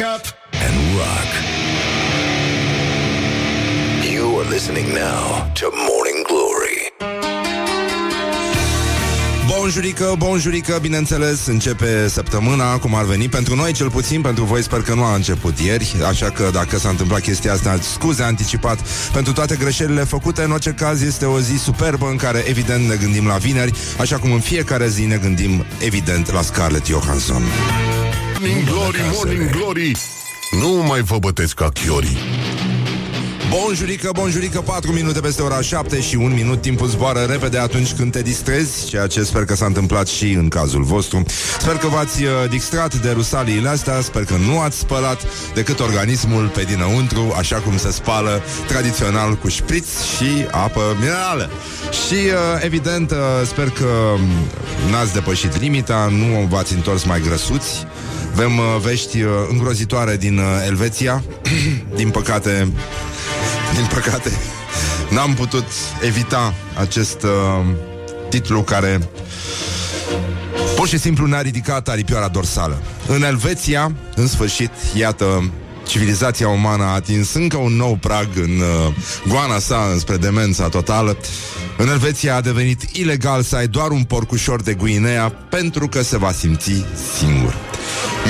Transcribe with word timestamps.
Wake 0.00 0.14
up 0.14 0.26
and 0.52 0.74
rock. 0.96 1.30
You 4.12 4.40
are 4.40 4.48
listening 4.50 4.88
now 4.94 5.50
to 5.54 5.70
Morning 5.88 6.26
Glory. 6.26 6.92
Bonjurică, 9.46 10.14
bonjurică, 10.18 10.78
bineînțeles, 10.80 11.46
începe 11.46 12.08
săptămâna, 12.08 12.78
cum 12.78 12.94
ar 12.94 13.04
veni, 13.04 13.28
pentru 13.28 13.54
noi 13.54 13.72
cel 13.72 13.90
puțin, 13.90 14.20
pentru 14.20 14.44
voi 14.44 14.62
sper 14.62 14.82
că 14.82 14.94
nu 14.94 15.04
a 15.04 15.14
început 15.14 15.58
ieri, 15.58 15.94
așa 16.08 16.30
că 16.30 16.50
dacă 16.52 16.78
s-a 16.78 16.88
întâmplat 16.88 17.20
chestia 17.20 17.52
asta, 17.52 17.78
scuze 17.80 18.22
anticipat 18.22 18.78
pentru 19.12 19.32
toate 19.32 19.56
greșelile 19.56 20.04
făcute, 20.04 20.42
în 20.42 20.50
orice 20.50 20.70
caz 20.70 21.02
este 21.02 21.24
o 21.24 21.40
zi 21.40 21.56
superbă 21.56 22.06
în 22.06 22.16
care 22.16 22.44
evident 22.46 22.88
ne 22.88 22.96
gândim 22.96 23.26
la 23.26 23.36
vineri, 23.36 23.72
așa 23.98 24.18
cum 24.18 24.32
în 24.32 24.40
fiecare 24.40 24.88
zi 24.88 25.04
ne 25.04 25.16
gândim 25.16 25.64
evident 25.78 26.32
la 26.32 26.42
Scarlett 26.42 26.86
Johansson. 26.86 27.42
Morning 28.40 28.64
Glory, 28.64 28.98
Morning 29.12 29.50
Glory. 29.50 29.96
Nu 30.50 30.68
mai 30.68 31.00
vă 31.00 31.18
bătesc 31.18 31.54
ca 31.54 31.68
chiorii. 31.68 32.18
Bonjurică, 33.48 34.10
bonjurică, 34.12 34.60
4 34.60 34.92
minute 34.92 35.20
peste 35.20 35.42
ora 35.42 35.60
7 35.60 36.00
și 36.00 36.16
un 36.16 36.32
minut 36.34 36.60
Timpul 36.60 36.86
zboară 36.86 37.20
repede 37.20 37.58
atunci 37.58 37.92
când 37.92 38.12
te 38.12 38.22
distrezi 38.22 38.86
Ceea 38.88 39.06
ce 39.06 39.22
sper 39.22 39.44
că 39.44 39.54
s-a 39.54 39.66
întâmplat 39.66 40.06
și 40.06 40.32
în 40.32 40.48
cazul 40.48 40.82
vostru. 40.82 41.22
Sper 41.58 41.76
că 41.76 41.86
v-ați 41.86 42.22
uh, 42.22 42.30
distrat 42.50 42.94
de 42.94 43.10
rusaliile 43.10 43.68
astea 43.68 44.00
Sper 44.00 44.24
că 44.24 44.34
nu 44.46 44.60
ați 44.60 44.78
spălat 44.78 45.22
decât 45.54 45.80
organismul 45.80 46.48
pe 46.48 46.62
dinăuntru 46.62 47.34
Așa 47.38 47.56
cum 47.56 47.78
se 47.78 47.90
spală 47.90 48.42
tradițional 48.66 49.34
cu 49.34 49.48
șpriț 49.48 49.86
și 50.16 50.46
apă 50.50 50.96
minerală. 50.98 51.50
Și 52.06 52.14
uh, 52.14 52.62
evident 52.64 53.10
uh, 53.10 53.16
sper 53.46 53.70
că 53.70 53.84
um, 54.14 54.20
n-ați 54.90 55.12
depășit 55.12 55.60
limita 55.60 56.08
Nu 56.10 56.46
v-ați 56.50 56.74
întors 56.74 57.04
mai 57.04 57.20
grăsuți 57.20 57.86
avem 58.32 58.58
uh, 58.58 58.64
vești 58.82 59.22
uh, 59.22 59.30
îngrozitoare 59.50 60.16
din 60.16 60.38
uh, 60.38 60.44
Elveția 60.66 61.24
Din 61.96 62.10
păcate 62.10 62.68
Din 63.74 63.86
păcate 63.94 64.30
N-am 65.10 65.34
putut 65.34 65.64
evita 66.02 66.54
acest 66.78 67.22
uh, 67.22 67.64
titlu 68.28 68.62
care 68.62 69.08
Pur 70.76 70.88
și 70.88 70.98
simplu 70.98 71.26
ne-a 71.26 71.40
ridicat 71.40 71.88
aripioara 71.88 72.28
dorsală 72.28 72.82
În 73.06 73.22
Elveția, 73.22 73.92
în 74.14 74.26
sfârșit, 74.26 74.70
iată 74.94 75.50
Civilizația 75.86 76.48
umană 76.48 76.82
a 76.82 76.94
atins 76.94 77.34
încă 77.34 77.56
un 77.56 77.72
nou 77.72 77.96
prag 78.00 78.28
în 78.34 78.60
uh, 78.60 78.94
goana 79.28 79.58
sa 79.58 79.88
înspre 79.92 80.16
demența 80.16 80.68
totală. 80.68 81.16
În 81.76 81.88
Elveția 81.88 82.36
a 82.36 82.40
devenit 82.40 82.82
ilegal 82.92 83.42
să 83.42 83.56
ai 83.56 83.66
doar 83.66 83.90
un 83.90 84.02
porcușor 84.02 84.62
de 84.62 84.74
Guinea 84.74 85.28
pentru 85.28 85.88
că 85.88 86.02
se 86.02 86.18
va 86.18 86.32
simți 86.32 86.84
singur. 87.18 87.69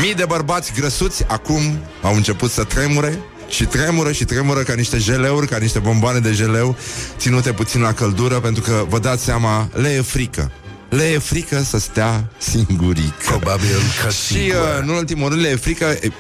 Mii 0.01 0.15
de 0.15 0.25
bărbați 0.29 0.73
grăsuți 0.73 1.25
acum 1.29 1.79
au 2.03 2.15
început 2.15 2.51
să 2.51 2.65
tremure 2.65 3.19
și 3.49 3.65
tremură 3.65 4.13
și 4.13 4.25
tremură 4.25 4.61
ca 4.61 4.75
niște 4.75 4.99
jeleuri, 4.99 5.47
ca 5.47 5.57
niște 5.57 5.79
bomboane 5.79 6.19
de 6.19 6.33
jeleu 6.33 6.77
ținute 7.17 7.53
puțin 7.53 7.81
la 7.81 7.93
căldură, 7.93 8.41
pentru 8.41 8.63
că 8.63 8.85
vă 8.89 8.99
dați 8.99 9.25
seama, 9.25 9.69
le 9.73 9.89
e 9.89 10.01
frică. 10.01 10.51
Le 10.89 11.05
e 11.05 11.19
frică 11.19 11.63
să 11.63 11.79
stea 11.79 12.31
singurică. 12.39 13.15
Probabil 13.27 13.77
că 14.03 14.11
Și 14.11 14.35
uh, 14.35 14.55
în 14.81 14.89
ultimul 14.89 15.29
rând 15.29 15.41
le 15.41 15.49
e 15.49 15.57
frică 15.57 15.85
e, 15.85 16.11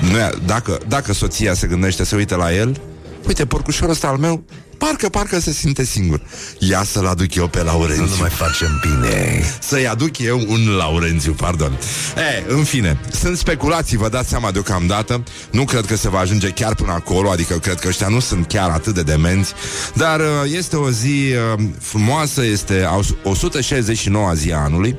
nu 0.00 0.18
e, 0.18 0.30
dacă, 0.46 0.78
dacă 0.88 1.12
soția 1.12 1.54
se 1.54 1.66
gândește 1.66 2.04
să 2.04 2.16
uite 2.16 2.34
la 2.34 2.54
el 2.54 2.80
Uite, 3.26 3.46
porcușorul 3.46 3.90
ăsta 3.90 4.08
al 4.08 4.16
meu 4.16 4.44
Parcă, 4.86 5.08
parcă 5.08 5.40
se 5.40 5.52
simte 5.52 5.84
singur. 5.84 6.20
Ia 6.58 6.82
să-l 6.82 7.06
aduc 7.06 7.34
eu 7.34 7.48
pe 7.48 7.62
Laurențiu. 7.62 8.04
Nu 8.04 8.16
mai 8.20 8.28
facem 8.28 8.80
bine. 8.80 9.42
Să-i 9.60 9.88
aduc 9.88 10.18
eu 10.18 10.44
un 10.48 10.76
Laurențiu, 10.76 11.32
pardon. 11.32 11.78
E, 12.16 12.52
în 12.52 12.64
fine, 12.64 13.00
sunt 13.20 13.36
speculații, 13.36 13.96
vă 13.96 14.08
dați 14.08 14.28
seama 14.28 14.50
deocamdată. 14.50 15.22
Nu 15.50 15.64
cred 15.64 15.86
că 15.86 15.96
se 15.96 16.08
va 16.08 16.18
ajunge 16.18 16.48
chiar 16.48 16.74
până 16.74 16.92
acolo 16.92 17.30
Adică 17.30 17.54
cred 17.54 17.78
că 17.80 17.88
ăștia 17.88 18.08
nu 18.08 18.20
sunt 18.20 18.46
chiar 18.46 18.70
atât 18.70 18.94
de 18.94 19.02
demenți. 19.02 19.52
Dar 19.94 20.20
uh, 20.20 20.26
este 20.56 20.76
o 20.76 20.90
zi 20.90 21.32
uh, 21.54 21.64
frumoasă 21.80 22.44
Este 22.44 22.88
169 23.22 24.32
zi 24.34 24.52
a 24.52 24.58
anului 24.58 24.98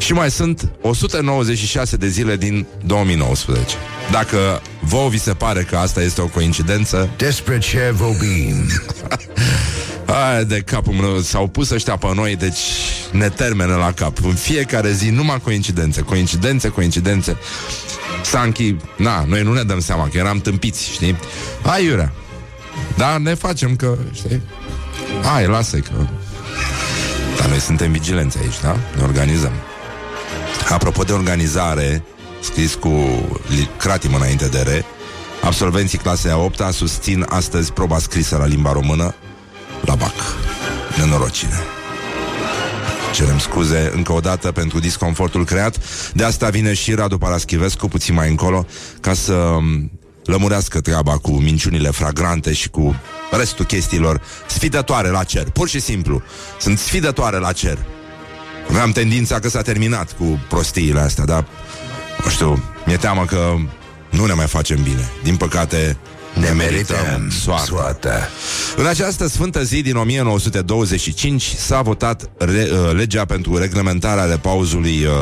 și 0.00 0.12
mai 0.12 0.30
sunt 0.30 0.68
196 0.80 1.96
de 1.96 2.08
zile 2.08 2.36
din 2.36 2.66
2019. 2.84 3.76
Dacă 4.10 4.62
vouă 4.80 5.08
vi 5.08 5.18
se 5.18 5.32
pare 5.32 5.62
că 5.62 5.76
asta 5.76 6.02
este 6.02 6.20
o 6.20 6.26
coincidență, 6.26 7.10
Despre 7.16 7.58
ce 7.58 7.90
vorbim? 7.94 8.54
Aia 10.30 10.42
de 10.42 10.60
capul 10.60 10.92
meu 10.92 11.18
S-au 11.18 11.46
pus 11.46 11.70
ăștia 11.70 11.96
pe 11.96 12.06
noi 12.14 12.36
Deci 12.36 12.58
ne 13.12 13.28
termenă 13.28 13.74
la 13.74 13.92
cap. 13.92 14.24
În 14.24 14.34
fiecare 14.34 14.92
zi 14.92 15.10
numai 15.10 15.40
coincidențe 15.42 16.00
Coincidențe, 16.00 16.68
coincidențe. 16.68 17.36
Sanchi, 18.24 18.74
na, 18.96 19.24
noi 19.28 19.42
nu 19.42 19.52
ne 19.52 19.62
dăm 19.62 19.80
seama 19.80 20.08
Că 20.08 20.18
eram 20.18 20.38
tâmpiți, 20.38 20.90
știi? 20.90 21.16
Hai, 21.62 21.84
Iurea. 21.84 22.12
Da, 22.96 23.18
ne 23.18 23.34
facem 23.34 23.76
că, 23.76 23.98
știi? 24.12 24.42
Hai, 25.22 25.46
lasă 25.46 25.76
că 25.76 25.92
Dar 27.38 27.48
noi 27.48 27.58
suntem 27.58 27.92
vigilenți 27.92 28.38
aici, 28.38 28.60
da? 28.62 28.76
Ne 28.96 29.02
organizăm 29.02 29.52
Apropo 30.68 31.02
de 31.02 31.12
organizare 31.12 32.02
Scris 32.40 32.74
cu 32.74 32.88
li- 33.48 33.70
cratim 33.78 34.14
înainte 34.14 34.46
de 34.46 34.60
re 34.60 34.84
Absolvenții 35.42 35.98
clasei 35.98 36.30
a 36.30 36.36
8 36.36 36.60
susțin 36.72 37.26
astăzi 37.28 37.72
proba 37.72 37.98
scrisă 37.98 38.36
la 38.36 38.46
limba 38.46 38.72
română 38.72 39.14
la 39.80 39.94
BAC. 39.94 40.14
Nenorocine. 40.98 41.58
Cerem 43.14 43.38
scuze 43.38 43.92
încă 43.94 44.12
o 44.12 44.20
dată 44.20 44.52
pentru 44.52 44.78
disconfortul 44.78 45.44
creat. 45.44 45.76
De 46.14 46.24
asta 46.24 46.48
vine 46.48 46.74
și 46.74 46.94
Radu 46.94 47.18
Paraschivescu 47.18 47.88
puțin 47.88 48.14
mai 48.14 48.28
încolo 48.28 48.66
ca 49.00 49.14
să 49.14 49.32
um, 49.32 49.90
lămurească 50.24 50.80
treaba 50.80 51.18
cu 51.18 51.30
minciunile 51.30 51.90
fragrante 51.90 52.52
și 52.52 52.68
cu 52.68 52.96
restul 53.30 53.64
chestiilor 53.64 54.20
sfidătoare 54.46 55.08
la 55.08 55.24
cer. 55.24 55.50
Pur 55.50 55.68
și 55.68 55.80
simplu. 55.80 56.22
Sunt 56.58 56.78
sfidătoare 56.78 57.38
la 57.38 57.52
cer. 57.52 57.78
Aveam 58.70 58.92
tendința 58.92 59.38
că 59.38 59.48
s-a 59.48 59.62
terminat 59.62 60.12
cu 60.12 60.40
prostiile 60.48 61.00
astea, 61.00 61.24
dar 61.24 61.46
nu 62.24 62.30
știu, 62.30 62.62
mi-e 62.86 62.96
teamă 62.96 63.24
că 63.24 63.54
nu 64.10 64.24
ne 64.26 64.32
mai 64.32 64.46
facem 64.46 64.82
bine. 64.82 65.08
Din 65.22 65.36
păcate, 65.36 65.96
ne 66.34 66.48
merităm 66.48 67.30
soarta. 67.30 67.64
soarta. 67.64 68.28
În 68.76 68.86
această 68.86 69.28
sfântă 69.28 69.62
zi 69.62 69.82
din 69.82 69.96
1925 69.96 71.42
s-a 71.42 71.82
votat 71.82 72.30
re, 72.38 72.68
uh, 72.72 72.92
legea 72.92 73.24
pentru 73.24 73.56
reglementarea 73.56 74.24
repauzului 74.24 75.04
uh, 75.04 75.12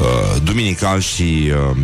uh, 0.00 0.42
duminical 0.42 1.00
și, 1.00 1.52
uh, 1.70 1.76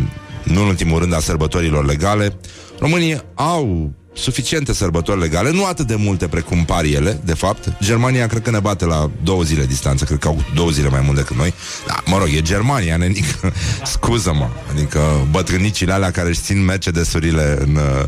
nu 0.43 0.61
în 0.61 0.67
ultimul 0.67 0.99
rând, 0.99 1.13
a 1.13 1.19
sărbătorilor 1.19 1.85
legale. 1.85 2.37
Românii 2.79 3.21
au 3.33 3.91
suficiente 4.17 4.73
sărbători 4.73 5.19
legale, 5.19 5.51
nu 5.51 5.65
atât 5.65 5.87
de 5.87 5.95
multe 5.95 6.27
precum 6.27 6.65
par 6.65 6.83
ele, 6.83 7.21
de 7.23 7.33
fapt. 7.33 7.73
Germania 7.81 8.27
cred 8.27 8.41
că 8.41 8.49
ne 8.49 8.59
bate 8.59 8.85
la 8.85 9.09
două 9.23 9.43
zile 9.43 9.65
distanță, 9.65 10.05
cred 10.05 10.19
că 10.19 10.27
au 10.27 10.43
două 10.55 10.69
zile 10.69 10.89
mai 10.89 11.01
mult 11.03 11.17
decât 11.17 11.35
noi. 11.35 11.53
Da, 11.87 12.03
mă 12.05 12.17
rog, 12.17 12.27
e 12.35 12.41
Germania, 12.41 12.97
nenică. 12.97 13.53
Scuză-mă, 13.83 14.49
adică 14.71 15.27
bătrânicile 15.31 15.93
alea 15.93 16.11
care 16.11 16.29
își 16.29 16.39
țin 16.41 16.65
Mercedes-urile 16.65 17.57
în, 17.59 17.75
uh, 17.75 18.03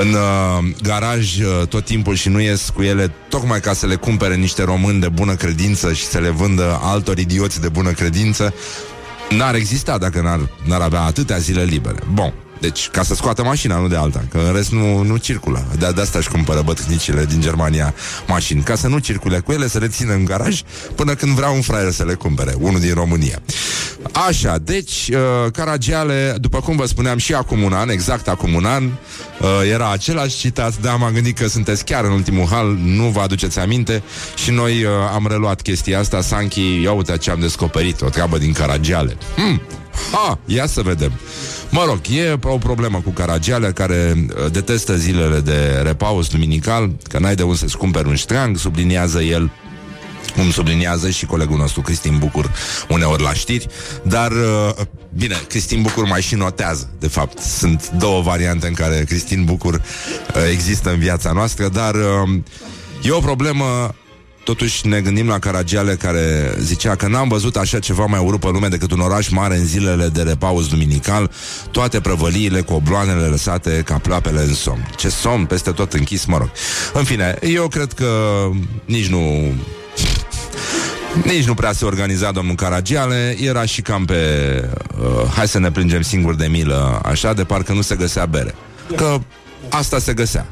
în 0.00 0.12
uh, 0.12 0.74
garaj 0.82 1.38
uh, 1.38 1.66
tot 1.68 1.84
timpul 1.84 2.14
și 2.14 2.28
nu 2.28 2.40
ies 2.40 2.70
cu 2.74 2.82
ele 2.82 3.12
tocmai 3.28 3.60
ca 3.60 3.72
să 3.72 3.86
le 3.86 3.94
cumpere 3.94 4.34
niște 4.34 4.62
români 4.62 5.00
de 5.00 5.08
bună 5.08 5.34
credință 5.34 5.92
și 5.92 6.04
să 6.04 6.18
le 6.18 6.30
vândă 6.30 6.78
altor 6.82 7.18
idioți 7.18 7.60
de 7.60 7.68
bună 7.68 7.90
credință, 7.90 8.54
n-ar 9.30 9.54
exista 9.54 9.98
dacă 9.98 10.20
n-ar, 10.20 10.50
n-ar 10.64 10.80
avea 10.80 11.00
atâtea 11.00 11.38
zile 11.38 11.62
libere. 11.62 11.98
Bun. 12.12 12.34
Deci, 12.60 12.88
ca 12.88 13.02
să 13.02 13.14
scoată 13.14 13.42
mașina, 13.42 13.78
nu 13.78 13.88
de 13.88 13.96
alta 13.96 14.24
Că 14.30 14.38
în 14.38 14.52
rest 14.54 14.72
nu, 14.72 15.02
nu 15.02 15.16
circulă. 15.16 15.66
De, 15.78 15.92
de 15.94 16.00
asta 16.00 16.18
își 16.18 16.28
cumpără 16.28 16.62
bătrânicile 16.64 17.24
din 17.24 17.40
Germania 17.40 17.94
mașini 18.26 18.62
Ca 18.62 18.74
să 18.74 18.88
nu 18.88 18.98
circule 18.98 19.38
cu 19.38 19.52
ele, 19.52 19.68
să 19.68 19.78
le 19.78 19.88
țină 19.88 20.12
în 20.12 20.24
garaj 20.24 20.60
Până 20.94 21.14
când 21.14 21.32
vrea 21.32 21.48
un 21.48 21.60
fraier 21.60 21.92
să 21.92 22.04
le 22.04 22.14
cumpere 22.14 22.54
Unul 22.58 22.80
din 22.80 22.94
România. 22.94 23.38
Așa, 24.28 24.58
deci, 24.58 25.10
uh, 25.12 25.50
Caragiale, 25.52 26.34
după 26.40 26.60
cum 26.60 26.76
vă 26.76 26.86
spuneam 26.86 27.18
și 27.18 27.34
acum 27.34 27.62
un 27.62 27.72
an 27.72 27.88
Exact 27.88 28.28
acum 28.28 28.54
un 28.54 28.64
an 28.64 28.84
uh, 28.84 29.48
Era 29.72 29.90
același 29.90 30.38
citat 30.38 30.80
Dar 30.80 30.96
m-am 30.96 31.12
gândit 31.12 31.38
că 31.38 31.46
sunteți 31.46 31.84
chiar 31.84 32.04
în 32.04 32.10
ultimul 32.10 32.46
hal 32.46 32.78
Nu 32.84 33.04
vă 33.04 33.20
aduceți 33.20 33.58
aminte 33.58 34.02
Și 34.34 34.50
noi 34.50 34.84
uh, 34.84 34.90
am 35.14 35.26
reluat 35.28 35.60
chestia 35.60 35.98
asta. 35.98 36.20
Sanchi, 36.20 36.82
ia 36.82 36.92
uite 36.92 37.16
ce 37.16 37.30
am 37.30 37.40
descoperit 37.40 38.00
O 38.00 38.08
treabă 38.08 38.38
din 38.38 38.52
Caragiale. 38.52 39.16
Hmm. 39.36 39.60
Ha, 40.12 40.38
ia 40.46 40.66
să 40.66 40.82
vedem 40.82 41.12
Mă 41.70 41.84
rog, 41.86 42.00
e 42.10 42.38
o 42.42 42.58
problemă 42.58 43.00
cu 43.00 43.10
Caragiale 43.10 43.72
care 43.72 44.14
uh, 44.16 44.52
detestă 44.52 44.96
zilele 44.96 45.40
de 45.40 45.80
repaus 45.82 46.28
duminical, 46.28 46.90
că 47.08 47.18
n-ai 47.18 47.34
de 47.34 47.42
unde 47.42 47.56
să-ți 47.56 47.76
cumperi 47.76 48.08
un 48.08 48.14
ștreang, 48.14 48.56
subliniază 48.56 49.22
el 49.22 49.50
cum 50.36 50.50
subliniază 50.50 51.10
și 51.10 51.26
colegul 51.26 51.56
nostru 51.56 51.80
Cristin 51.80 52.18
Bucur 52.18 52.50
uneori 52.88 53.22
la 53.22 53.32
știri, 53.32 53.66
dar 54.02 54.30
uh, 54.30 54.84
bine, 55.14 55.34
Cristin 55.48 55.82
Bucur 55.82 56.06
mai 56.06 56.22
și 56.22 56.34
notează, 56.34 56.90
de 56.98 57.08
fapt. 57.08 57.38
Sunt 57.38 57.90
două 57.90 58.22
variante 58.22 58.66
în 58.66 58.74
care 58.74 59.04
Cristin 59.08 59.44
Bucur 59.44 59.74
uh, 59.74 59.80
există 60.52 60.90
în 60.90 60.98
viața 60.98 61.32
noastră, 61.32 61.68
dar 61.68 61.94
uh, 61.94 62.40
e 63.02 63.10
o 63.10 63.20
problemă 63.20 63.94
totuși 64.46 64.86
ne 64.86 65.00
gândim 65.00 65.28
la 65.28 65.38
Caragiale 65.38 65.94
care 65.94 66.54
zicea 66.58 66.94
că 66.94 67.08
n-am 67.08 67.28
văzut 67.28 67.56
așa 67.56 67.78
ceva 67.78 68.04
mai 68.04 68.20
urât 68.20 68.40
pe 68.40 68.48
lume 68.48 68.68
decât 68.68 68.92
un 68.92 69.00
oraș 69.00 69.28
mare 69.28 69.56
în 69.56 69.64
zilele 69.64 70.08
de 70.08 70.22
repaus 70.22 70.68
duminical, 70.68 71.30
toate 71.70 72.00
prăvăliile 72.00 72.60
cu 72.60 72.74
obloanele 72.74 73.26
lăsate 73.26 73.82
ca 73.84 73.98
ploapele 73.98 74.40
în 74.40 74.54
somn. 74.54 74.90
Ce 74.96 75.08
somn, 75.08 75.44
peste 75.44 75.70
tot 75.70 75.92
închis, 75.92 76.24
mă 76.24 76.38
rog. 76.38 76.50
În 76.92 77.04
fine, 77.04 77.38
eu 77.40 77.68
cred 77.68 77.92
că 77.92 78.10
nici 78.84 79.06
nu 79.06 79.52
nici 81.24 81.46
nu 81.46 81.54
prea 81.54 81.72
se 81.72 81.84
organiza 81.84 82.30
domnul 82.30 82.54
Caragiale, 82.54 83.36
era 83.40 83.64
și 83.64 83.82
cam 83.82 84.04
pe 84.04 84.20
uh, 84.98 85.30
hai 85.34 85.48
să 85.48 85.58
ne 85.58 85.70
plângem 85.70 86.02
singuri 86.02 86.38
de 86.38 86.46
milă, 86.46 87.00
așa, 87.04 87.32
de 87.32 87.44
parcă 87.44 87.72
nu 87.72 87.82
se 87.82 87.94
găsea 87.94 88.26
bere. 88.26 88.54
Că 88.96 89.18
asta 89.68 89.98
se 89.98 90.12
găsea. 90.14 90.46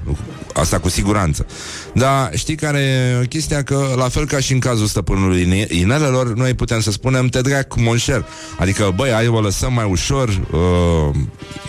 Asta 0.55 0.79
cu 0.79 0.89
siguranță. 0.89 1.47
Dar 1.93 2.31
știi 2.35 2.55
care 2.55 2.79
e 2.79 3.27
chestia? 3.27 3.63
Că 3.63 3.95
la 3.97 4.09
fel 4.09 4.27
ca 4.27 4.41
și 4.41 4.53
în 4.53 4.59
cazul 4.59 4.87
stăpânului 4.87 5.69
inelelor, 5.71 6.35
noi 6.35 6.55
putem 6.55 6.81
să 6.81 6.91
spunem 6.91 7.27
te 7.27 7.41
drag 7.41 7.67
monșer. 7.77 8.25
Adică, 8.59 8.93
băi, 8.95 9.13
ai 9.13 9.29
o 9.29 9.41
lăsăm 9.41 9.73
mai 9.73 9.87
ușor, 9.91 10.29
uh, 10.29 11.15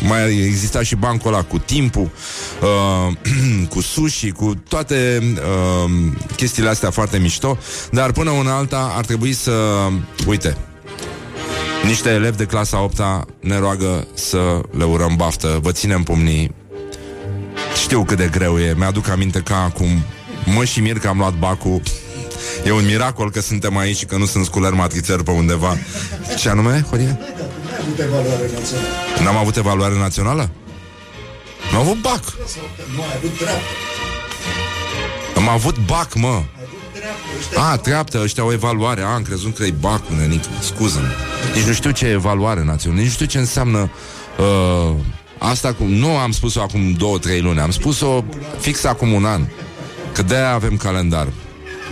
mai 0.07 0.37
exista 0.45 0.83
și 0.83 0.95
bancul 0.95 1.33
ăla 1.33 1.43
cu 1.43 1.57
timpul, 1.57 2.09
uh, 2.61 3.15
cu 3.73 3.81
sushi, 3.81 4.31
cu 4.31 4.53
toate 4.67 5.19
uh, 5.33 5.91
chestiile 6.35 6.69
astea 6.69 6.89
foarte 6.89 7.17
mișto, 7.17 7.57
dar 7.91 8.11
până 8.11 8.29
una 8.29 8.55
alta 8.55 8.93
ar 8.97 9.05
trebui 9.05 9.33
să, 9.33 9.87
uite, 10.27 10.57
niște 11.85 12.09
elevi 12.09 12.37
de 12.37 12.45
clasa 12.45 12.83
8 12.83 13.01
ne 13.39 13.59
roagă 13.59 14.07
să 14.13 14.61
le 14.77 14.83
urăm 14.83 15.13
baftă, 15.15 15.59
vă 15.61 15.71
ținem 15.71 16.03
pumnii, 16.03 16.51
știu 17.75 18.03
cât 18.03 18.17
de 18.17 18.27
greu 18.31 18.59
e, 18.59 18.73
mi-aduc 18.77 19.07
aminte 19.07 19.39
ca 19.39 19.63
acum 19.63 20.03
Mă 20.45 20.65
și 20.65 20.79
mir 20.79 20.99
că 20.99 21.07
am 21.07 21.17
luat 21.17 21.33
bacul. 21.33 21.81
E 22.65 22.71
un 22.71 22.85
miracol 22.85 23.31
că 23.31 23.41
suntem 23.41 23.77
aici 23.77 23.97
și 23.97 24.05
că 24.05 24.17
nu 24.17 24.25
sunt 24.25 24.45
sculer 24.45 24.71
matrițări 24.71 25.23
pe 25.23 25.31
undeva. 25.31 25.77
Ce 26.37 26.49
anume, 26.49 26.85
Horia? 26.89 27.19
N-am 29.23 29.35
avut 29.35 29.55
evaluare 29.55 29.97
națională? 29.97 30.49
Nu 31.71 31.77
am 31.77 31.83
avut 31.83 32.01
bac. 32.01 32.21
Nu 32.95 33.01
ai 33.01 33.07
avut 33.17 33.37
dreaptă 33.37 33.63
Am 35.35 35.49
avut 35.49 35.77
bac, 35.85 36.13
mă. 36.13 36.43
A, 37.55 37.77
treaptă, 37.77 38.19
ăștia 38.23 38.43
au 38.43 38.51
evaluare. 38.51 39.01
A, 39.01 39.13
am 39.13 39.21
crezut 39.21 39.55
că 39.55 39.63
e 39.63 39.73
bacul, 39.79 40.15
nenic. 40.15 40.43
Scuză 40.61 40.99
Nici 41.55 41.65
nu 41.65 41.73
știu 41.73 41.91
ce 41.91 42.05
e 42.05 42.11
evaluare 42.11 42.63
națională. 42.63 43.01
Nici 43.01 43.09
nu 43.09 43.15
știu 43.15 43.25
ce 43.25 43.37
înseamnă 43.37 43.89
uh, 44.37 44.95
Asta 45.37 45.73
cu, 45.73 45.83
nu 45.83 46.17
am 46.17 46.31
spus-o 46.31 46.61
acum 46.61 46.91
două, 46.91 47.17
trei 47.17 47.41
luni, 47.41 47.59
am 47.59 47.71
spus-o 47.71 48.23
fix 48.59 48.83
acum 48.83 49.13
un 49.13 49.25
an. 49.25 49.41
Că 50.13 50.21
de-aia 50.21 50.53
avem 50.53 50.77
calendar. 50.77 51.27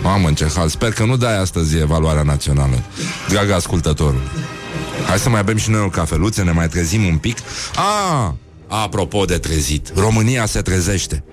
Mamă, 0.02 0.28
în 0.28 0.34
ce 0.34 0.46
hal. 0.54 0.68
Sper 0.68 0.92
că 0.92 1.04
nu 1.04 1.16
dai 1.16 1.38
astăzi 1.38 1.76
evaluarea 1.76 2.22
națională. 2.22 2.82
Dragă 3.28 3.54
ascultătorul. 3.54 4.22
Hai 5.06 5.18
să 5.18 5.28
mai 5.28 5.44
bem 5.44 5.56
și 5.56 5.70
noi 5.70 5.80
o 5.80 5.88
cafeluță, 5.88 6.42
ne 6.42 6.50
mai 6.50 6.68
trezim 6.68 7.04
un 7.04 7.18
pic. 7.18 7.38
A, 7.74 8.36
apropo 8.68 9.24
de 9.24 9.38
trezit, 9.38 9.92
România 9.96 10.46
se 10.46 10.60
trezește. 10.60 11.24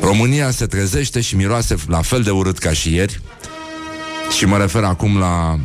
România 0.00 0.50
se 0.50 0.66
trezește 0.66 1.20
și 1.20 1.36
miroase 1.36 1.74
la 1.88 2.02
fel 2.02 2.22
de 2.22 2.30
urât 2.30 2.58
ca 2.58 2.72
și 2.72 2.94
ieri. 2.94 3.20
Și 4.36 4.44
mă 4.44 4.56
refer 4.56 4.84
acum 4.84 5.18
la 5.18 5.58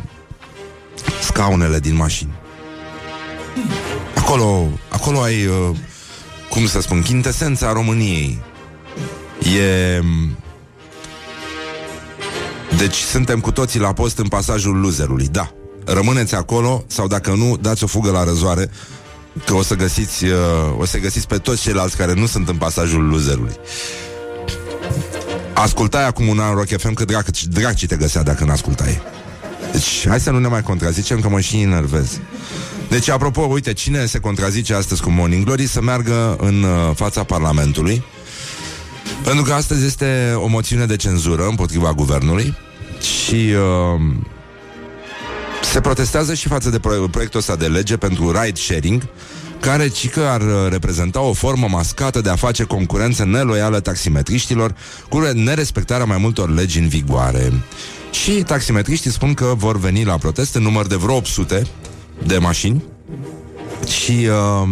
scaunele 1.20 1.78
din 1.78 1.94
mașini. 1.96 2.32
Acolo, 4.22 4.68
acolo 4.88 5.20
ai, 5.20 5.46
uh, 5.46 5.76
cum 6.48 6.66
să 6.66 6.80
spun, 6.80 7.02
chintesența 7.02 7.72
României. 7.72 8.40
E... 9.58 10.00
Deci 12.76 12.94
suntem 12.94 13.40
cu 13.40 13.52
toții 13.52 13.80
la 13.80 13.92
post 13.92 14.18
în 14.18 14.28
pasajul 14.28 14.76
loserului, 14.76 15.28
da. 15.30 15.50
Rămâneți 15.84 16.34
acolo 16.34 16.84
sau 16.86 17.06
dacă 17.06 17.30
nu, 17.30 17.56
dați 17.60 17.84
o 17.84 17.86
fugă 17.86 18.10
la 18.10 18.24
răzoare 18.24 18.70
că 19.44 19.54
o 19.54 19.62
să 19.62 19.74
găsiți, 19.74 20.24
uh, 20.24 20.38
o 20.78 20.84
să 20.84 20.98
găsiți 20.98 21.26
pe 21.26 21.38
toți 21.38 21.62
ceilalți 21.62 21.96
care 21.96 22.14
nu 22.14 22.26
sunt 22.26 22.48
în 22.48 22.56
pasajul 22.56 23.04
loserului. 23.08 23.56
Ascultai 25.52 26.06
acum 26.06 26.28
un 26.28 26.38
an 26.38 26.54
Rock 26.54 26.68
FM 26.68 26.92
că 26.92 27.04
drag, 27.04 27.24
drag 27.48 27.74
ce 27.74 27.86
te 27.86 27.96
găsea 27.96 28.22
dacă 28.22 28.44
n-ascultai. 28.44 29.02
Deci 29.72 30.04
hai 30.08 30.20
să 30.20 30.30
nu 30.30 30.38
ne 30.38 30.48
mai 30.48 30.62
contrazicem 30.62 31.20
că 31.20 31.28
mă 31.28 31.40
și 31.40 31.60
enervez. 31.60 32.20
Deci, 32.92 33.08
apropo, 33.08 33.40
uite, 33.40 33.72
cine 33.72 34.06
se 34.06 34.18
contrazice 34.18 34.74
astăzi 34.74 35.02
cu 35.02 35.10
Morning 35.10 35.44
Glory 35.44 35.66
să 35.66 35.80
meargă 35.80 36.36
în 36.40 36.62
uh, 36.62 36.94
fața 36.94 37.24
Parlamentului 37.24 38.04
pentru 39.24 39.44
că 39.44 39.52
astăzi 39.52 39.84
este 39.84 40.32
o 40.36 40.46
moțiune 40.46 40.84
de 40.84 40.96
cenzură 40.96 41.46
împotriva 41.46 41.92
guvernului 41.92 42.56
și 43.00 43.34
uh, 43.34 44.00
se 45.62 45.80
protestează 45.80 46.34
și 46.34 46.48
față 46.48 46.70
de 46.70 46.78
proiectul 47.10 47.38
ăsta 47.38 47.56
de 47.56 47.66
lege 47.66 47.96
pentru 47.96 48.30
ride 48.42 48.60
sharing 48.60 49.02
care 49.60 49.88
cică 49.88 50.28
ar 50.28 50.40
uh, 50.40 50.70
reprezenta 50.70 51.20
o 51.20 51.32
formă 51.32 51.66
mascată 51.70 52.20
de 52.20 52.28
a 52.28 52.36
face 52.36 52.64
concurență 52.64 53.24
neloială 53.24 53.80
taximetriștilor 53.80 54.74
cu 55.08 55.18
nerespectarea 55.18 56.04
mai 56.04 56.18
multor 56.18 56.54
legi 56.54 56.78
în 56.78 56.88
vigoare. 56.88 57.52
Și 58.10 58.30
taximetriștii 58.30 59.10
spun 59.10 59.34
că 59.34 59.52
vor 59.56 59.78
veni 59.78 60.04
la 60.04 60.16
protest 60.18 60.54
în 60.54 60.62
număr 60.62 60.86
de 60.86 60.96
vreo 60.96 61.16
800 61.16 61.62
de 62.26 62.38
mașini 62.38 62.82
și 63.86 64.28
uh, 64.30 64.68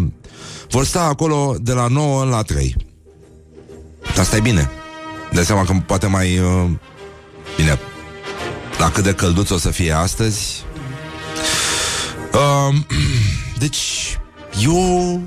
vor 0.71 0.85
sta 0.85 1.03
acolo 1.03 1.57
de 1.61 1.73
la 1.73 1.87
9 1.87 2.25
la 2.25 2.43
3. 2.43 2.77
Asta 4.19 4.37
e 4.37 4.41
bine. 4.41 4.71
De 5.33 5.43
seama 5.43 5.65
că 5.65 5.73
poate 5.87 6.07
mai... 6.07 6.39
Uh, 6.39 6.71
bine, 7.57 7.79
la 8.79 8.91
cât 8.91 9.05
de 9.05 9.13
călduț 9.13 9.51
o 9.51 9.59
să 9.59 9.71
fie 9.71 9.93
astăzi. 9.93 10.65
Uh, 12.33 12.77
deci, 13.59 14.19
eu... 14.63 15.21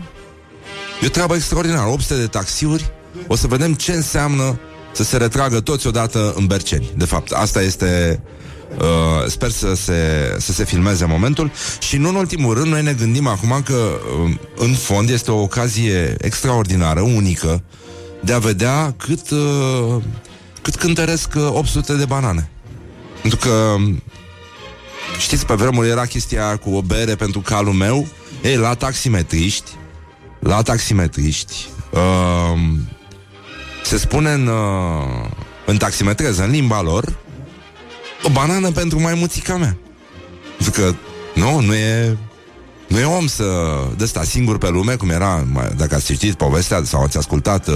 E 1.02 1.06
o 1.06 1.10
treabă 1.10 1.36
extraordinară. 1.36 1.90
800 1.90 2.20
de 2.20 2.28
taxiuri. 2.28 2.92
O 3.28 3.36
să 3.36 3.48
vedem 3.48 3.74
ce 3.74 3.92
înseamnă 3.92 4.60
să 4.92 5.04
se 5.04 5.18
retragă 5.18 5.60
toți 5.60 5.88
odată 5.88 6.34
în 6.36 6.46
Berceni. 6.46 6.92
De 6.96 7.06
fapt, 7.06 7.32
asta 7.32 7.62
este 7.62 8.22
Uh, 8.80 9.28
sper 9.28 9.50
să 9.50 9.74
se, 9.76 10.36
să 10.40 10.52
se 10.52 10.64
filmeze 10.64 11.06
momentul 11.06 11.52
și 11.80 11.98
nu 11.98 12.10
în 12.10 12.16
ultimul 12.16 12.54
rând 12.54 12.68
noi 12.68 12.84
ne 12.84 12.94
gândim 12.94 13.28
acum 13.28 13.62
că 13.66 14.00
uh, 14.24 14.36
în 14.56 14.74
fond 14.74 15.10
este 15.10 15.32
o 15.32 15.42
ocazie 15.42 16.16
extraordinară, 16.22 17.02
unică 17.02 17.64
de 18.22 18.34
a 18.34 18.40
vedea 18.40 18.96
cât 18.98 19.30
uh, 19.30 20.02
cât 20.62 20.76
cântăresc 20.76 21.36
800 21.36 21.92
uh, 21.92 21.98
de 21.98 22.06
banane. 22.06 22.50
Pentru 23.22 23.40
că 23.40 23.76
știți, 25.20 25.46
pe 25.46 25.54
vremuri 25.54 25.90
era 25.90 26.06
chestia 26.06 26.58
cu 26.58 26.70
o 26.70 26.82
bere 26.82 27.16
pentru 27.16 27.40
calul 27.40 27.74
meu 27.74 28.08
ei, 28.44 28.56
la 28.56 28.74
taximetriști 28.74 29.72
la 30.44 30.62
taximetriști 30.62 31.70
uh, 31.92 32.60
se 33.84 33.98
spune 33.98 34.32
în, 34.32 34.48
uh, 34.48 35.30
în 35.66 35.78
taximetreză, 35.78 36.44
în 36.44 36.52
limba 36.52 36.82
lor 36.82 37.18
o 38.24 38.30
banană 38.30 38.72
pentru 38.72 39.02
maimuțica 39.02 39.58
mea. 39.58 39.78
Zic 40.60 40.74
că 40.74 40.94
nu, 41.36 41.60
nu 41.60 41.74
e 41.74 42.18
nu 42.88 43.00
e 43.00 43.04
om 43.04 43.28
să 43.28 43.46
dă 43.98 44.06
sta 44.06 44.24
singur 44.24 44.58
pe 44.58 44.70
lume, 44.70 44.96
cum 44.96 45.10
era, 45.10 45.46
dacă 45.78 45.96
ați 45.96 46.06
citit 46.06 46.34
povestea 46.34 46.82
sau 46.84 47.04
ați 47.04 47.18
ascultat 47.18 47.68
uh, 47.68 47.76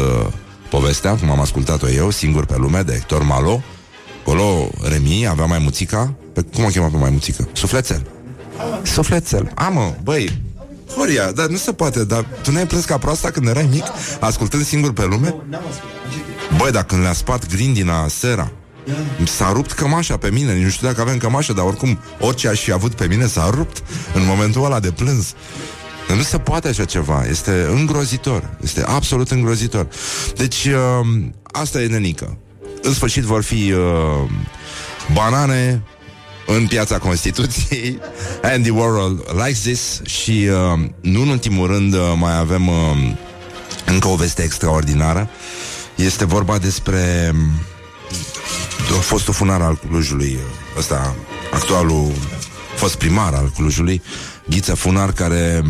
povestea, 0.69 1.15
cum 1.15 1.29
am 1.29 1.39
ascultat-o 1.39 1.89
eu, 1.89 2.09
singur 2.09 2.45
pe 2.45 2.55
lume, 2.57 2.81
de 2.81 2.91
Hector 2.91 3.23
Malo. 3.23 3.61
Acolo 4.21 4.69
Remi 4.89 5.27
avea 5.27 5.45
mai 5.45 5.59
muțica, 5.59 6.13
pe, 6.33 6.41
cum 6.41 6.63
o 6.63 6.67
chema 6.67 6.87
pe 6.87 6.97
mai 6.97 7.09
muțică? 7.09 7.47
Sufletel. 7.53 8.01
Sufletel. 8.83 9.51
Amă, 9.55 9.95
băi, 10.03 10.41
Horia, 10.95 11.31
dar 11.31 11.47
nu 11.47 11.57
se 11.57 11.73
poate, 11.73 12.03
dar 12.05 12.25
tu 12.43 12.51
n-ai 12.51 12.67
plâns 12.67 12.85
ca 12.85 12.97
proasta 12.97 13.31
când 13.31 13.47
erai 13.47 13.67
mic, 13.71 13.83
ascultând 14.19 14.65
singur 14.65 14.93
pe 14.93 15.05
lume? 15.05 15.35
Băi, 16.57 16.71
dacă 16.71 16.85
când 16.85 17.01
le-a 17.01 17.13
spart 17.13 17.51
grindina 17.51 18.07
sera, 18.07 18.51
S-a 19.25 19.51
rupt 19.51 19.71
cămașa 19.71 20.17
pe 20.17 20.29
mine, 20.31 20.63
nu 20.63 20.69
știu 20.69 20.87
dacă 20.87 21.01
avem 21.01 21.17
cămașă, 21.17 21.53
dar 21.53 21.65
oricum, 21.65 21.99
orice 22.19 22.47
aș 22.47 22.59
fi 22.61 22.71
avut 22.71 22.93
pe 22.93 23.07
mine 23.07 23.25
s-a 23.25 23.49
rupt 23.49 23.83
în 24.13 24.25
momentul 24.25 24.65
ăla 24.65 24.79
de 24.79 24.91
plâns. 24.91 25.33
Nu 26.15 26.21
se 26.21 26.37
poate 26.37 26.67
așa 26.67 26.85
ceva. 26.85 27.25
Este 27.29 27.67
îngrozitor. 27.71 28.49
Este 28.63 28.83
absolut 28.83 29.31
îngrozitor. 29.31 29.87
Deci, 30.35 30.65
uh, 30.65 31.07
asta 31.43 31.81
e 31.81 31.87
nenică. 31.87 32.37
În 32.81 32.93
sfârșit 32.93 33.23
vor 33.23 33.43
fi 33.43 33.71
uh, 33.71 34.29
banane 35.13 35.83
în 36.47 36.67
piața 36.67 36.97
Constituției. 36.97 37.99
Andy 38.53 38.69
Warhol 38.69 39.25
likes 39.31 39.59
this 39.59 40.01
și, 40.05 40.47
uh, 40.49 40.89
nu 41.01 41.21
în 41.21 41.27
ultimul 41.27 41.67
rând, 41.67 41.93
uh, 41.93 42.13
mai 42.15 42.37
avem 42.37 42.67
uh, 42.67 43.13
încă 43.85 44.07
o 44.07 44.15
veste 44.15 44.43
extraordinară. 44.43 45.29
Este 45.95 46.25
vorba 46.25 46.57
despre 46.57 47.33
fostul 48.83 49.33
funar 49.33 49.61
al 49.61 49.79
Clujului, 49.87 50.39
ăsta, 50.77 51.15
actualul 51.53 52.11
fost 52.75 52.95
primar 52.95 53.33
al 53.33 53.51
Clujului, 53.55 54.01
Ghiță 54.49 54.75
Funar, 54.75 55.11
care 55.11 55.63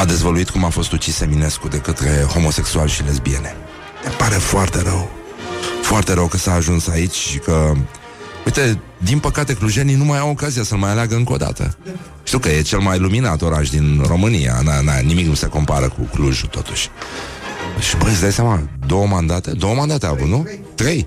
a 0.00 0.04
dezvăluit 0.04 0.50
cum 0.50 0.64
a 0.64 0.68
fost 0.68 0.92
ucis 0.92 1.20
Eminescu 1.20 1.68
de 1.68 1.78
către 1.78 2.26
homosexuali 2.32 2.90
și 2.90 3.02
lesbiene. 3.02 3.56
Ne 4.04 4.10
pare 4.10 4.34
foarte 4.34 4.82
rău. 4.82 5.10
Foarte 5.82 6.12
rău 6.12 6.26
că 6.26 6.36
s-a 6.36 6.52
ajuns 6.52 6.88
aici 6.88 7.14
și 7.14 7.38
că 7.38 7.72
Uite, 8.46 8.78
din 8.98 9.18
păcate 9.18 9.54
clujenii 9.54 9.94
nu 9.94 10.04
mai 10.04 10.18
au 10.18 10.30
ocazia 10.30 10.62
să-l 10.62 10.78
mai 10.78 10.90
aleagă 10.90 11.14
încă 11.14 11.32
o 11.32 11.36
dată. 11.36 11.76
Știu 12.22 12.38
că 12.38 12.48
e 12.48 12.62
cel 12.62 12.78
mai 12.78 12.98
luminat 12.98 13.42
oraș 13.42 13.70
din 13.70 14.04
România. 14.06 14.60
Na, 14.64 14.80
na, 14.80 14.98
nimic 14.98 15.26
nu 15.26 15.34
se 15.34 15.46
compară 15.46 15.88
cu 15.88 16.08
Clujul, 16.14 16.48
totuși. 16.48 16.88
Și 17.80 17.96
băi, 17.96 18.10
îți 18.10 18.20
dai 18.20 18.32
seama, 18.32 18.60
două 18.86 19.06
mandate? 19.06 19.50
Două 19.50 19.74
mandate 19.74 20.06
a 20.06 20.08
avut, 20.08 20.28
nu? 20.28 20.42
Trei. 20.42 20.60
Trei. 20.74 21.06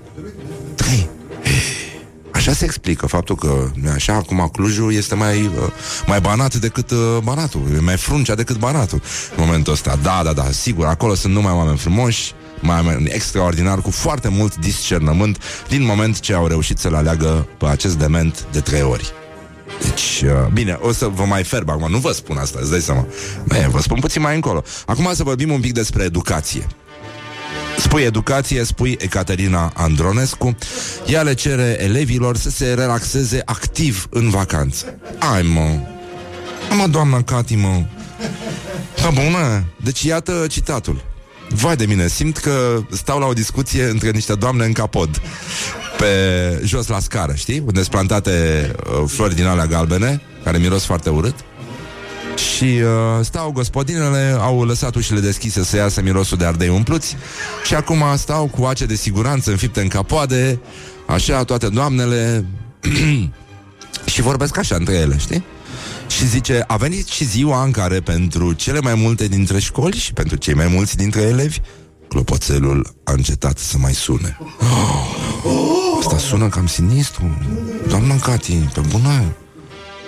Așa 2.40 2.52
se 2.52 2.64
explică 2.64 3.06
faptul 3.06 3.36
că 3.36 3.70
așa 3.94 4.14
acum 4.14 4.48
Clujul 4.52 4.92
este 4.92 5.14
mai, 5.14 5.40
uh, 5.42 5.50
mai 6.06 6.20
banat 6.20 6.54
decât 6.54 6.90
uh, 6.90 6.98
Banatul, 7.22 7.60
e 7.76 7.80
mai 7.80 7.96
fruncea 7.96 8.34
decât 8.34 8.56
Banatul 8.56 9.02
în 9.36 9.44
momentul 9.44 9.72
ăsta. 9.72 9.98
Da, 10.02 10.20
da, 10.24 10.32
da, 10.32 10.50
sigur, 10.50 10.86
acolo 10.86 11.14
sunt 11.14 11.32
numai 11.34 11.52
oameni 11.52 11.78
frumoși, 11.78 12.32
mai 12.60 13.04
extraordinar, 13.08 13.80
cu 13.80 13.90
foarte 13.90 14.28
mult 14.28 14.56
discernământ 14.56 15.38
din 15.68 15.84
moment 15.84 16.20
ce 16.20 16.34
au 16.34 16.46
reușit 16.46 16.78
să-l 16.78 16.94
aleagă 16.94 17.48
pe 17.58 17.66
acest 17.66 17.98
dement 17.98 18.46
de 18.52 18.60
trei 18.60 18.82
ori. 18.82 19.12
Deci, 19.82 20.22
uh, 20.24 20.52
bine, 20.52 20.78
o 20.80 20.92
să 20.92 21.06
vă 21.06 21.24
mai 21.24 21.44
ferb 21.44 21.68
acum, 21.68 21.90
nu 21.90 21.98
vă 21.98 22.12
spun 22.12 22.36
asta, 22.36 22.58
îți 22.60 22.70
dai 22.70 22.80
seama. 22.80 23.06
Bine, 23.48 23.68
vă 23.68 23.80
spun 23.80 24.00
puțin 24.00 24.22
mai 24.22 24.34
încolo. 24.34 24.62
Acum 24.86 25.10
să 25.12 25.22
vorbim 25.22 25.50
un 25.50 25.60
pic 25.60 25.72
despre 25.72 26.02
educație. 26.02 26.66
Spui 27.80 28.02
educație, 28.02 28.64
spui 28.64 28.96
Ecaterina 29.00 29.72
Andronescu. 29.74 30.56
Ea 31.06 31.22
le 31.22 31.34
cere 31.34 31.76
elevilor 31.80 32.36
să 32.36 32.50
se 32.50 32.74
relaxeze 32.74 33.42
activ 33.44 34.06
în 34.10 34.30
vacanță. 34.30 34.98
Ai 35.32 35.42
mă. 35.42 35.78
Mă, 36.76 36.86
doamna 36.86 37.22
Cati, 37.22 37.54
mă. 37.54 37.82
Da, 39.02 39.10
bună. 39.10 39.64
Deci 39.84 40.02
iată 40.02 40.46
citatul. 40.48 41.04
Vai 41.48 41.76
de 41.76 41.86
mine, 41.86 42.08
simt 42.08 42.36
că 42.36 42.82
stau 42.90 43.18
la 43.18 43.26
o 43.26 43.32
discuție 43.32 43.84
între 43.84 44.10
niște 44.10 44.34
doamne 44.34 44.64
în 44.64 44.72
capod. 44.72 45.20
Pe 45.98 46.62
jos 46.64 46.86
la 46.86 46.98
scară, 46.98 47.34
știi? 47.34 47.58
Unde 47.58 47.78
sunt 47.78 47.90
plantate 47.90 48.30
uh, 48.76 49.04
flori 49.06 49.34
din 49.34 49.46
alea 49.46 49.66
galbene 49.66 50.22
Care 50.44 50.58
miros 50.58 50.84
foarte 50.84 51.10
urât 51.10 51.34
și 52.40 52.64
uh, 52.64 53.24
stau 53.24 53.50
gospodinele, 53.50 54.36
au 54.40 54.64
lăsat 54.64 54.94
ușile 54.94 55.20
deschise 55.20 55.64
să 55.64 55.76
iasă 55.76 56.02
mirosul 56.02 56.38
de 56.38 56.44
ardei 56.44 56.68
umpluți 56.68 57.16
și 57.64 57.74
acum 57.74 58.04
stau 58.16 58.46
cu 58.46 58.64
ace 58.64 58.86
de 58.86 58.94
siguranță 58.94 59.50
înfipte 59.50 59.80
în 59.80 59.88
capoade, 59.88 60.60
așa 61.06 61.44
toate 61.44 61.68
doamnele 61.68 62.44
și 64.12 64.22
vorbesc 64.22 64.58
așa 64.58 64.74
între 64.74 64.94
ele, 64.94 65.16
știi? 65.18 65.44
Și 66.08 66.26
zice, 66.26 66.64
a 66.66 66.76
venit 66.76 67.06
și 67.06 67.24
ziua 67.24 67.62
în 67.64 67.70
care 67.70 68.00
pentru 68.00 68.52
cele 68.52 68.80
mai 68.80 68.94
multe 68.94 69.28
dintre 69.28 69.58
școli 69.58 69.96
și 69.96 70.12
pentru 70.12 70.36
cei 70.36 70.54
mai 70.54 70.66
mulți 70.66 70.96
dintre 70.96 71.20
elevi, 71.20 71.60
clopoțelul 72.08 72.94
a 73.04 73.12
încetat 73.12 73.58
să 73.58 73.78
mai 73.78 73.92
sune. 73.92 74.38
Oh, 75.44 75.98
asta 76.00 76.18
sună 76.18 76.48
cam 76.48 76.66
sinistru. 76.66 77.38
Doamna 77.88 78.16
Cati, 78.16 78.52
pe 78.52 78.80
bună. 78.88 79.22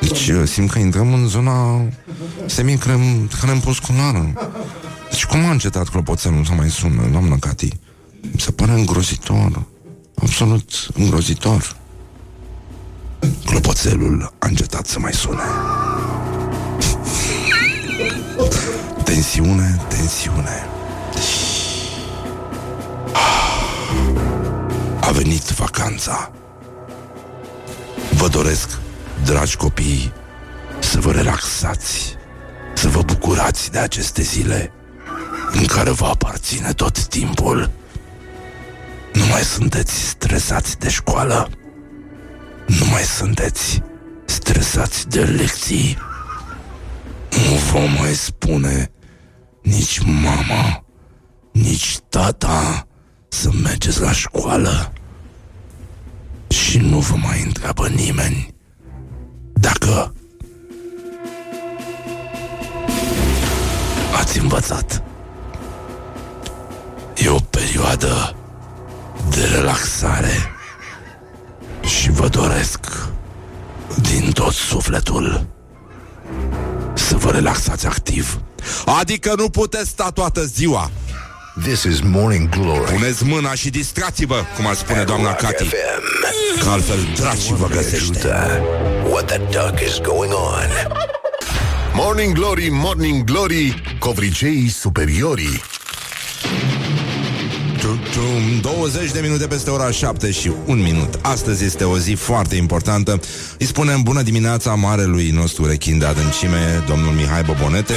Deci 0.03 0.29
uh, 0.29 0.49
simt 0.49 0.71
că 0.71 0.79
intrăm 0.79 1.13
în 1.13 1.29
zona 1.29 1.83
semi-crepusculară. 2.47 4.33
Deci 5.11 5.25
cum 5.25 5.45
a 5.45 5.51
încetat 5.51 5.89
clopoțelul 5.89 6.45
să 6.45 6.53
mai 6.53 6.71
sună, 6.71 7.09
doamna 7.11 7.37
Cati? 7.39 7.79
Mi 8.21 8.41
se 8.41 8.51
pare 8.51 8.73
îngrozitor. 8.73 9.63
Absolut 10.15 10.71
îngrozitor. 10.95 11.77
Clopoțelul 13.45 14.33
a 14.39 14.47
încetat 14.47 14.87
să 14.87 14.99
mai 14.99 15.13
sune. 15.13 15.43
Tensiune, 19.05 19.81
tensiune. 19.89 20.67
A 25.01 25.11
venit 25.11 25.43
vacanța. 25.43 26.31
Vă 28.17 28.29
doresc 28.29 28.82
dragi 29.25 29.57
copii, 29.57 30.13
să 30.79 31.01
vă 31.01 31.13
relaxați, 31.13 32.17
să 32.75 32.89
vă 32.89 33.03
bucurați 33.03 33.71
de 33.71 33.79
aceste 33.79 34.23
zile 34.23 34.73
în 35.53 35.65
care 35.65 35.91
vă 35.91 36.07
aparține 36.07 36.73
tot 36.73 37.07
timpul. 37.07 37.71
Nu 39.13 39.27
mai 39.27 39.43
sunteți 39.43 40.09
stresați 40.09 40.79
de 40.79 40.89
școală, 40.89 41.49
nu 42.67 42.87
mai 42.91 43.03
sunteți 43.03 43.83
stresați 44.25 45.09
de 45.09 45.25
lecții. 45.25 45.99
Nu 47.31 47.55
vă 47.55 47.79
mai 48.01 48.15
spune 48.15 48.91
nici 49.63 50.01
mama, 50.05 50.85
nici 51.53 51.99
tata 52.09 52.87
să 53.29 53.51
mergeți 53.63 54.01
la 54.01 54.13
școală 54.13 54.93
și 56.49 56.79
nu 56.79 56.99
vă 56.99 57.15
mai 57.17 57.43
întreabă 57.43 57.89
nimeni 57.89 58.52
dacă 59.63 60.15
ați 64.21 64.39
învățat. 64.39 65.03
E 67.17 67.29
o 67.29 67.39
perioadă 67.51 68.37
de 69.31 69.45
relaxare 69.45 70.51
și 71.81 72.11
vă 72.11 72.29
doresc 72.29 72.81
din 74.01 74.31
tot 74.33 74.53
sufletul 74.53 75.47
să 76.95 77.17
vă 77.17 77.31
relaxați 77.31 77.87
activ. 77.87 78.41
Adică 79.01 79.33
nu 79.37 79.49
puteți 79.49 79.89
sta 79.89 80.11
toată 80.11 80.45
ziua. 80.45 80.91
This 81.61 81.85
is 81.85 82.01
Morning 82.01 82.49
Glory. 82.49 82.93
Puneți 82.93 83.25
mâna 83.25 83.55
și 83.55 83.71
distrați-vă, 83.71 84.45
cum 84.57 84.67
ar 84.67 84.75
spune 84.75 85.03
doamna 85.03 85.35
Cati. 85.35 85.69
Că 86.61 86.69
altfel 86.69 86.99
dracii 87.17 87.55
vă 87.55 87.67
găsește. 87.67 88.29
What 89.11 89.27
the 89.27 89.39
duck 89.39 89.81
is 89.81 90.01
going 90.01 90.33
on? 90.33 90.93
Morning 91.95 92.35
Glory, 92.35 92.69
Morning 92.71 93.25
Glory, 93.25 93.83
covriceii 93.99 94.69
superiorii. 94.69 95.63
20 98.61 99.11
de 99.11 99.21
minute 99.21 99.47
peste 99.47 99.71
ora 99.71 99.91
7 99.91 100.31
și 100.31 100.53
un 100.67 100.83
minut. 100.83 101.19
Astăzi 101.23 101.65
este 101.65 101.85
o 101.85 101.99
zi 101.99 102.13
foarte 102.13 102.57
importantă. 102.57 103.21
Îi 103.59 103.67
spunem 103.67 104.03
bună 104.03 104.23
dimineața 104.23 104.75
marelui 104.75 105.31
nostru 105.31 105.67
rechin 105.67 105.99
de 105.99 106.05
adâncime, 106.05 106.85
domnul 106.87 107.13
Mihai 107.13 107.43
Bobonete. 107.43 107.95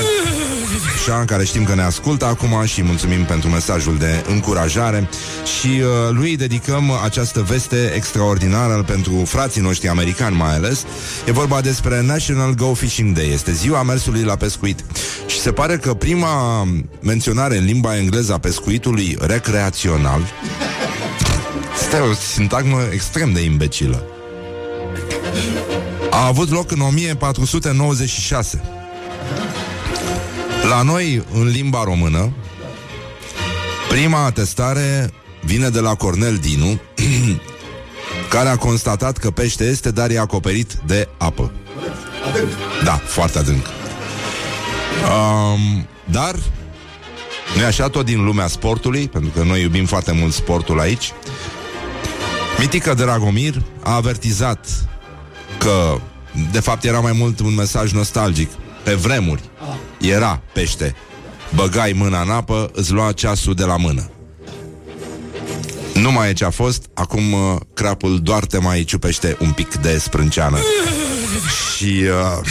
Așa, 0.95 1.23
care 1.25 1.45
știm 1.45 1.63
că 1.63 1.75
ne 1.75 1.81
ascultă 1.81 2.25
acum 2.25 2.65
și 2.65 2.83
mulțumim 2.83 3.25
pentru 3.25 3.49
mesajul 3.49 3.97
de 3.97 4.23
încurajare 4.27 5.09
și 5.59 5.67
uh, 5.67 6.11
lui 6.11 6.37
dedicăm 6.37 6.91
această 7.03 7.41
veste 7.41 7.91
extraordinară 7.95 8.83
pentru 8.83 9.23
frații 9.25 9.61
noștri 9.61 9.87
americani 9.87 10.35
mai 10.35 10.55
ales. 10.55 10.85
E 11.25 11.31
vorba 11.31 11.61
despre 11.61 12.01
National 12.01 12.53
Go 12.53 12.73
Fishing 12.73 13.15
Day. 13.15 13.29
Este 13.31 13.51
ziua 13.51 13.83
mersului 13.83 14.23
la 14.23 14.35
pescuit. 14.35 14.83
Și 15.27 15.39
se 15.39 15.51
pare 15.51 15.77
că 15.77 15.93
prima 15.93 16.67
menționare 17.01 17.57
în 17.57 17.65
limba 17.65 17.97
engleză 17.97 18.33
a 18.33 18.37
pescuitului 18.37 19.17
recreațional 19.19 20.21
este 21.81 21.97
o 21.97 22.13
sintagmă 22.13 22.79
extrem 22.91 23.31
de 23.33 23.41
imbecilă. 23.41 24.03
A 26.09 26.25
avut 26.25 26.49
loc 26.49 26.71
în 26.71 26.81
1496 26.81 28.61
la 30.69 30.81
noi, 30.81 31.25
în 31.33 31.47
limba 31.47 31.83
română, 31.83 32.31
prima 33.89 34.25
atestare 34.25 35.13
vine 35.41 35.69
de 35.69 35.79
la 35.79 35.95
Cornel 35.95 36.37
Dinu, 36.37 36.79
care 38.33 38.49
a 38.49 38.57
constatat 38.57 39.17
că 39.17 39.31
pește 39.31 39.63
este, 39.63 39.91
dar 39.91 40.09
e 40.09 40.19
acoperit 40.19 40.73
de 40.85 41.07
apă. 41.17 41.51
Da, 42.83 43.01
foarte 43.05 43.37
adânc. 43.37 43.65
Um, 43.65 45.87
dar, 46.11 46.35
nu 47.55 47.61
e 47.61 47.65
așa 47.65 47.89
tot 47.89 48.05
din 48.05 48.23
lumea 48.23 48.47
sportului, 48.47 49.07
pentru 49.07 49.29
că 49.29 49.43
noi 49.43 49.61
iubim 49.61 49.85
foarte 49.85 50.11
mult 50.11 50.33
sportul 50.33 50.79
aici, 50.79 51.13
Mitică 52.59 52.93
Dragomir 52.93 53.61
a 53.83 53.95
avertizat 53.95 54.67
că, 55.57 55.99
de 56.51 56.59
fapt, 56.59 56.83
era 56.83 56.99
mai 56.99 57.11
mult 57.11 57.39
un 57.39 57.55
mesaj 57.55 57.91
nostalgic. 57.91 58.49
Pe 58.85 58.93
vremuri, 58.93 59.41
era 59.99 60.41
pește. 60.53 60.95
Băgai 61.55 61.91
mâna 61.95 62.21
în 62.21 62.29
apă, 62.29 62.69
îți 62.73 62.91
lua 62.91 63.11
ceasul 63.11 63.53
de 63.53 63.63
la 63.63 63.77
mână. 63.77 64.09
Nu 65.93 66.11
mai 66.11 66.29
e 66.29 66.33
ce 66.33 66.45
a 66.45 66.49
fost, 66.49 66.85
acum 66.93 67.33
uh, 67.33 67.55
crapul 67.73 68.19
doar 68.21 68.45
te 68.45 68.57
mai 68.57 68.83
ciupește 68.83 69.37
un 69.39 69.51
pic 69.51 69.75
de 69.75 69.97
sprânceană. 69.97 70.57
Și 71.75 72.03
uh, 72.03 72.47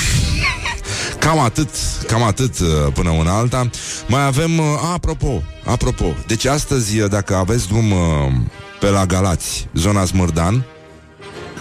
cam 1.18 1.38
atât, 1.38 1.68
cam 2.06 2.22
atât 2.22 2.58
uh, 2.58 2.92
până 2.94 3.10
una 3.10 3.36
alta. 3.36 3.70
Mai 4.06 4.26
avem, 4.26 4.58
uh, 4.58 4.64
apropo, 4.92 5.42
apropo, 5.64 6.14
deci 6.26 6.44
astăzi, 6.44 7.00
uh, 7.00 7.10
dacă 7.10 7.34
aveți 7.34 7.68
drum 7.68 7.90
uh, 7.90 7.98
pe 8.80 8.88
la 8.88 9.06
Galați, 9.06 9.68
zona 9.74 10.04
Smârdan, 10.04 10.64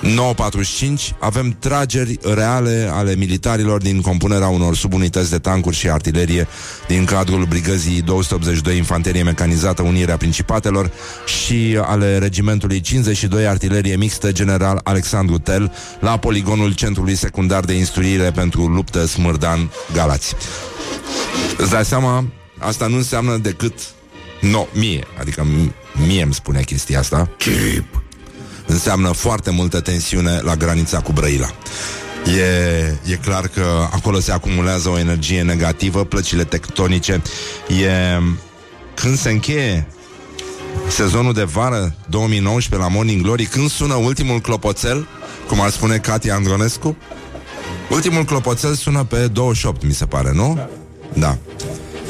9.45 0.04 1.16
avem 1.20 1.56
trageri 1.60 2.20
reale 2.34 2.90
ale 2.92 3.16
militarilor 3.16 3.82
din 3.82 4.02
compunerea 4.02 4.48
unor 4.48 4.76
subunități 4.76 5.30
de 5.30 5.38
tancuri 5.38 5.76
și 5.76 5.90
artilerie 5.90 6.48
din 6.88 7.06
cadrul 7.06 7.46
brigăzii 7.46 8.02
282 8.02 8.78
Infanterie 8.78 9.24
Mecanizată 9.24 9.82
Unirea 9.82 10.18
Principatelor 10.18 10.92
și 11.26 11.80
ale 11.82 12.18
regimentului 12.18 12.82
52 12.82 13.48
Artilerie 13.48 13.96
Mixtă 13.96 14.32
General 14.32 14.80
Alexandru 14.84 15.38
Tel 15.38 15.74
la 16.00 16.18
poligonul 16.18 16.74
Centrului 16.74 17.16
Secundar 17.16 17.64
de 17.64 17.74
Instruire 17.74 18.32
pentru 18.32 18.68
Luptă 18.68 19.06
Smârdan 19.06 19.72
Galați. 19.94 20.36
Îți 21.58 21.72
dai 21.72 21.86
seama, 21.86 22.26
asta 22.60 22.88
nu 22.88 22.96
înseamnă 22.96 23.38
decât 23.38 23.74
no, 24.42 24.66
mie, 24.74 25.04
adică 25.20 25.48
mie 26.08 26.24
îmi 26.24 26.34
spune 26.34 26.62
chestia 26.62 27.00
asta. 27.00 27.30
Chip 27.38 28.03
înseamnă 28.74 29.12
foarte 29.12 29.52
multă 29.52 29.80
tensiune 29.80 30.40
la 30.44 30.56
granița 30.56 31.00
cu 31.00 31.12
Brăila. 31.12 31.48
E, 32.38 33.12
e 33.12 33.16
clar 33.16 33.48
că 33.48 33.88
acolo 33.92 34.20
se 34.20 34.32
acumulează 34.32 34.90
o 34.90 35.00
energie 35.00 35.42
negativă, 35.42 36.06
plăcile 36.06 36.44
tectonice. 36.44 37.22
E 37.84 38.22
când 38.94 39.18
se 39.18 39.30
încheie 39.30 39.88
sezonul 40.90 41.34
de 41.34 41.44
vară 41.44 41.96
2019 42.10 42.90
la 42.90 42.96
Morning 42.96 43.22
Glory, 43.22 43.46
când 43.46 43.70
sună 43.70 43.94
ultimul 43.94 44.40
clopoțel, 44.40 45.08
cum 45.48 45.62
ar 45.62 45.70
spune 45.70 45.98
Katia 45.98 46.36
Andronescu, 46.36 46.98
ultimul 47.90 48.24
clopoțel 48.24 48.74
sună 48.74 49.04
pe 49.04 49.28
28, 49.28 49.86
mi 49.86 49.94
se 49.94 50.06
pare, 50.06 50.32
nu? 50.34 50.70
Da. 51.14 51.38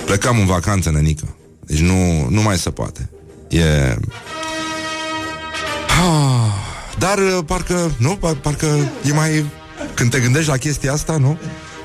Plecăm 0.05 0.39
în 0.39 0.45
vacanță, 0.45 0.91
nenică. 0.91 1.35
Deci 1.65 1.79
nu, 1.79 2.27
nu 2.29 2.41
mai 2.41 2.57
se 2.57 2.69
poate. 2.69 3.09
E... 3.49 3.95
Ah, 6.01 6.51
dar 6.97 7.17
uh, 7.17 7.39
parcă, 7.45 7.91
nu, 7.97 8.19
parcă 8.41 8.91
e 9.05 9.13
mai... 9.13 9.45
Când 9.93 10.11
te 10.11 10.19
gândești 10.19 10.49
la 10.49 10.57
chestia 10.57 10.93
asta, 10.93 11.17
nu? 11.17 11.37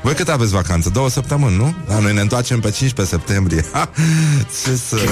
Voi 0.03 0.15
cât 0.15 0.29
aveți 0.29 0.53
vacanță? 0.53 0.91
Două 0.91 1.11
săptămâni, 1.11 1.57
nu? 1.57 1.75
Da, 1.89 1.99
noi 1.99 2.15
ne 2.15 2.21
întoarcem 2.21 2.61
pe 2.61 2.71
15 2.71 3.17
septembrie. 3.17 3.65
Ha, 3.73 3.91
ce 4.65 4.77
să... 4.77 4.97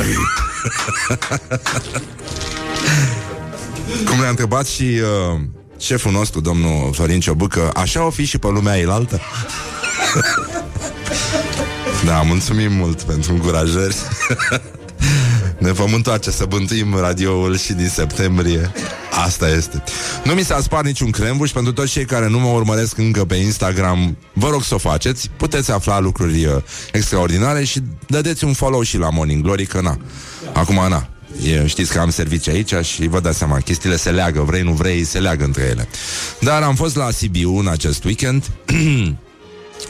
Cum 4.09 4.19
ne-a 4.19 4.29
întrebat 4.29 4.67
și 4.67 4.83
uh, 4.83 5.41
șeful 5.79 6.13
nostru, 6.13 6.41
domnul 6.41 6.93
Florin 6.93 7.21
Ciobâcă, 7.21 7.71
așa 7.75 8.05
o 8.07 8.11
fi 8.11 8.25
și 8.25 8.39
pe 8.39 8.47
lumea 8.47 8.79
elaltă? 8.79 9.21
da, 12.07 12.23
mulțumim 12.23 12.73
mult 12.73 13.03
pentru 13.03 13.33
încurajări. 13.33 13.97
Ne 15.67 15.73
vom 15.73 15.95
întoarce 15.95 16.31
să 16.31 16.45
bântuim 16.45 16.97
radioul 16.97 17.57
și 17.57 17.73
din 17.73 17.89
septembrie. 17.89 18.73
Asta 19.25 19.49
este. 19.49 19.83
Nu 20.25 20.33
mi 20.33 20.45
s-a 20.45 20.61
spart 20.61 20.85
niciun 20.85 21.11
crembuș 21.11 21.51
pentru 21.51 21.73
toți 21.73 21.91
cei 21.91 22.05
care 22.05 22.29
nu 22.29 22.39
mă 22.39 22.49
urmăresc 22.49 22.99
încă 22.99 23.25
pe 23.25 23.35
Instagram. 23.35 24.17
Vă 24.33 24.49
rog 24.49 24.63
să 24.63 24.75
o 24.75 24.79
faceți. 24.79 25.31
Puteți 25.37 25.71
afla 25.71 26.01
lucruri 26.01 26.45
uh, 26.45 26.57
extraordinare 26.93 27.65
și 27.65 27.81
dădeți 28.07 28.45
un 28.45 28.53
follow 28.53 28.83
și 28.83 28.99
la 28.99 29.11
Morning 29.11 29.43
Glory, 29.43 29.67
că 29.67 29.81
na. 29.81 29.99
Acum, 30.53 30.89
na. 30.89 31.09
E, 31.45 31.67
știți 31.67 31.93
că 31.93 31.99
am 31.99 32.11
servicii 32.11 32.53
aici 32.53 32.75
și 32.85 33.07
vă 33.07 33.21
dați 33.21 33.39
seama, 33.39 33.59
chestiile 33.59 33.97
se 33.97 34.11
leagă, 34.11 34.41
vrei, 34.41 34.63
nu 34.63 34.73
vrei, 34.73 35.05
se 35.05 35.19
leagă 35.19 35.45
între 35.45 35.63
ele. 35.63 35.89
Dar 36.41 36.63
am 36.63 36.75
fost 36.75 36.97
la 36.97 37.11
Sibiu 37.11 37.59
în 37.59 37.69
acest 37.69 38.05
weekend 38.05 38.45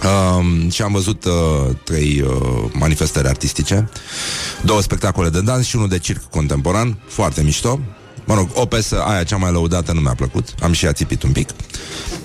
Um, 0.05 0.71
și 0.71 0.83
am 0.83 0.93
văzut 0.93 1.25
uh, 1.25 1.33
trei 1.85 2.25
uh, 2.27 2.71
manifestări 2.73 3.29
artistice, 3.29 3.89
două 4.63 4.83
spectacole 4.83 5.29
de 5.29 5.41
dans 5.41 5.67
și 5.67 5.77
unul 5.77 5.89
de 5.89 5.99
circ 5.99 6.23
contemporan, 6.31 6.99
foarte 7.09 7.43
mișto. 7.43 7.81
Mă 8.25 8.35
rog, 8.35 8.49
o 8.55 8.67
pesă 8.67 9.03
aia 9.07 9.25
cea 9.25 9.37
mai 9.37 9.53
lăudată 9.53 9.93
nu 9.93 10.01
mi-a 10.01 10.15
plăcut, 10.15 10.49
am 10.63 10.73
și 10.73 10.87
ațipit 10.87 11.23
un 11.23 11.33
pic. 11.33 11.49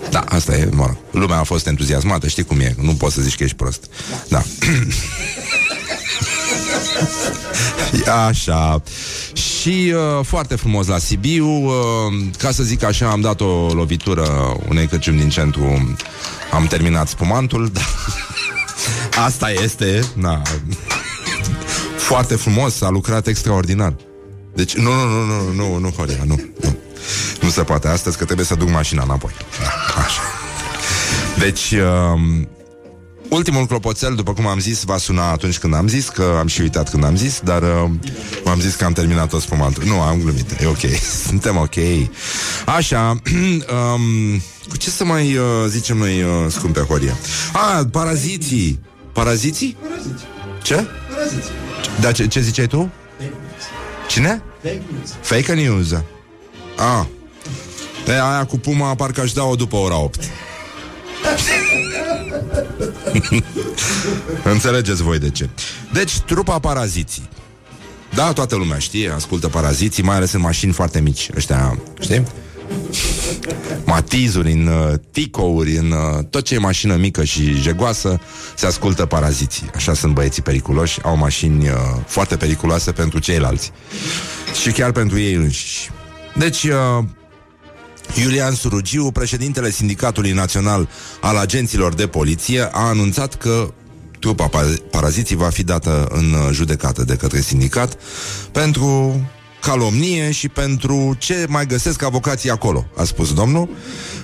Da, 0.10 0.20
asta 0.20 0.56
e, 0.58 0.70
mă 0.72 0.86
rog, 0.86 0.98
lumea 1.12 1.38
a 1.38 1.44
fost 1.44 1.68
entuziasmată, 1.68 2.28
știi 2.28 2.44
cum 2.44 2.60
e, 2.60 2.76
nu 2.82 2.94
poți 2.94 3.14
să 3.14 3.22
zici 3.22 3.36
că 3.36 3.44
ești 3.44 3.56
prost. 3.56 3.86
Da. 4.28 4.44
Așa. 8.28 8.84
Și 9.34 9.94
uh, 9.94 10.26
foarte 10.26 10.56
frumos 10.56 10.88
la 10.88 10.98
Sibiu, 10.98 11.48
uh, 11.48 11.74
ca 12.38 12.52
să 12.52 12.64
zic 12.64 12.84
așa, 12.84 13.10
am 13.10 13.22
dat 13.22 13.42
o 13.42 13.70
lovitură 13.74 14.58
unei 14.70 14.88
căciuni 14.88 15.18
din 15.18 15.30
centru 15.30 15.96
am 16.52 16.66
terminat 16.68 17.08
spumantul, 17.08 17.70
dar 17.74 17.88
asta 19.26 19.52
este, 19.52 20.04
na. 20.16 20.42
Foarte 21.98 22.36
frumos, 22.36 22.82
a 22.82 22.90
lucrat 22.90 23.28
extraordinar. 23.28 23.96
Deci, 24.56 24.76
nu, 24.76 24.94
nu, 24.94 25.06
nu, 25.06 25.26
nu, 25.26 25.52
nu, 25.54 25.78
nu, 25.78 25.90
Horia, 25.90 26.24
nu, 26.26 26.42
nu. 26.62 26.78
Nu 27.42 27.50
se 27.50 27.64
poate 27.64 27.88
astăzi, 27.88 28.18
că 28.18 28.26
trebuie 28.26 28.46
să 28.46 28.56
duc 28.56 28.70
mașina 28.70 29.04
înapoi. 29.04 29.32
Da, 29.60 30.02
așa. 30.02 30.22
Deci, 31.38 31.72
uh, 31.72 32.20
ultimul 33.32 33.66
clopoțel, 33.66 34.16
după 34.16 34.34
cum 34.34 34.48
am 34.48 34.60
zis, 34.60 34.84
va 34.84 34.98
suna 34.98 35.32
atunci 35.32 35.58
când 35.58 35.74
am 35.74 35.88
zis, 35.88 36.10
că 36.10 36.36
am 36.40 36.48
și 36.48 36.62
uitat 36.62 36.90
când 36.90 37.04
am 37.04 37.16
zis, 37.16 37.40
dar 37.44 37.62
uh, 37.62 37.90
am 38.46 38.60
zis 38.60 38.76
că 38.76 38.86
am 38.86 38.94
terminat 38.94 39.30
tot 39.30 39.42
spumantul. 39.42 39.84
Nu, 39.84 40.02
am 40.02 40.22
glumit, 40.22 40.62
e 40.62 40.66
ok, 40.66 40.80
suntem 41.28 41.58
ok. 41.58 41.76
Așa, 42.66 43.10
um, 43.16 44.42
cu 44.70 44.78
ce 44.78 44.90
să 44.90 45.04
mai 45.04 45.38
uh, 45.38 45.44
zicem 45.68 45.98
noi, 45.98 46.22
uh, 46.22 46.30
scumpe 46.48 46.80
Horia? 46.80 47.18
Ah, 47.54 47.86
paraziții. 47.92 48.80
Paraziții? 49.14 49.78
Paraziții. 49.82 50.28
Ce? 50.62 50.88
Paraziții. 51.10 51.52
Da, 52.00 52.12
ce, 52.12 52.28
ce 52.28 52.42
ziceai 52.42 52.68
tu? 52.68 52.92
Fake 53.18 53.34
Cine? 54.08 54.44
Fake 54.62 54.82
news. 54.92 55.10
Fake 55.22 55.54
news. 55.54 55.92
Ah. 56.76 57.06
Pe 58.06 58.12
aia 58.12 58.46
cu 58.46 58.58
Puma 58.58 58.96
parcă 58.96 59.22
aș 59.22 59.32
da-o 59.32 59.56
după 59.56 59.76
ora 59.76 59.98
8. 59.98 60.20
Înțelegeți 64.54 65.04
voi 65.04 65.20
de 65.20 65.30
ce. 65.30 65.50
Deci, 65.94 66.20
trupa 66.20 66.60
paraziții. 66.60 67.30
Da, 68.14 68.34
toată 68.34 68.56
lumea 68.56 68.78
știe, 68.78 69.10
ascultă 69.10 69.48
paraziții, 69.48 70.04
mai 70.04 70.16
ales 70.16 70.32
în 70.32 70.42
mașini 70.42 70.72
foarte 70.72 71.00
mici. 71.00 71.30
Ăștia, 71.36 71.80
știi? 72.00 72.24
matizuri, 73.86 74.52
în 74.52 74.68
uh, 74.68 74.94
ticouri, 75.12 75.76
în 75.76 75.92
uh, 75.92 76.26
tot 76.30 76.44
ce 76.44 76.56
e 76.56 76.58
mașină 76.58 76.96
mică 76.96 77.24
și 77.24 77.62
jegoasă, 77.62 78.20
se 78.56 78.66
ascultă 78.66 79.06
paraziții. 79.06 79.70
Așa 79.76 79.94
sunt 79.94 80.14
băieții 80.14 80.42
periculoși, 80.42 81.00
au 81.04 81.18
mașini 81.18 81.68
uh, 81.68 81.76
foarte 82.06 82.36
periculoase 82.36 82.92
pentru 82.92 83.20
ceilalți. 83.20 83.72
Și 84.62 84.72
chiar 84.72 84.92
pentru 84.92 85.20
ei 85.20 85.34
înșiși. 85.34 85.90
Deci, 86.36 86.64
uh, 86.64 87.04
Iulian 88.22 88.54
Surugiu, 88.54 89.12
președintele 89.12 89.72
Sindicatului 89.72 90.32
Național 90.32 90.90
al 91.22 91.38
Agenților 91.38 91.94
de 91.94 92.08
Poliție, 92.08 92.62
a 92.72 92.80
anunțat 92.80 93.36
că 93.36 93.74
trupa 94.20 94.50
paraziții 94.92 95.36
va 95.36 95.50
fi 95.50 95.64
dată 95.64 96.08
în 96.12 96.34
uh, 96.34 96.50
judecată 96.52 97.04
de 97.04 97.16
către 97.16 97.42
sindicat 97.42 97.98
pentru 98.52 99.20
calomnie 99.62 100.32
și 100.32 100.50
pentru 100.50 101.16
ce 101.18 101.46
mai 101.50 101.66
găsesc 101.66 102.02
avocații 102.02 102.50
acolo, 102.50 102.86
a 102.96 103.04
spus 103.04 103.34
domnul, 103.34 103.70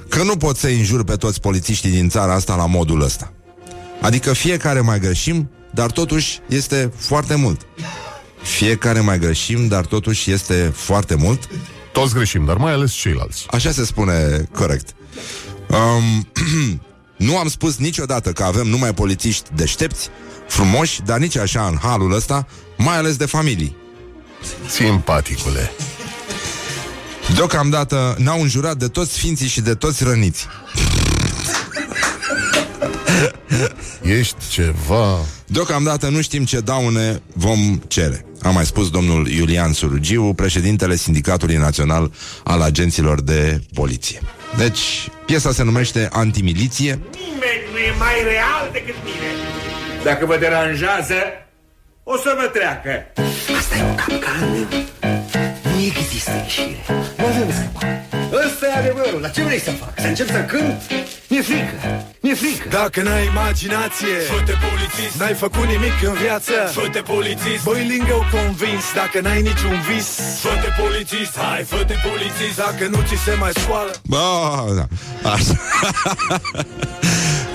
că 0.10 0.24
nu 0.24 0.38
pot 0.38 0.58
să 0.58 0.68
înjur 0.68 1.04
pe 1.04 1.16
toți 1.16 1.40
polițiștii 1.40 1.90
din 1.90 2.10
țara 2.10 2.34
asta 2.34 2.56
la 2.56 2.66
modul 2.66 3.02
ăsta. 3.02 3.34
Adică 4.02 4.34
fiecare 4.34 4.80
mai 4.80 5.00
greșim, 5.00 5.50
dar 5.74 5.92
totuși 5.92 6.40
este 6.48 6.92
foarte 6.96 7.36
mult. 7.36 7.62
Fiecare 8.42 9.00
mai 9.00 9.20
greșim, 9.20 9.68
dar 9.68 9.86
totuși 9.86 10.32
este 10.32 10.72
foarte 10.76 11.16
mult. 11.16 11.50
Toți 11.98 12.14
greșim, 12.14 12.46
dar 12.46 12.58
mai 12.58 12.72
ales 12.72 12.92
ceilalți. 12.92 13.46
Așa 13.50 13.72
se 13.72 13.86
spune 13.86 14.48
corect. 14.54 14.96
Um, 15.68 16.28
nu 17.28 17.38
am 17.38 17.48
spus 17.48 17.78
niciodată 17.78 18.32
că 18.32 18.44
avem 18.44 18.68
numai 18.68 18.94
polițiști 18.94 19.50
deștepți, 19.56 20.10
frumoși, 20.48 21.02
dar 21.02 21.20
nici 21.20 21.38
așa 21.38 21.66
în 21.66 21.78
halul 21.82 22.14
ăsta, 22.14 22.48
mai 22.78 22.98
ales 22.98 23.16
de 23.16 23.26
familii. 23.26 23.76
Simpaticule. 24.68 25.72
Deocamdată 27.36 28.16
n-au 28.20 28.42
înjurat 28.42 28.78
de 28.78 28.88
toți 28.88 29.14
sfinții 29.14 29.48
și 29.48 29.62
de 29.62 29.74
toți 29.74 30.04
răniți. 30.04 30.48
Ești 34.02 34.50
ceva... 34.50 35.18
Deocamdată 35.48 36.10
nu 36.10 36.22
știm 36.22 36.46
ce 36.46 36.60
daune 36.60 37.22
vom 37.34 37.82
cere. 37.88 38.26
A 38.42 38.50
mai 38.50 38.66
spus 38.66 38.90
domnul 38.90 39.28
Iulian 39.28 39.74
Surugiu, 39.74 40.34
președintele 40.34 40.96
Sindicatului 40.96 41.56
Național 41.56 42.12
al 42.44 42.62
Agenților 42.62 43.22
de 43.22 43.62
Poliție. 43.74 44.20
Deci, 44.58 45.10
piesa 45.26 45.52
se 45.52 45.64
numește 45.64 46.10
Antimiliție. 46.12 47.00
Nimeni 47.14 47.62
nu 47.72 47.78
e 47.78 47.94
mai 47.98 48.24
real 48.24 48.70
decât 48.72 48.96
mine. 49.04 49.32
Dacă 50.04 50.26
vă 50.26 50.38
deranjează, 50.38 51.16
o 52.04 52.18
să 52.18 52.36
vă 52.40 52.48
treacă. 52.48 52.90
Asta 53.58 53.76
e 53.78 53.92
o 53.92 53.96
capcană. 53.96 54.68
Nu 55.64 55.82
există 55.82 56.32
ieșire. 56.44 56.84
Nu 57.18 57.26
avem 57.26 57.52
scăpare. 57.52 58.17
Ăsta 58.78 58.90
e 58.90 58.92
adevărul. 58.92 59.22
Dar 59.22 59.32
ce 59.32 59.44
vrei 59.44 59.60
să 59.60 59.72
fac? 59.72 59.94
Să 60.04 60.08
încep 60.08 60.28
să 60.28 60.42
cânt? 60.52 60.82
Mi-e 61.30 61.42
frică, 61.42 61.76
mi-e 62.22 62.36
frică. 62.36 62.68
Dacă 62.70 63.02
n-ai 63.02 63.26
imaginație 63.26 64.16
Fă-te 64.32 64.56
polițist 64.68 65.16
N-ai 65.20 65.34
făcut 65.34 65.66
nimic 65.74 65.98
în 66.10 66.14
viață 66.14 66.54
Fă-te 66.78 67.02
polițist 67.14 67.64
Băi 67.64 67.84
lingău 67.94 68.22
convins 68.36 68.86
Dacă 69.00 69.18
n-ai 69.26 69.42
niciun 69.42 69.78
vis 69.90 70.08
Fă-te 70.44 70.70
polițist 70.82 71.34
Hai, 71.38 71.64
fă-te 71.72 71.96
polițist 72.08 72.56
Dacă 72.66 72.84
nu 72.94 73.00
ți 73.08 73.24
se 73.26 73.34
mai 73.40 73.52
scoală 73.62 73.92
Bă, 74.14 74.26
da. 74.80 74.86
Așa. 75.34 75.56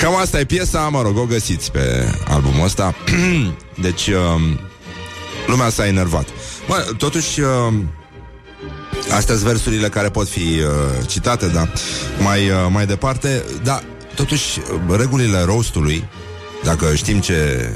Cam 0.00 0.16
asta 0.16 0.40
e 0.40 0.44
piesa, 0.44 0.88
mă 0.88 1.02
rog, 1.02 1.16
o 1.18 1.24
găsiți 1.24 1.70
pe 1.70 2.10
albumul 2.28 2.64
ăsta. 2.64 2.94
deci, 3.86 4.06
um, 4.06 4.58
lumea 5.46 5.68
s-a 5.68 5.86
enervat. 5.86 6.26
Bă, 6.68 6.86
totuși, 6.98 7.40
um, 7.40 7.90
astea 9.10 9.34
sunt 9.34 9.46
versurile 9.46 9.88
care 9.88 10.08
pot 10.08 10.28
fi 10.28 10.38
uh, 10.38 11.06
citate, 11.06 11.46
da, 11.46 11.68
mai, 12.22 12.48
uh, 12.48 12.56
mai 12.70 12.86
departe, 12.86 13.44
da, 13.62 13.82
totuși, 14.14 14.58
uh, 14.58 14.96
regulile 14.98 15.40
roastului, 15.40 16.04
dacă 16.64 16.94
știm 16.94 17.20
ce, 17.20 17.68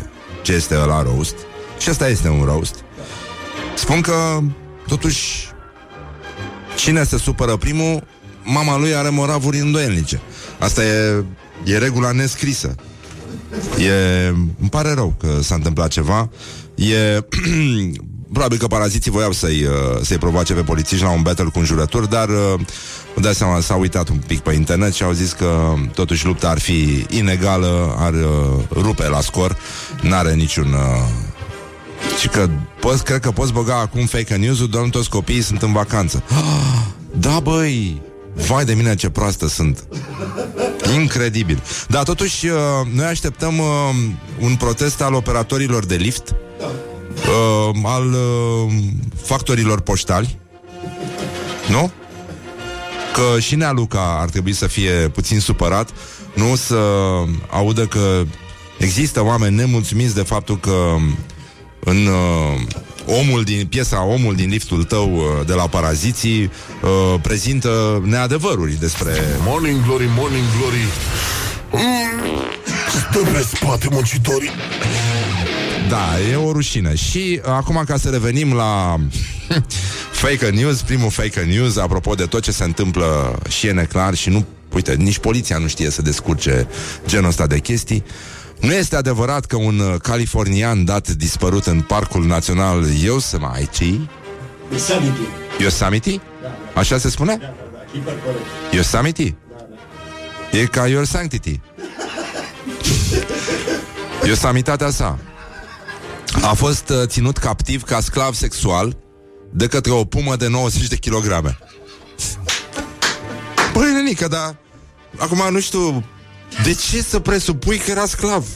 ce 0.43 0.53
este 0.53 0.75
la 0.75 1.03
roast, 1.03 1.35
și 1.79 1.89
asta 1.89 2.09
este 2.09 2.29
un 2.29 2.45
roast, 2.45 2.75
spun 3.75 4.01
că, 4.01 4.39
totuși, 4.87 5.49
cine 6.77 7.05
se 7.05 7.19
supără 7.19 7.57
primul, 7.57 8.03
mama 8.43 8.79
lui 8.79 8.95
are 8.95 9.09
moravuri 9.09 9.59
îndoielnice. 9.59 10.21
Asta 10.59 10.85
e, 10.85 11.25
e 11.65 11.79
regula 11.79 12.13
nescrisă. 12.13 12.75
E, 13.79 14.29
îmi 14.61 14.69
pare 14.71 14.93
rău 14.93 15.15
că 15.19 15.43
s-a 15.43 15.55
întâmplat 15.55 15.89
ceva. 15.89 16.31
E, 16.75 17.19
probabil 18.33 18.59
că 18.59 18.67
paraziții 18.67 19.11
voiau 19.11 19.33
să-i, 19.33 19.65
uh, 19.65 20.01
să-i 20.03 20.19
provoace 20.19 20.53
pe 20.53 20.61
polițiști 20.61 21.05
la 21.05 21.11
un 21.11 21.23
battle 21.23 21.45
cu 21.45 21.59
înjurături, 21.59 22.11
dar 22.11 22.29
uh, 22.29 22.55
îmi 23.15 23.25
dai 23.25 23.35
seama, 23.35 23.61
s-au 23.61 23.81
uitat 23.81 24.09
un 24.09 24.21
pic 24.27 24.41
pe 24.41 24.53
internet 24.53 24.95
și 24.95 25.03
au 25.03 25.13
zis 25.13 25.33
că 25.33 25.75
totuși 25.95 26.27
lupta 26.27 26.49
ar 26.49 26.59
fi 26.59 27.07
inegală, 27.09 27.95
ar 27.99 28.13
uh, 28.13 28.81
rupe 28.83 29.09
la 29.09 29.21
scor, 29.21 29.57
n-are 30.03 30.35
niciun... 30.35 30.73
Uh, 30.73 31.09
și 32.21 32.29
că 32.29 32.49
poți, 32.81 33.05
cred 33.05 33.21
că 33.21 33.31
poți 33.31 33.53
băga 33.53 33.79
acum 33.79 34.07
fake 34.07 34.35
news-ul, 34.35 34.69
doar 34.69 34.85
nu 34.85 34.91
toți 34.91 35.09
copiii 35.09 35.43
sunt 35.43 35.63
în 35.63 35.73
vacanță. 35.73 36.23
Da, 37.19 37.41
băi! 37.41 38.03
Vai 38.35 38.65
de 38.65 38.75
mine 38.75 38.95
ce 38.95 39.11
proastă 39.11 39.49
sunt 39.49 39.85
Incredibil 40.95 41.63
Dar 41.89 42.03
totuși 42.03 42.47
uh, 42.47 42.53
noi 42.93 43.05
așteptăm 43.05 43.59
uh, 43.59 43.67
Un 44.41 44.55
protest 44.55 45.03
al 45.03 45.15
operatorilor 45.15 45.87
de 45.87 45.95
lift 45.95 46.35
uh, 47.17 47.77
Al 47.83 48.13
uh, 48.13 48.73
factorilor 49.23 49.81
poștali. 49.81 50.39
Nu? 51.69 51.91
Că 53.13 53.41
și 53.41 53.55
Nea 53.55 53.73
Luca 53.73 54.19
ar 54.21 54.29
trebui 54.29 54.53
să 54.53 54.67
fie 54.67 54.91
puțin 54.91 55.41
supărat 55.41 55.91
Nu? 56.35 56.57
Să 56.57 56.79
audă 57.51 57.87
că 57.87 58.23
Există 58.79 59.25
oameni 59.25 59.55
nemulțumiți 59.55 60.15
de 60.15 60.23
faptul 60.23 60.59
că 60.59 60.95
În 61.81 62.07
uh, 62.07 62.61
omul 63.07 63.43
din 63.45 63.67
piesa 63.67 64.05
Omul 64.05 64.35
din 64.35 64.49
liftul 64.49 64.85
tău 64.85 65.15
uh, 65.15 65.47
de 65.47 65.53
la 65.53 65.67
Paraziții 65.67 66.43
uh, 66.43 67.21
prezintă 67.23 68.03
neadevăruri 68.05 68.73
despre 68.81 69.13
Morning 69.45 69.85
Glory, 69.85 70.09
Morning 70.17 70.45
Glory. 70.59 70.85
Mm, 71.73 72.37
Stă 72.89 73.19
pe 73.19 73.47
spate 73.55 73.89
muncitorii 73.91 74.51
Da, 75.89 76.21
e 76.31 76.37
o 76.37 76.53
rușine. 76.53 76.95
Și 76.95 77.41
uh, 77.45 77.51
acum 77.51 77.83
ca 77.87 77.97
să 77.97 78.09
revenim 78.11 78.53
la 78.53 78.97
fake 80.23 80.51
news, 80.51 80.83
primul 80.83 81.11
fake 81.11 81.41
news, 81.41 81.77
apropo 81.77 82.15
de 82.15 82.25
tot 82.25 82.43
ce 82.43 82.53
se 82.53 82.65
întâmplă 82.65 83.39
și 83.49 83.67
e 83.67 83.73
neclar 83.73 84.15
și 84.15 84.29
nu, 84.29 84.45
uite, 84.73 84.95
nici 84.95 85.19
poliția 85.19 85.59
nu 85.59 85.67
știe 85.67 85.91
să 85.91 86.03
descurce 86.03 86.69
genul 87.07 87.29
ăsta 87.29 87.47
de 87.47 87.59
chestii. 87.59 88.05
Nu 88.61 88.73
este 88.73 88.97
adevărat 88.97 89.45
că 89.45 89.57
un 89.57 89.79
uh, 89.79 89.95
californian 90.03 90.85
dat 90.85 91.09
dispărut 91.09 91.67
în 91.67 91.81
Parcul 91.81 92.27
Național 92.27 92.85
Yosemite 93.03 94.09
Yosemite. 94.73 95.21
Yosemite? 95.59 96.21
Așa 96.75 96.99
se 96.99 97.11
spune? 97.11 97.37
Da, 97.41 97.47
da, 97.47 97.55
da, 97.73 97.79
hiper 97.93 98.15
corect. 98.25 98.75
Yosemite? 98.75 99.37
E 100.53 100.67
ca 100.67 100.87
Your 100.87 101.05
Sanctity 101.05 101.61
Yosamitatea 104.29 104.91
sa 104.91 105.19
A 106.43 106.55
fost 106.55 106.89
uh, 106.89 107.03
ținut 107.07 107.39
captiv 107.39 107.83
ca 107.83 108.01
sclav 108.01 108.35
sexual 108.35 108.97
De 109.53 109.67
către 109.67 109.93
o 109.93 110.05
pumă 110.05 110.37
de 110.37 110.49
90 110.49 110.89
de 110.89 110.97
kilograme 110.97 111.59
Păi, 113.73 113.93
nenică, 113.93 114.29
dar 114.29 114.57
Acum 115.19 115.53
nu 115.53 115.61
știu 115.61 116.05
De 116.63 116.75
ce 116.75 117.03
să 117.03 117.21
presupui 117.21 117.79
că 117.79 117.91
era 117.91 118.07
sclav? 118.07 118.47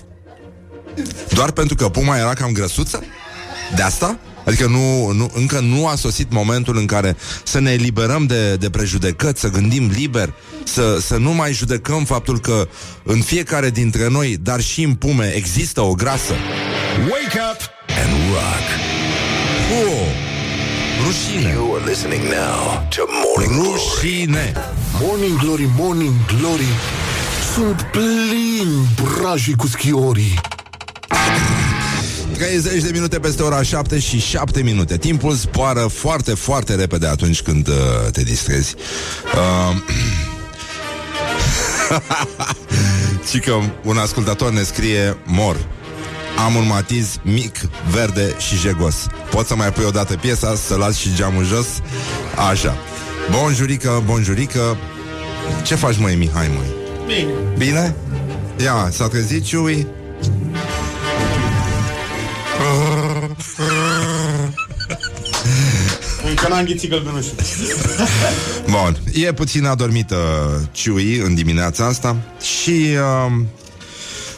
Doar 1.32 1.50
pentru 1.50 1.74
că 1.74 1.88
puma 1.88 2.16
era 2.16 2.34
cam 2.34 2.52
grăsuță? 2.52 3.02
De 3.74 3.82
asta? 3.82 4.18
Adică 4.44 4.66
nu, 4.66 5.10
nu, 5.12 5.30
încă 5.34 5.60
nu 5.60 5.86
a 5.86 5.94
sosit 5.94 6.32
momentul 6.32 6.76
în 6.76 6.86
care 6.86 7.16
să 7.44 7.60
ne 7.60 7.70
eliberăm 7.70 8.26
de, 8.26 8.56
de 8.56 8.70
prejudecăți, 8.70 9.40
să 9.40 9.48
gândim 9.48 9.90
liber, 9.94 10.32
să, 10.64 10.98
să 11.00 11.16
nu 11.16 11.32
mai 11.32 11.52
judecăm 11.52 12.04
faptul 12.04 12.40
că 12.40 12.68
în 13.02 13.20
fiecare 13.20 13.70
dintre 13.70 14.08
noi, 14.08 14.36
dar 14.42 14.60
și 14.60 14.82
în 14.82 14.94
pume, 14.94 15.32
există 15.34 15.80
o 15.80 15.92
grasă. 15.92 16.32
Wake 16.98 17.38
up 17.52 17.60
and 18.02 18.12
rock 18.32 18.66
Oh, 19.72 20.06
rușine! 21.04 21.52
You 21.52 21.74
are 21.74 21.84
listening 21.88 22.22
now 22.22 22.86
to 22.88 23.02
Morning 23.24 23.60
Glory. 23.60 23.80
Rușine! 24.00 24.52
Morning 25.00 25.38
Glory, 25.38 25.68
Morning 25.78 26.14
Glory 26.26 26.68
Sunt 27.54 27.86
plini 27.92 28.86
brajii 29.02 29.54
cu 29.56 29.66
schiorii 29.66 30.40
30 32.40 32.82
de 32.82 32.90
minute 32.92 33.18
peste 33.18 33.42
ora 33.42 33.62
7 33.62 33.98
și 33.98 34.20
7 34.20 34.62
minute. 34.62 34.98
Timpul 34.98 35.32
zboară 35.32 35.80
foarte, 35.80 36.34
foarte 36.34 36.74
repede 36.74 37.06
atunci 37.06 37.42
când 37.42 37.68
uh, 37.68 37.74
te 38.12 38.22
distrezi. 38.22 38.74
Uh, 39.34 39.76
și 43.30 43.38
că 43.38 43.52
un 43.84 43.96
ascultător 43.96 44.50
ne 44.52 44.62
scrie 44.62 45.16
Mor 45.24 45.56
Am 46.46 46.54
un 46.54 46.66
matiz 46.66 47.16
mic, 47.22 47.56
verde 47.90 48.34
și 48.38 48.56
jegos 48.56 49.06
Poți 49.30 49.48
să 49.48 49.56
mai 49.56 49.72
pui 49.72 49.84
o 49.84 49.90
dată 49.90 50.14
piesa 50.14 50.54
Să 50.54 50.76
las 50.76 50.96
și 50.96 51.14
geamul 51.14 51.44
jos 51.44 51.66
Așa 52.50 52.76
Bonjurică, 53.30 54.02
bonjurică 54.06 54.76
Ce 55.62 55.74
faci 55.74 55.98
măi 55.98 56.14
Mihai 56.14 56.50
măi? 56.56 56.72
Bine. 57.06 57.32
Bine? 57.58 57.94
Ia, 58.62 58.88
s-a 58.92 59.08
trezit 59.08 59.44
Ciui? 59.44 59.86
Încă 66.42 66.54
n-am 66.54 66.64
ghițit 66.64 66.90
gălbenușul. 66.90 67.34
Bun, 68.70 68.96
e 69.12 69.32
puțin 69.32 69.64
adormită 69.64 70.16
Ciui 70.72 71.16
în 71.16 71.34
dimineața 71.34 71.86
asta 71.86 72.16
și... 72.40 72.70
Uh, 72.70 73.32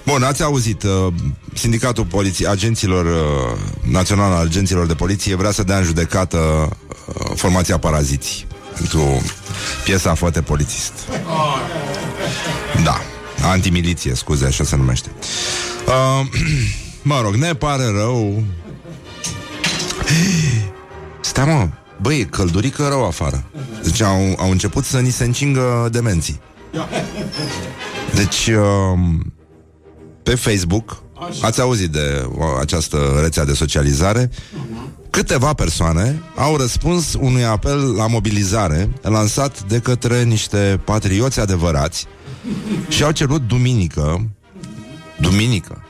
bun, 0.05 0.23
ați 0.23 0.43
auzit, 0.43 0.83
uh, 0.83 1.07
Sindicatul 1.55 2.05
Poliției, 2.05 2.49
Agenților 2.49 3.05
uh, 3.05 3.59
Național 3.91 4.33
al 4.33 4.47
Agenților 4.47 4.87
de 4.87 4.95
Poliție 4.95 5.35
vrea 5.35 5.51
să 5.51 5.63
dea 5.63 5.77
în 5.77 5.85
judecată 5.85 6.39
uh, 6.39 7.31
formația 7.35 7.79
Paraziții 7.79 8.47
pentru 8.75 9.23
piesa 9.85 10.15
Fote 10.15 10.43
Polițist. 10.43 10.93
Da, 12.85 13.01
antimiliție, 13.43 14.15
scuze, 14.15 14.47
așa 14.47 14.65
se 14.65 14.77
numește. 14.77 15.11
Uh, 15.87 16.27
mă 17.03 17.21
rog, 17.23 17.35
ne 17.35 17.55
pare 17.55 17.85
rău. 17.85 18.43
Stai 21.21 21.45
mă, 21.45 21.69
băi, 22.03 22.19
e 22.21 22.25
căldurică 22.25 22.87
rău 22.89 23.07
afară. 23.07 23.45
Deci 23.83 24.01
au, 24.01 24.35
au 24.39 24.51
început 24.51 24.85
să 24.85 24.99
ni 24.99 25.11
se 25.11 25.25
încingă 25.25 25.89
demenții. 25.93 26.41
Deci, 28.15 28.47
um, 28.93 29.33
pe 30.23 30.35
Facebook, 30.35 31.03
ați 31.43 31.61
auzit 31.61 31.91
de 31.91 32.27
o, 32.39 32.45
această 32.61 33.19
rețea 33.23 33.45
de 33.45 33.53
socializare, 33.55 34.31
câteva 35.11 35.53
persoane 35.53 36.23
au 36.37 36.57
răspuns 36.57 37.15
unui 37.21 37.45
apel 37.45 37.93
la 37.95 38.07
mobilizare 38.07 38.91
lansat 39.03 39.63
de 39.63 39.79
către 39.79 40.23
niște 40.23 40.81
patrioți 40.85 41.41
adevărați 41.41 42.07
și 42.89 43.03
au 43.05 43.11
cerut 43.11 43.47
duminică, 43.47 44.31
duminică, 45.21 45.85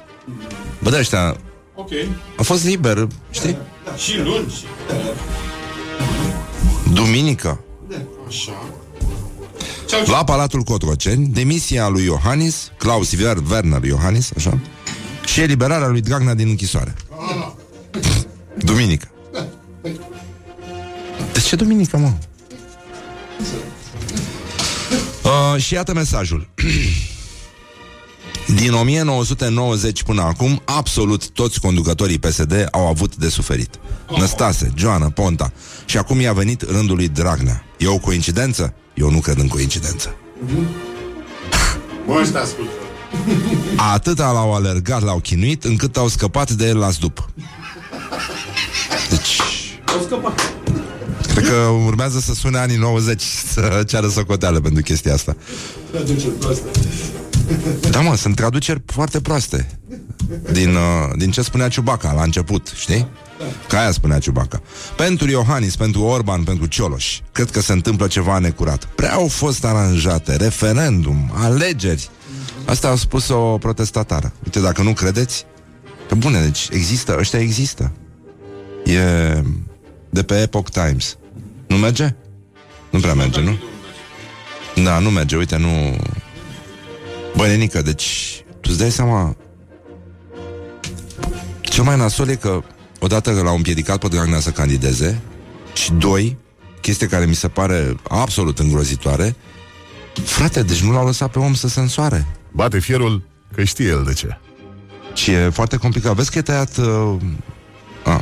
bă, 0.82 0.90
de 0.90 0.96
ăștia, 0.98 1.36
Ok. 1.74 1.90
a 2.36 2.42
fost 2.42 2.64
liber, 2.64 3.06
știi? 3.30 3.56
Și 3.96 4.16
luni. 4.16 4.52
Și- 6.94 7.02
Duminică, 7.02 7.60
Așa. 8.28 8.52
Ce-au 9.88 10.04
la 10.06 10.24
Palatul 10.24 10.62
Cotroceni, 10.62 11.26
demisia 11.26 11.88
lui 11.88 12.04
Iohannis, 12.04 12.70
Klaus 12.78 13.14
Ver- 13.14 13.50
Werner 13.50 13.82
Iohannis, 13.84 14.30
așa, 14.36 14.58
și 15.26 15.40
eliberarea 15.40 15.88
lui 15.88 16.00
Dragnea 16.00 16.34
din 16.34 16.48
închisoare. 16.48 16.94
Duminică. 18.58 19.06
De 21.32 21.40
ce 21.46 21.56
duminică, 21.56 21.96
mă? 21.96 22.12
Uh, 25.24 25.62
și 25.62 25.74
iată 25.74 25.94
mesajul. 25.94 26.48
Din 28.46 28.72
1990 28.72 30.02
până 30.02 30.22
acum, 30.22 30.62
absolut 30.64 31.28
toți 31.28 31.60
conducătorii 31.60 32.18
PSD 32.18 32.68
au 32.70 32.86
avut 32.86 33.16
de 33.16 33.28
suferit. 33.28 33.74
Năstase, 34.18 34.72
Joana, 34.76 35.10
Ponta. 35.10 35.52
Și 35.84 35.98
acum 35.98 36.20
i-a 36.20 36.32
venit 36.32 36.62
rândul 36.70 36.96
lui 36.96 37.08
Dragnea. 37.08 37.64
E 37.78 37.86
o 37.86 37.98
coincidență? 37.98 38.74
Eu 38.94 39.10
nu 39.10 39.18
cred 39.18 39.38
în 39.38 39.48
coincidență. 39.48 40.14
Bă, 42.06 42.18
ăștia 42.20 42.40
ascultă. 42.40 42.70
Atâta 43.76 44.30
l-au 44.30 44.54
alergat, 44.54 45.02
l-au 45.02 45.18
chinuit, 45.18 45.64
încât 45.64 45.96
au 45.96 46.08
scăpat 46.08 46.50
de 46.50 46.66
el 46.66 46.78
la 46.78 46.90
zdup. 46.90 47.28
Deci... 49.10 49.40
Cred 51.32 51.48
că 51.48 51.54
urmează 51.86 52.20
să 52.20 52.34
sune 52.34 52.58
anii 52.58 52.76
90 52.76 53.22
să 53.52 53.84
ceară 53.86 54.08
socoteală 54.08 54.60
pentru 54.60 54.82
chestia 54.82 55.14
asta. 55.14 55.36
Da, 57.90 58.00
mă, 58.00 58.16
sunt 58.16 58.36
traduceri 58.36 58.82
foarte 58.86 59.20
proaste 59.20 59.78
din, 60.52 60.74
uh, 60.74 61.10
din 61.16 61.30
ce 61.30 61.42
spunea 61.42 61.68
Ciubaca 61.68 62.12
la 62.12 62.22
început, 62.22 62.72
știi? 62.76 63.08
Ca 63.68 63.78
aia 63.78 63.90
spunea 63.90 64.18
Ciubaca. 64.18 64.62
Pentru 64.96 65.30
Iohannis, 65.30 65.76
pentru 65.76 66.02
Orban, 66.02 66.42
pentru 66.42 66.66
Cioloș, 66.66 67.20
cred 67.32 67.50
că 67.50 67.60
se 67.60 67.72
întâmplă 67.72 68.06
ceva 68.06 68.38
necurat. 68.38 68.84
Prea 68.84 69.12
au 69.12 69.28
fost 69.28 69.64
aranjate, 69.64 70.36
referendum, 70.36 71.30
alegeri. 71.34 72.10
Asta 72.64 72.88
a 72.88 72.96
spus 72.96 73.28
o 73.28 73.58
protestatară. 73.58 74.32
Uite, 74.44 74.60
dacă 74.60 74.82
nu 74.82 74.92
credeți, 74.92 75.44
că 76.08 76.14
bune, 76.14 76.40
deci 76.40 76.68
există, 76.70 77.16
ăștia 77.18 77.40
există. 77.40 77.92
E 78.84 79.00
de 80.10 80.22
pe 80.22 80.40
Epoch 80.40 80.68
Times. 80.70 81.16
Nu 81.66 81.76
merge? 81.76 82.14
Nu 82.90 83.00
prea 83.00 83.14
merge, 83.14 83.40
nu? 83.40 83.58
Da, 84.82 84.98
nu 84.98 85.10
merge, 85.10 85.36
uite, 85.36 85.56
nu... 85.56 85.96
Băi, 87.36 87.48
nenică, 87.48 87.82
deci 87.82 88.44
tu 88.60 88.68
îți 88.70 88.78
dai 88.78 88.90
seama 88.90 89.36
cel 91.60 91.84
mai 91.84 91.96
nasol 91.96 92.28
e 92.28 92.34
că 92.34 92.62
odată 92.98 93.34
că 93.34 93.42
l-au 93.42 93.56
împiedicat 93.56 93.98
pe 93.98 94.08
Dragnea 94.08 94.40
să 94.40 94.50
candideze 94.50 95.20
și 95.74 95.92
doi, 95.92 96.36
chestie 96.80 97.06
care 97.06 97.24
mi 97.24 97.34
se 97.34 97.48
pare 97.48 97.96
absolut 98.08 98.58
îngrozitoare, 98.58 99.36
frate, 100.24 100.62
deci 100.62 100.82
nu 100.82 100.92
l-au 100.92 101.06
lăsat 101.06 101.30
pe 101.30 101.38
om 101.38 101.54
să 101.54 101.68
se 101.68 101.80
însoare. 101.80 102.26
Bate 102.52 102.78
fierul 102.78 103.22
că 103.54 103.64
știe 103.64 103.86
el 103.86 104.02
de 104.06 104.12
ce. 104.12 104.38
Și 105.14 105.30
e 105.30 105.50
foarte 105.52 105.76
complicat. 105.76 106.14
Vezi 106.14 106.30
că 106.30 106.38
e 106.38 106.42
tăiat... 106.42 106.76
Uh... 106.76 107.16
Ah. 108.04 108.20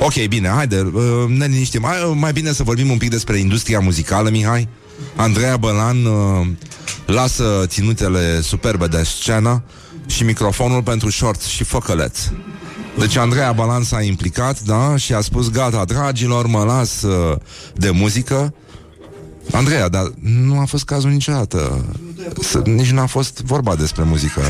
Ok, 0.00 0.26
bine, 0.28 0.48
haide, 0.48 0.80
uh, 0.80 1.28
ne 1.28 1.46
liniștim. 1.46 1.82
Hai, 1.82 2.02
uh, 2.02 2.16
mai 2.18 2.32
bine 2.32 2.52
să 2.52 2.62
vorbim 2.62 2.90
un 2.90 2.98
pic 2.98 3.10
despre 3.10 3.36
industria 3.36 3.80
muzicală, 3.80 4.30
Mihai. 4.30 4.68
Andreea 5.16 5.56
Bălan 5.56 6.04
uh, 6.04 6.46
lasă 7.10 7.64
ținutele 7.66 8.40
superbe 8.40 8.86
de 8.86 9.02
scenă 9.02 9.62
și 10.06 10.24
microfonul 10.24 10.82
pentru 10.82 11.10
shorts 11.10 11.46
și 11.46 11.64
făcăleți. 11.64 12.32
Deci 12.98 13.16
Andreea 13.16 13.52
Balan 13.52 13.82
s-a 13.82 14.02
implicat, 14.02 14.60
da, 14.60 14.96
și 14.96 15.12
a 15.14 15.20
spus, 15.20 15.50
gata, 15.50 15.84
dragilor, 15.84 16.46
mă 16.46 16.64
las 16.64 17.02
uh, 17.02 17.36
de 17.74 17.90
muzică. 17.90 18.54
Andreea, 19.52 19.88
dar 19.88 20.12
nu 20.22 20.60
a 20.60 20.64
fost 20.64 20.84
cazul 20.84 21.10
niciodată. 21.10 21.84
Să, 22.40 22.62
nici 22.64 22.90
nu 22.90 23.00
a 23.00 23.06
fost 23.06 23.42
vorba 23.42 23.74
despre 23.74 24.02
muzică. 24.02 24.42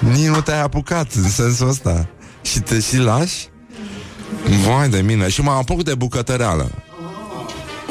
Nici 0.00 0.26
nu 0.26 0.40
te-ai 0.40 0.62
apucat 0.62 1.12
în 1.12 1.28
sensul 1.30 1.68
ăsta. 1.68 2.08
Și 2.42 2.60
te 2.60 2.80
și 2.80 2.96
lași? 2.96 3.48
Vai 4.66 4.88
de 4.88 5.00
mine. 5.00 5.28
Și 5.28 5.40
m-am 5.40 5.56
apucat 5.56 5.84
de 5.84 5.94
bucătăreală. 5.94 6.70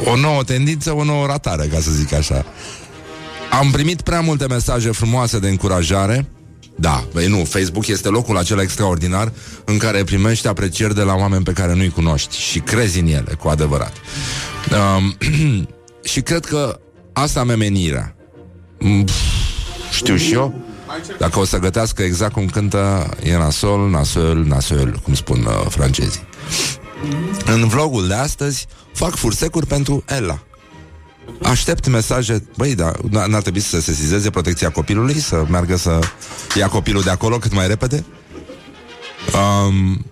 O 0.06 0.16
nouă 0.16 0.44
tendință, 0.44 0.92
o 0.92 1.04
nouă 1.04 1.26
ratare, 1.26 1.68
ca 1.68 1.80
să 1.80 1.92
zic 1.92 2.14
așa. 2.14 2.46
Am 3.60 3.72
primit 3.72 4.02
prea 4.02 4.22
multe 4.22 4.48
mesaje 4.48 4.92
frumoase 4.92 5.40
de 5.40 5.50
încurajare. 5.50 6.30
Da, 6.76 7.04
băi 7.14 7.28
nu, 7.28 7.44
Facebook 7.44 7.88
este 7.88 8.08
locul 8.08 8.38
acela 8.38 8.62
extraordinar 8.62 9.32
în 9.66 9.78
care 9.78 10.04
primești 10.04 10.48
aprecieri 10.48 10.96
de 10.96 11.02
la 11.02 11.16
oameni 11.16 11.44
pe 11.44 11.52
care 11.52 11.74
nu-i 11.74 11.90
cunoști 11.90 12.38
și 12.38 12.60
crezi 12.60 13.00
în 13.00 13.08
ele, 13.08 13.34
cu 13.40 13.48
adevărat. 13.48 13.94
Um, 14.98 15.18
și 16.12 16.22
cred 16.22 16.46
că 16.46 16.80
asta 17.14 17.44
mi 17.44 17.56
menirea. 17.56 18.16
Mm, 18.80 19.04
pf, 19.04 19.14
Știu 19.92 20.16
și 20.16 20.34
eu. 20.34 20.54
Dacă 21.18 21.40
o 21.40 21.46
să 21.46 21.58
gătească 21.58 22.04
exact 22.04 22.34
cum 22.34 22.46
cântă, 22.46 23.10
e 23.24 23.38
nasol, 23.38 23.90
nasol, 23.90 24.44
nasol, 24.44 25.00
cum 25.04 25.14
spun 25.14 25.46
uh, 25.46 25.66
francezii. 25.70 26.28
În 27.46 27.68
vlogul 27.68 28.08
de 28.08 28.14
astăzi 28.14 28.68
fac 28.94 29.16
fursecuri 29.16 29.68
pentru 29.68 30.04
Ella. 30.08 30.44
Aștept 31.44 31.88
mesaje. 31.88 32.44
Băi, 32.58 32.76
da, 32.76 32.92
n- 32.92 33.28
n-ar 33.28 33.42
trebui 33.42 33.60
să 33.60 33.70
se 33.70 33.82
sesizeze 33.82 34.30
protecția 34.30 34.70
copilului 34.70 35.20
Să 35.20 35.46
meargă 35.50 35.78
să 35.78 36.00
ia 36.58 36.68
copilul 36.68 37.02
de 37.02 37.10
acolo 37.10 37.38
Cât 37.38 37.54
mai 37.54 37.68
repede? 37.68 38.06
Um, 39.34 40.06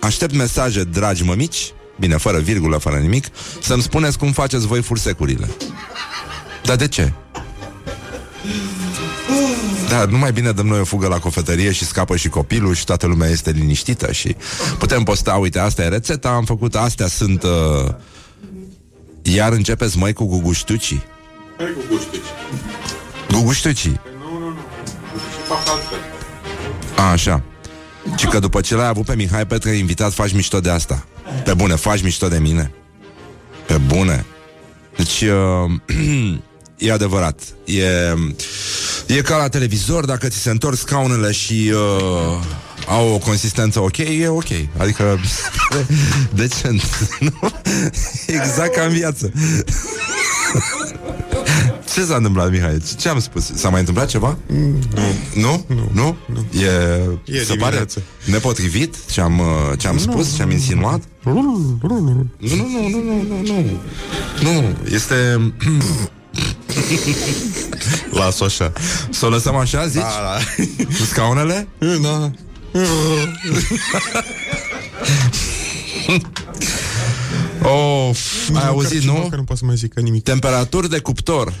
Aștept 0.00 0.34
mesaje, 0.34 0.82
dragi 0.82 1.24
mămici 1.24 1.72
Bine, 2.00 2.16
fără 2.16 2.38
virgulă, 2.38 2.76
fără 2.76 2.96
nimic 2.96 3.26
Să-mi 3.62 3.82
spuneți 3.82 4.18
cum 4.18 4.32
faceți 4.32 4.66
voi 4.66 4.82
fursecurile. 4.82 5.48
Dar 6.64 6.76
de 6.76 6.88
ce? 6.88 7.12
Da, 9.88 10.04
nu 10.04 10.18
mai 10.18 10.32
bine 10.32 10.50
dăm 10.52 10.66
noi 10.66 10.80
o 10.80 10.84
fugă 10.84 11.06
la 11.06 11.18
cofetărie 11.18 11.72
și 11.72 11.84
scapă 11.84 12.16
și 12.16 12.28
copilul 12.28 12.74
și 12.74 12.84
toată 12.84 13.06
lumea 13.06 13.28
este 13.28 13.50
liniștită 13.50 14.12
și 14.12 14.36
putem 14.78 15.02
posta, 15.02 15.34
uite, 15.34 15.58
asta 15.58 15.82
e 15.82 15.88
rețeta, 15.88 16.28
am 16.28 16.44
făcut, 16.44 16.74
astea 16.74 17.06
sunt... 17.06 17.42
Uh... 17.42 17.94
Iar 19.34 19.52
începeți, 19.52 19.98
mai 19.98 20.12
cu 20.12 20.26
guguștucii? 20.26 21.02
Care 21.56 21.70
cu 21.70 21.82
guștici? 21.90 22.20
Guguștucii. 23.30 24.00
Nu, 24.18 24.38
nu, 24.38 24.48
nu. 24.48 24.56
Și 25.30 25.48
fac 25.48 25.68
altfel. 25.68 25.98
A, 26.96 27.10
așa. 27.10 27.42
Și 28.16 28.26
că 28.26 28.38
după 28.38 28.60
ce 28.60 28.74
l-ai 28.74 28.86
avut 28.86 29.04
pe 29.04 29.14
Mihai 29.14 29.46
Petre 29.46 29.70
invitat, 29.70 30.12
faci 30.12 30.32
mișto 30.32 30.60
de 30.60 30.70
asta. 30.70 31.06
Pe 31.44 31.54
bune, 31.54 31.74
faci 31.74 32.02
mișto 32.02 32.28
de 32.28 32.38
mine. 32.38 32.72
Pe 33.66 33.76
bune. 33.76 34.24
Deci, 34.96 35.20
uh, 35.20 36.38
e 36.88 36.92
adevărat. 36.92 37.40
E, 37.64 37.86
e 39.06 39.20
ca 39.22 39.36
la 39.36 39.48
televizor, 39.48 40.04
dacă 40.04 40.28
ți 40.28 40.38
se 40.38 40.50
întorc 40.50 40.76
scaunele 40.76 41.32
și 41.32 41.72
uh, 41.74 42.44
au 42.88 43.08
o 43.14 43.18
consistență 43.18 43.80
ok, 43.80 43.96
e 43.98 44.28
ok. 44.28 44.48
Adică, 44.76 45.18
decent. 46.34 46.82
Nu? 47.20 47.50
exact 48.26 48.74
ca 48.74 48.82
în 48.82 48.92
viață. 48.92 49.32
Ce 51.94 52.04
s-a 52.04 52.16
întâmplat, 52.16 52.50
Mihai? 52.50 52.78
Ce- 52.88 52.94
Ce 52.96 53.08
am 53.08 53.20
spus? 53.20 53.50
S-a 53.54 53.68
mai 53.68 53.78
întâmplat 53.80 54.08
ceva? 54.08 54.36
Nu. 54.46 55.12
Nu? 55.34 55.64
Nu? 55.92 56.16
nu. 56.26 56.46
E, 56.60 56.66
E 57.24 57.38
se 57.38 57.44
pare 57.44 57.54
dimineață. 57.54 58.02
nepotrivit 58.24 58.94
ce 59.10 59.20
am, 59.20 59.38
uh, 59.38 59.46
ce 59.78 59.88
am 59.88 59.98
spus, 59.98 60.34
ce 60.36 60.42
am 60.42 60.50
insinuat? 60.50 61.02
Nu, 61.24 61.32
nu, 61.32 61.78
nu, 61.82 61.98
nu, 61.98 62.26
nu, 62.38 62.88
nu, 62.88 63.22
nu, 63.28 63.42
nu. 63.42 63.80
Nu, 64.42 64.76
este... 64.94 65.14
Las-o 68.10 68.44
așa. 68.44 68.72
Să 69.10 69.26
o 69.26 69.28
lăsăm 69.28 69.54
așa, 69.54 69.86
zici? 69.86 70.00
Da, 70.02 70.36
Cu 70.84 71.04
scaunele? 71.10 71.68
da. 72.02 72.30
Of, 77.62 78.50
ai 78.54 78.66
auzit, 78.66 79.02
nu? 79.02 79.26
Că 79.30 79.36
nu 79.36 79.44
pot 79.44 79.56
să 79.56 79.64
mai 79.64 79.76
zic 79.76 80.00
nimic. 80.00 80.22
Temperaturi 80.22 80.88
de 80.88 80.98
cuptor 80.98 81.54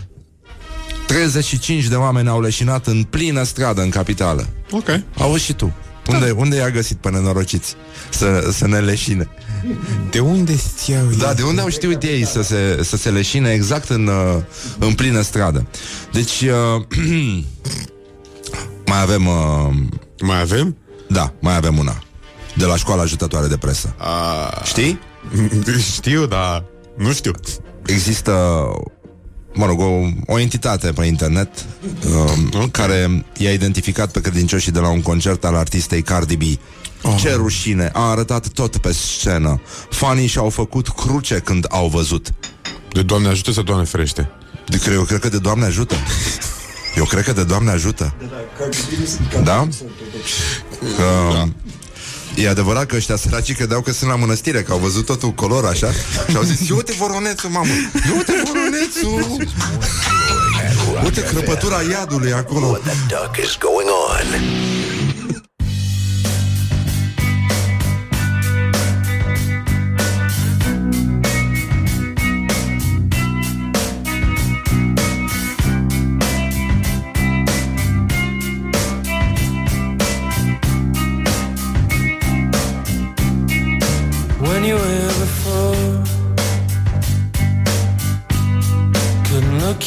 35 1.06 1.84
de 1.84 1.94
oameni 1.94 2.28
au 2.28 2.40
leșinat 2.40 2.86
în 2.86 3.02
plină 3.02 3.42
stradă 3.42 3.82
în 3.82 3.90
capitală 3.90 4.48
Ok. 4.70 5.00
Auzi 5.18 5.44
și 5.44 5.52
tu 5.52 5.72
unde, 6.06 6.30
unde 6.30 6.56
i-a 6.56 6.70
găsit 6.70 6.96
pe 6.96 7.10
nenorociți 7.10 7.74
să, 8.10 8.48
să 8.52 8.66
ne 8.66 8.78
leșine? 8.78 9.28
De 10.10 10.18
unde 10.18 10.56
știau 10.56 11.06
Da, 11.18 11.34
de 11.34 11.42
unde 11.42 11.60
au 11.60 11.68
știut 11.68 12.02
ei 12.02 12.26
să 12.26 12.42
se, 12.42 12.80
să 12.82 12.96
se 12.96 13.10
leșine 13.10 13.50
exact 13.50 13.88
în, 13.88 14.06
uh, 14.06 14.42
în 14.78 14.94
plină 14.94 15.20
stradă? 15.20 15.66
Deci, 16.12 16.40
uh, 16.40 16.82
mai 18.90 19.02
avem... 19.02 19.26
Uh, 19.26 19.74
Mai 20.20 20.40
avem? 20.40 20.76
Da, 21.08 21.32
mai 21.40 21.56
avem 21.56 21.78
una. 21.78 21.98
De 22.54 22.64
la 22.64 22.76
școala 22.76 23.02
ajutătoare 23.02 23.46
de 23.46 23.56
presă. 23.56 23.94
A... 23.96 24.62
Știi? 24.64 24.98
Știu, 25.94 26.26
dar 26.26 26.64
nu 26.96 27.12
știu. 27.12 27.32
Există, 27.86 28.32
mă 29.54 29.66
rog, 29.66 29.80
o, 29.80 29.90
o 30.26 30.38
entitate 30.38 30.92
pe 30.92 31.04
internet 31.04 31.48
um, 32.52 32.68
care 32.68 33.24
i-a 33.36 33.52
identificat 33.52 34.10
pe 34.10 34.20
credincioșii 34.20 34.72
de 34.72 34.78
la 34.78 34.88
un 34.88 35.02
concert 35.02 35.44
al 35.44 35.54
artistei 35.54 36.02
Cardi 36.02 36.36
B. 36.36 36.42
Oh. 37.02 37.14
Ce 37.20 37.34
rușine, 37.34 37.90
a 37.92 38.10
arătat 38.10 38.48
tot 38.48 38.76
pe 38.76 38.92
scenă. 38.92 39.60
Fanii 39.90 40.26
și-au 40.26 40.50
făcut 40.50 40.88
cruce 40.88 41.38
când 41.38 41.66
au 41.68 41.88
văzut. 41.88 42.32
De 42.92 43.02
Doamne 43.02 43.28
ajută 43.28 43.50
să 43.52 43.62
Doamne 43.62 43.84
ferește. 43.84 44.30
De, 44.68 44.80
eu 44.92 45.02
cred 45.02 45.20
că 45.20 45.28
de 45.28 45.38
Doamne 45.38 45.64
ajută. 45.64 45.94
Eu 46.96 47.04
cred 47.04 47.24
că 47.24 47.32
de 47.32 47.44
Doamne 47.44 47.70
ajută. 47.70 48.14
Da? 49.42 49.68
Um, 50.80 51.54
E 52.36 52.48
adevărat 52.48 52.86
că 52.86 52.96
ăștia 52.96 53.16
săraci 53.16 53.54
credeau 53.54 53.80
că 53.80 53.92
sunt 53.92 54.10
la 54.10 54.16
mănăstire, 54.16 54.62
că 54.62 54.72
au 54.72 54.78
văzut 54.78 55.06
totul 55.06 55.30
color 55.32 55.64
așa 55.64 55.92
și 56.28 56.36
au 56.36 56.42
zis, 56.42 56.70
uite 56.70 56.92
voronețul, 56.98 57.50
mamă, 57.50 57.72
uite 58.16 58.42
voronețul, 58.44 59.48
uite 61.04 61.22
crăpătura 61.22 61.82
iadului 61.90 62.32
acolo. 62.32 62.66
What 62.66 62.82
the 62.82 62.92
duck 63.08 63.36
is 63.44 63.58
going 63.58 63.88
on? 63.88 64.40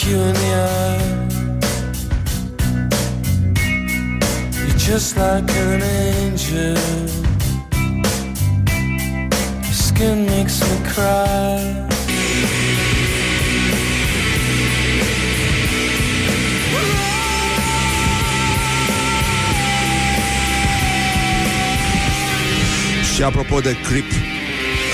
You 0.10 0.17
in 0.17 0.34
the 0.34 0.52
eye. 0.72 1.08
You're 4.65 4.78
just 4.78 5.17
like 5.17 5.50
an 5.65 5.82
angel. 5.84 6.78
Your 9.65 9.80
skin 9.88 10.26
makes 10.26 10.62
me 10.62 10.76
cry. 10.91 11.88
Și 23.15 23.26
apropo 23.26 23.60
de 23.60 23.76
Creep, 23.84 24.12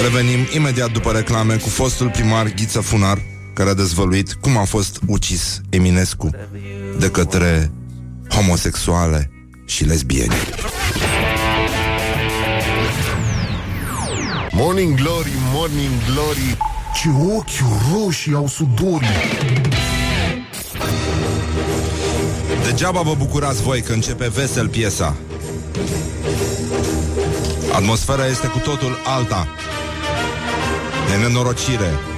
revenim 0.02 0.40
imediat 0.56 0.92
după 0.92 1.12
reclame 1.12 1.56
cu 1.56 1.70
fostul 1.70 2.10
primar 2.10 2.48
Ghiță 2.56 2.80
Funar, 2.80 3.18
care 3.56 3.70
a 3.70 3.74
dezvăluit 3.74 4.34
cum 4.34 4.58
a 4.58 4.64
fost 4.64 5.00
ucis 5.08 5.62
Eminescu 5.70 6.30
de 7.00 7.10
către 7.10 7.72
homosexuale 8.30 9.32
și 9.66 9.86
lesbieni. 9.86 10.34
Morning 14.52 14.96
Glory, 14.96 15.32
Morning 15.54 15.92
Glory 16.12 16.58
Ce 16.94 17.10
ochi 17.36 17.94
roșii 17.94 18.34
au 18.34 18.48
sudorii 18.48 19.08
Degeaba 22.64 23.02
vă 23.02 23.16
bucurați 23.18 23.62
voi 23.62 23.82
că 23.82 23.94
începe 23.94 24.30
vesel 24.30 24.68
piesa. 24.68 25.16
Atmosfera 27.74 28.28
este 28.28 28.48
cu 28.48 28.58
totul 28.58 29.00
alta. 29.06 29.48
De 31.10 31.28
nenorocire. 31.28 32.15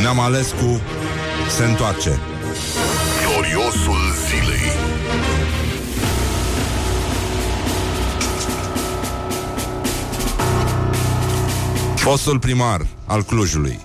Ne-am 0.00 0.20
ales 0.20 0.50
cu 0.50 0.80
se 1.56 1.64
întoarce. 1.64 2.18
Gloriosul 3.22 4.14
zilei 4.28 4.72
Fostul 11.94 12.38
primar 12.38 12.86
al 13.06 13.22
Clujului, 13.22 13.78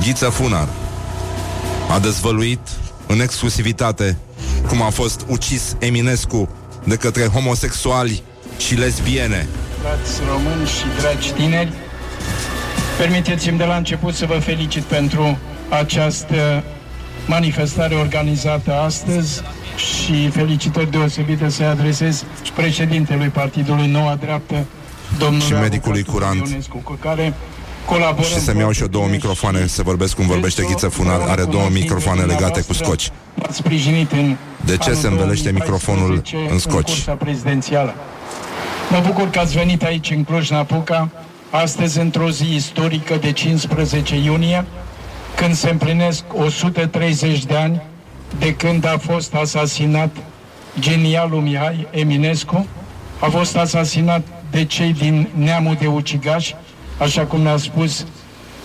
Ghiță 0.00 0.28
Funar, 0.28 0.68
a 1.90 1.98
dezvăluit 1.98 2.68
în 3.06 3.20
exclusivitate 3.20 4.18
cum 4.68 4.82
a 4.82 4.90
fost 4.90 5.24
ucis 5.28 5.76
Eminescu 5.78 6.48
de 6.84 6.96
către 6.96 7.26
homosexuali 7.26 8.22
și 8.56 8.74
lesbiene. 8.74 9.48
Dragi 9.80 10.30
români 10.32 10.66
și 10.66 10.84
dragi 11.00 11.30
tineri, 11.32 11.72
permiteți-mi 12.98 13.58
de 13.58 13.64
la 13.64 13.76
început 13.76 14.14
să 14.14 14.26
vă 14.26 14.34
felicit 14.34 14.82
pentru 14.82 15.38
această 15.68 16.62
manifestare 17.26 17.94
organizată 17.94 18.74
astăzi 18.74 19.42
și 19.76 20.28
felicitări 20.28 20.90
deosebite 20.90 21.48
să-i 21.48 21.66
adresez 21.66 22.24
președintelui 22.54 23.28
Partidului 23.28 23.86
Noua 23.86 24.14
Dreaptă, 24.20 24.64
domnul 25.18 25.40
Și 25.40 25.52
medicului 25.52 26.02
curant. 26.02 26.48
Ionescu, 26.48 26.76
cu 26.84 26.98
care 27.00 27.34
colaborăm 27.86 28.30
Și 28.30 28.38
să-mi 28.38 28.60
iau 28.60 28.70
și 28.70 28.80
eu 28.80 28.86
două 28.86 29.04
foarte 29.04 29.24
bine 29.24 29.32
microfoane 29.32 29.66
și 29.66 29.72
să 29.72 29.82
vorbesc 29.82 30.14
cum 30.14 30.26
vorbește 30.26 30.62
Ghiță 30.62 30.88
Funar. 30.88 31.20
Are 31.20 31.44
două 31.44 31.68
microfoane 31.72 32.22
legate 32.22 32.60
cu 32.60 32.72
scoci. 32.72 33.10
M-ați 33.34 33.56
sprijinit 33.56 34.12
în 34.12 34.36
De 34.64 34.76
ce 34.76 34.88
anul 34.88 35.00
se 35.00 35.06
învelește 35.06 35.50
2014 35.50 35.52
microfonul 35.52 36.22
în 36.50 36.58
scoci? 36.58 36.90
cursa 36.90 37.12
prezidențială. 37.12 37.94
Mă 38.90 39.02
bucur 39.06 39.30
că 39.30 39.38
ați 39.38 39.54
venit 39.54 39.82
aici 39.82 40.10
în 40.10 40.24
Cluj-Napoca, 40.24 41.10
astăzi 41.52 41.98
într-o 41.98 42.30
zi 42.30 42.54
istorică 42.54 43.16
de 43.16 43.32
15 43.32 44.16
iunie, 44.16 44.64
când 45.36 45.54
se 45.54 45.70
împlinesc 45.70 46.24
130 46.34 47.44
de 47.44 47.56
ani 47.56 47.82
de 48.38 48.54
când 48.54 48.86
a 48.86 48.98
fost 48.98 49.34
asasinat 49.34 50.16
genialul 50.78 51.40
Mihai 51.40 51.86
Eminescu, 51.90 52.66
a 53.20 53.26
fost 53.26 53.56
asasinat 53.56 54.26
de 54.50 54.64
cei 54.64 54.92
din 54.92 55.28
neamul 55.34 55.76
de 55.80 55.86
ucigași, 55.86 56.54
așa 56.98 57.26
cum 57.26 57.40
ne-a 57.40 57.56
spus 57.56 58.06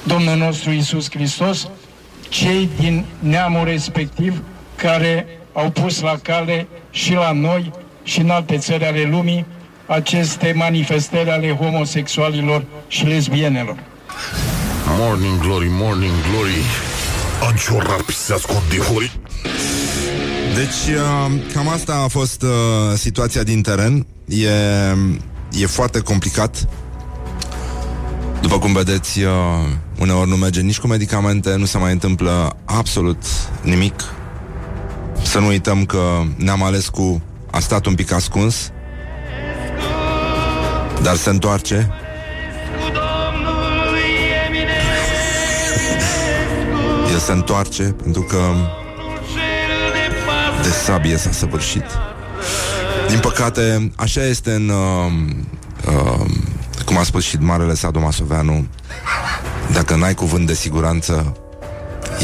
Domnul 0.03 0.35
nostru 0.35 0.71
Isus 0.71 1.09
Hristos, 1.09 1.69
cei 2.29 2.69
din 2.79 3.05
neamul 3.19 3.65
respectiv 3.65 4.43
care 4.75 5.25
au 5.53 5.69
pus 5.69 6.01
la 6.01 6.17
cale 6.21 6.67
și 6.89 7.13
la 7.13 7.31
noi 7.31 7.71
și 8.03 8.19
în 8.19 8.29
alte 8.29 8.57
țări 8.57 8.85
ale 8.85 9.03
lumii 9.03 9.45
aceste 9.87 10.53
manifestări 10.55 11.29
ale 11.29 11.55
homosexualilor 11.55 12.65
și 12.87 13.05
lesbienelor. 13.05 13.83
Morning 14.99 15.39
Glory, 15.39 15.67
Morning 15.69 16.13
Glory 16.31 16.61
Anciorar 17.49 18.01
pisească 18.01 18.53
de 18.69 18.77
hori 18.77 19.19
Deci, 20.55 20.95
uh, 20.95 21.41
cam 21.53 21.67
asta 21.67 22.01
a 22.03 22.07
fost 22.07 22.41
uh, 22.41 22.49
situația 22.95 23.43
din 23.43 23.61
teren. 23.61 24.05
E, 24.27 24.49
e 25.61 25.65
foarte 25.65 25.99
complicat. 25.99 26.67
După 28.41 28.59
cum 28.59 28.73
vedeți, 28.73 29.21
uh, 29.21 29.31
uneori 29.99 30.29
nu 30.29 30.35
merge 30.35 30.61
nici 30.61 30.79
cu 30.79 30.87
medicamente, 30.87 31.55
nu 31.55 31.65
se 31.65 31.77
mai 31.77 31.91
întâmplă 31.91 32.57
absolut 32.65 33.23
nimic. 33.61 34.03
Să 35.23 35.39
nu 35.39 35.47
uităm 35.47 35.85
că 35.85 36.21
ne-am 36.35 36.63
ales 36.63 36.89
cu 36.89 37.21
a 37.51 37.59
stat 37.59 37.85
un 37.85 37.95
pic 37.95 38.11
ascuns, 38.11 38.71
dar 41.01 41.15
se 41.15 41.29
întoarce. 41.29 41.91
El 47.13 47.19
se 47.19 47.31
întoarce 47.31 47.83
pentru 47.83 48.21
că 48.21 48.37
de 50.61 50.69
sabie 50.69 51.17
s-a 51.17 51.31
săvârșit. 51.31 51.85
Din 53.09 53.19
păcate, 53.19 53.91
așa 53.95 54.23
este 54.23 54.51
în... 54.51 54.69
Uh, 54.69 55.11
uh, 55.87 56.25
cum 56.85 56.97
a 56.97 57.03
spus 57.03 57.23
și 57.23 57.37
Marele 57.39 57.73
Sadu 57.73 57.99
Masoveanu, 57.99 58.67
dacă 59.71 59.95
n-ai 59.95 60.13
cuvânt 60.13 60.47
de 60.47 60.53
siguranță, 60.53 61.37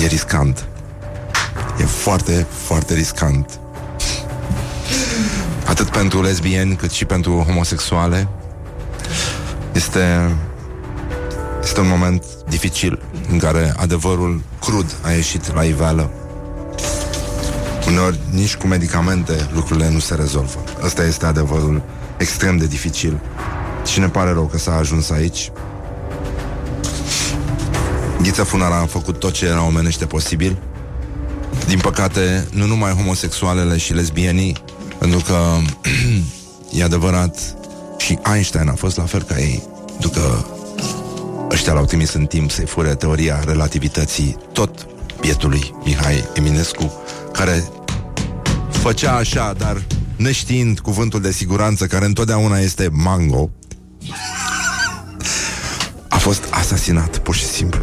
e 0.03 0.07
riscant. 0.07 0.65
E 1.79 1.83
foarte, 1.83 2.45
foarte 2.49 2.93
riscant. 2.93 3.59
Atât 5.65 5.89
pentru 5.89 6.21
lesbieni, 6.21 6.75
cât 6.75 6.91
și 6.91 7.05
pentru 7.05 7.43
homosexuale. 7.47 8.27
Este, 9.73 10.35
este 11.63 11.79
un 11.79 11.87
moment 11.87 12.23
dificil 12.49 13.01
în 13.31 13.37
care 13.37 13.73
adevărul 13.77 14.41
crud 14.59 14.95
a 15.01 15.11
ieșit 15.11 15.53
la 15.53 15.63
iveală. 15.63 16.11
Uneori, 17.87 18.19
nici 18.31 18.55
cu 18.55 18.67
medicamente, 18.67 19.49
lucrurile 19.53 19.89
nu 19.89 19.99
se 19.99 20.15
rezolvă. 20.15 20.63
Ăsta 20.83 21.03
este 21.03 21.25
adevărul 21.25 21.81
extrem 22.17 22.57
de 22.57 22.65
dificil. 22.65 23.19
Și 23.85 23.99
ne 23.99 24.09
pare 24.09 24.31
rău 24.31 24.45
că 24.45 24.57
s-a 24.57 24.75
ajuns 24.75 25.09
aici. 25.09 25.51
Ghiță 28.21 28.43
Funara 28.43 28.79
a 28.79 28.85
făcut 28.85 29.19
tot 29.19 29.33
ce 29.33 29.45
era 29.45 29.65
omenește 29.65 30.05
posibil. 30.05 30.57
Din 31.67 31.79
păcate, 31.79 32.47
nu 32.51 32.65
numai 32.65 32.91
homosexualele 32.91 33.77
și 33.77 33.93
lesbienii, 33.93 34.57
pentru 34.97 35.19
că 35.19 35.37
e 36.79 36.83
adevărat 36.83 37.55
și 38.03 38.19
Einstein 38.33 38.67
a 38.67 38.73
fost 38.73 38.97
la 38.97 39.03
fel 39.03 39.23
ca 39.23 39.39
ei, 39.39 39.63
ducă 39.99 40.45
ăștia 41.51 41.73
l-au 41.73 41.85
trimis 41.85 42.13
în 42.13 42.25
timp 42.25 42.51
să-i 42.51 42.65
fure 42.65 42.95
teoria 42.95 43.43
relativității 43.45 44.37
tot 44.53 44.87
bietului 45.19 45.75
Mihai 45.83 46.23
Eminescu, 46.33 46.93
care 47.31 47.63
făcea 48.71 49.15
așa, 49.15 49.53
dar 49.57 49.83
neștiind 50.15 50.79
cuvântul 50.79 51.21
de 51.21 51.31
siguranță, 51.31 51.85
care 51.85 52.05
întotdeauna 52.05 52.57
este 52.57 52.89
mango, 52.91 53.49
a 56.07 56.17
fost 56.17 56.43
asasinat, 56.49 57.17
pur 57.17 57.35
și 57.35 57.45
simplu, 57.45 57.81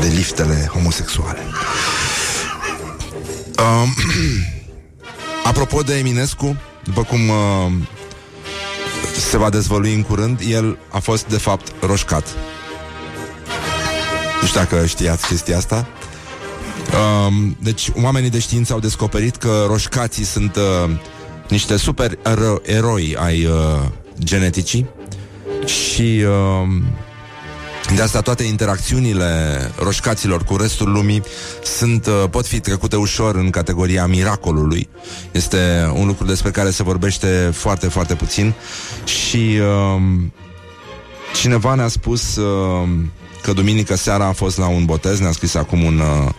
de 0.00 0.06
liftele 0.06 0.70
homosexuale. 0.72 1.40
Um, 3.58 3.94
apropo 5.50 5.80
de 5.80 5.98
Eminescu, 5.98 6.56
după 6.84 7.02
cum 7.02 7.28
uh, 7.28 7.72
se 9.22 9.36
va 9.36 9.50
dezvălui 9.50 9.94
în 9.94 10.02
curând, 10.02 10.40
el 10.48 10.78
a 10.88 10.98
fost 10.98 11.26
de 11.26 11.38
fapt 11.38 11.72
roșcat. 11.80 12.26
Nu 14.40 14.46
știu 14.46 14.60
dacă 14.60 14.86
știați 14.86 15.26
chestia 15.26 15.56
asta. 15.56 15.88
Um, 17.26 17.56
deci, 17.60 17.90
oamenii 18.02 18.30
de 18.30 18.38
știință 18.38 18.72
au 18.72 18.78
descoperit 18.78 19.36
că 19.36 19.64
roșcații 19.66 20.24
sunt 20.24 20.56
uh, 20.56 20.90
niște 21.48 21.76
super 21.76 22.14
ero- 22.14 22.62
eroi 22.62 23.16
ai 23.18 23.44
uh, 23.44 23.52
geneticii 24.18 24.86
și 25.64 26.24
uh, 26.26 26.82
de 27.94 28.02
asta 28.02 28.20
toate 28.20 28.42
interacțiunile 28.42 29.70
roșcaților 29.78 30.44
cu 30.44 30.56
restul 30.56 30.92
lumii 30.92 31.22
sunt, 31.64 32.06
uh, 32.06 32.24
pot 32.30 32.46
fi 32.46 32.60
trecute 32.60 32.96
ușor 32.96 33.34
în 33.34 33.50
categoria 33.50 34.06
miracolului. 34.06 34.88
Este 35.32 35.90
un 35.94 36.06
lucru 36.06 36.24
despre 36.24 36.50
care 36.50 36.70
se 36.70 36.82
vorbește 36.82 37.50
foarte, 37.54 37.88
foarte 37.88 38.14
puțin 38.14 38.54
și 39.04 39.58
uh, 39.60 40.02
cineva 41.40 41.74
ne-a 41.74 41.88
spus 41.88 42.36
uh, 42.36 42.88
că 43.42 43.52
duminică 43.52 43.96
seara 43.96 44.26
a 44.26 44.32
fost 44.32 44.58
la 44.58 44.66
un 44.66 44.84
botez, 44.84 45.18
ne-a 45.18 45.32
scris 45.32 45.54
acum 45.54 45.82
un, 45.82 45.98
uh, 45.98 46.30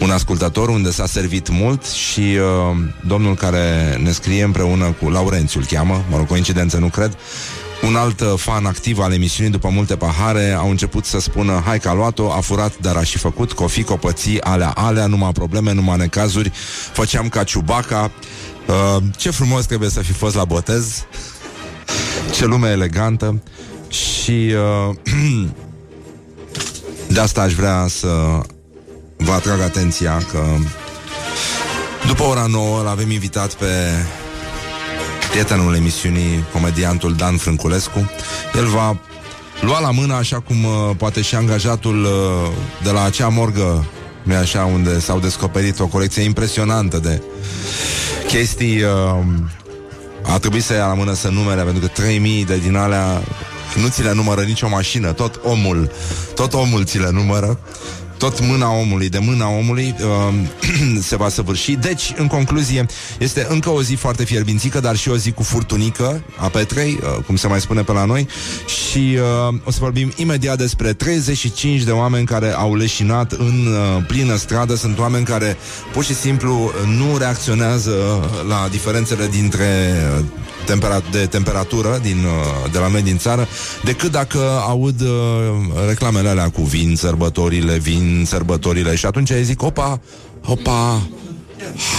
un 0.00 0.10
ascultător 0.10 0.68
unde 0.68 0.90
s-a 0.90 1.06
servit 1.06 1.48
mult 1.48 1.84
și 1.84 2.20
uh, 2.20 2.76
domnul 3.06 3.34
care 3.34 3.98
ne 4.02 4.12
scrie 4.12 4.42
împreună 4.42 4.96
cu 5.02 5.10
Laurențiu 5.10 5.60
îl 5.60 5.66
cheamă, 5.66 6.04
mă 6.10 6.16
rog, 6.16 6.26
coincidență 6.26 6.78
nu 6.78 6.86
cred, 6.86 7.16
un 7.86 7.96
alt 7.96 8.20
uh, 8.20 8.32
fan 8.36 8.66
activ 8.66 8.98
al 8.98 9.12
emisiunii 9.12 9.52
după 9.52 9.68
multe 9.68 9.96
pahare 9.96 10.52
au 10.52 10.70
început 10.70 11.04
să 11.04 11.20
spună 11.20 11.62
Hai 11.64 11.78
că 11.78 11.88
a 11.88 11.94
luat-o, 11.94 12.32
a 12.32 12.40
furat, 12.40 12.78
dar 12.78 12.96
a 12.96 13.02
și 13.02 13.18
făcut 13.18 13.52
Cofi, 13.52 13.82
copății, 13.82 14.40
alea, 14.40 14.70
alea, 14.70 15.06
numai 15.06 15.32
probleme, 15.32 15.72
numai 15.72 15.96
necazuri. 15.96 16.52
Făceam 16.92 17.28
ca 17.28 17.44
ciubaca. 17.44 18.10
Uh, 18.66 19.02
Ce 19.16 19.30
frumos 19.30 19.64
trebuie 19.64 19.88
să 19.88 20.00
fi 20.00 20.12
fost 20.12 20.34
la 20.34 20.44
botez. 20.44 21.04
Ce 22.36 22.44
lume 22.44 22.70
elegantă. 22.70 23.42
Și 23.88 24.54
uh, 24.88 24.96
De 27.14 27.20
asta 27.20 27.40
aș 27.42 27.52
vrea 27.52 27.86
să 27.88 28.40
Vă 29.16 29.32
atrag 29.32 29.60
atenția 29.60 30.22
că 30.30 30.44
După 32.06 32.22
ora 32.22 32.46
9 32.46 32.82
l 32.82 32.86
avem 32.86 33.10
invitat 33.10 33.54
pe 33.54 33.66
prietenul 35.34 35.74
emisiunii, 35.74 36.44
comediantul 36.52 37.14
Dan 37.14 37.36
Frânculescu. 37.36 38.10
El 38.56 38.66
va 38.66 38.98
lua 39.60 39.80
la 39.80 39.90
mână, 39.90 40.14
așa 40.14 40.40
cum 40.40 40.64
uh, 40.64 40.72
poate 40.96 41.22
și 41.22 41.34
angajatul 41.34 42.04
uh, 42.04 42.10
de 42.82 42.90
la 42.90 43.04
acea 43.04 43.28
morgă, 43.28 43.84
nu 44.22 44.34
așa, 44.34 44.64
unde 44.64 45.00
s-au 45.00 45.18
descoperit 45.18 45.80
o 45.80 45.86
colecție 45.86 46.22
impresionantă 46.22 46.98
de 46.98 47.22
chestii. 48.26 48.82
Uh, 48.82 49.24
a 50.22 50.38
trebuit 50.38 50.62
să 50.62 50.72
ia 50.72 50.86
la 50.86 50.94
mână 50.94 51.14
să 51.14 51.28
numere, 51.28 51.62
pentru 51.62 51.80
că 51.80 51.86
3000 51.86 52.44
de 52.44 52.56
din 52.56 52.76
alea 52.76 53.22
nu 53.82 53.88
ți 53.88 54.02
le 54.02 54.12
numără 54.12 54.42
nicio 54.42 54.68
mașină, 54.68 55.12
tot 55.12 55.40
omul, 55.42 55.90
tot 56.34 56.52
omul 56.52 56.84
ți 56.84 56.98
le 56.98 57.10
numără 57.10 57.58
tot 58.24 58.40
mâna 58.40 58.72
omului, 58.72 59.08
de 59.08 59.18
mâna 59.18 59.48
omului 59.48 59.94
uh, 60.00 60.34
se 61.08 61.16
va 61.16 61.28
săvârși. 61.28 61.72
Deci, 61.72 62.12
în 62.16 62.26
concluzie, 62.26 62.86
este 63.18 63.46
încă 63.48 63.70
o 63.70 63.82
zi 63.82 63.94
foarte 63.94 64.24
fierbințică, 64.24 64.80
dar 64.80 64.96
și 64.96 65.08
o 65.08 65.16
zi 65.16 65.32
cu 65.32 65.42
furtunică 65.42 66.22
a 66.36 66.48
Petrei, 66.48 66.98
uh, 67.02 67.24
cum 67.26 67.36
se 67.36 67.46
mai 67.46 67.60
spune 67.60 67.82
pe 67.82 67.92
la 67.92 68.04
noi, 68.04 68.28
și 68.66 69.18
uh, 69.48 69.54
o 69.64 69.70
să 69.70 69.78
vorbim 69.80 70.12
imediat 70.16 70.58
despre 70.58 70.92
35 70.92 71.82
de 71.82 71.90
oameni 71.90 72.26
care 72.26 72.52
au 72.52 72.74
leșinat 72.74 73.32
în 73.32 73.66
uh, 73.66 74.04
plină 74.06 74.36
stradă. 74.36 74.74
Sunt 74.74 74.98
oameni 74.98 75.24
care 75.24 75.56
pur 75.92 76.04
și 76.04 76.14
simplu 76.14 76.70
nu 76.96 77.16
reacționează 77.18 77.92
la 78.48 78.68
diferențele 78.70 79.26
dintre 79.26 79.92
uh, 80.18 80.24
tempera- 80.64 81.10
de 81.10 81.26
temperatură 81.26 81.98
din, 82.02 82.24
uh, 82.24 82.70
de 82.72 82.78
la 82.78 82.88
noi 82.88 83.02
din 83.02 83.18
țară, 83.18 83.48
decât 83.84 84.10
dacă 84.10 84.38
aud 84.66 85.00
uh, 85.00 85.08
reclamele 85.88 86.28
alea 86.28 86.50
cu 86.50 86.62
vin, 86.62 86.96
sărbătorile, 86.96 87.78
vin, 87.78 88.24
sărbătorile 88.26 88.94
și 88.94 89.06
atunci 89.06 89.30
zic, 89.42 89.62
opa, 89.62 90.00
opa, 90.46 91.02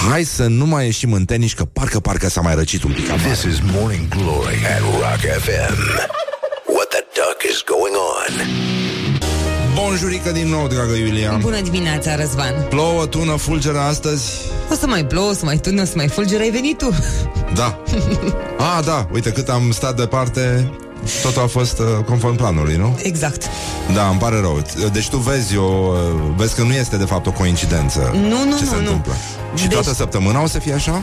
hai 0.09 0.24
să 0.24 0.47
nu 0.47 0.66
mai 0.66 0.86
ieșim 0.86 1.13
în 1.13 1.26
tenis, 1.26 1.53
că 1.53 1.66
parcă, 1.66 1.99
parcă 1.99 2.30
s-a 2.30 2.41
mai 2.41 2.55
răcit 2.55 2.84
un 2.84 2.91
pic 2.91 3.09
afară. 3.09 3.34
This 3.34 3.43
is 3.53 3.59
Morning 3.74 4.07
Glory 4.07 4.59
at 4.76 4.82
Rock 4.82 5.20
FM. 5.43 5.78
What 6.76 6.88
the 6.89 7.03
duck 7.13 7.39
is 7.51 7.63
going 7.66 7.95
on? 7.95 8.74
Bonjurică 9.88 10.31
din 10.31 10.47
nou, 10.47 10.67
dragă 10.67 10.93
Iulia. 10.93 11.38
Bună 11.41 11.61
dimineața, 11.61 12.15
Răzvan 12.15 12.53
Plouă, 12.69 13.05
tună, 13.05 13.31
fulgeră 13.36 13.79
astăzi? 13.79 14.31
O 14.71 14.75
să 14.75 14.88
mai 14.88 15.05
plouă, 15.05 15.29
o 15.29 15.33
să 15.33 15.45
mai 15.45 15.57
tună, 15.57 15.81
o 15.81 15.86
să 15.86 15.93
mai 15.95 16.07
fulgeră, 16.07 16.41
ai 16.43 16.49
venit 16.49 16.77
tu 16.77 16.89
Da. 17.53 17.77
Ah, 18.77 18.86
da, 18.86 19.07
uite 19.13 19.29
cât 19.31 19.49
am 19.49 19.71
stat 19.71 19.95
departe, 19.95 20.71
totul 21.21 21.41
a 21.41 21.47
fost 21.47 21.79
uh, 21.79 21.86
conform 22.05 22.36
planului, 22.36 22.75
nu? 22.75 22.99
Exact 23.03 23.43
Da, 23.93 24.07
îmi 24.07 24.19
pare 24.19 24.39
rău. 24.39 24.61
Deci 24.91 25.09
tu 25.09 25.17
vezi, 25.17 25.57
o, 25.57 25.91
vezi 26.36 26.55
că 26.55 26.61
nu 26.61 26.73
este 26.73 26.97
de 26.97 27.05
fapt 27.05 27.25
o 27.27 27.31
coincidență 27.31 28.11
Nu, 28.13 28.29
nu, 28.29 28.57
ce 28.57 28.63
nu, 28.63 28.69
se 28.69 28.73
nu. 28.75 28.77
întâmplă. 28.79 29.13
Și 29.55 29.63
Deci- 29.67 29.73
toată 29.73 29.93
săptămâna 29.93 30.41
o 30.41 30.47
să 30.47 30.59
fie 30.59 30.73
așa? 30.73 31.01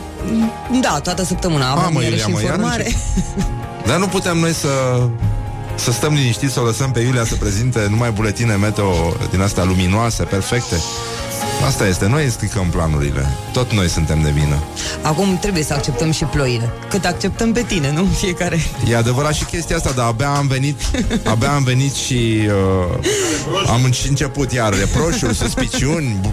Da, 0.81 1.01
toată 1.03 1.25
săptămâna 1.25 1.71
Ah, 1.73 1.77
avem 1.79 1.93
mă, 1.93 2.03
iarăși 2.03 2.21
Iulia, 2.21 2.35
mă, 2.35 2.41
informare 2.41 2.83
iarăși? 2.83 2.97
Dar 3.87 3.99
nu 3.99 4.07
putem 4.07 4.39
noi 4.39 4.53
să 4.53 4.69
să 5.83 5.93
stăm 5.93 6.15
liniștiți, 6.15 6.53
să 6.53 6.61
o 6.61 6.65
lăsăm 6.65 6.91
pe 6.91 7.01
Iulia 7.01 7.25
să 7.25 7.35
prezinte 7.35 7.87
numai 7.91 8.11
buletine 8.11 8.55
meteo 8.55 8.93
din 9.31 9.41
astea 9.41 9.65
luminoase, 9.65 10.23
perfecte. 10.23 10.77
Asta 11.67 11.87
este, 11.87 12.07
noi 12.07 12.31
stricăm 12.31 12.67
planurile. 12.71 13.31
Tot 13.53 13.73
noi 13.73 13.89
suntem 13.89 14.23
de 14.23 14.31
vină. 14.31 14.57
Acum 15.03 15.39
trebuie 15.41 15.63
să 15.63 15.73
acceptăm 15.75 16.11
și 16.11 16.25
ploile 16.25 16.71
Cât 16.89 17.05
acceptăm 17.05 17.53
pe 17.53 17.63
tine, 17.63 17.93
nu? 17.93 18.07
Fiecare 18.21 18.59
E 18.89 18.97
adevărat 18.97 19.35
și 19.35 19.45
chestia 19.45 19.77
asta, 19.77 19.93
dar 19.97 20.07
abia 20.07 20.29
am 20.29 20.47
venit, 20.47 20.81
abia 21.25 21.55
am 21.55 21.63
venit 21.65 21.93
și 21.95 22.41
uh, 22.47 23.67
am 23.67 23.93
și 23.93 24.09
început 24.09 24.53
iar 24.53 24.75
reproșuri, 24.79 25.35
suspiciuni, 25.35 26.17
bu- 26.21 26.33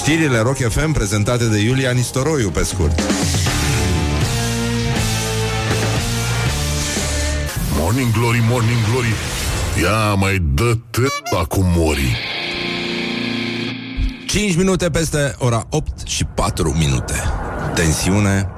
știrile 0.00 0.38
Rock 0.38 0.56
FM 0.70 0.92
prezentate 0.92 1.44
de 1.44 1.58
Iulia 1.58 1.90
Nistoroiu, 1.90 2.48
pe 2.48 2.64
scurt. 2.64 3.00
Morning 7.92 8.12
Glory, 8.12 8.42
Morning 8.48 8.78
Glory 8.90 9.12
Ia 9.82 10.14
mai 10.14 10.38
dă 10.54 10.74
t- 10.74 11.46
cu 11.48 11.60
mori 11.76 12.16
5 14.26 14.56
minute 14.56 14.90
peste 14.90 15.34
ora 15.38 15.66
8 15.70 16.06
și 16.06 16.24
4 16.24 16.74
minute. 16.78 17.14
Tensiune, 17.74 18.48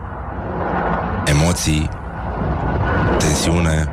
emoții, 1.24 1.88
tensiune, 3.18 3.92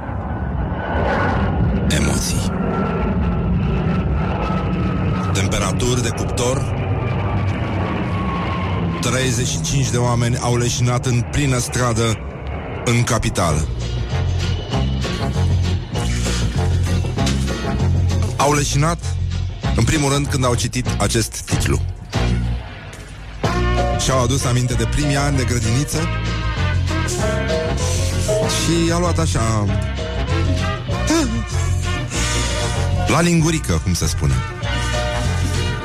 emoții. 1.89 2.51
Temperaturi 5.33 6.01
de 6.01 6.09
cuptor 6.09 6.75
35 9.01 9.89
de 9.89 9.97
oameni 9.97 10.37
au 10.37 10.57
leșinat 10.57 11.05
în 11.05 11.21
plină 11.31 11.57
stradă 11.57 12.17
în 12.85 13.03
capitală. 13.03 13.67
Au 18.41 18.53
leșinat 18.53 19.15
în 19.75 19.83
primul 19.83 20.11
rând 20.11 20.27
când 20.27 20.45
au 20.45 20.55
citit 20.55 20.85
acest 20.97 21.41
titlu. 21.41 21.81
Și-au 23.99 24.23
adus 24.23 24.45
aminte 24.45 24.73
de 24.73 24.85
primii 24.85 25.15
ani 25.15 25.37
de 25.37 25.43
grădiniță 25.43 26.07
și 28.47 28.91
a 28.91 28.97
luat 28.97 29.19
așa 29.19 29.65
la 33.07 33.21
lingurică, 33.21 33.81
cum 33.83 33.93
se 33.93 34.07
spune. 34.07 34.33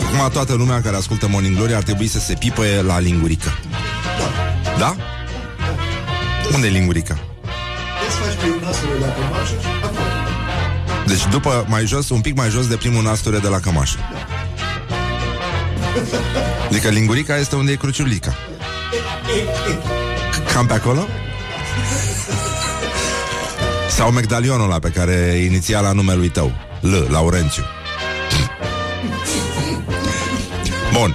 Acum 0.05 0.31
toată 0.33 0.55
lumea 0.55 0.83
care 0.83 0.97
ascultă 0.97 1.29
Morning 1.29 1.57
Glory 1.57 1.75
ar 1.75 1.83
trebui 1.83 2.07
să 2.07 2.19
se 2.19 2.35
pipăie 2.35 2.83
la 2.83 2.99
lingurică. 2.99 3.59
Da? 4.79 4.97
Unde 6.55 6.67
e 6.67 6.71
lingurica? 6.71 7.19
Deci 8.01 8.13
după, 11.31 11.65
mai 11.69 11.87
jos, 11.87 12.09
un 12.09 12.21
pic 12.21 12.37
mai 12.37 12.51
jos 12.51 12.67
de 12.67 12.77
primul 12.77 13.03
nasture 13.03 13.39
de 13.39 13.49
la 13.49 13.61
cămașă. 13.61 13.99
Adică 16.67 16.89
lingurica 16.89 17.37
este 17.37 17.57
unde 17.57 17.73
e 17.73 17.77
cruciulica. 17.77 18.35
Cam 20.53 20.67
pe 20.67 20.73
acolo? 20.73 21.07
Sau 23.91 24.11
medalionul 24.11 24.65
ăla 24.65 24.79
pe 24.79 24.89
care 24.89 25.13
e 25.13 25.45
inițiala 25.45 25.93
numelui 25.93 26.29
tău. 26.29 26.53
L, 26.81 26.95
Laurențiu. 27.11 27.63
Bun. 30.93 31.15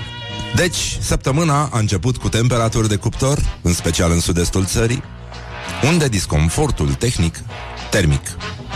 Deci, 0.55 0.97
săptămâna 0.99 1.69
a 1.71 1.79
început 1.79 2.17
cu 2.17 2.29
temperaturi 2.29 2.87
de 2.87 2.95
cuptor, 2.95 3.37
în 3.61 3.73
special 3.73 4.11
în 4.11 4.19
sud-estul 4.19 4.65
țării, 4.65 5.03
unde 5.83 6.07
disconfortul 6.07 6.93
tehnic, 6.93 7.35
termic, 7.89 8.21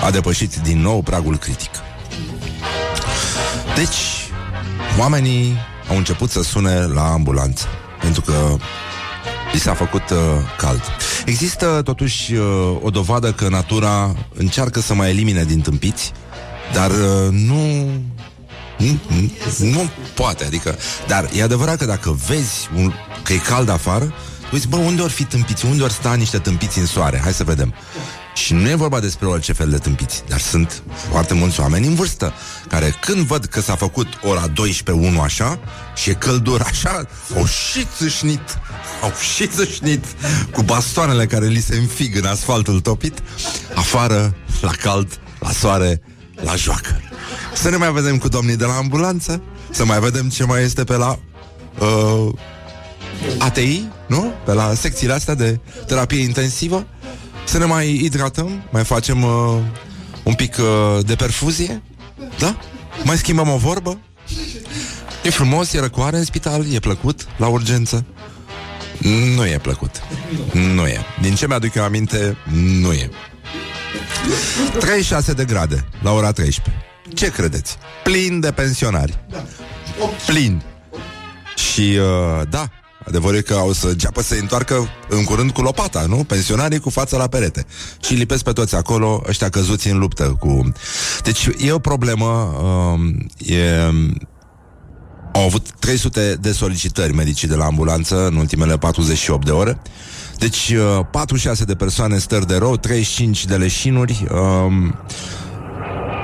a 0.04 0.12
depășit 0.12 0.56
din 0.56 0.82
nou 0.82 1.02
pragul 1.02 1.38
critic. 1.38 1.70
Deci, 3.76 4.30
oamenii 5.00 5.58
au 5.90 5.98
început 5.98 6.30
să 6.30 6.42
sune 6.42 6.86
la 6.86 7.12
ambulanță, 7.12 7.66
pentru 8.02 8.22
că 8.22 8.56
li 9.52 9.60
s-a 9.60 9.74
făcut 9.74 10.10
uh, 10.10 10.18
cald. 10.58 10.82
Există 11.26 11.82
totuși 11.84 12.34
uh, 12.34 12.78
o 12.82 12.90
dovadă 12.90 13.32
că 13.32 13.50
natura 13.50 14.16
încearcă 14.34 14.80
să 14.80 14.94
mai 14.94 15.10
elimine 15.10 15.44
din 15.44 15.62
tâmpiți, 15.62 16.12
dar 16.74 16.92
uh, 16.92 17.32
nu 17.32 17.90
nu, 18.78 19.00
nu, 19.08 19.70
nu 19.72 19.90
poate, 20.14 20.46
adică 20.46 20.78
Dar 21.08 21.30
e 21.36 21.44
adevărat 21.44 21.78
că 21.78 21.86
dacă 21.86 22.18
vezi 22.28 22.70
un, 22.76 22.94
Că 23.24 23.34
e 23.34 23.38
cald 23.38 23.70
afară 23.70 24.14
Uiți, 24.54 24.68
bă, 24.68 24.76
unde 24.76 25.02
or 25.02 25.10
fi 25.10 25.24
tâmpiți? 25.24 25.66
Unde 25.66 25.84
or 25.84 25.90
sta 25.90 26.14
niște 26.14 26.38
tâmpiți 26.38 26.80
în 26.80 26.86
soare? 26.86 27.20
Hai 27.24 27.34
să 27.34 27.44
vedem 27.44 27.74
și 28.36 28.54
nu 28.54 28.70
e 28.70 28.76
vorba 28.76 29.00
despre 29.00 29.28
orice 29.28 29.54
fel 29.54 29.70
de 29.70 29.78
tâmpiți, 29.78 30.24
dar 30.28 30.40
sunt 30.40 30.84
foarte 31.10 31.34
mulți 31.34 31.60
oameni 31.60 31.88
în 31.88 31.96
vârstă 31.96 32.34
care 32.68 32.96
când 33.02 33.26
văd 33.26 33.46
că 33.46 33.62
s-a 33.62 33.76
făcut 33.76 34.08
ora 34.22 34.48
12 34.48 35.06
1 35.06 35.22
așa 35.22 35.60
și 35.96 36.10
e 36.10 36.14
căldur 36.14 36.62
așa, 36.62 37.08
au 37.36 37.46
și 37.46 37.88
țâșnit, 37.98 38.60
au 39.02 39.12
și 39.34 39.48
țâșnit 39.48 40.06
cu 40.52 40.62
bastoanele 40.62 41.26
care 41.26 41.48
li 41.48 41.60
se 41.60 41.76
înfig 41.76 42.16
în 42.16 42.26
asfaltul 42.26 42.80
topit, 42.80 43.24
afară, 43.76 44.36
la 44.62 44.72
cald, 44.72 45.20
la 45.40 45.52
soare, 45.52 46.02
la 46.36 46.56
joacă. 46.56 47.02
Să 47.54 47.70
ne 47.70 47.78
mai 47.78 47.92
vedem 47.92 48.18
cu 48.18 48.28
domnii 48.28 48.56
de 48.56 48.66
la 48.66 48.74
ambulanță, 48.74 49.42
să 49.70 49.86
mai 49.86 50.00
vedem 50.00 50.30
ce 50.30 50.44
mai 50.44 50.64
este 50.64 50.84
pe 50.84 50.96
la 50.96 51.20
uh, 51.80 52.34
ATI, 53.38 53.88
nu? 54.08 54.34
Pe 54.46 54.54
la 54.54 54.74
secțiile 54.74 55.14
astea 55.14 55.34
de 55.34 55.60
terapie 55.88 56.22
intensivă 56.22 56.88
să 57.46 57.58
ne 57.58 57.66
mai 57.66 57.98
hidratăm, 58.02 58.64
mai 58.72 58.84
facem 58.84 59.24
uh, 59.24 59.58
un 60.24 60.34
pic 60.34 60.58
uh, 60.58 61.06
de 61.06 61.16
perfuzie, 61.16 61.82
da? 62.40 62.58
Mai 63.04 63.18
schimbăm 63.18 63.50
o 63.50 63.58
vorbă. 63.58 64.00
E 65.24 65.30
frumos, 65.30 65.74
e 65.74 65.80
răcoare 65.80 66.18
în 66.18 66.24
spital, 66.24 66.74
e 66.74 66.80
plăcut 66.80 67.28
la 67.38 67.48
urgență. 67.48 68.06
Nu 69.36 69.46
e 69.46 69.58
plăcut. 69.58 70.02
Nu 70.54 70.86
e. 70.86 71.00
Din 71.22 71.36
ce 71.36 71.48
mi-aduc 71.48 71.74
eu 71.74 71.84
aminte, 71.84 72.38
nu 72.52 72.92
e. 72.92 73.10
36 74.80 75.34
de 75.34 75.46
grade 75.46 75.86
la 76.02 76.12
ora 76.12 76.32
13. 76.32 76.86
Ce 77.14 77.32
credeți? 77.32 77.78
Plin 78.04 78.40
de 78.40 78.52
pensionari. 78.52 79.20
Plin. 80.26 80.62
Și, 81.56 81.98
uh, 82.00 82.48
da, 82.50 82.70
Adevărul 83.08 83.38
e 83.38 83.42
că 83.42 83.56
o 83.56 83.74
să 83.74 83.88
înceapă 83.88 84.22
să 84.22 84.36
întoarcă 84.40 84.90
în 85.10 85.24
curând 85.24 85.52
cu 85.52 85.62
lopata, 85.62 86.06
nu? 86.08 86.16
Pensionarii 86.16 86.80
cu 86.80 86.90
fața 86.90 87.18
la 87.18 87.28
perete. 87.28 87.66
Și 88.02 88.14
lipesc 88.14 88.44
pe 88.44 88.52
toți 88.52 88.76
acolo, 88.76 89.24
ăștia 89.28 89.50
căzuți 89.50 89.90
în 89.90 89.98
luptă 89.98 90.24
cu... 90.40 90.72
Deci 91.24 91.50
e 91.58 91.72
o 91.72 91.80
problemă, 91.80 92.26
uh, 92.26 93.50
e... 93.56 93.92
Au 95.34 95.46
avut 95.46 95.72
300 95.80 96.38
de 96.42 96.52
solicitări 96.52 97.14
medicii 97.14 97.48
de 97.48 97.56
la 97.56 97.66
ambulanță 97.66 98.28
în 98.28 98.36
ultimele 98.36 98.78
48 98.78 99.46
de 99.46 99.52
ore. 99.52 99.82
Deci 100.38 100.74
uh, 100.78 101.06
46 101.12 101.64
de 101.64 101.76
persoane 101.76 102.18
stări 102.18 102.48
de 102.48 102.56
rău, 102.56 102.78
35 102.78 103.46
de 103.46 103.56
leșinuri. 103.56 104.28
Uh, 104.32 104.94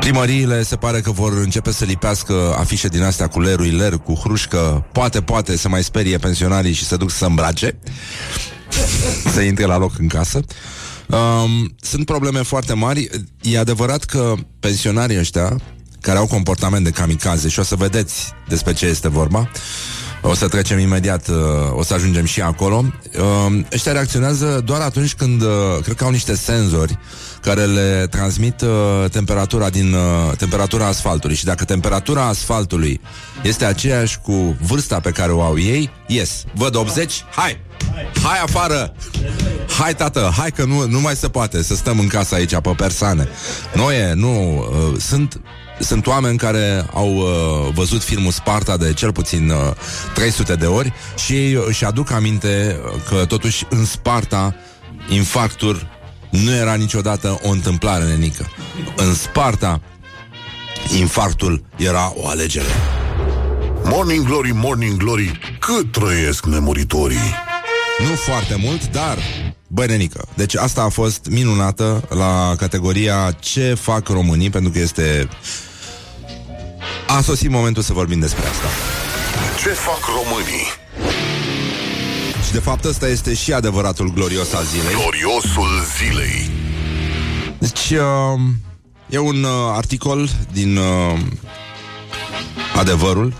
Primăriile 0.01 0.63
se 0.63 0.75
pare 0.75 1.01
că 1.01 1.11
vor 1.11 1.37
începe 1.37 1.71
să 1.71 1.85
lipească 1.85 2.55
afișe 2.57 2.87
din 2.87 3.03
astea 3.03 3.27
cu 3.27 3.39
lerui 3.39 3.69
ler, 3.71 3.97
cu 3.97 4.13
hrușcă, 4.13 4.85
poate, 4.91 5.21
poate 5.21 5.57
să 5.57 5.69
mai 5.69 5.83
sperie 5.83 6.17
pensionarii 6.17 6.73
și 6.73 6.85
să 6.85 6.97
duc 6.97 7.11
să 7.11 7.25
îmbrace, 7.25 7.77
să 9.33 9.41
intre 9.41 9.65
la 9.65 9.77
loc 9.77 9.91
în 9.97 10.07
casă. 10.07 10.39
Um, 11.07 11.75
sunt 11.81 12.05
probleme 12.05 12.41
foarte 12.41 12.73
mari. 12.73 13.09
E 13.41 13.59
adevărat 13.59 14.03
că 14.03 14.33
pensionarii 14.59 15.19
ăștia, 15.19 15.55
care 15.99 16.17
au 16.17 16.27
comportament 16.27 16.83
de 16.83 16.89
kamikaze, 16.89 17.49
și 17.49 17.59
o 17.59 17.63
să 17.63 17.75
vedeți 17.75 18.33
despre 18.47 18.73
ce 18.73 18.85
este 18.85 19.09
vorba, 19.09 19.49
o 20.21 20.33
să 20.33 20.47
trecem 20.47 20.79
imediat, 20.79 21.27
uh, 21.27 21.35
o 21.73 21.83
să 21.83 21.93
ajungem 21.93 22.25
și 22.25 22.41
acolo. 22.41 22.85
Uh, 23.19 23.59
ăștia 23.73 23.91
reacționează 23.91 24.61
doar 24.65 24.81
atunci 24.81 25.13
când, 25.13 25.41
uh, 25.41 25.49
cred 25.83 25.95
că 25.95 26.03
au 26.03 26.09
niște 26.09 26.35
senzori 26.35 26.97
care 27.41 27.65
le 27.65 28.07
transmit 28.09 28.61
uh, 28.61 29.09
temperatura 29.11 29.69
din 29.69 29.93
uh, 29.93 30.37
temperatura 30.37 30.85
asfaltului 30.85 31.35
și 31.35 31.45
dacă 31.45 31.65
temperatura 31.65 32.27
asfaltului 32.27 33.01
este 33.43 33.65
aceeași 33.65 34.19
cu 34.19 34.55
vârsta 34.61 34.99
pe 34.99 35.11
care 35.11 35.31
o 35.31 35.41
au 35.41 35.59
ei, 35.59 35.89
yes, 36.07 36.43
văd 36.53 36.75
80, 36.75 37.25
hai! 37.35 37.59
Hai 38.23 38.39
afară! 38.43 38.93
Hai, 39.79 39.95
tată, 39.95 40.33
hai 40.37 40.51
că 40.51 40.65
nu, 40.65 40.87
nu 40.87 40.99
mai 40.99 41.15
se 41.15 41.27
poate 41.27 41.63
să 41.63 41.75
stăm 41.75 41.99
în 41.99 42.07
casă 42.07 42.35
aici 42.35 42.55
pe 42.55 42.73
persoane. 42.77 43.27
Nu 43.73 43.91
e, 43.91 44.13
nu, 44.13 44.57
uh, 44.57 44.99
sunt 44.99 45.41
sunt 45.81 46.07
oameni 46.07 46.37
care 46.37 46.85
au 46.93 47.15
uh, 47.15 47.73
văzut 47.73 48.03
filmul 48.03 48.31
Sparta 48.31 48.77
de 48.77 48.93
cel 48.93 49.11
puțin 49.11 49.49
uh, 49.49 49.57
300 50.13 50.55
de 50.55 50.65
ori 50.65 50.93
și 51.25 51.33
ei 51.33 51.63
își 51.67 51.85
aduc 51.85 52.11
aminte 52.11 52.79
că 53.09 53.25
totuși 53.25 53.65
în 53.69 53.85
Sparta 53.85 54.55
infarctul 55.09 55.87
nu 56.29 56.51
era 56.51 56.73
niciodată 56.73 57.39
o 57.43 57.49
întâmplare 57.49 58.05
nenică. 58.05 58.49
În 58.95 59.13
Sparta, 59.13 59.81
infarctul 60.97 61.63
era 61.77 62.13
o 62.15 62.27
alegere. 62.27 62.71
Morning 63.83 64.25
Glory, 64.25 64.51
Morning 64.53 64.97
Glory, 64.97 65.39
cât 65.59 65.91
trăiesc 65.91 66.45
nemuritorii? 66.45 67.33
Nu 67.99 68.15
foarte 68.15 68.55
mult, 68.55 68.87
dar 68.87 69.17
Băi, 69.73 69.87
nenică. 69.87 70.27
Deci 70.33 70.55
asta 70.55 70.81
a 70.81 70.89
fost 70.89 71.27
minunată 71.29 72.07
la 72.09 72.53
categoria 72.57 73.31
Ce 73.39 73.73
fac 73.73 74.07
românii, 74.07 74.49
pentru 74.49 74.71
că 74.71 74.79
este... 74.79 75.29
A 77.17 77.21
sosit 77.21 77.49
momentul 77.49 77.83
să 77.83 77.93
vorbim 77.93 78.19
despre 78.19 78.47
asta. 78.47 78.67
Ce 79.63 79.69
fac 79.69 79.99
românii? 80.05 80.65
Și 82.45 82.51
de 82.51 82.59
fapt 82.59 82.83
ăsta 82.83 83.07
este 83.07 83.33
și 83.33 83.53
adevăratul 83.53 84.13
glorios 84.13 84.53
al 84.53 84.65
zilei. 84.65 84.93
Gloriosul 84.93 85.69
zilei. 85.97 86.49
Deci 87.59 87.89
uh, 87.89 88.39
e 89.09 89.17
un 89.17 89.43
uh, 89.43 89.49
articol 89.75 90.29
din 90.51 90.77
uh, 90.77 91.19
Adevărul 92.75 93.33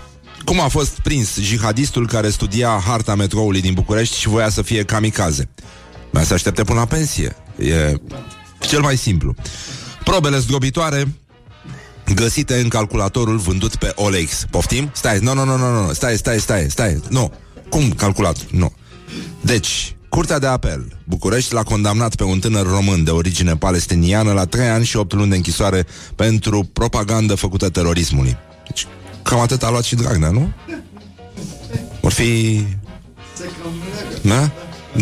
cum 0.44 0.60
a 0.60 0.68
fost 0.68 1.00
prins 1.00 1.38
jihadistul 1.40 2.06
care 2.06 2.30
studia 2.30 2.82
harta 2.86 3.14
metroului 3.14 3.60
din 3.60 3.74
București 3.74 4.18
și 4.18 4.28
voia 4.28 4.48
să 4.48 4.62
fie 4.62 4.84
kamikaze. 4.84 5.48
Mai 6.10 6.24
să 6.24 6.34
aștepte 6.34 6.64
până 6.64 6.78
la 6.78 6.86
pensie. 6.86 7.36
E 7.56 7.94
cel 8.58 8.80
mai 8.80 8.96
simplu. 8.96 9.34
Probele 10.04 10.38
zdrobitoare 10.38 11.06
găsite 12.14 12.54
în 12.54 12.68
calculatorul 12.68 13.36
vândut 13.36 13.76
pe 13.76 13.92
OLX. 13.94 14.44
Poftim? 14.50 14.90
Stai, 14.94 15.18
nu, 15.18 15.34
nu, 15.34 15.44
nu, 15.44 15.56
nu, 15.56 15.86
nu, 15.86 15.92
stai, 15.92 16.16
stai, 16.16 16.40
stai, 16.40 16.66
stai, 16.70 17.00
nu. 17.08 17.32
Cum 17.68 17.90
calculator? 17.90 18.46
Nu. 18.50 18.72
Deci, 19.40 19.96
Curtea 20.12 20.38
de 20.38 20.46
apel 20.46 20.98
București 21.04 21.54
l-a 21.54 21.62
condamnat 21.62 22.14
pe 22.14 22.24
un 22.24 22.38
tânăr 22.38 22.66
român 22.66 23.04
de 23.04 23.10
origine 23.10 23.56
palestiniană 23.56 24.32
la 24.32 24.44
3 24.44 24.68
ani 24.68 24.84
și 24.84 24.96
8 24.96 25.12
luni 25.12 25.30
de 25.30 25.36
închisoare 25.36 25.86
pentru 26.14 26.68
propagandă 26.72 27.34
făcută 27.34 27.68
terorismului. 27.68 28.36
Deci, 28.66 28.86
cam 29.22 29.40
atât 29.40 29.62
a 29.62 29.70
luat 29.70 29.82
și 29.82 29.94
Dragnea, 29.94 30.30
nu? 30.30 30.52
Or 32.00 32.12
fi... 32.12 32.62
Da? 34.22 34.50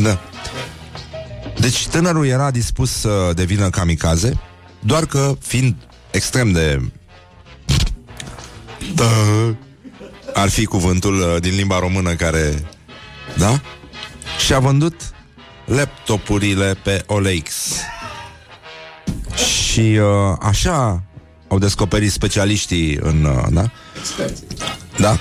Da. 0.03 0.21
Deci 1.59 1.89
tânărul 1.89 2.27
era 2.27 2.51
dispus 2.51 2.91
să 2.91 3.33
devină 3.35 3.71
kamikaze, 3.71 4.41
doar 4.81 5.07
că 5.07 5.37
fiind 5.41 5.75
extrem 6.11 6.53
de... 6.53 6.81
Da, 8.95 9.11
ar 10.35 10.49
fi 10.49 10.65
cuvântul 10.65 11.15
uh, 11.15 11.41
din 11.41 11.55
limba 11.55 11.79
română 11.79 12.15
care... 12.15 12.65
Da? 13.37 13.61
Și 14.45 14.55
a 14.55 14.59
vândut 14.59 14.95
laptopurile 15.65 16.75
pe 16.83 17.05
OLX. 17.07 17.77
Și 19.35 19.81
uh, 19.81 20.37
așa 20.41 21.03
au 21.49 21.59
descoperit 21.59 22.13
specialiștii 22.13 22.97
în... 23.01 23.25
Uh, 23.25 23.47
da? 23.51 23.71
Da. 24.97 25.19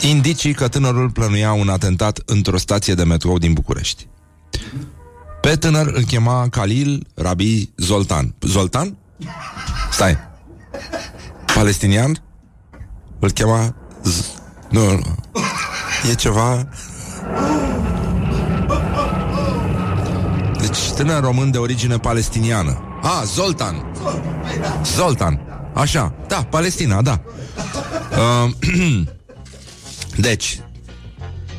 Indicii 0.00 0.54
că 0.54 0.68
tânărul 0.68 1.10
plănuia 1.10 1.52
un 1.52 1.68
atentat 1.68 2.20
într-o 2.24 2.58
stație 2.58 2.94
de 2.94 3.04
metrou 3.04 3.38
din 3.38 3.52
București. 3.52 4.06
Pe 5.40 5.56
tânăr 5.56 5.86
îl 5.86 6.02
chema 6.02 6.48
Khalil 6.48 7.06
Rabi 7.14 7.70
Zoltan. 7.76 8.34
Zoltan? 8.40 8.96
Stai. 9.90 10.18
Palestinian? 11.54 12.22
Îl 13.18 13.30
chema... 13.30 13.74
Z- 14.04 14.24
nu, 14.70 14.90
nu. 14.90 15.14
E 16.10 16.14
ceva... 16.14 16.68
Deci 20.60 20.90
tânăr 20.90 21.22
român 21.22 21.50
de 21.50 21.58
origine 21.58 21.98
palestiniană. 21.98 22.78
Ah, 23.02 23.22
Zoltan. 23.24 23.92
Zoltan. 24.96 25.40
Așa. 25.74 26.14
Da, 26.26 26.46
Palestina, 26.50 27.02
da. 27.02 27.20
Uh, 28.44 28.50
deci, 30.26 30.60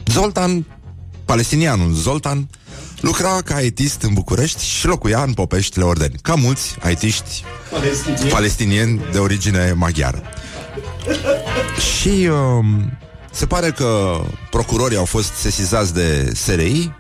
Zoltan, 0.05 0.65
palestinianul 1.25 1.91
Zoltan, 1.91 2.49
lucra 3.01 3.41
ca 3.45 3.61
etist 3.61 4.01
în 4.01 4.13
București 4.13 4.65
și 4.65 4.85
locuia 4.85 5.23
în 5.23 5.33
Popești 5.33 5.79
Ordeni, 5.79 6.15
ca 6.21 6.35
mulți 6.35 6.75
aitiști 6.79 7.43
Palestinieni. 7.71 8.29
palestinieni 8.29 9.01
de 9.11 9.17
origine 9.17 9.71
maghiară. 9.71 10.21
Și 11.99 12.29
um, 12.31 12.97
se 13.31 13.45
pare 13.45 13.71
că 13.71 14.21
procurorii 14.49 14.97
au 14.97 15.05
fost 15.05 15.33
sesizați 15.33 15.93
de 15.93 16.31
SRI 16.33 16.91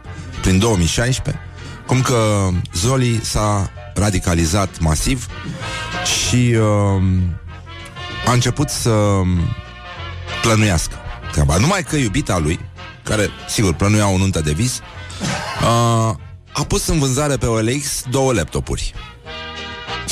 prin 0.41 0.59
2016, 0.59 1.43
cum 1.85 2.01
că 2.01 2.49
Zoli 2.73 3.19
s-a 3.23 3.71
radicalizat 3.93 4.79
masiv 4.79 5.27
și 6.03 6.55
uh, 6.55 7.01
a 8.25 8.31
început 8.31 8.69
să 8.69 9.21
plănuiască 10.41 10.95
treaba. 11.31 11.57
Numai 11.57 11.83
că 11.83 11.95
iubita 11.95 12.37
lui, 12.37 12.59
care, 13.03 13.29
sigur, 13.49 13.73
plănuia 13.73 14.09
o 14.09 14.17
nuntă 14.17 14.41
de 14.41 14.51
vis, 14.51 14.79
uh, 15.61 16.15
a 16.53 16.63
pus 16.67 16.87
în 16.87 16.99
vânzare 16.99 17.37
pe 17.37 17.45
OLX 17.45 18.03
două 18.09 18.33
laptopuri. 18.33 18.93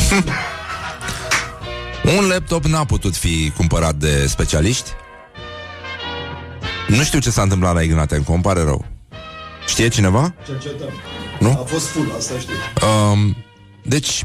Un 2.18 2.28
laptop 2.28 2.66
n-a 2.66 2.86
putut 2.86 3.16
fi 3.16 3.51
cumpărat 3.58 3.95
de 3.95 4.28
specialiști. 4.28 4.89
Nu 6.88 7.03
știu 7.03 7.20
ce 7.20 7.30
s-a 7.30 7.41
întâmplat 7.41 7.74
la 7.74 7.82
Ignatenco, 7.82 8.34
îmi 8.34 8.41
pare 8.41 8.64
rău. 8.64 8.86
Știe 9.68 9.88
cineva? 9.88 10.34
Cercetăm. 10.45 10.89
Nu? 11.39 11.49
A 11.49 11.64
fost 11.66 11.86
full, 11.86 12.14
asta 12.18 12.34
știu. 12.39 12.53
Um, 12.88 13.36
deci, 13.84 14.24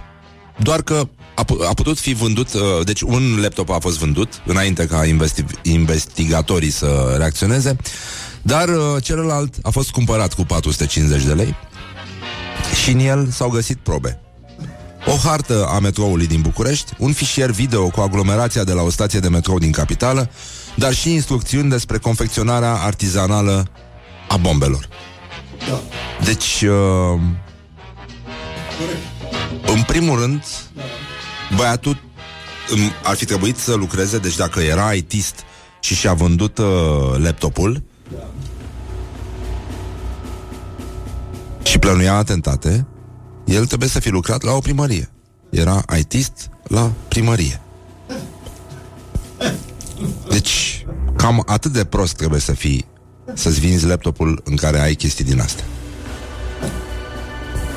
doar 0.57 0.83
că 0.83 1.09
a, 1.35 1.43
pu- 1.45 1.65
a 1.69 1.75
putut 1.75 1.99
fi 1.99 2.13
vândut, 2.15 2.53
uh, 2.55 2.61
deci 2.85 3.01
un 3.01 3.39
laptop 3.41 3.71
a 3.71 3.79
fost 3.79 3.99
vândut 3.99 4.43
înainte 4.47 4.87
ca 4.87 5.05
investi- 5.07 5.61
investigatorii 5.63 6.71
să 6.71 7.15
reacționeze, 7.19 7.77
dar 8.43 8.69
uh, 8.69 9.03
celălalt 9.03 9.55
a 9.63 9.71
fost 9.71 9.91
cumpărat 9.91 10.35
cu 10.35 10.45
450 10.45 11.25
de 11.25 11.33
lei 11.33 11.55
și 12.83 12.91
în 12.91 12.99
el 12.99 13.31
s-au 13.31 13.49
găsit 13.49 13.79
probe. 13.79 14.21
O 15.07 15.17
hartă 15.17 15.67
a 15.67 15.79
metroului 15.79 16.27
din 16.27 16.41
București, 16.41 16.93
un 16.99 17.13
fișier 17.13 17.51
video 17.51 17.89
cu 17.89 18.01
aglomerația 18.01 18.65
de 18.65 18.73
la 18.73 18.83
o 18.83 18.91
stație 18.91 19.21
de 19.21 19.29
metrou 19.29 19.59
din 19.59 19.73
capitală, 19.73 20.31
dar 20.75 20.95
și 20.95 21.13
instrucțiuni 21.13 21.71
despre 21.71 21.99
confecționarea 21.99 22.73
artizanală 22.73 23.67
a 24.29 24.37
bombelor. 24.37 24.89
Da. 25.69 25.81
Deci, 26.25 26.63
uh, 26.63 27.21
în 29.67 29.83
primul 29.87 30.19
rând, 30.19 30.45
băiatul 31.57 32.03
um, 32.73 32.79
ar 33.03 33.17
fi 33.17 33.25
trebuit 33.25 33.57
să 33.57 33.75
lucreze, 33.75 34.19
deci 34.19 34.37
dacă 34.37 34.61
era 34.61 34.93
ITist 34.93 35.35
și 35.81 35.95
și-a 35.95 36.13
vândut 36.13 36.59
uh, 36.59 36.67
laptopul 37.17 37.83
și 41.63 41.79
plănuia 41.79 42.15
atentate, 42.15 42.87
el 43.45 43.67
trebuie 43.67 43.89
să 43.89 44.01
fi 44.01 44.09
lucrat 44.09 44.43
la 44.43 44.53
o 44.53 44.59
primărie. 44.59 45.11
Era 45.51 45.83
ITist 45.99 46.51
la 46.63 46.93
primărie. 47.09 47.61
Deci, 50.29 50.87
cam 51.17 51.43
atât 51.47 51.73
de 51.73 51.85
prost 51.85 52.17
trebuie 52.17 52.41
să 52.41 52.53
fii 52.53 52.85
să-ți 53.35 53.61
vinzi 53.61 53.87
laptopul 53.87 54.41
în 54.45 54.57
care 54.57 54.81
ai 54.81 54.95
chestii 54.95 55.25
din 55.25 55.41
astea. 55.41 55.65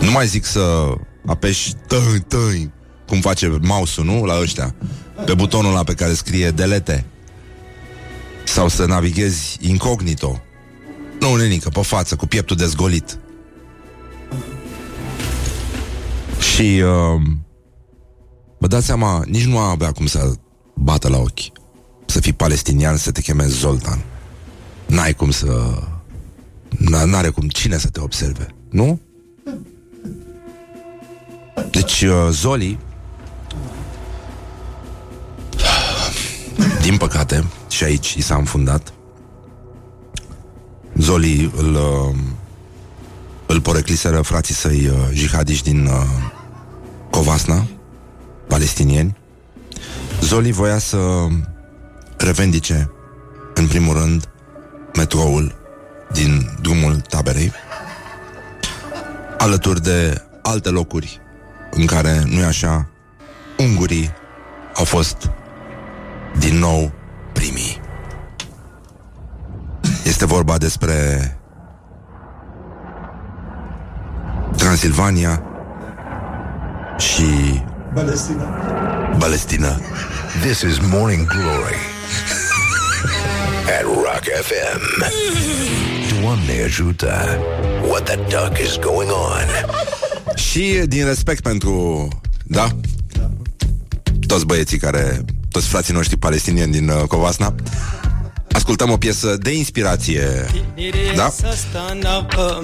Nu 0.02 0.12
mai 0.12 0.28
zic 0.28 0.46
să 0.46 0.94
apeși 1.26 1.74
tăi, 1.88 2.24
tăi, 2.28 2.72
cum 3.08 3.22
face 3.22 3.58
mouse-ul, 3.62 4.06
nu? 4.06 4.24
La 4.24 4.40
ăștia. 4.40 4.76
Pe 5.26 5.34
butonul 5.34 5.72
ăla 5.72 5.84
pe 5.84 5.94
care 5.94 6.14
scrie 6.14 6.52
delete. 6.52 7.06
Sau 8.46 8.68
să 8.68 8.86
navighezi 8.86 9.58
incognito. 9.62 10.42
Nu, 11.20 11.36
nenică, 11.36 11.70
pe 11.70 11.82
față, 11.82 12.16
cu 12.16 12.26
pieptul 12.26 12.56
dezgolit. 12.56 13.18
Și 16.54 16.82
uh, 16.84 17.22
vă 18.58 18.68
dați 18.68 18.86
seama, 18.86 19.24
nici 19.28 19.46
nu 19.46 19.58
avea 19.58 19.92
cum 19.92 20.06
să 20.06 20.34
bată 20.76 21.10
la 21.10 21.18
ochi. 21.18 21.40
Să 22.06 22.20
fii 22.20 22.34
palestinian, 22.34 22.98
să 22.98 23.12
te 23.12 23.22
chemezi 23.22 23.58
Zoltan. 23.60 24.04
N-ai 24.86 25.14
cum 25.14 25.32
să... 25.32 25.80
n- 26.76 27.06
N-are 27.06 27.30
cum 27.30 27.48
cine 27.48 27.78
să 27.78 27.90
te 27.90 28.00
observe, 28.00 28.48
nu? 28.70 29.00
Deci, 31.72 32.02
uh, 32.02 32.28
Zoli 32.32 32.80
Din 36.82 36.98
păcate 36.98 37.44
Și 37.70 37.84
aici 37.84 38.14
i 38.14 38.22
s-a 38.22 38.36
înfundat. 38.36 38.94
Zoli 40.98 41.52
îl 41.56 41.74
uh, 41.74 42.16
Îl 43.46 43.62
porecliseră 43.62 44.22
frații 44.22 44.54
săi 44.54 44.88
uh, 44.88 44.96
Jihadiști 45.12 45.70
din 45.72 45.86
uh, 45.86 45.94
Covasna 47.10 47.66
Palestinieni. 48.48 49.18
Zoli 50.22 50.52
voia 50.52 50.78
să 50.78 50.98
Revendice 52.18 52.92
În 53.54 53.68
primul 53.68 53.98
rând 53.98 54.30
Metroul 54.96 55.56
Din 56.12 56.58
drumul 56.62 56.96
taberei 56.96 57.52
Alături 59.38 59.82
de 59.82 60.22
alte 60.42 60.70
locuri 60.70 61.22
în 61.72 61.86
care, 61.86 62.24
nu-i 62.26 62.44
așa, 62.44 62.88
ungurii 63.58 64.12
au 64.76 64.84
fost 64.84 65.30
din 66.40 66.58
nou 66.58 66.92
primii. 67.34 67.82
Este 70.04 70.26
vorba 70.26 70.58
despre 70.58 71.30
Transilvania 74.56 75.44
și 76.98 77.62
Palestina. 77.94 78.44
Palestina. 79.20 79.80
This 80.42 80.62
is 80.62 80.80
Morning 80.80 81.28
Glory 81.28 81.78
at 83.80 83.84
Rock 83.84 84.24
FM. 84.42 85.04
Doamne 86.22 86.64
ajută! 86.64 87.40
What 87.88 88.04
the 88.04 88.16
duck 88.16 88.58
is 88.60 88.78
going 88.80 89.10
on? 89.12 89.76
Și 90.36 90.82
din 90.86 91.06
respect 91.06 91.42
pentru, 91.42 92.08
da, 92.44 92.68
toți 94.28 94.46
băieții 94.46 94.78
care, 94.78 95.22
toți 95.56 95.68
frații 95.68 95.94
noștri 95.94 96.18
palestinieni 96.18 96.72
din 96.72 96.90
uh, 96.90 97.02
Covasna, 97.08 97.56
ascultăm 98.52 98.92
o 98.92 98.98
piesă 98.98 99.38
de 99.40 99.52
inspirație, 99.52 100.46
da? 101.16 101.34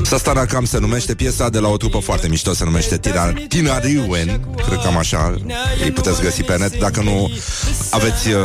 Sastana 0.03 0.45
Cam 0.45 0.65
se 0.65 0.79
numește 0.79 1.15
piesa 1.15 1.49
de 1.49 1.59
la 1.59 1.67
o 1.67 1.77
trupă 1.77 1.97
foarte 1.99 2.27
mișto, 2.27 2.53
se 2.53 2.63
numește 2.63 2.97
Tira- 2.97 3.47
Tinariuen, 3.47 4.39
cred 4.55 4.67
că 4.67 4.79
cam 4.83 4.97
așa, 4.97 5.35
îi 5.83 5.91
puteți 5.91 6.21
găsi 6.21 6.43
pe 6.43 6.57
net, 6.57 6.79
dacă 6.79 7.01
nu 7.01 7.31
aveți 7.89 8.27
uh, 8.29 8.35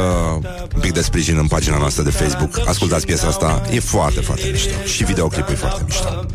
un 0.74 0.80
pic 0.80 0.92
de 0.92 1.02
sprijin 1.02 1.36
în 1.36 1.46
pagina 1.46 1.76
noastră 1.78 2.02
de 2.02 2.10
Facebook, 2.10 2.68
ascultați 2.68 3.06
piesa 3.06 3.26
asta, 3.26 3.62
e 3.70 3.80
foarte, 3.80 4.20
foarte 4.20 4.48
mișto. 4.52 4.70
Și 4.84 5.04
videoclipul 5.04 5.52
e 5.52 5.56
foarte 5.56 5.82
mișto. 5.84 6.26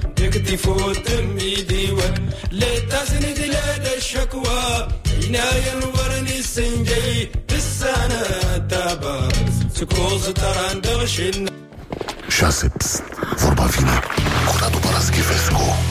Șase, 12.29 12.71
pst, 12.77 13.03
vorba 13.35 13.63
vine 13.63 13.99
cu 14.47 14.55
Radu 14.59 14.77
Paraschivescu. 14.77 15.90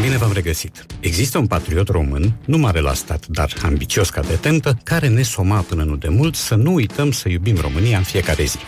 Bine 0.00 0.16
v-am 0.16 0.32
regăsit. 0.32 0.86
Există 1.00 1.38
un 1.38 1.46
patriot 1.46 1.88
român, 1.88 2.32
nu 2.44 2.58
mare 2.58 2.80
la 2.80 2.94
stat, 2.94 3.26
dar 3.26 3.52
ambițios 3.62 4.10
ca 4.10 4.20
de 4.20 4.34
tentă, 4.34 4.78
care 4.82 5.08
ne 5.08 5.22
soma 5.22 5.60
până 5.60 5.82
nu 5.82 5.96
de 5.96 6.08
mult 6.08 6.34
să 6.34 6.54
nu 6.54 6.74
uităm 6.74 7.12
să 7.12 7.28
iubim 7.28 7.56
România 7.60 7.96
în 7.96 8.02
fiecare 8.02 8.44
zi. 8.44 8.58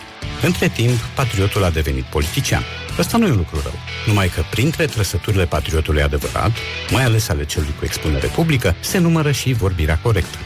Între 0.42 0.68
timp, 0.68 0.98
patriotul 1.14 1.64
a 1.64 1.70
devenit 1.70 2.04
politician. 2.04 2.62
Ăsta 2.98 3.16
nu 3.18 3.26
e 3.26 3.30
un 3.30 3.36
lucru 3.36 3.60
rău, 3.62 3.74
numai 4.06 4.28
că 4.28 4.42
printre 4.50 4.84
trăsăturile 4.84 5.46
patriotului 5.46 6.02
adevărat, 6.02 6.50
mai 6.90 7.04
ales 7.04 7.28
ale 7.28 7.44
celui 7.44 7.74
cu 7.78 7.84
expunere 7.84 8.26
publică, 8.26 8.74
se 8.80 8.98
numără 8.98 9.30
și 9.30 9.52
vorbirea 9.52 9.98
corectă. 9.98 10.38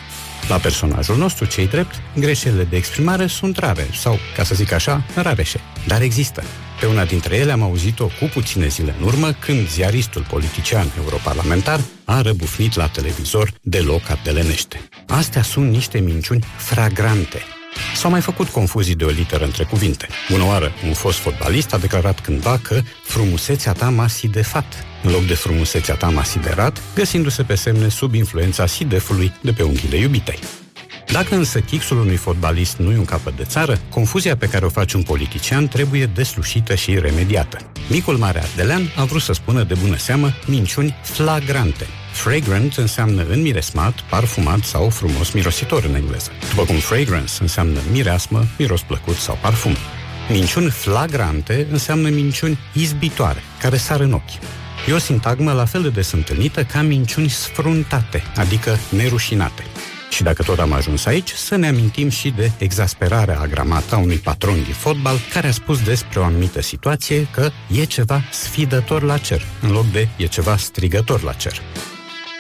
La 0.50 0.58
personajul 0.58 1.16
nostru, 1.16 1.44
cei 1.44 1.66
drept, 1.66 1.94
greșelile 2.16 2.64
de 2.64 2.76
exprimare 2.76 3.26
sunt 3.26 3.56
rare, 3.56 3.88
sau, 3.94 4.18
ca 4.36 4.42
să 4.42 4.54
zic 4.54 4.72
așa, 4.72 5.04
rareșe, 5.14 5.60
dar 5.86 6.02
există. 6.02 6.42
Pe 6.80 6.86
una 6.86 7.04
dintre 7.04 7.36
ele 7.36 7.52
am 7.52 7.62
auzit-o 7.62 8.04
cu 8.04 8.24
puține 8.32 8.66
zile 8.66 8.94
în 8.98 9.06
urmă, 9.06 9.32
când 9.32 9.68
ziaristul 9.68 10.26
politician 10.30 10.86
europarlamentar 10.98 11.80
a 12.04 12.20
răbufnit 12.20 12.74
la 12.74 12.86
televizor 12.86 13.52
deloc 13.62 14.10
ardelenește. 14.10 14.88
Astea 15.06 15.42
sunt 15.42 15.70
niște 15.70 15.98
minciuni 15.98 16.44
fragrante. 16.56 17.42
S-au 17.94 18.10
mai 18.10 18.20
făcut 18.20 18.48
confuzii 18.48 18.94
de 18.94 19.04
o 19.04 19.08
literă 19.08 19.44
între 19.44 19.64
cuvinte. 19.64 20.08
Bună 20.30 20.44
oară, 20.44 20.72
un 20.86 20.92
fost 20.92 21.18
fotbalist 21.18 21.72
a 21.72 21.78
declarat 21.78 22.20
cândva 22.20 22.58
că 22.62 22.80
frumusețea 23.04 23.72
ta 23.72 23.88
m-a 23.88 24.06
sidefat, 24.06 24.84
în 25.02 25.10
loc 25.10 25.26
de 25.26 25.34
frumusețea 25.34 25.94
ta 25.94 26.08
m-a 26.08 26.22
siderat, 26.22 26.82
găsindu-se 26.94 27.42
pe 27.42 27.54
semne 27.54 27.88
sub 27.88 28.14
influența 28.14 28.66
sidefului 28.66 29.32
de 29.40 29.52
pe 29.52 29.62
unghiile 29.62 29.96
iubitei. 29.96 30.38
Dacă 31.12 31.34
însă 31.34 31.60
chixul 31.60 31.98
unui 31.98 32.16
fotbalist 32.16 32.76
nu 32.76 32.92
e 32.92 32.98
un 32.98 33.04
capăt 33.04 33.36
de 33.36 33.44
țară, 33.44 33.80
confuzia 33.88 34.36
pe 34.36 34.46
care 34.46 34.64
o 34.64 34.68
face 34.68 34.96
un 34.96 35.02
politician 35.02 35.68
trebuie 35.68 36.06
deslușită 36.06 36.74
și 36.74 36.98
remediată. 36.98 37.58
Micul 37.88 38.16
mare 38.16 38.40
ardelean 38.40 38.92
a 38.96 39.04
vrut 39.04 39.22
să 39.22 39.32
spună 39.32 39.62
de 39.62 39.74
bună 39.74 39.96
seamă 39.96 40.32
minciuni 40.46 40.96
flagrante. 41.02 41.86
Fragrant 42.12 42.74
înseamnă 42.74 43.26
înmiresmat, 43.30 44.00
parfumat 44.00 44.62
sau 44.64 44.90
frumos 44.90 45.30
mirositor 45.30 45.84
în 45.84 45.94
engleză, 45.94 46.30
după 46.48 46.64
cum 46.64 46.76
fragrance 46.76 47.32
înseamnă 47.40 47.78
mireasmă, 47.92 48.46
miros 48.58 48.82
plăcut 48.82 49.16
sau 49.16 49.38
parfum. 49.40 49.76
Minciuni 50.30 50.70
flagrante 50.70 51.66
înseamnă 51.70 52.08
minciuni 52.08 52.58
izbitoare, 52.72 53.42
care 53.60 53.76
sar 53.76 54.00
în 54.00 54.12
ochi. 54.12 54.38
E 54.90 54.92
o 54.92 54.98
sintagmă 54.98 55.52
la 55.52 55.64
fel 55.64 55.82
de 55.82 55.88
des 55.88 56.12
întâlnită 56.12 56.64
ca 56.64 56.82
minciuni 56.82 57.28
sfruntate, 57.28 58.22
adică 58.36 58.78
nerușinate. 58.88 59.62
Și 60.10 60.22
dacă 60.22 60.42
tot 60.42 60.58
am 60.58 60.72
ajuns 60.72 61.06
aici, 61.06 61.30
să 61.30 61.56
ne 61.56 61.68
amintim 61.68 62.08
și 62.08 62.30
de 62.30 62.52
exasperarea 62.58 63.40
agramată 63.40 63.94
a 63.94 63.98
unui 63.98 64.16
patron 64.16 64.62
de 64.66 64.72
fotbal 64.72 65.16
care 65.32 65.46
a 65.46 65.52
spus 65.52 65.82
despre 65.82 66.20
o 66.20 66.24
anumită 66.24 66.62
situație 66.62 67.28
că 67.30 67.50
e 67.72 67.84
ceva 67.84 68.22
sfidător 68.30 69.02
la 69.02 69.18
cer, 69.18 69.42
în 69.60 69.70
loc 69.70 69.90
de 69.90 70.08
e 70.16 70.26
ceva 70.26 70.56
strigător 70.56 71.22
la 71.22 71.32
cer. 71.32 71.60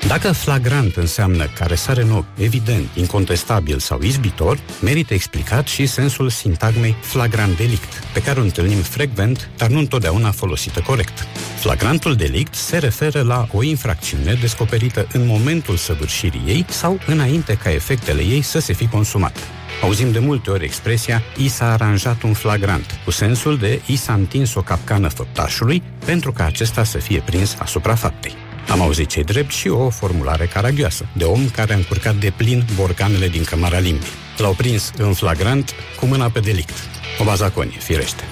Dacă 0.06 0.32
flagrant 0.32 0.96
înseamnă 0.96 1.46
care 1.54 1.74
sare 1.74 2.02
în 2.02 2.10
ochi, 2.10 2.26
evident, 2.38 2.88
incontestabil 2.94 3.78
sau 3.78 4.00
izbitor, 4.02 4.58
merită 4.82 5.14
explicat 5.14 5.66
și 5.66 5.86
sensul 5.86 6.28
sintagmei 6.28 6.96
flagrant 7.00 7.56
delict, 7.56 8.04
pe 8.12 8.22
care 8.22 8.40
o 8.40 8.42
întâlnim 8.42 8.78
frecvent, 8.82 9.50
dar 9.56 9.68
nu 9.68 9.78
întotdeauna 9.78 10.30
folosită 10.30 10.80
corect. 10.80 11.26
Flagrantul 11.58 12.14
delict 12.14 12.54
se 12.54 12.78
referă 12.78 13.22
la 13.22 13.46
o 13.52 13.62
infracțiune 13.62 14.38
descoperită 14.40 15.06
în 15.12 15.26
momentul 15.26 15.76
săvârșirii 15.76 16.42
ei 16.46 16.64
sau 16.68 17.00
înainte 17.06 17.54
ca 17.54 17.72
efectele 17.72 18.22
ei 18.22 18.42
să 18.42 18.58
se 18.58 18.72
fi 18.72 18.86
consumate. 18.86 19.40
Auzim 19.82 20.12
de 20.12 20.18
multe 20.18 20.50
ori 20.50 20.64
expresia 20.64 21.22
i 21.36 21.48
s-a 21.48 21.72
aranjat 21.72 22.22
un 22.22 22.32
flagrant, 22.32 23.00
cu 23.04 23.10
sensul 23.10 23.58
de 23.58 23.80
i 23.86 23.96
s-a 23.96 24.12
întins 24.12 24.54
o 24.54 24.62
capcană 24.62 25.08
făptașului 25.08 25.82
pentru 26.04 26.32
ca 26.32 26.44
acesta 26.44 26.84
să 26.84 26.98
fie 26.98 27.22
prins 27.26 27.56
asupra 27.58 27.94
faptei. 27.94 28.49
Am 28.70 28.80
auzit 28.80 29.08
cei 29.08 29.24
drept 29.24 29.52
și 29.52 29.68
o 29.68 29.90
formulare 29.90 30.46
caragioasă, 30.46 31.06
de 31.12 31.24
om 31.24 31.48
care 31.48 31.72
a 31.72 31.76
încurcat 31.76 32.14
de 32.14 32.32
plin 32.36 32.64
borcanele 32.74 33.28
din 33.28 33.44
cămara 33.44 33.78
limbii. 33.78 34.08
L-au 34.36 34.52
prins 34.52 34.92
în 34.96 35.12
flagrant 35.12 35.74
cu 35.98 36.06
mâna 36.06 36.28
pe 36.30 36.40
delict. 36.40 36.74
O 37.20 37.24
bazaconie, 37.24 37.78
firește. 37.78 38.22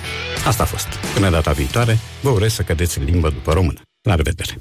Asta 0.46 0.62
a 0.62 0.66
fost. 0.66 0.86
Până 1.14 1.30
data 1.30 1.50
viitoare, 1.50 1.98
vă 2.20 2.30
urez 2.30 2.52
să 2.52 2.62
cădeți 2.62 2.98
în 2.98 3.04
limbă 3.04 3.28
după 3.28 3.52
română. 3.52 3.80
La 4.02 4.14
revedere! 4.14 4.60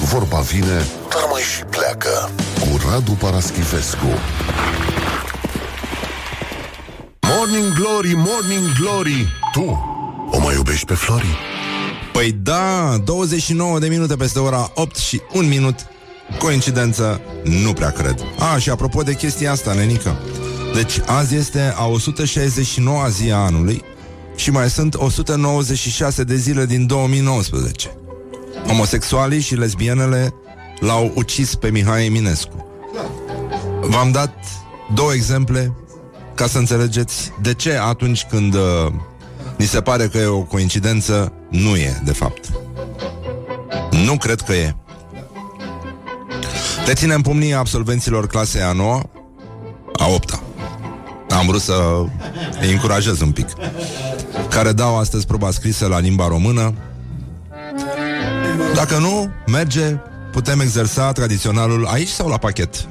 Vorba 0.00 0.40
vine, 0.40 0.86
dar 1.10 1.22
mai 1.30 1.42
și 1.42 1.62
pleacă. 1.70 2.30
Cu 2.60 2.80
Radu 2.90 3.12
Paraschivescu. 3.12 4.06
Morning 7.20 7.72
Glory, 7.74 8.12
Morning 8.14 8.72
Glory. 8.80 9.26
Tu 9.52 9.64
o 10.30 10.38
mai 10.38 10.54
iubești 10.54 10.86
pe 10.86 10.94
Flori? 10.94 11.57
Păi 12.18 12.32
da, 12.42 12.96
29 13.04 13.78
de 13.78 13.88
minute 13.88 14.16
peste 14.16 14.38
ora 14.38 14.70
8 14.74 14.96
și 14.96 15.20
1 15.32 15.48
minut. 15.48 15.74
Coincidență? 16.38 17.20
Nu 17.44 17.72
prea 17.72 17.90
cred. 17.90 18.24
A, 18.38 18.58
și 18.58 18.70
apropo 18.70 19.02
de 19.02 19.14
chestia 19.14 19.50
asta, 19.52 19.72
nenică. 19.72 20.16
Deci 20.74 21.00
azi 21.06 21.34
este 21.34 21.74
a 21.76 21.90
169-a 21.90 23.08
zi 23.08 23.30
a 23.30 23.36
anului 23.36 23.82
și 24.36 24.50
mai 24.50 24.70
sunt 24.70 24.94
196 24.94 26.24
de 26.24 26.36
zile 26.36 26.66
din 26.66 26.86
2019. 26.86 27.90
Homosexualii 28.66 29.40
și 29.40 29.54
lesbienele 29.54 30.34
l-au 30.80 31.12
ucis 31.14 31.54
pe 31.54 31.70
Mihai 31.70 32.04
Eminescu. 32.04 32.66
V-am 33.80 34.10
dat 34.10 34.34
două 34.94 35.12
exemple 35.12 35.74
ca 36.34 36.46
să 36.46 36.58
înțelegeți 36.58 37.32
de 37.42 37.54
ce 37.54 37.72
atunci 37.72 38.26
când 38.30 38.54
uh, 38.54 38.60
ni 39.58 39.66
se 39.66 39.80
pare 39.80 40.08
că 40.08 40.18
e 40.18 40.26
o 40.26 40.42
coincidență, 40.42 41.32
nu 41.48 41.76
e, 41.76 42.00
de 42.04 42.12
fapt. 42.12 42.50
Nu 43.90 44.16
cred 44.16 44.40
că 44.40 44.52
e. 44.52 44.74
Le 46.86 46.94
ținem 46.94 47.20
pumnii 47.20 47.54
absolvenților 47.54 48.26
clasei 48.26 48.62
a 48.62 48.72
9 48.72 49.02
a 49.98 50.08
8 50.08 50.42
Am 51.28 51.46
vrut 51.46 51.60
să 51.60 52.04
îi 52.60 52.72
încurajez 52.72 53.20
un 53.20 53.32
pic. 53.32 53.48
Care 54.50 54.72
dau 54.72 54.98
astăzi 54.98 55.26
proba 55.26 55.50
scrisă 55.50 55.86
la 55.86 55.98
limba 55.98 56.28
română. 56.28 56.74
Dacă 58.74 58.98
nu, 58.98 59.30
merge, 59.46 59.96
putem 60.32 60.60
exersa 60.60 61.12
tradiționalul 61.12 61.86
aici 61.86 62.08
sau 62.08 62.28
la 62.28 62.36
pachet? 62.36 62.86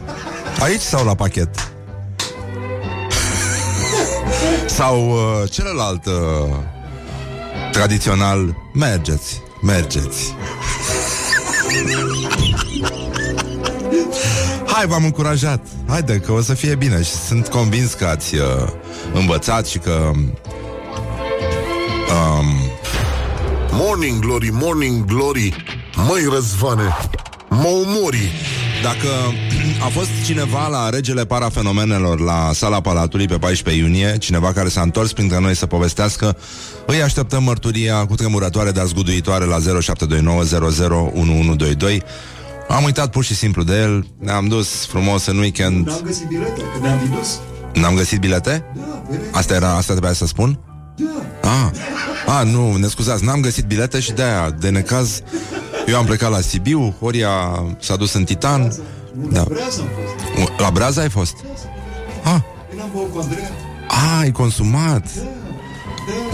Aici 0.59 0.81
sau 0.81 1.05
la 1.05 1.15
pachet? 1.15 1.76
Sau 4.77 5.09
uh, 5.09 5.49
celălalt 5.49 6.05
uh, 6.05 6.13
tradițional, 7.71 8.55
mergeți, 8.73 9.41
mergeți. 9.61 10.25
Hai, 14.73 14.87
v-am 14.87 15.03
încurajat. 15.03 15.65
Haide, 15.87 16.19
că 16.19 16.31
o 16.31 16.41
să 16.41 16.53
fie 16.53 16.75
bine 16.75 17.03
și 17.03 17.11
sunt 17.11 17.47
convins 17.47 17.93
că 17.93 18.05
ați 18.05 18.35
uh, 18.35 18.41
învățat 19.13 19.67
și 19.67 19.77
că... 19.77 20.11
Um, 20.11 20.33
Morning 23.71 24.19
Glory, 24.19 24.49
Morning 24.51 25.05
Glory, 25.05 25.65
măi 26.07 26.27
răzvane, 26.33 26.97
mă 27.49 27.67
omori. 27.67 28.31
Dacă 28.83 29.07
a 29.83 29.87
fost 29.87 30.09
cineva 30.25 30.67
la 30.67 30.89
regele 30.89 31.25
parafenomenelor 31.25 32.19
la 32.19 32.49
sala 32.53 32.81
Palatului 32.81 33.27
pe 33.27 33.37
14 33.37 33.83
iunie, 33.83 34.17
cineva 34.17 34.53
care 34.53 34.69
s-a 34.69 34.81
întors 34.81 35.13
printre 35.13 35.39
noi 35.39 35.55
să 35.55 35.65
povestească, 35.65 36.37
îi 36.85 37.01
așteptăm 37.01 37.43
mărturia 37.43 38.05
cu 38.05 38.15
tremurătoare, 38.15 38.71
dar 38.71 38.85
zguduitoare 38.85 39.45
la 39.45 39.57
0729001122. 39.57 39.61
Am 42.67 42.83
uitat 42.83 43.11
pur 43.11 43.23
și 43.23 43.35
simplu 43.35 43.63
de 43.63 43.79
el, 43.79 44.07
ne-am 44.19 44.47
dus 44.47 44.85
frumos 44.85 45.25
în 45.25 45.37
weekend. 45.37 45.87
N-am 45.87 46.01
găsit 46.03 46.27
bilete, 46.27 46.61
că 46.61 46.79
ne-am 46.81 47.15
dus. 47.17 47.39
N-am 47.73 47.95
găsit 47.95 48.19
bilete? 48.19 48.65
Da, 48.75 48.81
păi, 48.81 49.17
Asta 49.31 49.53
era, 49.53 49.69
asta 49.69 49.91
trebuia 49.91 50.13
să 50.13 50.25
spun? 50.25 50.59
Da. 51.41 51.49
Ah, 51.49 51.69
ah, 52.39 52.45
nu, 52.45 52.75
ne 52.75 52.87
scuzați, 52.87 53.23
n-am 53.23 53.39
găsit 53.41 53.65
bilete 53.65 53.99
și 53.99 54.11
de-aia, 54.11 54.55
de 54.59 54.69
necaz, 54.69 55.21
eu 55.87 55.97
am 55.97 56.05
plecat 56.05 56.31
la 56.31 56.41
Sibiu, 56.41 56.95
Horia 56.99 57.63
s-a 57.79 57.95
dus 57.95 58.13
în 58.13 58.23
Titan. 58.23 58.73
Da. 59.13 59.39
La 59.39 59.43
Brează 59.43 59.81
am 59.81 59.87
fost. 59.95 60.59
La 60.59 60.71
Braza 60.71 61.01
ai 61.01 61.09
fost? 61.09 61.35
Ah, 62.23 62.39
Când 62.69 62.81
am 62.81 62.89
băut 62.93 63.13
cu 63.13 63.19
Andreea. 63.19 63.51
ah, 63.87 64.17
ai 64.19 64.31
consumat. 64.31 65.07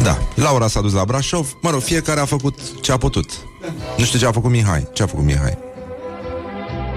Da, 0.03 0.17
Laura 0.35 0.67
s-a 0.67 0.81
dus 0.81 0.93
la 0.93 1.05
Brașov 1.05 1.57
Mă 1.61 1.69
rog, 1.69 1.81
fiecare 1.81 2.19
a 2.19 2.25
făcut 2.25 2.59
ce 2.81 2.91
a 2.91 2.97
putut 2.97 3.29
Nu 3.97 4.03
știu 4.03 4.19
ce 4.19 4.25
a 4.25 4.31
făcut 4.31 4.51
Mihai 4.51 4.87
Ce 4.93 5.03
a 5.03 5.05
făcut 5.05 5.23
Mihai? 5.23 5.57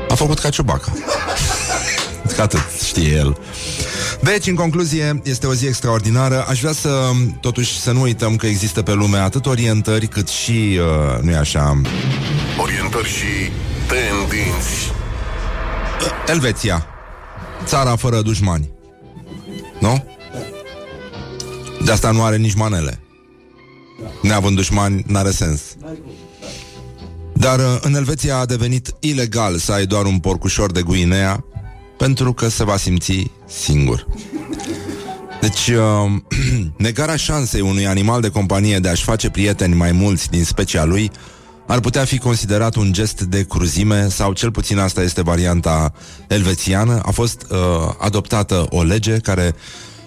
A 0.08 0.14
făcut 0.14 0.38
ca 0.38 0.48
Ciubaca 0.48 0.92
Că 2.34 2.42
atât 2.42 2.60
știe 2.84 3.10
el 3.10 3.38
deci, 4.20 4.46
în 4.46 4.54
concluzie, 4.54 5.20
este 5.24 5.46
o 5.46 5.54
zi 5.54 5.66
extraordinară. 5.66 6.44
Aș 6.48 6.60
vrea 6.60 6.72
să, 6.72 7.10
totuși, 7.40 7.80
să 7.80 7.92
nu 7.92 8.00
uităm 8.00 8.36
că 8.36 8.46
există 8.46 8.82
pe 8.82 8.92
lume 8.92 9.18
atât 9.18 9.46
orientări 9.46 10.06
cât 10.06 10.28
și, 10.28 10.78
uh, 10.80 11.22
nu-i 11.22 11.34
așa, 11.34 11.80
Orientări 12.58 13.08
și 13.08 13.50
tendinți. 13.88 14.92
Elveția. 16.26 16.86
Țara 17.64 17.96
fără 17.96 18.20
dușmani. 18.20 18.70
Nu? 19.80 20.04
De 21.84 21.92
asta 21.92 22.10
nu 22.10 22.24
are 22.24 22.36
nici 22.36 22.54
manele. 22.54 23.00
Neavând 24.22 24.56
dușmani, 24.56 25.04
n-are 25.06 25.30
sens. 25.30 25.60
Dar 27.32 27.58
uh, 27.58 27.78
în 27.80 27.94
Elveția 27.94 28.38
a 28.38 28.46
devenit 28.46 28.94
ilegal 29.00 29.56
să 29.56 29.72
ai 29.72 29.86
doar 29.86 30.04
un 30.04 30.18
porcușor 30.18 30.72
de 30.72 30.82
Guinea 30.82 31.44
pentru 31.98 32.32
că 32.32 32.48
se 32.48 32.64
va 32.64 32.76
simți 32.76 33.30
singur. 33.46 34.06
Deci, 35.40 35.68
uh, 35.68 36.12
negarea 36.76 37.16
șansei 37.16 37.60
unui 37.60 37.86
animal 37.86 38.20
de 38.20 38.28
companie 38.28 38.78
de 38.78 38.88
a-și 38.88 39.04
face 39.04 39.30
prieteni 39.30 39.74
mai 39.74 39.92
mulți 39.92 40.30
din 40.30 40.44
specia 40.44 40.84
lui 40.84 41.10
ar 41.66 41.80
putea 41.80 42.04
fi 42.04 42.18
considerat 42.18 42.74
un 42.74 42.92
gest 42.92 43.20
de 43.20 43.44
cruzime 43.44 44.08
sau 44.08 44.32
cel 44.32 44.50
puțin 44.50 44.78
asta 44.78 45.02
este 45.02 45.22
varianta 45.22 45.92
elvețiană. 46.28 47.00
A 47.04 47.10
fost 47.10 47.46
uh, 47.50 47.58
adoptată 47.98 48.66
o 48.70 48.82
lege 48.82 49.16
care 49.16 49.54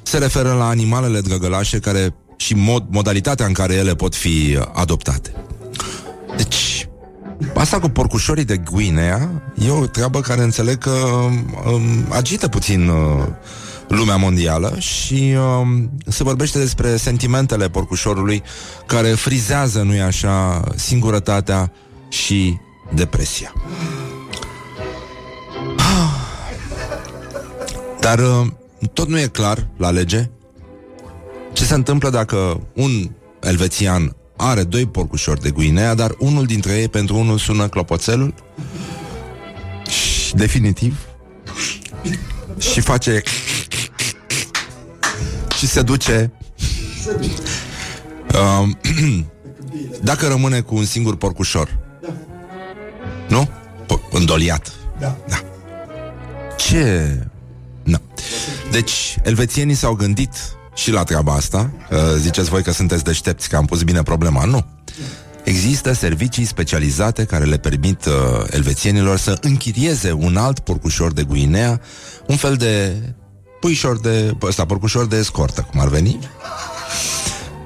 se 0.01 0.17
referă 0.17 0.53
la 0.53 0.67
animalele 0.67 1.21
drăgălașe 1.21 1.79
care 1.79 2.13
și 2.37 2.53
mod, 2.53 2.85
modalitatea 2.89 3.45
în 3.45 3.53
care 3.53 3.73
ele 3.73 3.95
pot 3.95 4.15
fi 4.15 4.59
adoptate. 4.73 5.33
Deci, 6.37 6.87
asta 7.55 7.79
cu 7.79 7.89
porcușorii 7.89 8.45
de 8.45 8.57
Guinea 8.57 9.43
e 9.65 9.69
o 9.69 9.85
treabă 9.85 10.21
care 10.21 10.41
înțeleg 10.41 10.77
că 10.77 10.91
um, 10.91 12.05
agită 12.09 12.47
puțin 12.47 12.87
uh, 12.87 13.25
lumea 13.95 14.15
mondială 14.15 14.75
și 14.79 15.35
um, 15.61 15.91
se 16.07 16.23
vorbește 16.23 16.59
despre 16.59 16.97
sentimentele 16.97 17.69
porcușorului 17.69 18.43
care 18.85 19.09
frizează, 19.09 19.81
nu-i 19.81 20.01
așa, 20.01 20.63
singurătatea 20.75 21.71
și 22.09 22.57
depresia. 22.93 23.53
Dar 27.99 28.19
uh, 28.19 28.47
tot 28.93 29.07
nu 29.07 29.19
e 29.19 29.27
clar 29.27 29.67
la 29.77 29.89
lege 29.89 30.29
ce 31.53 31.65
se 31.65 31.73
întâmplă 31.73 32.09
dacă 32.09 32.61
un 32.73 33.09
elvețian 33.39 34.15
are 34.35 34.63
doi 34.63 34.85
porcușori 34.85 35.41
de 35.41 35.49
Guinea, 35.49 35.93
dar 35.93 36.15
unul 36.19 36.45
dintre 36.45 36.71
ei 36.71 36.87
pentru 36.87 37.17
unul 37.17 37.37
sună 37.37 37.67
clopoțelul 37.67 38.33
și 39.87 40.35
definitiv 40.35 40.99
și 42.57 42.79
face 42.79 43.21
și 45.59 45.67
se 45.67 45.81
duce 45.81 46.31
Uh, 48.33 48.69
dacă 50.09 50.27
rămâne 50.27 50.61
cu 50.61 50.75
un 50.75 50.85
singur 50.85 51.15
porcușor, 51.15 51.77
nu? 53.27 53.49
Po- 53.85 54.09
îndoliat. 54.11 54.71
Da. 54.99 55.17
da. 55.27 55.43
Ce? 56.57 57.17
Na. 57.83 58.01
Deci, 58.71 59.17
elvețienii 59.23 59.75
s-au 59.75 59.93
gândit 59.93 60.29
și 60.75 60.91
la 60.91 61.03
treaba 61.03 61.33
asta. 61.33 61.71
Uh, 61.91 61.97
ziceți 62.17 62.49
voi 62.49 62.63
că 62.63 62.71
sunteți 62.71 63.03
deștepți, 63.03 63.49
că 63.49 63.55
am 63.55 63.65
pus 63.65 63.83
bine 63.83 64.03
problema. 64.03 64.45
Nu. 64.45 64.65
Există 65.43 65.93
servicii 65.93 66.45
specializate 66.45 67.25
care 67.25 67.45
le 67.45 67.57
permit 67.57 68.05
uh, 68.05 68.13
elvețienilor 68.49 69.17
să 69.17 69.37
închirieze 69.41 70.11
un 70.11 70.37
alt 70.37 70.59
porcușor 70.59 71.13
de 71.13 71.23
Guinea, 71.23 71.81
un 72.27 72.35
fel 72.35 72.55
de 72.55 72.93
puișor 73.59 73.99
de, 73.99 74.35
ăsta, 74.41 74.65
porcușor 74.65 75.05
de 75.05 75.17
escortă, 75.17 75.67
cum 75.71 75.79
ar 75.79 75.87
veni, 75.87 76.19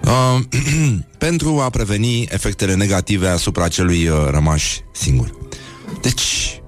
uh, 0.05 0.39
pentru 1.17 1.59
a 1.59 1.69
preveni 1.69 2.23
efectele 2.23 2.75
negative 2.75 3.27
asupra 3.27 3.67
celui 3.67 4.07
uh, 4.07 4.27
rămaș 4.29 4.77
singur. 4.91 5.37
Deci, 6.01 6.61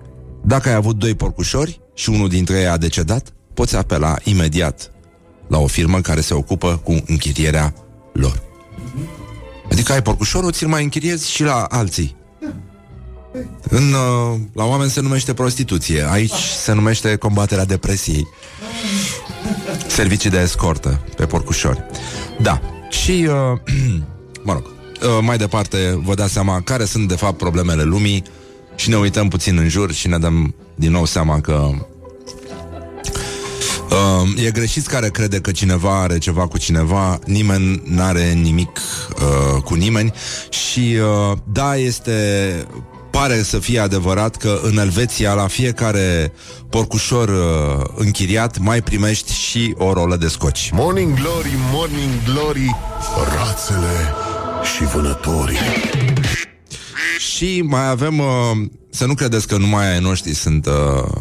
dacă 0.44 0.70
ai 0.70 0.76
avut 0.76 0.96
doi 0.96 1.16
porcușori 1.16 1.82
și 1.94 2.10
unul 2.10 2.30
dintre 2.30 2.60
ei 2.60 2.68
a 2.68 2.78
decedat, 2.78 3.34
poți 3.54 3.76
apela 3.76 4.16
imediat 4.24 4.92
la 5.48 5.58
o 5.58 5.68
firmă 5.68 6.02
care 6.02 6.22
se 6.22 6.34
ocupă 6.34 6.82
cu 6.84 7.04
închirierea 7.06 7.74
lor. 8.14 8.44
Adică 9.72 9.92
ai 9.92 10.02
porcușorul, 10.02 10.52
ți-l 10.52 10.68
mai 10.68 10.84
închiriezi 10.84 11.32
și 11.32 11.44
la 11.44 11.64
alții. 11.64 12.16
În, 13.70 13.94
uh, 13.94 14.40
la 14.54 14.64
oameni 14.66 14.90
se 14.90 15.02
numește 15.02 15.34
prostituție, 15.34 16.12
aici 16.12 16.34
se 16.64 16.74
numește 16.74 17.16
combaterea 17.16 17.66
depresiei. 17.66 18.28
Servicii 19.88 20.30
de 20.30 20.40
escortă 20.40 21.06
pe 21.16 21.26
porcușori. 21.26 21.84
Da. 22.42 22.62
Și, 22.90 23.28
uh, 23.30 23.60
mă 24.48 24.54
rog, 24.54 24.64
uh, 24.66 25.20
mai 25.22 25.38
departe 25.38 26.00
vă 26.04 26.14
dați 26.14 26.34
seama 26.34 26.62
care 26.62 26.86
sunt 26.86 27.08
de 27.08 27.16
fapt 27.16 27.38
problemele 27.38 27.84
lumii 27.84 28.24
și 28.76 28.90
ne 28.90 28.96
uităm 28.96 29.28
puțin 29.28 29.58
în 29.58 29.68
jur 29.68 29.92
și 29.92 30.08
ne 30.08 30.18
dăm 30.18 30.56
din 30.76 30.92
nou 30.92 31.06
seama 31.06 31.42
că 31.42 31.70
Uh, 33.90 34.46
e 34.46 34.52
greșit 34.52 34.86
care 34.86 35.10
crede 35.10 35.40
că 35.40 35.52
cineva 35.52 36.02
are 36.02 36.18
ceva 36.18 36.48
cu 36.48 36.58
cineva, 36.58 37.20
nimeni 37.26 37.82
n-are 37.86 38.32
nimic 38.32 38.80
uh, 39.16 39.62
cu 39.62 39.74
nimeni 39.74 40.14
și 40.50 40.98
uh, 41.00 41.38
da, 41.52 41.76
este 41.76 42.68
pare 43.16 43.44
să 43.44 43.60
fie 43.60 43.80
adevărat 43.80 44.36
că 44.36 44.60
în 44.64 44.78
Elveția 44.78 45.34
la 45.34 45.48
fiecare 45.48 46.32
porcușor 46.70 47.30
uh, 47.30 47.86
închiriat 47.96 48.58
mai 48.58 48.82
primești 48.82 49.34
și 49.34 49.76
o 49.78 49.94
rolă 49.94 50.16
de 50.16 50.28
scoci. 50.28 50.70
Morning 50.74 51.14
Glory, 51.14 51.50
Morning 51.72 52.24
Glory, 52.26 52.76
rațele 53.38 54.14
și 54.76 54.84
vânătorii. 54.84 55.58
Și 57.18 57.62
mai 57.62 57.90
avem, 57.90 58.20
uh, 58.20 58.26
să 58.90 59.06
nu 59.06 59.14
credeți 59.14 59.48
că 59.48 59.58
numai 59.58 59.94
ai 59.94 60.00
noștri 60.00 60.34
sunt 60.34 60.66
uh, 60.66 61.12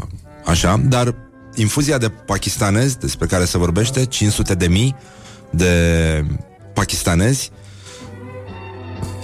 așa, 0.44 0.80
dar 0.84 1.14
infuzia 1.54 1.98
de 1.98 2.08
pakistanezi 2.08 2.98
despre 2.98 3.26
care 3.26 3.44
se 3.44 3.58
vorbește, 3.58 4.04
500 4.04 4.54
de 4.54 4.66
mii 4.66 4.96
de 5.50 6.24
pakistanezi 6.72 7.50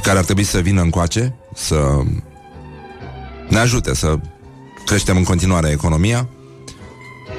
care 0.02 0.18
ar 0.18 0.24
trebui 0.24 0.44
să 0.44 0.58
vină 0.58 0.80
încoace, 0.80 1.34
să 1.54 2.02
ne 3.50 3.58
ajute 3.58 3.94
să 3.94 4.18
creștem 4.84 5.16
în 5.16 5.24
continuare 5.24 5.70
economia. 5.70 6.28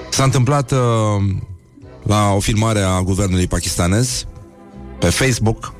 S-a 0.09 0.23
întâmplat 0.23 0.71
uh, 0.71 0.79
la 2.03 2.29
o 2.29 2.39
filmare 2.39 2.81
a 2.81 3.01
guvernului 3.01 3.47
pakistanez 3.47 4.25
pe 4.99 5.09
Facebook. 5.09 5.73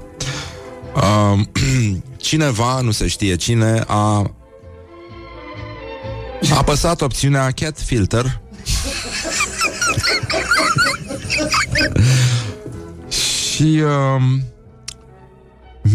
Uh, 0.96 1.40
cineva, 2.18 2.82
nu 2.82 2.92
se 2.92 3.08
știe 3.08 3.36
cine, 3.36 3.84
a 3.88 4.32
a 6.50 6.58
apăsat 6.58 7.02
opțiunea 7.02 7.52
Cat 7.52 7.80
Filter 7.80 8.42
și 13.10 13.82
uh, 13.84 14.22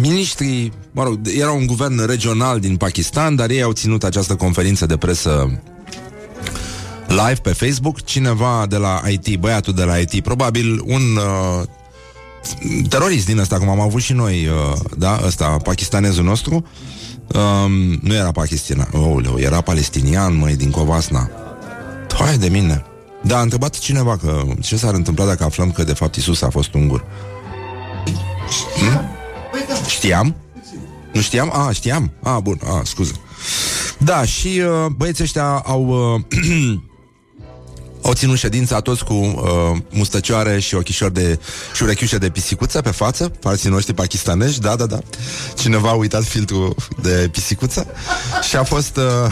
Ministrii, 0.00 0.72
mă 0.90 1.02
rog, 1.02 1.18
era 1.38 1.52
un 1.52 1.66
guvern 1.66 2.06
regional 2.06 2.60
din 2.60 2.76
Pakistan, 2.76 3.36
dar 3.36 3.50
ei 3.50 3.62
au 3.62 3.72
ținut 3.72 4.04
această 4.04 4.34
conferință 4.34 4.86
de 4.86 4.96
presă 4.96 5.60
live 7.08 7.40
pe 7.42 7.52
Facebook. 7.52 8.04
Cineva 8.04 8.66
de 8.68 8.76
la 8.76 9.02
IT, 9.08 9.36
băiatul 9.38 9.74
de 9.74 9.82
la 9.84 9.96
IT, 9.96 10.22
probabil 10.22 10.82
un 10.84 11.02
uh, 11.16 11.62
terorist 12.88 13.26
din 13.26 13.38
ăsta, 13.38 13.58
cum 13.58 13.68
am 13.68 13.80
avut 13.80 14.02
și 14.02 14.12
noi, 14.12 14.46
uh, 14.46 14.78
da, 14.96 15.20
ăsta, 15.26 15.56
pakistanezul 15.62 16.24
nostru, 16.24 16.66
um, 17.34 17.98
nu 18.02 18.14
era 18.14 18.30
pakistanian, 18.30 18.88
oh, 18.92 19.34
era 19.36 19.60
palestinian, 19.60 20.36
măi, 20.36 20.56
din 20.56 20.70
Covasna. 20.70 21.30
Hai 22.18 22.38
de 22.38 22.48
mine. 22.48 22.84
Da, 23.22 23.38
a 23.38 23.40
întrebat 23.40 23.78
cineva 23.78 24.16
că 24.16 24.42
ce 24.60 24.76
s-ar 24.76 24.94
întâmpla 24.94 25.24
dacă 25.24 25.44
aflăm 25.44 25.70
că 25.70 25.84
de 25.84 25.92
fapt 25.92 26.14
Isus 26.14 26.42
a 26.42 26.48
fost 26.48 26.74
ungur. 26.74 27.04
Hmm? 28.78 29.16
Știam? 29.88 30.36
Nu 31.12 31.20
știam? 31.20 31.52
A, 31.54 31.72
știam? 31.72 32.12
A, 32.22 32.40
bun, 32.40 32.60
a, 32.64 32.82
scuză. 32.84 33.12
Da, 33.98 34.24
și 34.24 34.46
uh, 34.46 34.86
băieții 34.96 35.24
ăștia 35.24 35.62
au... 35.66 36.14
Uh, 36.14 36.20
au 38.02 38.12
ținut 38.12 38.38
ședința 38.38 38.80
toți 38.80 39.04
cu 39.04 39.14
uh, 39.14 39.76
mustăcioare 39.90 40.60
și 40.60 40.74
ochișori 40.74 41.14
de 41.14 41.38
și 41.74 41.82
urechiușe 41.82 42.18
de 42.18 42.30
pisicuță 42.30 42.80
pe 42.80 42.90
față, 42.90 43.32
frații 43.40 43.70
noștri 43.70 43.94
pakistanezi, 43.94 44.60
da, 44.60 44.76
da, 44.76 44.86
da. 44.86 44.98
Cineva 45.54 45.88
a 45.88 45.94
uitat 45.94 46.24
filtrul 46.24 46.74
de 47.02 47.28
pisicuță 47.32 47.86
și 48.48 48.56
a 48.56 48.62
fost 48.62 48.96
uh, 48.96 49.02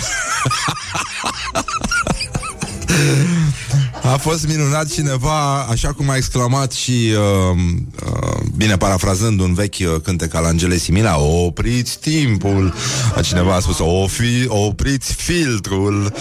A 4.05 4.17
fost 4.17 4.47
minunat 4.47 4.93
cineva, 4.93 5.63
așa 5.63 5.93
cum 5.93 6.11
a 6.11 6.17
exclamat 6.17 6.73
și, 6.73 7.13
uh, 7.13 7.59
uh, 8.07 8.41
bine 8.57 8.77
parafrazând 8.77 9.41
un 9.41 9.55
vechi 9.55 9.75
uh, 9.81 10.01
cântec 10.03 10.35
al 10.35 10.45
Angelei 10.45 10.79
Simila, 10.79 11.19
opriți 11.19 11.99
timpul. 11.99 12.75
A 13.15 13.21
cineva 13.21 13.55
a 13.55 13.61
spus, 13.61 13.79
o 13.79 14.07
fi, 14.07 14.47
opriți 14.49 15.15
filtrul. 15.15 16.13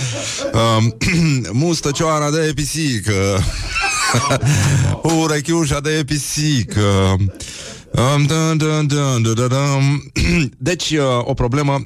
Uh, 0.54 0.86
mustăcioara 1.64 2.32
de 2.32 2.52
pisică. 2.56 3.44
Urechiușa 5.22 5.80
de 5.80 6.04
pisică. 6.06 7.16
Um, 7.92 8.26
dun, 8.26 8.58
dun, 8.58 8.88
dun, 8.88 9.22
dun, 9.22 9.34
dun, 9.34 9.48
dun. 9.48 10.12
Deci, 10.58 10.90
uh, 10.90 11.06
o 11.24 11.34
problemă 11.34 11.86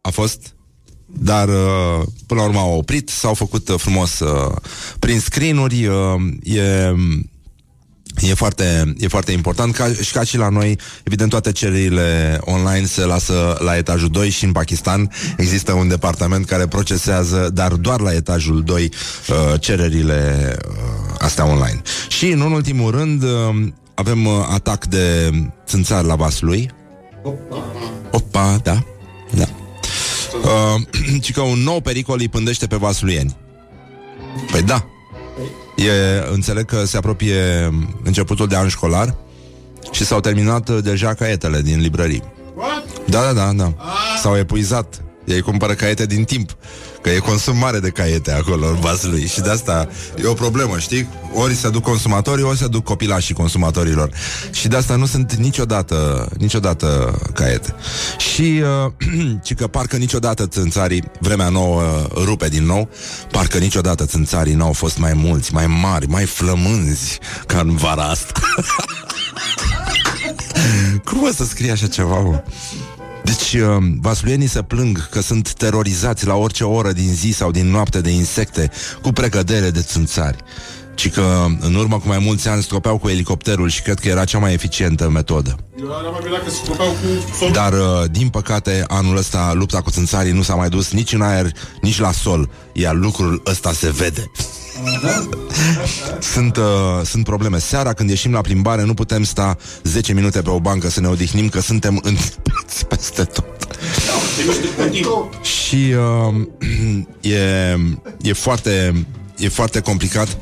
a 0.00 0.10
fost 0.10 0.55
dar 1.18 1.48
uh, 1.48 2.06
până 2.26 2.40
la 2.40 2.46
urmă 2.46 2.58
au 2.58 2.76
oprit, 2.76 3.08
s-au 3.08 3.34
făcut 3.34 3.68
uh, 3.68 3.78
frumos 3.78 4.18
uh, 4.18 4.56
prin 4.98 5.20
screen-uri, 5.20 5.88
e 6.42 6.94
E 8.20 8.34
foarte, 8.34 8.94
e 8.98 9.08
foarte 9.08 9.32
important 9.32 9.74
ca, 9.74 9.92
și 10.02 10.12
ca 10.12 10.22
și 10.22 10.36
la 10.36 10.48
noi, 10.48 10.78
evident 11.04 11.30
toate 11.30 11.52
cererile 11.52 12.38
online 12.40 12.86
se 12.86 13.04
lasă 13.04 13.56
la 13.58 13.76
etajul 13.76 14.08
2 14.08 14.30
și 14.30 14.44
în 14.44 14.52
Pakistan 14.52 15.10
există 15.36 15.72
un 15.72 15.88
departament 15.88 16.46
care 16.46 16.66
procesează, 16.66 17.50
dar 17.52 17.72
doar 17.72 18.00
la 18.00 18.12
etajul 18.12 18.62
2 18.62 18.90
cererile 19.60 20.52
astea 21.18 21.46
online. 21.46 21.82
Și 22.08 22.26
în 22.26 22.40
ultimul 22.40 22.90
rând 22.90 23.24
avem 23.94 24.26
atac 24.28 24.86
de 24.86 25.30
țânțar 25.66 26.04
la 26.04 26.14
Vaslui. 26.14 26.70
Opa, 27.22 27.64
Opa 28.10 28.60
da. 28.62 28.82
Da. 29.34 29.65
Uh, 30.44 30.82
ci 31.22 31.32
că 31.32 31.40
un 31.40 31.58
nou 31.58 31.80
pericol 31.80 32.18
îi 32.20 32.28
pândește 32.28 32.66
pe 32.66 32.76
vasluieni. 32.76 33.36
Păi 34.50 34.62
da. 34.62 34.86
E, 35.76 35.90
înțeleg 36.32 36.64
că 36.64 36.84
se 36.84 36.96
apropie 36.96 37.40
începutul 38.02 38.46
de 38.46 38.56
an 38.56 38.68
școlar 38.68 39.16
și 39.90 40.04
s-au 40.04 40.20
terminat 40.20 40.68
uh, 40.68 40.78
deja 40.82 41.14
caietele 41.14 41.60
din 41.60 41.80
librării. 41.80 42.22
Da, 43.06 43.20
da, 43.20 43.32
da, 43.32 43.52
da. 43.52 43.74
S-au 44.22 44.36
epuizat. 44.36 45.02
Ei 45.24 45.40
cumpără 45.40 45.74
caiete 45.74 46.06
din 46.06 46.24
timp. 46.24 46.56
Că 47.02 47.10
e 47.10 47.18
consum 47.18 47.56
mare 47.56 47.78
de 47.78 47.90
caiete 47.90 48.32
acolo 48.32 48.66
în 48.66 48.78
lui 49.02 49.26
Și 49.26 49.40
de 49.40 49.50
asta 49.50 49.88
e 50.22 50.26
o 50.26 50.32
problemă, 50.32 50.78
știi? 50.78 51.08
Ori 51.32 51.54
se 51.54 51.70
duc 51.70 51.82
consumatorii, 51.82 52.44
ori 52.44 52.58
se 52.58 52.66
duc 52.66 52.84
copilașii 52.84 53.34
consumatorilor 53.34 54.10
Și 54.52 54.68
de 54.68 54.76
asta 54.76 54.96
nu 54.96 55.06
sunt 55.06 55.34
niciodată 55.34 56.28
Niciodată 56.38 57.18
caiete 57.34 57.74
Și 58.18 58.62
uh, 58.84 58.92
ci 59.44 59.54
că 59.54 59.66
parcă 59.66 59.96
niciodată 59.96 60.46
țânțarii 60.46 61.04
Vremea 61.20 61.48
nouă 61.48 61.82
uh, 61.82 62.24
rupe 62.24 62.48
din 62.48 62.64
nou 62.64 62.88
Parcă 63.30 63.58
niciodată 63.58 64.06
țânțarii 64.06 64.54
n-au 64.54 64.72
fost 64.72 64.98
mai 64.98 65.12
mulți 65.12 65.54
Mai 65.54 65.66
mari, 65.66 66.06
mai 66.06 66.24
flămânzi 66.24 67.18
Ca 67.46 67.58
în 67.58 67.76
vara 67.76 68.04
asta 68.04 68.32
Cum 71.04 71.22
o 71.22 71.30
să 71.34 71.44
scrie 71.44 71.70
așa 71.70 71.86
ceva, 71.86 72.20
mă? 72.20 72.42
Deci, 73.26 73.60
uh, 73.60 73.76
vasluienii 74.00 74.46
se 74.46 74.62
plâng 74.62 75.08
că 75.08 75.20
sunt 75.20 75.52
terorizați 75.52 76.26
la 76.26 76.34
orice 76.34 76.64
oră 76.64 76.92
din 76.92 77.08
zi 77.08 77.30
sau 77.30 77.50
din 77.50 77.70
noapte 77.70 78.00
de 78.00 78.10
insecte 78.10 78.70
cu 79.02 79.12
precădere 79.12 79.70
de 79.70 79.80
țânțari. 79.80 80.38
ci 80.94 81.10
că 81.10 81.46
în 81.60 81.74
urmă 81.74 81.98
cu 81.98 82.08
mai 82.08 82.18
mulți 82.18 82.48
ani 82.48 82.62
stropeau 82.62 82.98
cu 82.98 83.08
elicopterul 83.08 83.68
și 83.68 83.82
cred 83.82 83.98
că 83.98 84.08
era 84.08 84.24
cea 84.24 84.38
mai 84.38 84.52
eficientă 84.52 85.08
metodă. 85.08 85.56
Eu 85.80 85.92
am 85.92 86.18
mai 86.30 86.40
că 86.44 86.50
se 86.50 86.56
stropeau 86.56 86.88
cu 86.88 87.36
sol. 87.38 87.50
Dar, 87.50 87.72
uh, 87.72 88.10
din 88.10 88.28
păcate, 88.28 88.84
anul 88.88 89.16
ăsta 89.16 89.52
lupta 89.54 89.80
cu 89.80 89.90
țânțarii 89.90 90.32
nu 90.32 90.42
s-a 90.42 90.54
mai 90.54 90.68
dus 90.68 90.92
nici 90.92 91.12
în 91.12 91.22
aer, 91.22 91.50
nici 91.80 91.98
la 91.98 92.12
sol, 92.12 92.50
iar 92.72 92.94
lucrul 92.94 93.42
ăsta 93.46 93.72
se 93.72 93.90
vede. 93.90 94.30
Sunt, 96.20 96.56
uh, 96.56 96.64
sunt 97.04 97.24
probleme. 97.24 97.58
Seara 97.58 97.92
când 97.92 98.08
ieșim 98.08 98.32
la 98.32 98.40
plimbare 98.40 98.84
nu 98.84 98.94
putem 98.94 99.24
sta 99.24 99.56
10 99.82 100.12
minute 100.12 100.42
pe 100.42 100.50
o 100.50 100.60
bancă 100.60 100.88
să 100.88 101.00
ne 101.00 101.08
odihnim 101.08 101.48
că 101.48 101.60
suntem 101.60 102.00
în 102.02 102.16
peste 102.88 103.24
tot. 103.24 103.68
Și 105.42 105.94
uh, 106.28 106.46
e, 107.32 107.76
e, 108.22 108.32
foarte, 108.32 109.06
e 109.36 109.48
foarte 109.48 109.80
complicat 109.80 110.36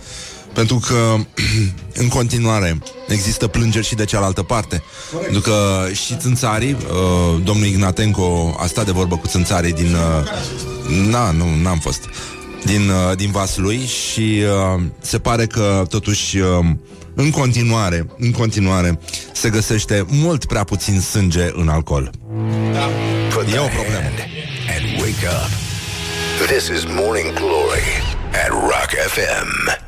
pentru 0.52 0.80
că 0.86 1.14
în 2.02 2.08
continuare 2.08 2.78
există 3.08 3.46
plângeri 3.46 3.86
și 3.86 3.94
de 3.94 4.04
cealaltă 4.04 4.42
parte. 4.42 4.82
Pentru 5.22 5.40
că 5.40 5.86
și 5.92 6.16
țânțarii, 6.16 6.72
uh, 6.72 7.40
domnul 7.44 7.66
Ignatenco 7.66 8.56
a 8.58 8.66
stat 8.66 8.84
de 8.84 8.92
vorbă 8.92 9.16
cu 9.16 9.26
țânțarii 9.26 9.72
din... 9.72 9.94
Uh, 9.94 11.10
na, 11.10 11.30
nu, 11.30 11.44
n-am 11.62 11.78
fost. 11.78 12.08
Din, 12.64 12.88
uh, 12.88 13.16
din 13.16 13.30
Vaslui 13.30 13.86
și 13.86 14.42
uh, 14.76 14.82
se 15.00 15.18
pare 15.18 15.46
că 15.46 15.84
totuși 15.88 16.38
uh, 16.38 16.46
în 17.14 17.30
continuare, 17.30 18.06
în 18.18 18.30
continuare 18.30 18.98
se 19.32 19.50
găsește 19.50 20.04
mult 20.08 20.44
prea 20.44 20.64
puțin 20.64 21.00
sânge 21.00 21.50
în 21.52 21.68
alcool. 21.68 22.10
E 23.54 23.58
o 23.58 23.66
problemă. 23.66 24.08
And 24.76 25.00
wake 25.00 25.26
up. 25.26 25.50
This 26.46 26.68
is 26.68 26.84
Morning 26.84 27.32
Glory 27.32 27.88
at 28.44 28.50
Rock 28.50 28.90
FM. 29.06 29.82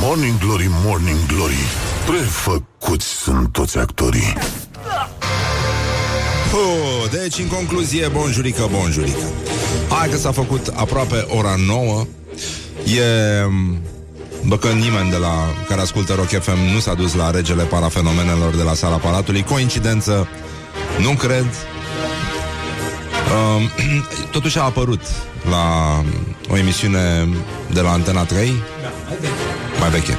Morning 0.00 0.38
Glory, 0.38 0.66
Morning 0.68 1.18
Glory 1.26 1.64
Prefăcuți 2.06 3.06
sunt 3.06 3.52
toți 3.52 3.78
actorii 3.78 4.34
Oh, 6.52 7.10
deci, 7.10 7.38
în 7.38 7.46
concluzie, 7.46 8.08
bonjurică, 8.08 8.68
bonjurică. 8.70 9.24
Hai 9.88 10.08
că 10.08 10.16
s-a 10.16 10.32
făcut 10.32 10.66
aproape 10.74 11.26
ora 11.28 11.54
9. 11.66 12.06
E... 12.84 13.02
Bă, 14.46 14.56
că 14.56 14.68
nimeni 14.68 15.10
de 15.10 15.16
la 15.16 15.54
care 15.68 15.80
ascultă 15.80 16.14
Rock 16.14 16.28
FM 16.28 16.72
nu 16.72 16.78
s-a 16.78 16.94
dus 16.94 17.14
la 17.14 17.30
regele 17.30 17.62
parafenomenelor 17.62 18.54
de 18.54 18.62
la 18.62 18.74
sala 18.74 18.96
Palatului. 18.96 19.42
Coincidență? 19.42 20.28
Nu 21.00 21.10
cred. 21.10 21.46
Um, 23.56 23.70
totuși 24.36 24.58
a 24.58 24.62
apărut 24.62 25.00
la 25.50 25.64
o 26.48 26.56
emisiune 26.56 27.28
de 27.72 27.80
la 27.80 27.90
Antena 27.90 28.24
3 28.24 28.52
mai 29.80 29.90
veche. 29.90 30.16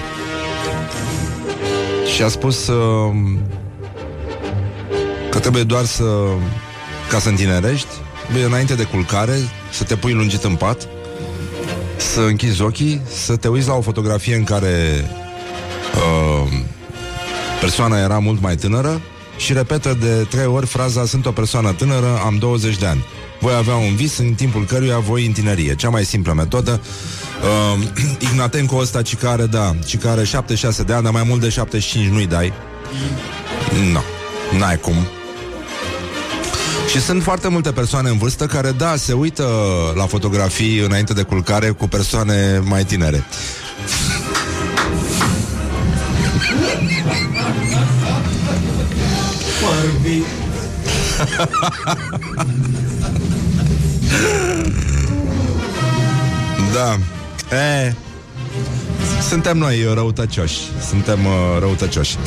Și 2.15 2.21
a 2.21 2.27
spus 2.27 2.67
uh, 2.67 3.13
că 5.37 5.43
trebuie 5.43 5.63
doar 5.63 5.85
să 5.85 6.03
ca 7.09 7.19
să 7.19 7.29
întinerești, 7.29 7.87
bine, 8.31 8.43
înainte 8.43 8.75
de 8.75 8.83
culcare, 8.83 9.37
să 9.71 9.83
te 9.83 9.95
pui 9.95 10.13
lungit 10.13 10.43
în 10.43 10.55
pat, 10.55 10.87
să 11.97 12.19
închizi 12.19 12.61
ochii, 12.61 13.01
să 13.25 13.35
te 13.35 13.47
uiți 13.47 13.67
la 13.67 13.73
o 13.73 13.81
fotografie 13.81 14.35
în 14.35 14.43
care 14.43 15.05
uh, 15.95 16.51
persoana 17.59 17.99
era 17.99 18.19
mult 18.19 18.41
mai 18.41 18.55
tânără 18.55 19.01
și 19.37 19.53
repetă 19.53 19.97
de 19.99 20.25
trei 20.29 20.45
ori 20.45 20.65
fraza 20.65 21.05
Sunt 21.05 21.25
o 21.25 21.31
persoană 21.31 21.73
tânără, 21.73 22.21
am 22.25 22.37
20 22.37 22.77
de 22.77 22.85
ani. 22.85 23.05
Voi 23.39 23.53
avea 23.53 23.75
un 23.75 23.95
vis 23.95 24.17
în 24.17 24.33
timpul 24.33 24.65
căruia 24.65 24.99
voi 24.99 25.25
întinerie. 25.25 25.75
Cea 25.75 25.89
mai 25.89 26.05
simplă 26.05 26.33
metodă. 26.33 26.81
Uh, 27.75 27.83
Ignatenco 28.31 28.75
ăsta, 28.75 29.01
ci 29.01 29.15
care, 29.15 29.45
da, 29.45 29.75
ci 29.85 29.97
care 29.97 30.23
76 30.23 30.83
de 30.83 30.93
ani, 30.93 31.03
dar 31.03 31.11
mai 31.11 31.23
mult 31.27 31.41
de 31.41 31.49
75 31.49 32.11
nu-i 32.11 32.27
dai. 32.27 32.53
Nu, 33.73 33.91
no, 33.91 34.01
n-ai 34.57 34.79
cum. 34.79 34.95
Și 36.97 37.03
sunt 37.03 37.23
foarte 37.23 37.47
multe 37.47 37.71
persoane 37.71 38.09
în 38.09 38.17
vârstă 38.17 38.45
care, 38.45 38.71
da, 38.71 38.95
se 38.95 39.13
uită 39.13 39.47
la 39.95 40.05
fotografii 40.05 40.79
înainte 40.79 41.13
de 41.13 41.21
culcare 41.21 41.69
cu 41.69 41.87
persoane 41.87 42.61
mai 42.63 42.83
tinere. 42.83 43.23
da. 56.73 56.97
E, 57.57 57.93
suntem 59.21 59.57
noi 59.57 59.83
uh, 59.83 59.93
răutăcioși. 59.93 60.59
Suntem 60.89 61.25
uh, 61.25 61.59
răutăcioși. 61.59 62.17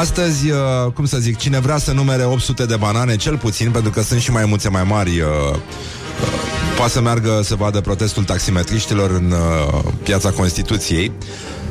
Astăzi, 0.00 0.50
uh, 0.50 0.92
cum 0.94 1.04
să 1.04 1.18
zic, 1.18 1.36
cine 1.36 1.60
vrea 1.60 1.78
să 1.78 1.92
numere 1.92 2.24
800 2.24 2.66
de 2.66 2.76
banane, 2.76 3.16
cel 3.16 3.36
puțin 3.36 3.70
Pentru 3.70 3.90
că 3.90 4.02
sunt 4.02 4.20
și 4.20 4.30
mai 4.30 4.44
multe 4.44 4.68
mai 4.68 4.84
mari 4.84 5.20
uh, 5.20 5.28
uh, 5.52 6.65
Poate 6.76 6.92
să 6.92 7.00
meargă 7.00 7.40
să 7.44 7.54
vadă 7.54 7.80
protestul 7.80 8.24
taximetriștilor 8.24 9.10
În 9.10 9.30
uh, 9.30 9.92
piața 10.02 10.30
Constituției 10.30 11.12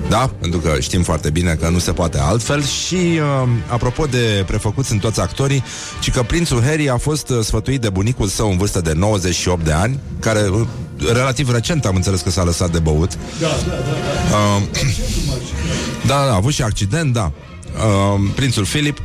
da, 0.10 0.32
pentru 0.40 0.60
că 0.60 0.76
știm 0.80 1.04
foarte 1.04 1.30
bine 1.30 1.54
că 1.54 1.70
nu 1.70 1.80
se 1.80 1.92
poate 1.92 2.20
altfel 2.20 2.64
Și 2.64 2.96
uh, 2.96 3.50
apropo 3.68 4.06
de 4.06 4.44
prefăcuți 4.48 4.92
în 4.92 4.98
toți 4.98 5.22
actorii 5.22 5.64
Ci 6.02 6.12
că 6.12 6.24
prințul 6.24 6.64
Harry 6.64 6.90
a 6.90 6.98
fost 6.98 7.30
uh, 7.30 7.40
sfătuit 7.44 7.82
de 7.82 7.90
bunicul 7.90 8.28
său 8.28 8.50
în 8.50 8.58
vârstă 8.58 8.82
de 8.82 8.94
98 8.94 9.64
de 9.66 9.72
ani 9.72 10.00
Care 10.20 10.48
uh, 10.48 10.68
relativ 11.14 11.52
recent 11.52 11.86
am 11.86 11.96
înțeles 11.96 12.22
că 12.22 12.30
s-a 12.30 12.44
lăsat 12.44 12.72
de 12.72 12.80
băut 12.80 13.18
Da, 13.40 13.48
da, 13.48 13.72
da, 13.72 13.76
da. 14.30 14.38
Uh, 14.38 14.62
da, 16.10 16.26
da, 16.26 16.32
a 16.32 16.36
avut 16.36 16.54
și 16.54 16.62
accident, 16.62 17.14
da. 17.14 17.32
Uh, 17.76 18.32
prințul 18.36 18.66
Philip 18.66 18.98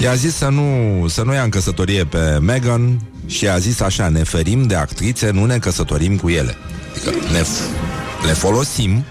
i-a 0.00 0.14
zis 0.14 0.34
să 0.34 0.48
nu, 0.48 1.06
să 1.08 1.22
nu 1.22 1.32
ia 1.34 1.42
în 1.42 1.48
căsătorie 1.48 2.04
pe 2.04 2.38
Meghan 2.40 3.00
și 3.26 3.48
a 3.48 3.58
zis 3.58 3.80
așa, 3.80 4.08
ne 4.08 4.22
ferim 4.22 4.62
de 4.62 4.74
actrițe, 4.74 5.30
nu 5.30 5.44
ne 5.44 5.58
căsătorim 5.58 6.16
cu 6.16 6.28
ele. 6.28 6.56
Adică 6.90 7.10
ne, 7.32 7.40
f- 7.40 8.24
le 8.26 8.32
folosim 8.32 9.04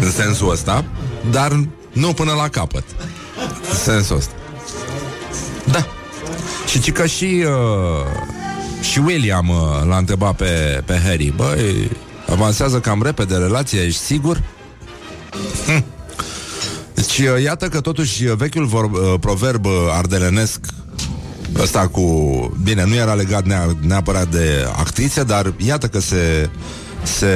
în 0.00 0.10
sensul 0.10 0.50
ăsta, 0.50 0.84
dar 1.30 1.64
nu 1.92 2.12
până 2.12 2.32
la 2.32 2.48
capăt. 2.48 2.84
În 3.70 3.76
sensul 3.76 4.16
ăsta. 4.16 4.32
Da. 5.64 5.86
Și 6.66 6.80
ci 6.80 6.92
că 6.92 7.06
și 7.06 7.44
uh, 7.44 8.30
și 8.80 8.98
William 8.98 9.48
uh, 9.48 9.86
l-a 9.88 9.96
întrebat 9.96 10.36
pe, 10.36 10.82
pe 10.84 11.00
Harry, 11.04 11.32
băi, 11.36 11.90
avansează 12.30 12.80
cam 12.80 13.02
repede 13.02 13.36
relația, 13.36 13.82
ești 13.82 14.00
sigur? 14.00 14.42
Hm. 15.66 15.84
Deci 17.16 17.28
uh, 17.28 17.42
iată 17.42 17.68
că 17.68 17.80
totuși 17.80 18.24
uh, 18.24 18.36
vechiul 18.36 18.66
vor, 18.66 18.84
uh, 18.84 19.14
proverb 19.20 19.64
uh, 19.64 19.72
ardelenesc 19.90 20.60
Ăsta 21.58 21.88
cu... 21.88 22.02
Bine, 22.62 22.84
nu 22.84 22.94
era 22.94 23.14
legat 23.14 23.44
nea, 23.46 23.76
neapărat 23.80 24.28
de 24.28 24.66
actrițe, 24.76 25.22
dar 25.22 25.52
iată 25.56 25.86
că 25.86 26.00
se... 26.00 26.50
Se... 27.02 27.34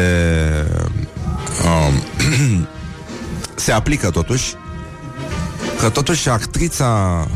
Um, 1.64 2.66
se 3.64 3.72
aplică 3.72 4.10
totuși 4.10 4.54
că 5.80 5.88
totuși 5.88 6.28
actrița 6.28 7.26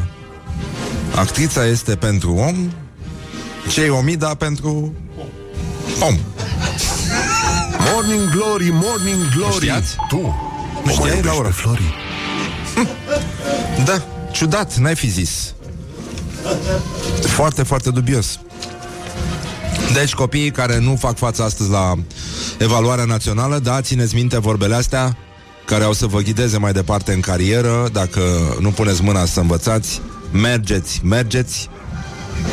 actrița 1.14 1.66
este 1.66 1.96
pentru 1.96 2.34
om 2.34 2.70
cei 3.68 3.88
omida 3.88 4.34
pentru 4.34 4.94
om. 6.00 6.18
Morning 7.92 8.30
Glory, 8.30 8.70
Morning 8.70 9.34
Glory 9.36 9.54
știați? 9.54 9.96
Tu 10.08 10.16
Nu 10.16 10.32
o 10.74 10.82
mai 10.84 10.94
știai, 10.94 11.08
iubești 11.08 11.26
Laura? 11.26 11.48
pe 11.48 11.54
Flori? 11.54 12.07
Da, 13.84 14.02
ciudat, 14.30 14.76
n-ai 14.76 14.94
fi 14.94 15.08
zis. 15.08 15.54
Foarte, 17.20 17.62
foarte 17.62 17.90
dubios. 17.90 18.38
Deci 19.92 20.14
copiii 20.14 20.50
care 20.50 20.78
nu 20.78 20.96
fac 20.96 21.16
față 21.16 21.42
astăzi 21.42 21.70
la 21.70 21.94
evaluarea 22.58 23.04
națională, 23.04 23.58
da, 23.58 23.80
țineți 23.80 24.14
minte 24.14 24.38
vorbele 24.38 24.74
astea 24.74 25.16
care 25.64 25.84
au 25.84 25.92
să 25.92 26.06
vă 26.06 26.20
ghideze 26.20 26.58
mai 26.58 26.72
departe 26.72 27.12
în 27.12 27.20
carieră, 27.20 27.88
dacă 27.92 28.20
nu 28.60 28.70
puneți 28.70 29.02
mâna 29.02 29.24
să 29.24 29.40
învățați, 29.40 30.00
mergeți, 30.32 31.00
mergeți 31.04 31.68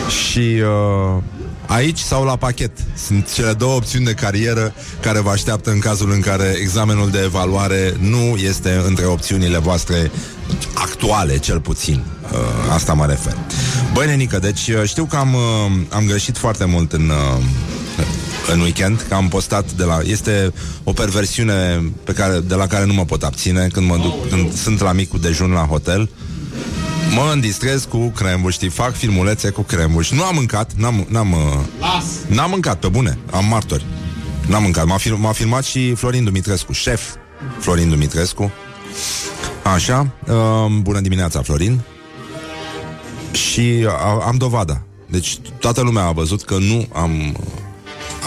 și 0.07 0.39
uh, 0.39 1.21
aici 1.67 1.99
sau 1.99 2.23
la 2.23 2.35
pachet. 2.35 2.71
Sunt 3.07 3.33
cele 3.33 3.53
două 3.53 3.75
opțiuni 3.75 4.05
de 4.05 4.13
carieră 4.13 4.73
care 5.01 5.19
vă 5.19 5.29
așteaptă 5.29 5.71
în 5.71 5.79
cazul 5.79 6.11
în 6.11 6.19
care 6.19 6.55
examenul 6.61 7.09
de 7.09 7.21
evaluare 7.23 7.93
nu 7.99 8.35
este 8.37 8.81
între 8.87 9.05
opțiunile 9.05 9.57
voastre 9.57 10.11
actuale, 10.73 11.37
cel 11.37 11.59
puțin. 11.59 12.03
Uh, 12.31 12.73
asta 12.73 12.93
mă 12.93 13.05
refer. 13.05 13.35
Băi, 13.93 14.05
nenică, 14.05 14.39
deci 14.39 14.67
uh, 14.67 14.83
știu 14.83 15.05
că 15.05 15.15
am, 15.15 15.33
uh, 15.33 15.41
am 15.89 16.05
greșit 16.05 16.37
foarte 16.37 16.65
mult 16.65 16.93
în... 16.93 17.09
Uh, 17.09 17.43
în 18.53 18.59
weekend, 18.59 19.05
că 19.07 19.13
am 19.13 19.27
postat 19.27 19.71
de 19.71 19.83
la... 19.83 19.99
Este 20.03 20.53
o 20.83 20.93
perversiune 20.93 21.83
pe 22.03 22.11
care, 22.11 22.39
de 22.39 22.55
la 22.55 22.67
care 22.67 22.85
nu 22.85 22.93
mă 22.93 23.05
pot 23.05 23.23
abține 23.23 23.67
când, 23.73 23.87
mă 23.87 23.97
duc, 23.97 24.29
când 24.29 24.53
sunt 24.53 24.79
la 24.79 24.91
micul 24.91 25.19
dejun 25.19 25.51
la 25.51 25.65
hotel. 25.69 26.09
Mă 27.13 27.29
îndistrez 27.33 27.85
cu 27.85 28.07
crembuși, 28.07 28.55
știi, 28.55 28.69
fac 28.69 28.93
filmulețe 28.93 29.49
cu 29.49 29.61
crembuși. 29.61 30.13
Nu 30.13 30.23
am 30.23 30.35
mâncat, 30.35 30.71
n-am, 30.73 31.05
n-am, 31.09 31.31
uh, 31.31 32.01
n-am 32.27 32.49
mâncat, 32.49 32.79
pe 32.79 32.87
bune, 32.87 33.17
am 33.31 33.45
martori. 33.45 33.85
N-am 34.47 34.61
mâncat, 34.63 34.85
m-a, 34.85 34.97
film, 34.97 35.19
m-a 35.19 35.31
filmat 35.31 35.63
și 35.63 35.93
Florin 35.93 36.23
Dumitrescu, 36.23 36.71
șef 36.71 37.01
Florin 37.59 37.89
Dumitrescu. 37.89 38.51
Așa, 39.73 40.07
uh, 40.27 40.71
bună 40.81 40.99
dimineața, 40.99 41.41
Florin. 41.41 41.79
Și 43.31 43.85
a, 43.87 44.23
am 44.25 44.35
dovada. 44.37 44.81
Deci 45.09 45.37
toată 45.59 45.81
lumea 45.81 46.03
a 46.03 46.11
văzut 46.11 46.43
că 46.43 46.57
nu 46.57 46.87
am, 46.93 47.37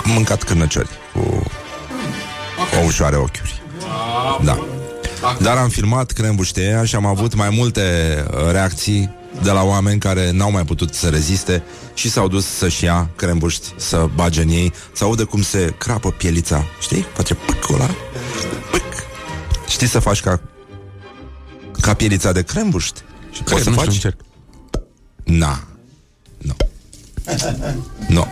am 0.04 0.10
mâncat 0.14 0.42
cârnăciori 0.42 0.88
cu 1.12 1.42
o 2.80 2.84
ușoare 2.86 3.16
ochiuri. 3.16 3.62
Da. 4.44 4.58
Dar 5.40 5.56
am 5.56 5.68
filmat 5.68 6.10
crembușteia 6.10 6.84
și 6.84 6.94
am 6.94 7.06
avut 7.06 7.34
mai 7.34 7.48
multe 7.50 7.82
uh, 8.30 8.50
reacții 8.50 9.10
de 9.42 9.50
la 9.50 9.62
oameni 9.62 9.98
care 10.00 10.30
n-au 10.30 10.50
mai 10.50 10.64
putut 10.64 10.94
să 10.94 11.08
reziste 11.08 11.62
și 11.94 12.10
s-au 12.10 12.28
dus 12.28 12.46
să-și 12.46 12.84
ia 12.84 13.10
crembuști, 13.16 13.66
să 13.76 14.08
bage 14.14 14.42
în 14.42 14.48
ei, 14.48 14.72
să 14.92 15.04
audă 15.04 15.24
cum 15.24 15.42
se 15.42 15.74
crapă 15.78 16.10
pielița, 16.10 16.64
știi? 16.80 17.06
Face 17.14 17.34
pâc 17.34 17.68
ăla, 17.74 17.86
pâc. 18.70 18.82
Știi 19.68 19.86
să 19.86 19.98
faci 19.98 20.20
ca 20.20 20.40
ca 21.80 21.94
pielița 21.94 22.32
de 22.32 22.42
crembuști? 22.42 23.00
Și 23.32 23.42
Cred, 23.42 23.48
poți 23.52 23.62
să 23.62 23.70
nu 23.70 23.74
știu, 23.76 23.84
faci? 23.86 23.94
încerc. 23.94 24.20
Na. 25.24 25.62
Nu. 26.38 26.56
Nu. 28.08 28.28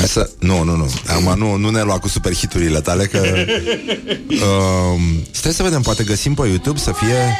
Hai 0.00 0.08
să... 0.08 0.30
Nu, 0.38 0.62
nu, 0.62 0.76
nu. 0.76 0.90
Acum 1.06 1.38
nu, 1.38 1.56
nu 1.56 1.70
ne 1.70 1.82
lua 1.82 1.98
cu 1.98 2.08
superhiturile 2.08 2.80
tale 2.80 3.04
că... 3.06 3.18
Uh, 4.28 5.00
stai 5.30 5.52
să 5.52 5.62
vedem, 5.62 5.80
poate 5.82 6.04
găsim 6.04 6.34
pe 6.34 6.46
YouTube 6.46 6.78
să 6.78 6.92
fie... 6.92 7.36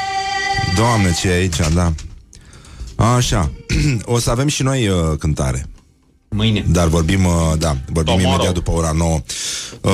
Doamne, 0.76 1.16
ce 1.20 1.28
e 1.28 1.32
aici, 1.32 1.56
da. 1.74 1.92
Așa. 3.14 3.50
o 4.04 4.18
să 4.18 4.30
avem 4.30 4.48
și 4.48 4.62
noi 4.62 4.88
uh, 4.88 4.96
cântare. 5.18 5.66
Mâine. 6.28 6.64
Dar 6.68 6.86
vorbim, 6.88 7.24
uh, 7.24 7.32
da, 7.58 7.76
vorbim 7.92 8.14
Tomorrow. 8.14 8.32
imediat 8.32 8.54
după 8.54 8.70
ora 8.70 8.90
9. 8.96 9.20
Uh, 9.80 9.92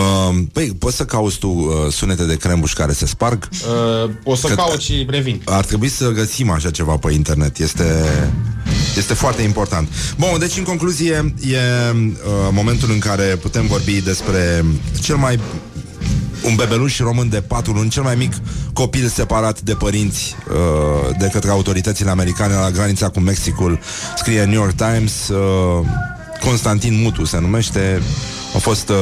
păi, 0.53 0.75
poți 0.79 0.97
să 0.97 1.05
cauți 1.05 1.39
tu 1.39 1.49
uh, 1.49 1.93
sunete 1.93 2.25
de 2.25 2.37
crembuș 2.37 2.73
care 2.73 2.93
se 2.93 3.07
sparg? 3.07 3.49
Uh, 4.05 4.11
o 4.25 4.35
să 4.35 4.47
Că- 4.47 4.55
caut 4.55 4.81
și 4.81 5.07
revin. 5.09 5.41
Ar 5.45 5.65
trebui 5.65 5.89
să 5.89 6.11
găsim 6.11 6.51
așa 6.51 6.71
ceva 6.71 6.97
pe 6.97 7.13
internet. 7.13 7.59
Este, 7.59 7.85
este 8.97 9.15
foarte 9.15 9.43
important. 9.43 9.89
Bun, 10.19 10.39
deci 10.39 10.57
în 10.57 10.63
concluzie 10.63 11.35
e 11.41 11.57
uh, 11.57 12.13
momentul 12.51 12.91
în 12.91 12.99
care 12.99 13.25
putem 13.25 13.67
vorbi 13.67 14.01
despre 14.01 14.65
cel 15.01 15.17
mai 15.17 15.41
un 16.45 16.55
bebeluș 16.55 16.99
român 16.99 17.29
de 17.29 17.41
patru 17.41 17.73
luni, 17.73 17.91
cel 17.91 18.03
mai 18.03 18.15
mic 18.15 18.33
copil 18.73 19.09
separat 19.09 19.61
de 19.61 19.75
părinți 19.75 20.37
uh, 20.49 21.17
de 21.19 21.29
către 21.33 21.51
autoritățile 21.51 22.11
americane 22.11 22.55
la 22.55 22.71
granița 22.71 23.09
cu 23.09 23.21
Mexicul, 23.21 23.81
scrie 24.17 24.45
New 24.45 24.61
York 24.61 24.75
Times. 24.75 25.29
Uh, 25.29 25.87
Constantin 26.41 27.01
Mutu 27.03 27.25
se 27.25 27.41
numește. 27.41 28.03
A 28.55 28.59
fost 28.59 28.89
uh, 28.89 28.97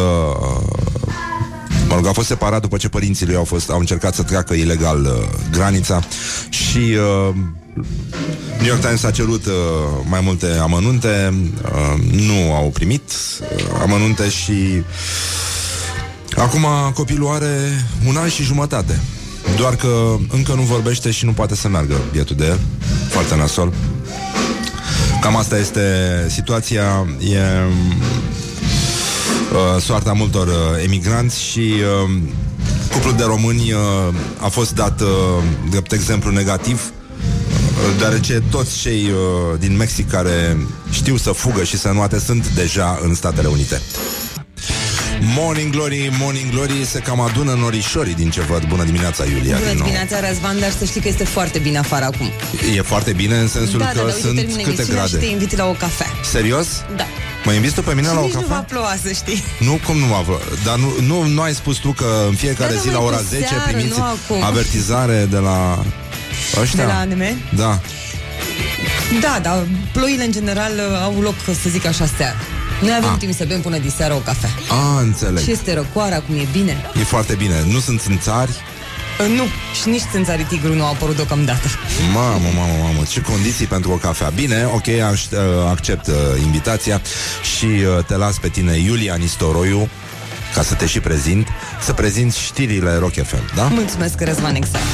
Mă 1.88 1.94
rog, 1.94 2.06
a 2.06 2.12
fost 2.12 2.26
separat 2.26 2.60
după 2.60 2.76
ce 2.76 2.88
părinții 2.88 3.26
lui 3.26 3.34
au, 3.34 3.44
fost, 3.44 3.70
au 3.70 3.78
încercat 3.78 4.14
să 4.14 4.22
treacă 4.22 4.54
ilegal 4.54 5.04
uh, 5.04 5.28
granița 5.50 6.00
și 6.48 6.78
uh, 6.78 7.34
New 8.58 8.66
York 8.66 8.80
Times 8.80 9.02
a 9.02 9.10
cerut 9.10 9.46
uh, 9.46 9.52
mai 10.08 10.20
multe 10.20 10.46
amănunte, 10.46 11.34
uh, 11.62 12.02
nu 12.10 12.54
au 12.54 12.70
primit 12.70 13.12
uh, 13.40 13.46
amănunte 13.82 14.28
și 14.28 14.82
acum 16.36 16.66
copilul 16.94 17.28
are 17.28 17.86
un 18.06 18.16
an 18.16 18.28
și 18.28 18.42
jumătate. 18.42 19.00
Doar 19.56 19.76
că 19.76 20.16
încă 20.28 20.52
nu 20.54 20.62
vorbește 20.62 21.10
și 21.10 21.24
nu 21.24 21.32
poate 21.32 21.54
să 21.54 21.68
meargă 21.68 21.94
bietul 22.12 22.36
de 22.36 22.44
el. 22.44 22.58
Foarte 23.08 23.36
nasol. 23.36 23.72
Cam 25.20 25.36
asta 25.36 25.58
este 25.58 25.80
situația. 26.28 27.06
E 27.20 27.38
uh, 29.52 29.82
soarta 29.82 30.12
multor 30.12 30.46
uh, 30.46 30.54
emigranți 30.84 31.42
și 31.42 31.74
uh, 32.04 32.10
cuplul 32.92 33.14
de 33.16 33.24
români 33.24 33.72
uh, 33.72 34.14
a 34.40 34.48
fost 34.48 34.74
dat 34.74 35.00
uh, 35.00 35.08
drept 35.70 35.92
exemplu 35.92 36.30
negativ 36.30 36.92
uh, 36.98 37.03
deoarece 37.98 38.42
toți 38.50 38.78
cei 38.78 39.04
uh, 39.10 39.58
din 39.58 39.76
Mexic 39.76 40.10
care 40.10 40.56
știu 40.90 41.16
să 41.16 41.30
fugă 41.30 41.64
și 41.64 41.78
să 41.78 41.88
nuate 41.88 42.18
sunt 42.18 42.48
deja 42.48 42.98
în 43.02 43.14
Statele 43.14 43.48
Unite. 43.48 43.80
Morning 45.36 45.72
Glory, 45.72 46.10
Morning 46.20 46.50
Glory 46.50 46.86
Se 46.90 46.98
cam 46.98 47.20
adună 47.20 47.52
norișorii 47.52 48.14
din 48.14 48.30
ce 48.30 48.40
văd 48.40 48.64
Bună 48.68 48.84
dimineața, 48.84 49.24
Iulia 49.24 49.56
Bună 49.56 49.68
din 49.68 49.76
nou. 49.78 49.86
dimineața, 49.86 50.28
Răzvan, 50.28 50.60
dar 50.60 50.70
să 50.78 50.84
știi 50.84 51.00
că 51.00 51.08
este 51.08 51.24
foarte 51.24 51.58
bine 51.58 51.78
afară 51.78 52.04
acum. 52.04 52.26
E 52.76 52.80
foarte 52.82 53.12
bine 53.12 53.36
în 53.38 53.48
sensul 53.48 53.78
da, 53.78 53.84
că 53.86 53.92
da, 53.94 54.00
da, 54.00 54.06
uite, 54.06 54.20
sunt 54.20 54.34
termină 54.36 54.56
câte 54.56 54.70
emisiunea 54.70 55.04
și 55.04 55.10
te 55.12 55.18
grade 55.18 55.32
invit 55.32 55.56
la 55.56 55.66
o 55.66 55.72
cafea. 55.72 56.06
Serios? 56.30 56.66
Da. 56.96 57.06
Mă 57.44 57.52
inviți 57.52 57.74
tu 57.74 57.82
pe 57.82 57.94
mine 57.94 58.06
și 58.08 58.14
la 58.14 58.20
o 58.20 58.24
nici 58.24 58.32
nu 58.34 58.40
va 58.40 58.46
cafea? 58.46 58.60
ploua, 58.68 58.94
să 59.04 59.10
știi. 59.12 59.44
Nu, 59.58 59.80
cum 59.86 59.96
nu 59.98 60.06
m-a 60.06 60.20
vrut? 60.20 60.42
Dar 60.64 60.76
nu, 60.76 60.92
nu, 61.06 61.26
nu 61.26 61.40
ai 61.40 61.54
spus 61.54 61.76
tu 61.76 61.90
că 61.92 62.24
în 62.28 62.34
fiecare 62.34 62.72
Da, 62.74 62.80
zi 62.80 62.86
da, 62.86 62.92
la 62.92 62.98
mai 62.98 63.06
ora 63.06 63.16
cu 63.16 63.22
10 63.30 63.46
seară, 63.46 63.62
primiți 63.72 63.98
nu 63.98 64.04
acum. 64.04 64.42
avertizare 64.42 65.26
de 65.30 65.36
la 65.36 65.84
ăștia? 66.60 66.84
De 66.84 66.92
la 66.92 66.98
ANM? 66.98 67.22
Da. 67.56 67.80
Da, 69.20 69.38
dar 69.42 69.66
ploile 69.92 70.24
în 70.24 70.32
general 70.32 70.70
au 71.02 71.20
loc, 71.20 71.34
să 71.62 71.68
zic 71.70 71.86
așa, 71.86 72.06
seara. 72.16 72.36
Noi 72.80 72.94
avem 72.98 73.10
Ah. 73.12 73.18
timp 73.18 73.34
să 73.34 73.44
bem 73.48 73.60
până 73.60 73.78
diseară 73.78 74.14
o 74.14 74.18
cafea. 74.18 74.48
A, 74.68 75.00
înțeleg. 75.00 75.42
Și 75.42 75.50
este 75.50 75.74
răcoare, 75.74 76.14
acum 76.14 76.34
e 76.34 76.46
bine. 76.52 76.76
E 77.00 77.02
foarte 77.04 77.34
bine. 77.34 77.54
Nu 77.70 77.78
sunt 77.78 78.00
țânțari? 78.00 78.50
Uh, 79.20 79.26
Nu, 79.36 79.42
și 79.82 79.88
nici 79.88 80.02
țânțarii 80.12 80.44
tigru 80.44 80.74
nu 80.74 80.84
au 80.84 80.92
apărut 80.92 81.16
deocamdată. 81.16 81.68
Mamă, 82.12 82.48
mamă, 82.56 82.72
mamă, 82.82 83.02
ce 83.08 83.20
condiții 83.20 83.66
pentru 83.66 83.90
o 83.92 83.94
cafea. 83.96 84.28
Bine, 84.34 84.68
ok, 84.74 84.88
aș, 84.88 85.24
uh, 85.24 85.38
accept 85.70 86.06
uh, 86.06 86.14
invitația 86.42 87.00
și 87.56 87.64
uh, 87.64 88.04
te 88.06 88.16
las 88.16 88.36
pe 88.38 88.48
tine, 88.48 88.76
Iulia 88.76 89.14
Nistoroiu, 89.14 89.88
ca 90.54 90.62
să 90.62 90.74
te 90.74 90.86
și 90.86 91.00
prezint, 91.00 91.48
să 91.80 91.92
prezinți 91.92 92.38
știrile 92.40 92.96
Rock 92.98 93.12
FM, 93.12 93.54
da? 93.54 93.62
Mulțumesc, 93.62 94.20
Răzvan, 94.20 94.54
exact. 94.54 94.84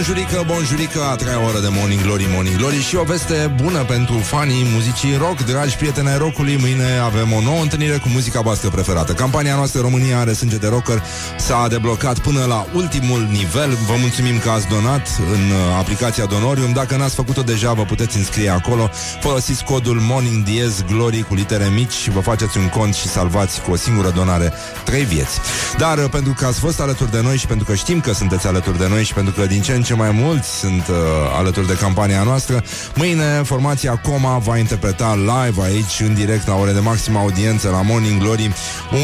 Bonjurică, 0.00 0.44
bonjurică, 0.46 1.00
a 1.10 1.14
treia 1.16 1.44
oră 1.44 1.60
de 1.60 1.68
Morning 1.70 2.02
Glory, 2.02 2.26
Morning 2.32 2.56
Glory 2.56 2.80
și 2.80 2.96
o 2.96 3.02
veste 3.02 3.54
bună 3.62 3.78
pentru 3.78 4.14
fanii 4.14 4.66
muzicii 4.74 5.16
rock, 5.16 5.44
dragi 5.44 5.76
prieteni 5.76 6.08
ai 6.08 6.18
rockului. 6.18 6.56
Mâine 6.56 6.98
avem 7.04 7.32
o 7.32 7.40
nouă 7.40 7.62
întâlnire 7.62 7.96
cu 7.96 8.08
muzica 8.08 8.40
voastră 8.40 8.68
preferată. 8.68 9.12
Campania 9.12 9.54
noastră 9.54 9.80
România 9.80 10.18
are 10.18 10.32
sânge 10.32 10.56
de 10.56 10.68
rocker 10.68 11.02
s-a 11.38 11.66
deblocat 11.68 12.18
până 12.18 12.44
la 12.44 12.66
ultimul 12.74 13.28
nivel. 13.30 13.70
Vă 13.86 13.94
mulțumim 14.00 14.38
că 14.38 14.50
ați 14.50 14.68
donat 14.68 15.08
în 15.32 15.50
uh, 15.50 15.78
aplicația 15.78 16.24
Donorium. 16.24 16.72
Dacă 16.72 16.96
n-ați 16.96 17.14
făcut-o 17.14 17.42
deja, 17.42 17.72
vă 17.72 17.82
puteți 17.82 18.16
înscrie 18.16 18.50
acolo. 18.50 18.90
Folosiți 19.20 19.64
codul 19.64 19.98
Morning 20.00 20.44
Diez 20.44 20.82
Glory 20.82 21.22
cu 21.22 21.34
litere 21.34 21.68
mici 21.74 21.92
și 21.92 22.10
vă 22.10 22.20
faceți 22.20 22.58
un 22.58 22.68
cont 22.68 22.94
și 22.94 23.08
salvați 23.08 23.60
cu 23.60 23.70
o 23.70 23.76
singură 23.76 24.10
donare 24.10 24.52
trei 24.84 25.04
vieți. 25.04 25.38
Dar 25.78 25.98
uh, 25.98 26.08
pentru 26.10 26.32
că 26.32 26.46
ați 26.46 26.58
fost 26.58 26.80
alături 26.80 27.10
de 27.10 27.20
noi 27.22 27.36
și 27.36 27.46
pentru 27.46 27.64
că 27.64 27.74
știm 27.74 28.00
că 28.00 28.12
sunteți 28.12 28.46
alături 28.46 28.78
de 28.78 28.88
noi 28.88 29.04
și 29.04 29.14
pentru 29.14 29.32
că 29.32 29.46
din 29.46 29.62
ce 29.62 29.72
în 29.72 29.82
ce 29.82 29.89
mai 29.94 30.10
mulți 30.10 30.58
sunt 30.58 30.88
uh, 30.88 30.96
alături 31.38 31.66
de 31.66 31.76
campania 31.76 32.22
noastră, 32.22 32.62
mâine 32.94 33.42
formația 33.44 33.96
Coma 33.96 34.38
va 34.38 34.58
interpreta 34.58 35.14
live 35.14 35.62
aici, 35.62 36.00
în 36.00 36.14
direct, 36.14 36.46
la 36.46 36.54
ore 36.54 36.72
de 36.72 36.80
maximă 36.80 37.18
audiență, 37.18 37.68
la 37.68 37.82
Morning 37.82 38.20
Glory, 38.20 38.54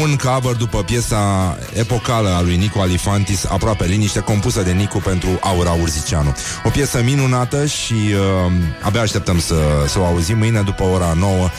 un 0.01 0.15
cover 0.15 0.55
după 0.55 0.83
piesa 0.83 1.57
epocală 1.73 2.29
a 2.29 2.41
lui 2.41 2.57
Nicu 2.57 2.79
Alifantis, 2.79 3.45
aproape 3.45 3.85
liniște, 3.85 4.19
compusă 4.19 4.61
de 4.61 4.71
Nicu 4.71 4.97
pentru 4.97 5.29
Aura 5.41 5.71
Urzicianu. 5.71 6.35
O 6.63 6.69
piesă 6.69 7.01
minunată 7.03 7.65
și 7.65 7.93
uh, 7.93 8.51
abia 8.81 9.01
așteptăm 9.01 9.39
să, 9.39 9.55
să 9.87 9.99
o 9.99 10.05
auzim 10.05 10.37
mâine 10.37 10.61
după 10.61 10.83
ora 10.83 11.13
9 11.19 11.49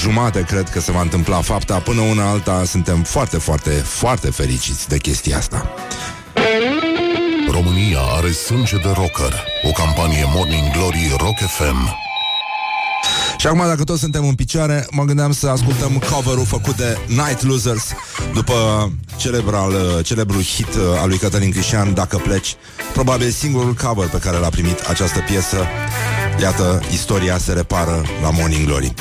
jumate, 0.00 0.42
cred 0.42 0.68
că 0.68 0.80
se 0.80 0.92
va 0.92 1.00
întâmpla 1.00 1.40
fapta. 1.40 1.78
Până 1.78 2.00
una 2.00 2.30
alta 2.30 2.62
suntem 2.64 3.02
foarte, 3.02 3.38
foarte, 3.38 3.70
foarte 3.70 4.30
fericiți 4.30 4.88
de 4.88 4.98
chestia 4.98 5.36
asta. 5.36 5.74
România 7.50 7.98
are 8.16 8.30
sânge 8.30 8.76
de 8.76 8.92
rocker. 8.94 9.44
O 9.62 9.70
campanie 9.70 10.24
Morning 10.34 10.70
Glory 10.72 11.14
Rock 11.18 11.36
FM. 11.36 11.96
Și 13.38 13.46
acum, 13.46 13.58
dacă 13.66 13.84
toți 13.84 14.00
suntem 14.00 14.26
în 14.26 14.34
picioare, 14.34 14.86
mă 14.90 15.04
gândeam 15.04 15.32
să 15.32 15.48
ascultăm 15.48 16.02
cover-ul 16.10 16.44
făcut 16.44 16.76
de 16.76 16.98
Night 17.06 17.42
Losers 17.42 17.92
după 18.34 18.54
celebral, 19.16 19.72
celebrul 20.02 20.42
hit 20.42 20.74
uh, 20.74 20.82
al 21.00 21.08
lui 21.08 21.18
Cătălin 21.18 21.50
Crișan, 21.50 21.94
Dacă 21.94 22.16
pleci. 22.16 22.54
Probabil 22.92 23.30
singurul 23.30 23.74
cover 23.74 24.08
pe 24.08 24.18
care 24.18 24.36
l-a 24.36 24.48
primit 24.48 24.80
această 24.80 25.18
piesă. 25.18 25.56
Iată, 26.40 26.82
istoria 26.92 27.38
se 27.38 27.52
repară 27.52 28.04
la 28.22 28.30
Morning 28.30 28.66
Glory. 28.66 28.94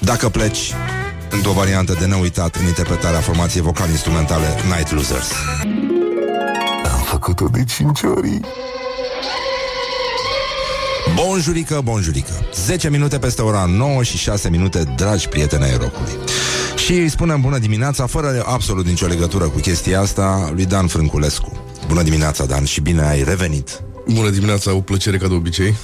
Dacă 0.00 0.28
pleci, 0.28 0.72
într-o 1.30 1.52
variantă 1.52 1.96
de 1.98 2.06
neuitat 2.06 2.56
în 2.56 2.66
interpretarea 2.66 3.20
formației 3.20 3.62
vocal-instrumentale 3.62 4.46
Night 4.76 4.92
Losers. 4.92 5.32
Am 7.26 7.34
făcut-o 7.34 7.58
de 7.58 7.64
cinci 7.64 8.02
ori. 8.02 8.40
Bonjurică, 11.14 11.80
bonjurică. 11.84 12.32
10 12.54 12.90
minute 12.90 13.18
peste 13.18 13.42
ora 13.42 13.64
9 13.64 14.02
și 14.02 14.16
6 14.16 14.50
minute, 14.50 14.92
dragi 14.96 15.28
prieteni 15.28 15.62
ai 15.62 15.76
rocului. 15.76 16.12
Și 16.76 16.92
îi 16.92 17.08
spunem 17.08 17.40
bună 17.40 17.58
dimineața, 17.58 18.06
fără 18.06 18.44
absolut 18.46 18.86
nicio 18.86 19.06
legătură 19.06 19.44
cu 19.44 19.58
chestia 19.58 20.00
asta, 20.00 20.50
lui 20.54 20.66
Dan 20.66 20.86
Frânculescu. 20.86 21.52
Bună 21.86 22.02
dimineața, 22.02 22.44
Dan, 22.44 22.64
și 22.64 22.80
bine 22.80 23.02
ai 23.02 23.22
revenit. 23.22 23.82
Bună 24.08 24.30
dimineața, 24.30 24.74
o 24.74 24.80
plăcere 24.80 25.16
ca 25.16 25.28
de 25.28 25.34
obicei. 25.34 25.74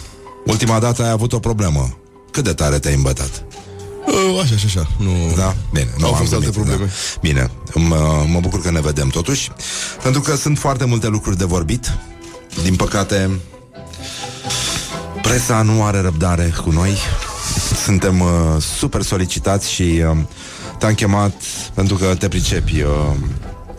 Ultima 0.47 0.79
dată 0.79 1.03
ai 1.03 1.11
avut 1.11 1.33
o 1.33 1.39
problemă. 1.39 1.99
Cât 2.31 2.45
de 2.45 2.53
tare 2.53 2.79
te-ai 2.79 2.95
îmbătat? 2.95 3.45
Uh, 4.11 4.41
așa, 4.43 4.55
așa, 4.55 4.67
așa. 4.67 4.89
Nu... 4.99 5.11
Da? 5.37 5.55
Bine. 5.73 5.89
Nu 5.99 6.07
Au 6.07 6.13
am 6.13 6.19
fost 6.19 6.33
alte 6.33 6.45
gândit, 6.45 6.63
probleme. 6.63 6.85
Da. 6.85 7.19
Bine. 7.21 7.51
Mă, 7.75 8.25
mă 8.29 8.41
bucur 8.41 8.63
că 8.63 8.71
ne 8.71 8.81
vedem 8.81 9.09
totuși. 9.09 9.51
Pentru 10.03 10.21
că 10.21 10.37
sunt 10.37 10.59
foarte 10.59 10.85
multe 10.85 11.09
lucruri 11.09 11.37
de 11.39 11.45
vorbit. 11.45 11.93
Din 12.63 12.77
păcate, 12.77 13.31
presa 15.23 15.63
nu 15.63 15.85
are 15.85 16.01
răbdare 16.01 16.55
cu 16.65 16.71
noi. 16.71 16.97
Suntem 17.85 18.21
uh, 18.21 18.29
super 18.77 19.03
solicitați 19.03 19.71
și 19.71 19.83
uh, 20.11 20.17
te-am 20.79 20.95
chemat 20.95 21.33
pentru 21.75 21.97
că 21.97 22.15
te 22.19 22.29
pricepi 22.29 22.83
uh, 22.83 22.91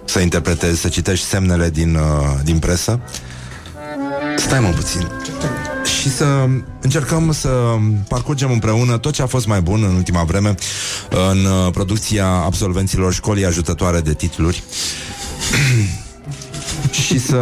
să 0.05 0.19
interpretezi, 0.19 0.81
să 0.81 0.87
citești 0.87 1.25
semnele 1.25 1.69
din, 1.69 1.95
uh, 1.95 2.39
din 2.43 2.59
presă. 2.59 2.99
Stai 4.37 4.59
mă 4.59 4.69
puțin 4.69 5.07
și 5.85 6.09
să 6.09 6.47
încercăm 6.81 7.31
să 7.31 7.49
parcurgem 8.07 8.51
împreună 8.51 8.97
tot 8.97 9.13
ce 9.13 9.21
a 9.21 9.25
fost 9.25 9.47
mai 9.47 9.61
bun 9.61 9.83
în 9.83 9.95
ultima 9.95 10.23
vreme 10.23 10.55
în 11.31 11.45
uh, 11.45 11.71
producția 11.71 12.27
absolvenților 12.27 13.13
școlii 13.13 13.45
ajutătoare 13.45 13.99
de 13.99 14.13
titluri 14.13 14.63
și 17.05 17.19
să 17.19 17.39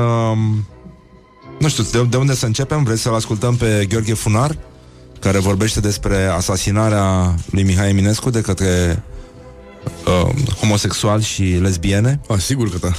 nu 1.60 1.68
știu, 1.68 1.84
de, 1.92 2.04
de 2.04 2.18
unde 2.18 2.36
să 2.36 2.46
începem? 2.46 2.84
Vreți 2.84 3.02
să-l 3.02 3.14
ascultăm 3.14 3.56
pe 3.56 3.86
Gheorghe 3.90 4.14
Funar 4.14 4.58
care 5.20 5.40
vorbește 5.40 5.80
despre 5.80 6.26
asasinarea 6.26 7.36
lui 7.52 7.64
Mihai 7.64 7.90
Eminescu 7.90 8.30
de 8.30 8.42
către 8.42 9.04
uh, 10.06 10.56
homosexuali 10.60 11.24
și 11.24 11.44
lesbiene? 11.44 12.20
A, 12.28 12.38
sigur 12.38 12.70
că 12.70 12.78
da. 12.78 12.92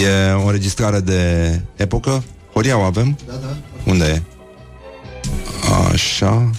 E 0.00 0.32
o 0.32 0.46
înregistrare 0.46 1.00
de 1.00 1.60
epocă. 1.76 2.22
Horia 2.52 2.78
o 2.78 2.82
avem? 2.82 3.18
Da, 3.26 3.34
da. 3.34 3.56
Unde 3.90 4.04
e? 4.04 4.33
Așa. 5.92 6.50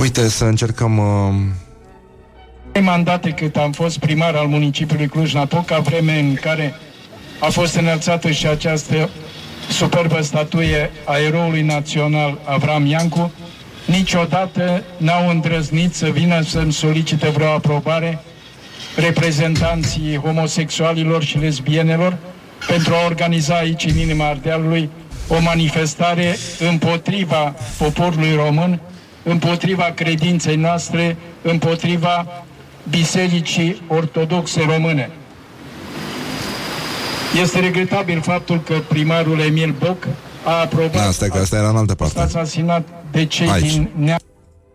Uite, 0.00 0.28
să 0.28 0.44
încercăm... 0.44 0.98
Uh... 0.98 1.34
Trei 2.72 2.84
mandate 2.84 3.30
cât 3.30 3.56
am 3.56 3.72
fost 3.72 3.98
primar 3.98 4.34
al 4.34 4.46
municipiului 4.46 5.08
Cluj-Napoca, 5.08 5.78
vreme 5.78 6.18
în 6.18 6.34
care 6.34 6.74
a 7.40 7.46
fost 7.46 7.74
înălțată 7.74 8.30
și 8.30 8.46
această 8.46 9.10
superbă 9.70 10.20
statuie 10.20 10.90
a 11.04 11.16
eroului 11.16 11.62
național 11.62 12.38
Avram 12.44 12.86
Iancu, 12.86 13.32
niciodată 13.86 14.82
n-au 14.96 15.28
îndrăznit 15.28 15.94
să 15.94 16.06
vină 16.06 16.40
să-mi 16.40 16.72
solicite 16.72 17.28
vreo 17.28 17.48
aprobare 17.52 18.22
reprezentanții 18.96 20.16
homosexualilor 20.16 21.22
și 21.22 21.38
lesbienelor 21.38 22.16
pentru 22.66 22.94
a 22.94 23.04
organiza 23.04 23.54
aici, 23.54 23.84
în 23.84 23.98
inima 23.98 24.28
Ardealului, 24.28 24.90
o 25.30 25.40
manifestare 25.40 26.36
împotriva 26.70 27.54
poporului 27.78 28.34
român, 28.34 28.80
împotriva 29.22 29.92
credinței 29.94 30.56
noastre, 30.56 31.16
împotriva 31.42 32.26
Bisericii 32.90 33.82
Ortodoxe 33.88 34.66
Române. 34.68 35.10
Este 37.40 37.60
regretabil 37.60 38.20
faptul 38.20 38.60
că 38.60 38.74
primarul 38.88 39.40
Emil 39.40 39.74
Boc 39.78 40.06
a 40.44 40.60
aprobat 40.60 41.04
Da, 41.04 41.10
stai 41.10 41.28
că 41.28 41.38
asta 41.38 41.56
era 41.56 41.68
în 41.68 41.76
altă 41.76 41.94
parte. 41.94 42.20
asasinat 42.20 42.88
de 43.10 43.24
cei 43.24 43.48
Aici. 43.50 43.72
din 43.72 43.88
Nea 43.96 44.18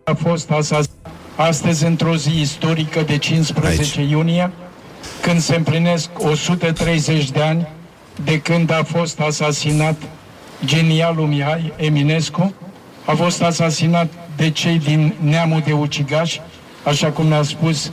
a 0.04 0.14
fost 0.14 0.50
asasinat 0.50 0.90
astăzi 1.36 1.84
într-o 1.84 2.16
zi 2.16 2.40
istorică 2.40 3.02
de 3.02 3.16
15 3.18 4.00
Aici. 4.00 4.10
iunie, 4.10 4.50
când 5.20 5.40
se 5.40 5.54
împlinesc 5.54 6.08
130 6.18 7.30
de 7.30 7.40
ani 7.42 7.68
de 8.24 8.40
când 8.40 8.70
a 8.70 8.82
fost 8.82 9.20
asasinat 9.20 9.96
genialul 10.64 11.26
Mihai 11.26 11.72
Eminescu, 11.76 12.54
a 13.04 13.14
fost 13.14 13.42
asasinat 13.42 14.12
de 14.36 14.50
cei 14.50 14.78
din 14.78 15.14
neamul 15.20 15.62
de 15.64 15.72
ucigași, 15.72 16.40
așa 16.82 17.10
cum 17.10 17.26
ne-a 17.26 17.42
spus 17.42 17.90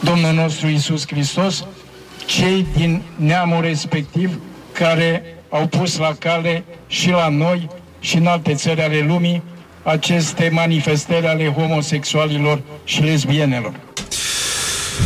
Domnul 0.00 0.32
nostru 0.32 0.68
Isus 0.68 1.06
Hristos, 1.06 1.64
cei 2.26 2.66
din 2.76 3.02
neamul 3.16 3.60
respectiv 3.60 4.38
care 4.72 5.22
au 5.48 5.66
pus 5.66 5.96
la 5.96 6.14
cale 6.18 6.64
și 6.86 7.10
la 7.10 7.28
noi 7.28 7.68
și 8.00 8.16
în 8.16 8.26
alte 8.26 8.54
țări 8.54 8.82
ale 8.82 9.04
lumii 9.06 9.42
aceste 9.82 10.48
manifestări 10.52 11.26
ale 11.26 11.48
homosexualilor 11.48 12.62
și 12.84 13.00
lesbienelor. 13.00 13.80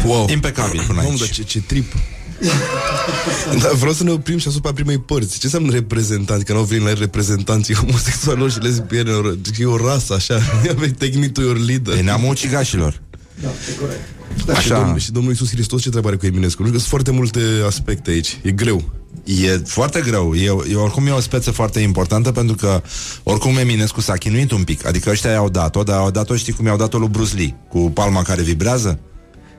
Wow. 0.04 0.26
Impecabil 0.30 0.82
până 0.86 0.92
Mamă, 0.92 1.08
aici. 1.08 1.18
dar 1.18 1.28
ce, 1.28 1.42
ce 1.42 1.60
trip. 1.60 1.92
Dar 3.62 3.72
vreau 3.72 3.92
să 3.92 4.04
ne 4.04 4.10
oprim 4.10 4.38
și 4.38 4.48
asupra 4.48 4.72
primei 4.72 4.98
părți. 4.98 5.38
Ce 5.38 5.44
înseamnă 5.44 5.72
reprezentanți? 5.72 6.44
Că 6.44 6.52
nu 6.52 6.58
au 6.58 6.64
venit 6.64 6.84
la 6.84 6.92
reprezentanții 6.92 7.74
homosexualilor 7.82 8.50
și 8.50 8.58
lesbienelor. 8.58 9.38
E 9.58 9.64
o 9.64 9.76
rasă, 9.76 10.14
așa. 10.14 10.40
Technic 10.98 11.32
to 11.32 11.40
your 11.40 11.58
leader. 11.58 11.96
E 11.96 12.00
neamul 12.00 12.30
ucigașilor. 12.30 13.00
Da, 13.42 13.48
e 13.48 13.74
corect. 13.80 14.00
Da, 14.44 14.52
și, 14.52 14.58
Așa. 14.58 14.78
domnul, 14.78 14.98
și 14.98 15.12
domnul 15.12 15.30
Iisus 15.30 15.50
Hristos 15.50 15.82
ce 15.82 15.88
treabă 15.88 16.08
are 16.08 16.16
cu 16.16 16.26
Eminescu? 16.26 16.62
Nu 16.62 16.68
că 16.68 16.76
sunt 16.76 16.88
foarte 16.88 17.10
multe 17.10 17.40
aspecte 17.66 18.10
aici. 18.10 18.38
E 18.42 18.50
greu. 18.50 18.82
E 19.24 19.62
foarte 19.64 20.00
greu. 20.00 20.34
E, 20.34 20.44
e, 20.70 20.74
oricum 20.74 21.06
e 21.06 21.10
o 21.10 21.20
speță 21.20 21.50
foarte 21.50 21.80
importantă 21.80 22.32
pentru 22.32 22.56
că 22.56 22.82
oricum 23.22 23.56
Eminescu 23.56 24.00
s-a 24.00 24.12
chinuit 24.12 24.50
un 24.50 24.64
pic. 24.64 24.86
Adică 24.86 25.10
ăștia 25.10 25.30
i-au 25.30 25.48
dat-o, 25.48 25.82
dar 25.82 25.98
au 25.98 26.10
dat-o, 26.10 26.36
știi 26.36 26.52
cum 26.52 26.66
i-au 26.66 26.76
dat-o 26.76 26.98
lui 26.98 27.08
Bruce 27.08 27.34
Lee? 27.34 27.56
Cu 27.68 27.78
palma 27.78 28.22
care 28.22 28.42
vibrează? 28.42 28.98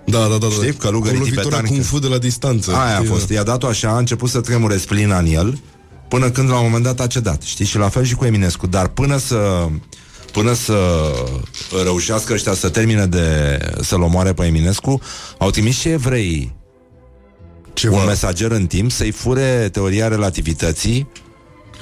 Da, 0.10 0.20
da, 0.20 0.28
da. 0.28 0.38
da. 0.38 0.48
Știi? 0.50 0.74
Călugării 0.74 1.18
Cu 1.20 1.24
lovitura 1.24 1.44
tibetani. 1.44 1.68
Kung 1.70 1.84
Fu 1.84 2.00
de 2.00 2.08
la 2.08 2.18
distanță. 2.18 2.72
Aia 2.76 2.94
a 2.94 2.96
Știi, 2.96 3.08
fost. 3.08 3.28
da. 3.28 3.34
I-a 3.34 3.44
dat-o 3.44 3.68
așa, 3.68 3.90
a 3.90 3.98
început 3.98 4.30
să 4.30 4.42
tremure 4.42 4.78
splina 4.78 5.18
în 5.20 5.26
el, 5.26 5.60
până 6.08 6.30
când 6.30 6.50
la 6.50 6.58
un 6.58 6.64
moment 6.64 6.84
dat 6.84 7.00
a 7.00 7.08
cedat. 7.08 7.42
Știi? 7.42 7.66
Și 7.66 7.78
la 7.78 7.90
fel 7.90 8.04
și 8.04 8.16
cu 8.16 8.26
Eminescu. 8.26 8.68
Dar 8.68 8.88
până 8.88 9.18
să 9.18 9.68
până 10.32 10.54
să 10.54 11.02
reușească 11.84 12.34
ăștia 12.34 12.54
să 12.54 12.70
termine 12.70 13.06
de 13.06 13.58
să-l 13.82 14.02
omoare 14.02 14.34
pe 14.34 14.46
Eminescu, 14.46 15.02
au 15.38 15.50
trimis 15.50 15.78
și 15.80 15.88
evreii 15.90 16.56
Ceva. 17.74 17.98
un 18.00 18.06
mesager 18.06 18.52
în 18.52 18.68
timp 18.68 18.92
să-i 18.92 19.12
fure 19.12 19.70
teoria 19.72 20.08
relativității 20.08 21.08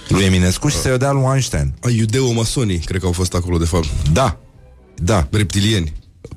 lui 0.08 0.24
Eminescu 0.24 0.68
și 0.68 0.76
să-i 0.78 0.92
o 0.92 0.98
dea 0.98 1.12
lui 1.12 1.24
Einstein. 1.32 1.74
A, 1.82 1.90
Iudeo-masonii, 1.90 2.78
cred 2.78 3.00
că 3.00 3.06
au 3.06 3.12
fost 3.12 3.34
acolo, 3.34 3.58
de 3.58 3.66
fapt. 3.66 3.88
Da, 4.14 4.38
da, 4.96 5.28
Reptilieni. 5.32 5.94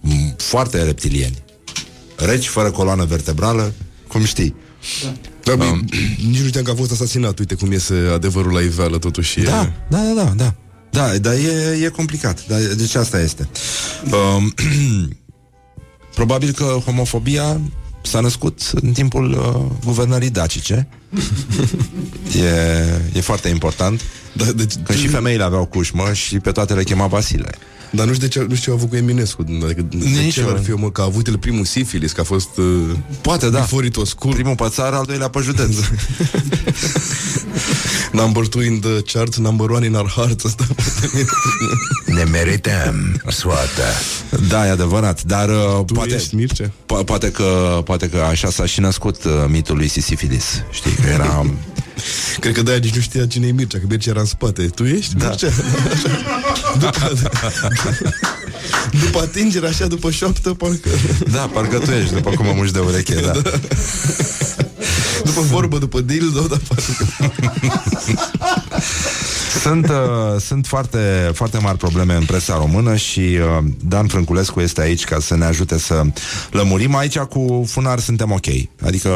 m- 0.09 0.37
foarte 0.37 0.83
reptilieni. 0.83 1.43
Reci 2.19 2.47
fără 2.47 2.71
coloană 2.71 3.05
vertebrală, 3.05 3.73
cum 4.09 4.25
știi. 4.25 4.55
Da, 5.45 5.53
um, 5.53 5.85
nici 6.31 6.41
nu 6.41 6.47
știam 6.47 6.65
că 6.65 6.71
a 6.71 6.75
fost 6.75 6.93
asasinat. 6.93 7.39
Uite 7.39 7.55
cum 7.55 7.73
iese 7.73 7.95
adevărul 8.13 8.53
la 8.53 8.61
iveală, 8.61 8.99
totuși. 8.99 9.41
Da, 9.41 9.63
E... 9.63 9.73
da, 9.89 9.99
da, 9.99 10.23
da, 10.23 10.33
da. 10.37 10.55
Da, 10.91 11.19
dar 11.19 11.33
e, 11.33 11.85
e 11.85 11.89
complicat. 11.89 12.47
Da, 12.47 12.57
deci 12.59 12.95
asta 12.95 13.21
este. 13.21 13.49
Um, 14.37 14.55
probabil 16.15 16.53
că 16.53 16.65
homofobia 16.85 17.61
s-a 18.03 18.21
născut 18.21 18.71
în 18.75 18.93
timpul 18.93 19.31
uh, 19.33 19.77
guvernării 19.85 20.31
dacice. 20.31 20.89
e, 22.43 23.19
e 23.19 23.21
foarte 23.21 23.49
important. 23.49 24.01
Da, 24.33 24.45
deci, 24.45 24.75
Că 24.85 24.93
și 24.93 25.07
femeile 25.07 25.43
aveau 25.43 25.65
cușmă 25.67 26.13
și 26.13 26.39
pe 26.39 26.51
toate 26.51 26.75
le 26.75 26.83
chema 26.83 27.07
Vasile. 27.07 27.51
Dar 27.91 28.07
nu 28.07 28.13
știu, 28.13 28.27
de 28.27 28.33
ce, 28.33 28.39
nu 28.49 28.55
știu 28.55 28.57
ce 28.57 28.71
a 28.71 28.73
avut 28.73 28.89
cu 28.89 28.97
Eminescu. 28.97 29.45
Adică, 29.65 29.83
de 29.83 29.97
Nici 29.97 30.33
ce 30.33 30.41
eu. 30.41 30.49
ar 30.51 30.61
fi, 30.63 30.71
mă, 30.71 30.91
că 30.91 31.01
a 31.01 31.05
avut 31.05 31.27
el 31.27 31.39
primul 31.39 31.65
sifilis, 31.65 32.13
că 32.13 32.21
a 32.21 32.25
fost... 32.25 32.49
Uh, 32.57 32.65
Poate, 33.21 33.51
da. 33.51 33.59
Before 33.59 33.87
it 33.87 33.97
was 33.97 34.13
cool. 34.13 34.35
Primul 34.35 34.55
pe 34.55 34.67
țară, 34.69 34.97
al 34.97 35.05
doilea 35.05 35.29
pe 35.29 35.41
județ. 35.43 35.77
number 38.13 38.47
two 38.49 38.63
in 38.63 38.81
the 38.81 39.03
charts, 39.03 39.37
number 39.39 39.71
one 39.71 39.87
in 39.87 39.95
our 39.95 40.09
hearts. 40.09 40.45
Asta 40.45 40.67
Ne 42.07 42.23
merităm 42.25 43.23
soarta. 43.29 43.83
da, 44.49 44.67
e 44.67 44.71
adevărat. 44.71 45.23
Dar 45.23 45.49
uh, 45.49 45.85
tu 45.87 45.93
poate, 45.93 46.15
ești 46.15 46.35
Mircea? 46.35 46.67
po- 46.67 47.05
poate, 47.05 47.31
că, 47.31 47.81
poate 47.85 48.09
că 48.09 48.17
așa 48.19 48.51
s-a 48.51 48.67
și 48.67 48.81
născut 48.81 49.25
uh, 49.25 49.33
mitul 49.49 49.77
lui 49.77 49.89
Sisifilis. 49.89 50.45
Știi, 50.71 50.93
că 50.93 51.09
era... 51.13 51.47
Cred 52.41 52.55
că 52.55 52.63
de-aia 52.63 52.81
nici 52.83 52.95
nu 52.95 53.01
știa 53.01 53.27
cine 53.27 53.47
e 53.47 53.53
Mircea, 53.53 53.79
că 53.79 53.85
Mircea 53.89 54.11
era 54.11 54.21
în 54.21 54.27
spate. 54.27 54.63
Tu 54.63 54.85
ești 54.85 55.15
Da. 55.17 55.27
Mircea? 55.27 55.49
după, 56.79 57.13
după 59.05 59.19
atingere, 59.19 59.67
așa, 59.67 59.87
după 59.87 60.11
șoaptă, 60.11 60.55
parcă... 60.55 60.89
Da, 61.31 61.51
parcă 61.53 61.79
tu 61.79 61.91
ești, 61.91 62.15
după 62.15 62.31
cum 62.31 62.47
mă 62.47 62.53
muși 62.57 62.73
de 62.73 62.79
ureche, 62.79 63.21
da. 63.21 63.33
După 65.25 65.41
vorbă, 65.41 65.79
după 65.79 66.01
dildo, 66.01 66.41
dar 66.41 66.61
parcă... 66.69 66.83
Sunt, 69.61 69.89
uh, 69.89 70.41
sunt 70.41 70.67
foarte, 70.67 71.31
foarte 71.35 71.59
mari 71.59 71.79
probleme 71.79 72.15
în 72.15 72.25
presa 72.25 72.57
română 72.57 72.97
și 72.97 73.21
uh, 73.21 73.65
Dan 73.85 74.07
Frânculescu 74.07 74.61
este 74.61 74.81
aici 74.81 75.05
ca 75.05 75.21
să 75.21 75.37
ne 75.37 75.45
ajute 75.45 75.79
să 75.79 76.03
lămurim. 76.51 76.97
Aici 76.97 77.19
cu 77.19 77.65
Funar 77.69 77.99
suntem 77.99 78.31
ok. 78.31 78.47
Adică 78.83 79.11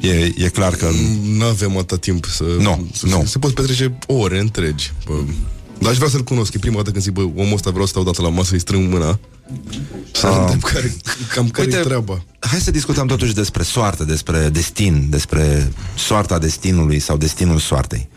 e, 0.00 0.32
e 0.36 0.48
clar 0.48 0.74
că... 0.74 0.88
Nu 1.22 1.44
avem 1.44 1.76
atât 1.78 2.00
timp 2.00 2.24
să... 2.24 2.44
Nu, 2.58 2.86
să, 2.94 3.06
nu. 3.06 3.24
Se 3.26 3.38
pot 3.38 3.54
petrece 3.54 3.98
ore 4.06 4.38
întregi. 4.38 4.92
Bă. 5.06 5.14
Dar 5.78 5.90
aș 5.90 5.96
vrea 5.96 6.08
să-l 6.08 6.22
cunosc. 6.24 6.54
E 6.54 6.58
prima 6.58 6.76
dată 6.76 6.90
când 6.90 7.02
zic, 7.02 7.12
bă, 7.12 7.20
omul 7.20 7.52
ăsta 7.54 7.70
vreau 7.70 7.84
să 7.84 7.90
stau 7.90 8.02
dată 8.04 8.22
la 8.22 8.28
masă, 8.28 8.50
îi 8.52 8.60
strâng 8.60 8.92
mâna. 8.92 9.18
Să 10.12 10.26
Ah. 10.26 10.36
întreb 10.40 10.62
care, 10.62 10.96
cam 11.34 11.48
care 11.48 11.68
e 11.70 11.76
Uite, 11.76 11.88
treaba. 11.88 12.22
Hai 12.40 12.60
să 12.60 12.70
discutăm 12.70 13.06
totuși 13.06 13.34
despre 13.34 13.62
soartă, 13.62 14.04
despre 14.04 14.48
destin, 14.48 15.06
despre 15.10 15.72
soarta 15.96 16.38
destinului 16.38 16.98
sau 16.98 17.16
destinul 17.16 17.58
soartei. 17.58 18.08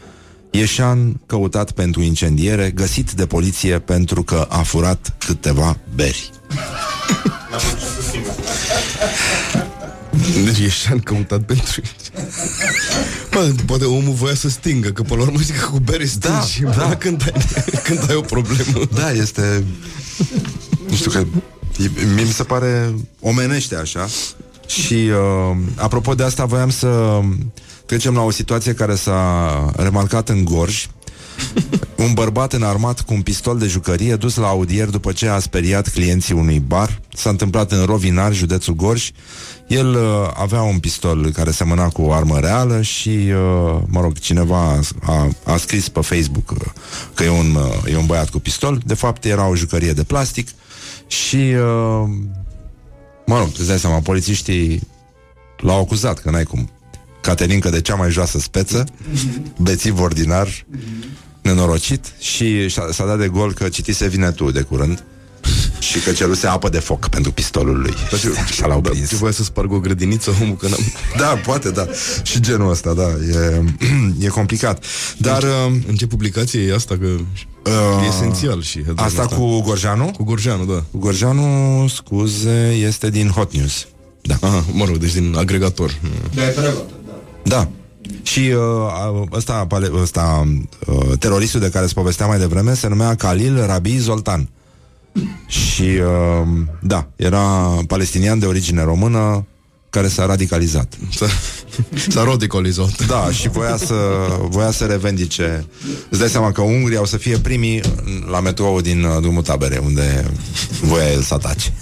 Ieșan 0.52 1.22
căutat 1.26 1.72
pentru 1.72 2.02
incendiere, 2.02 2.72
găsit 2.76 3.12
de 3.12 3.26
poliție 3.26 3.80
pentru 3.80 4.24
că 4.24 4.46
a 4.50 4.62
furat 4.62 5.16
câteva 5.26 5.78
beri. 5.96 6.30
Deci 10.46 10.60
e 10.60 10.70
șan 10.70 11.00
căutat 11.00 11.42
pentru 11.42 11.82
Bă, 13.32 13.52
poate 13.66 13.86
omul 13.86 14.14
voia 14.14 14.36
să 14.36 14.50
stingă 14.50 14.90
Că 14.90 15.02
până 15.02 15.20
la 15.22 15.26
urmă 15.28 15.40
zic 15.40 15.60
că 15.60 15.66
cu 15.68 15.80
bere 15.80 16.06
stingi 16.06 16.62
Da, 16.62 16.70
da. 16.70 16.96
Când, 16.96 17.22
ai, 17.34 17.42
când 17.84 18.10
ai 18.10 18.16
o 18.16 18.22
problemă 18.22 18.80
Da, 18.94 19.12
este... 19.12 19.64
Nu 20.90 20.96
știu 20.96 21.12
că... 21.12 21.18
e- 21.84 22.06
Mie 22.16 22.24
mi 22.24 22.32
se 22.32 22.44
pare 22.44 22.94
omenește 23.20 23.76
așa. 23.76 24.08
Și 24.68 24.94
uh, 24.94 25.58
apropo 25.76 26.14
de 26.16 26.24
asta, 26.24 26.46
voiam 26.46 26.70
să 26.70 27.20
trecem 27.86 28.14
la 28.14 28.22
o 28.22 28.32
situație 28.32 28.74
care 28.74 28.96
s-a 28.96 29.72
remarcat 29.76 30.30
în 30.30 30.44
Gorj. 30.44 30.86
Un 31.96 32.14
bărbat 32.14 32.54
înarmat 32.54 33.02
cu 33.02 33.14
un 33.14 33.22
pistol 33.22 33.58
de 33.58 33.68
jucărie 33.68 34.16
dus 34.16 34.36
la 34.36 34.48
audier 34.48 34.88
după 34.90 35.12
ce 35.12 35.28
a 35.28 35.40
speriat 35.40 35.88
clienții 35.90 36.34
unui 36.34 36.60
bar. 36.60 37.02
S-a 37.16 37.30
întâmplat 37.30 37.72
în 37.72 37.86
Rovinar, 37.86 38.34
județul 38.34 38.76
Gorj. 38.76 39.10
El 39.68 39.96
uh, 39.96 40.30
avea 40.34 40.62
un 40.62 40.80
pistol 40.80 41.32
care 41.32 41.52
semăna 41.52 41.90
cu 41.90 42.02
o 42.02 42.14
armă 42.14 42.40
reală 42.40 42.82
și, 42.82 43.10
uh, 43.10 43.82
mă 43.88 44.02
rog, 44.02 44.20
cineva 44.20 44.80
a, 45.02 45.30
a 45.44 45.58
scris 45.58 45.90
pe 45.90 46.02
Facebook 46.02 46.52
uh, 46.52 46.58
că 47.14 47.24
e 47.24 47.30
un, 47.30 47.56
uh, 47.56 47.92
e 47.92 47.98
un 47.98 48.06
băiat 48.06 48.30
cu 48.30 48.40
pistol. 48.40 48.82
De 48.86 48.94
fapt, 48.94 49.26
era 49.26 49.48
o 49.48 49.56
jucărie 49.56 49.94
de 49.94 50.04
plastic 50.04 50.48
și, 51.08 51.36
uh, 51.36 52.10
mă 53.26 53.38
rog, 53.38 53.48
îți 53.58 53.68
dai 53.68 53.80
seama, 53.80 54.00
polițiștii 54.00 54.88
l-au 55.58 55.80
acuzat, 55.80 56.20
că 56.20 56.30
n-ai 56.30 56.44
cum. 56.44 56.70
Caterincă 57.22 57.70
de 57.70 57.82
cea 57.82 57.96
mai 57.96 58.12
joasă 58.12 58.40
speță, 58.40 58.86
bețiv 59.58 60.00
ordinar, 60.00 60.66
nenorocit 61.42 62.14
și 62.20 62.68
și-a- 62.68 62.88
s-a 62.92 63.06
dat 63.06 63.18
de 63.20 63.28
gol 63.28 63.54
că 63.54 63.70
citise 63.70 64.08
vine 64.08 64.32
tu 64.32 64.52
de 64.52 64.62
curând 64.62 65.04
și 65.80 66.00
că 66.00 66.12
ceruse 66.12 66.48
apă 66.48 66.70
de 66.70 66.80
foc 66.80 67.08
pentru 67.08 67.32
pistolul 67.32 67.80
lui. 67.80 67.94
Așa 68.44 68.68
l-au 68.68 68.82
prins. 68.82 69.10
Ce 69.10 69.16
voia 69.16 69.32
să 69.32 69.44
sparg 69.44 69.72
o 69.72 69.80
grădiniță 69.80 70.36
omul 70.42 70.56
că 70.56 70.68
n-am... 70.68 70.80
Da, 71.18 71.26
poate, 71.26 71.70
da. 71.70 71.88
Și 72.24 72.40
genul 72.40 72.70
ăsta, 72.70 72.94
da. 72.94 73.08
E, 73.32 73.64
e 74.26 74.28
complicat. 74.28 74.86
Dar... 75.18 75.44
Uh, 75.44 75.74
În 75.88 75.96
ce 75.96 76.08
publicație 76.08 76.62
e 76.62 76.74
asta? 76.74 76.98
Că 76.98 77.06
e 78.04 78.08
esențial 78.08 78.62
și 78.62 78.84
Asta 78.96 79.26
cu 79.26 79.62
Gorjanu? 79.62 80.12
Cu 80.18 80.24
Gorjanu, 80.24 80.66
da. 80.66 80.84
Cu 80.92 80.98
Gorjanu, 80.98 81.88
scuze, 81.88 82.70
este 82.70 83.10
din 83.10 83.30
Hot 83.30 83.54
News. 83.54 83.88
Da. 84.22 84.36
Aha, 84.42 84.64
mă 84.72 84.86
rog, 84.86 84.98
deci 84.98 85.14
din 85.14 85.36
agregator. 85.38 86.00
Da, 86.34 86.44
e 86.44 86.48
preluat. 86.48 86.90
Da. 87.44 87.70
Și 88.22 88.40
uh, 88.40 89.28
ăsta, 89.32 89.66
pale- 89.68 89.92
ăsta 90.02 90.48
uh, 90.88 91.18
teroristul 91.20 91.60
de 91.60 91.70
care 91.70 91.86
îți 91.86 91.94
povesteam 91.94 92.30
mai 92.30 92.40
devreme 92.40 92.74
se 92.74 92.88
numea 92.88 93.16
Khalil 93.16 93.66
Rabi 93.66 93.98
Zoltan. 93.98 94.50
Și 95.48 95.82
uh, 95.82 96.48
da, 96.82 97.08
era 97.16 97.42
palestinian 97.88 98.40
de 98.40 98.46
origine 98.46 98.84
română 98.84 99.46
care 99.90 100.08
s-a 100.08 100.26
radicalizat. 100.26 100.94
S-a, 101.16 101.26
s-a 102.10 102.24
radicalizat. 102.24 103.06
Da, 103.06 103.32
și 103.32 103.50
voia 103.50 103.78
să, 103.78 103.96
voia 104.50 104.72
să 104.72 104.86
revendice. 104.86 105.66
Îți 106.10 106.20
dai 106.20 106.30
seama 106.30 106.52
că 106.52 106.62
ungurii 106.62 106.98
au 106.98 107.06
să 107.06 107.18
fie 107.18 107.38
primii 107.38 107.82
la 108.30 108.40
metrou 108.40 108.82
din 108.82 109.04
uh, 109.04 109.22
drumul 109.22 109.42
tabere, 109.42 109.78
unde 109.78 110.32
voia 110.82 111.12
el 111.12 111.22
să 111.22 111.34
atace. 111.34 111.74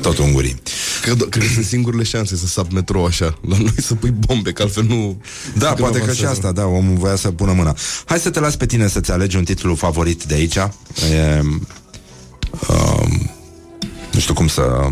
Tot 0.00 0.18
ungurii. 0.18 0.56
Cred, 1.02 1.28
cred 1.28 1.46
că 1.46 1.52
sunt 1.52 1.64
singurele 1.64 2.02
șanse 2.02 2.36
să 2.36 2.46
sap 2.46 2.72
metrou 2.72 3.04
așa. 3.04 3.38
La 3.48 3.56
noi 3.56 3.74
să 3.82 3.94
pui 3.94 4.10
bombe, 4.10 4.52
că 4.52 4.62
altfel 4.62 4.84
nu... 4.84 5.22
Da, 5.58 5.68
nu 5.68 5.74
poate 5.74 5.96
că 5.96 6.02
avansează. 6.02 6.34
și 6.34 6.38
asta, 6.38 6.52
da, 6.52 6.66
omul 6.66 6.96
voia 6.96 7.16
să 7.16 7.30
pună 7.30 7.52
mâna. 7.52 7.76
Hai 8.04 8.18
să 8.18 8.30
te 8.30 8.40
las 8.40 8.56
pe 8.56 8.66
tine 8.66 8.88
să-ți 8.88 9.10
alegi 9.10 9.36
un 9.36 9.44
titlu 9.44 9.74
favorit 9.74 10.24
de 10.24 10.34
aici. 10.34 10.56
E, 10.56 10.70
um, 12.68 13.30
nu 14.12 14.20
știu 14.20 14.34
cum 14.34 14.48
să... 14.48 14.88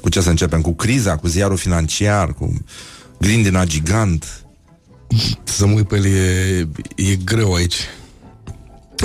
Cu 0.00 0.08
ce 0.08 0.20
să 0.20 0.28
începem? 0.28 0.60
Cu 0.60 0.72
criza, 0.72 1.16
cu 1.16 1.26
ziarul 1.26 1.56
financiar, 1.56 2.32
cu 2.32 2.64
grindina 3.20 3.64
gigant. 3.64 4.44
Să 5.44 5.66
mă 5.66 5.72
uit 5.72 5.88
pe 5.88 5.96
el 5.96 6.04
e, 6.04 6.68
e 6.96 7.16
greu 7.24 7.54
aici. 7.54 7.76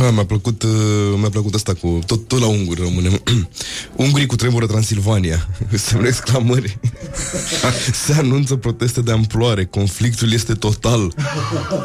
A, 0.01 0.09
mi-a 0.11 0.25
plăcut, 0.25 0.63
uh, 0.63 0.69
mi-a 1.17 1.29
plăcut 1.29 1.53
asta 1.53 1.73
cu 1.73 1.99
tot, 2.05 2.27
tot 2.27 2.39
la 2.39 2.45
unguri 2.47 2.81
rămânem. 2.81 3.21
Ungurii 3.95 4.25
cu 4.25 4.35
tremură 4.35 4.65
Transilvania. 4.65 5.47
Semne 5.73 6.07
exclamări. 6.07 6.77
Se 8.05 8.13
anunță 8.13 8.55
proteste 8.55 9.01
de 9.01 9.11
amploare. 9.11 9.65
Conflictul 9.65 10.31
este 10.33 10.53
total. 10.53 11.13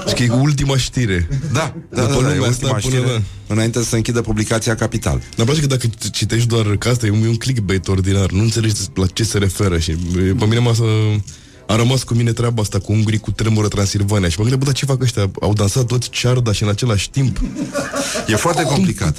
Și 0.08 0.14
că 0.14 0.22
e 0.22 0.28
ultima 0.30 0.76
știre. 0.76 1.28
Da, 1.52 1.74
da, 1.90 2.02
După 2.06 2.22
da, 2.22 2.28
da, 2.28 2.32
e 2.32 2.36
lumea 2.36 2.50
asta, 2.50 2.66
ultima 2.66 2.78
până 2.80 2.96
știre, 2.96 3.12
la- 3.12 3.22
înainte 3.46 3.78
să 3.78 3.84
se 3.84 3.96
închidă 3.96 4.20
publicația 4.20 4.74
Capital. 4.74 5.20
Dar 5.36 5.44
place 5.46 5.60
că 5.60 5.66
dacă 5.66 5.86
citești 6.12 6.46
doar 6.48 6.76
că 6.76 6.88
asta 6.88 7.06
e 7.06 7.10
un, 7.10 7.24
e 7.24 7.28
un 7.28 7.36
clickbait 7.36 7.88
ordinar, 7.88 8.30
nu 8.30 8.42
înțelegi 8.42 8.74
la 8.94 9.06
ce 9.06 9.24
se 9.24 9.38
referă 9.38 9.78
și 9.78 9.90
e, 9.90 9.96
pe 10.38 10.44
mine 10.44 10.58
m-a 10.58 10.74
să... 10.74 10.84
A 11.72 11.76
rămas 11.76 12.02
cu 12.02 12.14
mine 12.14 12.32
treaba 12.32 12.62
asta 12.62 12.78
cu 12.78 12.92
ungurii 12.92 13.18
cu 13.18 13.30
tremură 13.30 13.68
Transilvania 13.68 14.28
și 14.28 14.38
mă 14.38 14.44
gândesc, 14.44 14.58
bă, 14.58 14.64
dar 14.64 14.74
ce 14.74 14.84
fac 14.84 15.02
ăștia? 15.02 15.30
Au 15.40 15.52
dansat 15.52 15.84
toți 15.84 16.10
cearda 16.10 16.52
și 16.52 16.62
în 16.62 16.68
același 16.68 17.10
timp. 17.10 17.40
E 18.26 18.36
foarte 18.36 18.62
complicat. 18.62 19.16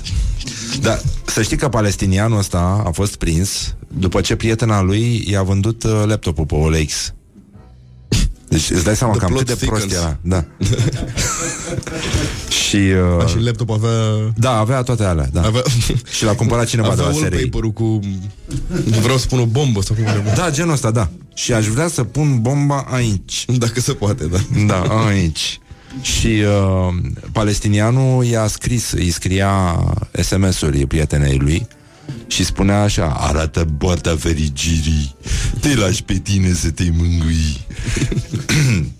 Da, 0.81 0.99
să 1.25 1.41
știi 1.41 1.57
că 1.57 1.69
palestinianul 1.69 2.38
ăsta 2.38 2.84
a 2.85 2.91
fost 2.91 3.15
prins 3.15 3.75
după 3.88 4.21
ce 4.21 4.35
prietena 4.35 4.81
lui 4.81 5.25
i-a 5.30 5.43
vândut 5.43 5.84
uh, 5.84 6.03
laptopul 6.05 6.45
pe 6.45 6.55
OLX. 6.55 7.13
Deci 8.53 8.69
îți 8.69 8.84
dai 8.84 8.95
seama 8.95 9.13
The 9.13 9.21
cam 9.21 9.35
cât 9.35 9.45
plot 9.45 9.59
de 9.59 9.65
prost 9.65 9.81
thickens. 9.85 10.03
era. 10.05 10.17
Da. 10.21 10.45
și... 12.67 12.75
Uh, 12.75 13.23
A, 13.23 13.27
și 13.27 13.39
laptop 13.39 13.69
avea... 13.69 13.89
da, 14.35 14.57
avea 14.57 14.81
toate 14.81 15.03
alea. 15.03 15.30
Da. 15.31 15.41
Avea, 15.41 15.61
Și 16.15 16.23
l-a 16.23 16.35
cumpărat 16.35 16.65
cineva 16.65 16.88
de 16.95 17.01
avea 17.01 17.05
la 17.05 17.11
SRI. 17.13 17.35
wallpaper-ul 17.35 17.71
cu... 17.71 17.99
Vreau 19.01 19.17
să 19.17 19.27
pun 19.27 19.39
o 19.39 19.45
bombă 19.45 19.81
sau 19.81 19.95
cum 19.95 20.05
e. 20.05 20.34
Da, 20.35 20.51
genul 20.51 20.73
ăsta, 20.73 20.91
da. 20.91 21.09
Și 21.34 21.53
aș 21.53 21.65
vrea 21.65 21.88
să 21.88 22.03
pun 22.03 22.41
bomba 22.41 22.85
aici. 22.89 23.45
Dacă 23.57 23.80
se 23.80 23.93
poate, 23.93 24.25
da. 24.25 24.38
Da, 24.67 24.81
aici. 25.07 25.59
Și 26.01 26.27
uh, 26.27 26.95
palestinianul 27.31 28.25
i-a 28.25 28.47
scris, 28.47 28.91
îi 28.91 29.09
scria 29.11 29.80
SMS-uri 30.21 30.85
prietenei 30.85 31.38
lui 31.38 31.67
și 32.27 32.43
spunea 32.45 32.81
așa, 32.81 33.05
arată 33.19 33.67
boata 33.77 34.15
ferigirii, 34.19 35.15
te 35.59 35.75
lași 35.75 36.03
pe 36.03 36.13
tine 36.13 36.53
să 36.53 36.69
te 36.71 36.84
mângâi. 36.97 37.65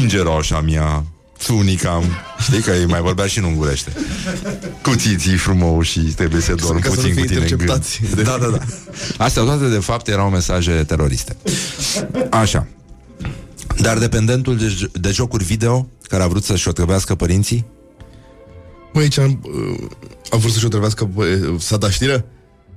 Ingeroșa 0.00 0.60
mea, 0.60 1.04
tunica 1.46 2.02
Știi 2.40 2.60
că 2.60 2.70
îi 2.70 2.86
mai 2.86 3.00
vorbea 3.00 3.26
și 3.26 3.38
în 3.38 3.44
ungurește. 3.44 3.92
Cu 4.82 4.94
țiții 4.94 5.36
frumoși 5.36 5.90
și 5.92 5.98
trebuie 5.98 6.40
să 6.40 6.54
dorm 6.54 6.78
Ca 6.78 6.88
să 6.88 6.94
nu 6.94 7.00
puțin 7.00 7.12
fie 7.14 7.22
cu 7.22 7.28
tine 7.28 7.40
în 7.40 7.46
gând. 7.46 7.60
interceptați. 7.60 8.00
De- 8.14 8.22
Da, 8.30 8.38
da, 8.40 8.46
da. 8.46 8.58
Astea 9.24 9.42
toate, 9.42 9.68
de 9.68 9.78
fapt, 9.78 10.08
erau 10.08 10.30
mesaje 10.30 10.72
teroriste. 10.72 11.36
Așa. 12.30 12.66
Dar 13.80 13.98
dependentul 13.98 14.56
de, 14.56 14.66
j- 14.76 14.90
de 15.00 15.10
jocuri 15.10 15.44
video 15.44 15.88
care 16.08 16.22
a 16.22 16.26
vrut 16.26 16.44
să-și 16.44 16.68
otrăvească 16.68 17.14
părinții? 17.14 17.64
Bă, 18.92 18.98
aici 19.00 19.18
am, 19.18 19.40
uh, 19.44 19.88
a 20.30 20.36
vrut 20.36 20.52
să-și 20.52 20.64
o 20.64 20.68
trebuiască 20.68 21.04
bă, 21.04 21.54
s-a 21.58 21.76
dat 21.76 21.90
știrea? 21.90 22.24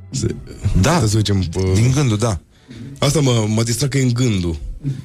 Se, 0.10 0.35
Da, 0.81 0.99
să 0.99 1.06
zicem, 1.06 1.44
bă, 1.52 1.72
din 1.73 1.91
gândul, 1.95 2.18
da. 2.18 2.40
Asta 2.99 3.19
mă, 3.19 3.45
m-a 3.48 3.64
distrat 3.64 3.90
că 3.90 3.98
e 3.98 4.03
în 4.03 4.14
gândul. 4.14 4.56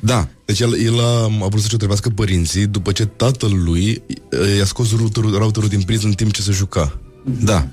Da. 0.00 0.28
Deci 0.44 0.60
el, 0.60 0.80
el 0.84 1.00
a, 1.00 1.22
a 1.22 1.46
vrut 1.46 1.60
să-și 1.60 1.74
o 1.74 1.76
trebuiască 1.76 2.08
părinții 2.08 2.66
după 2.66 2.92
ce 2.92 3.06
tatăl 3.06 3.62
lui 3.64 4.02
uh, 4.32 4.56
i-a 4.56 4.64
scos 4.64 4.96
routerul, 4.96 5.36
routerul 5.38 5.68
din 5.68 5.82
priză 5.82 6.06
în 6.06 6.12
timp 6.12 6.32
ce 6.32 6.42
se 6.42 6.52
juca. 6.52 7.00
Da. 7.40 7.68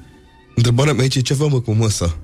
Întrebarea 0.55 0.93
mea 0.93 1.01
aici 1.01 1.15
e 1.15 1.21
ce 1.21 1.33
avea 1.33 1.47
mă 1.47 1.61
cu 1.61 1.71
măsa? 1.71 2.17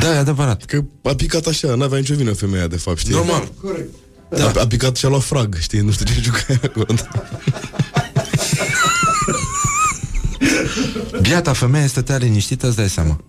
Da, 0.00 0.14
e 0.14 0.16
adevărat. 0.16 0.64
Că 0.64 0.84
a 1.02 1.14
picat 1.14 1.46
așa, 1.46 1.74
n-avea 1.74 1.98
nicio 1.98 2.14
vină 2.14 2.32
femeia, 2.32 2.66
de 2.66 2.76
fapt, 2.76 2.98
știi? 2.98 3.12
Normal. 3.12 3.52
Corect. 3.60 3.94
Da. 4.30 4.46
A, 4.46 4.60
a 4.60 4.66
picat 4.66 4.96
și 4.96 5.04
a 5.04 5.08
luat 5.08 5.22
frag, 5.22 5.56
știi? 5.58 5.80
Nu 5.80 5.90
știu 5.90 6.04
ce 6.04 6.20
juca 6.20 6.38
acolo. 6.68 6.86
Biata 11.20 11.52
femeie 11.52 11.86
stătea 11.86 12.16
liniștită, 12.16 12.66
îți 12.66 12.76
dai 12.76 12.88
seama. 12.88 13.20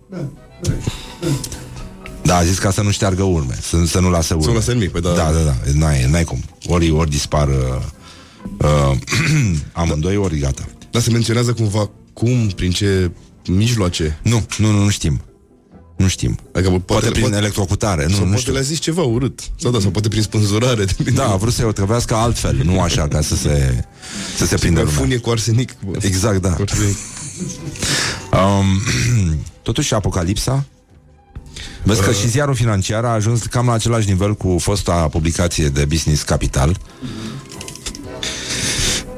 Da, 2.21 2.35
a 2.35 2.43
zis 2.43 2.57
ca 2.57 2.71
să 2.71 2.81
nu 2.81 2.91
șteargă 2.91 3.23
urme, 3.23 3.57
să, 3.61 3.77
să 3.85 3.99
nu 3.99 4.09
lasă 4.09 4.33
urme. 4.33 4.45
Să 4.45 4.49
nu 4.51 4.55
lase 4.55 4.73
nimic, 4.73 4.91
păi 4.91 5.01
da. 5.01 5.09
Da, 5.13 5.31
da, 5.31 5.39
da, 5.39 5.55
n-ai, 5.73 6.07
n-ai 6.09 6.23
cum. 6.23 6.43
Ori, 6.67 6.91
ori 6.91 7.09
dispar 7.09 7.47
uh, 7.47 7.55
uh, 8.57 8.97
amândoi, 9.73 10.15
ori 10.17 10.39
gata. 10.39 10.65
Dar 10.91 11.01
se 11.01 11.11
menționează 11.11 11.53
cumva 11.53 11.89
cum, 12.13 12.47
prin 12.55 12.71
ce 12.71 13.11
mijloace. 13.47 14.19
Nu, 14.23 14.45
nu, 14.57 14.71
nu, 14.71 14.83
nu 14.83 14.89
știm. 14.89 15.21
Nu 15.97 16.07
știm. 16.07 16.39
Adică, 16.53 16.69
poate, 16.69 16.83
Poate 16.85 17.09
prin 17.09 17.33
electrocutare, 17.33 18.05
nu, 18.05 18.09
sau 18.11 18.19
nu 18.19 18.25
poate 18.25 18.39
știu. 18.39 18.53
le-a 18.53 18.61
zis 18.61 18.79
ceva 18.79 19.01
urât. 19.01 19.39
Sau 19.59 19.71
da, 19.71 19.79
sau 19.79 19.89
poate 19.91 20.07
prin 20.07 20.21
spânzurare. 20.21 20.85
Da, 21.13 21.31
a 21.31 21.35
vrut 21.35 21.53
să-i 21.53 21.65
otrăvească 21.65 22.15
altfel, 22.15 22.61
nu 22.63 22.81
așa, 22.81 23.07
ca 23.07 23.21
să 23.21 23.35
se, 23.35 23.83
să 24.37 24.45
se 24.45 24.55
prindă 24.55 24.79
Pe 24.79 24.85
lumea. 24.85 24.99
funie 25.01 25.17
cu 25.17 25.29
arsenic. 25.29 25.75
Bă. 25.85 25.97
Exact, 26.01 26.41
da. 26.41 26.49
Cu 26.49 26.61
arsenic. 26.61 26.95
Um, 28.31 28.81
totuși, 29.61 29.93
Apocalipsa 29.93 30.65
Vezi 31.83 32.01
că 32.01 32.11
și 32.11 32.27
ziarul 32.27 32.55
financiar 32.55 33.05
a 33.05 33.09
ajuns 33.09 33.41
cam 33.41 33.65
la 33.65 33.73
același 33.73 34.07
nivel 34.09 34.35
cu 34.35 34.55
fosta 34.59 34.93
publicație 34.93 35.67
de 35.67 35.85
Business 35.85 36.21
Capital. 36.23 36.77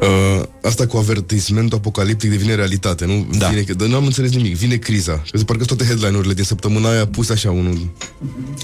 Uh, 0.02 0.44
asta 0.64 0.88
cu 0.88 0.98
avertismentul 0.98 1.77
apocaliptic 1.77 2.30
devine 2.30 2.56
realitate, 2.56 3.06
nu? 3.06 3.27
Da. 3.38 3.48
Vine, 3.48 3.61
dar 3.61 3.88
nu 3.88 3.95
am 3.95 4.06
înțeles 4.06 4.31
nimic. 4.31 4.56
Vine 4.56 4.76
criza. 4.76 5.23
Că 5.31 5.39
parcă 5.45 5.65
toate 5.65 5.84
headline-urile 5.85 6.34
din 6.34 6.44
săptămâna 6.44 6.89
aia 6.89 7.06
pus 7.07 7.30
așa 7.30 7.52
unul. 7.52 7.89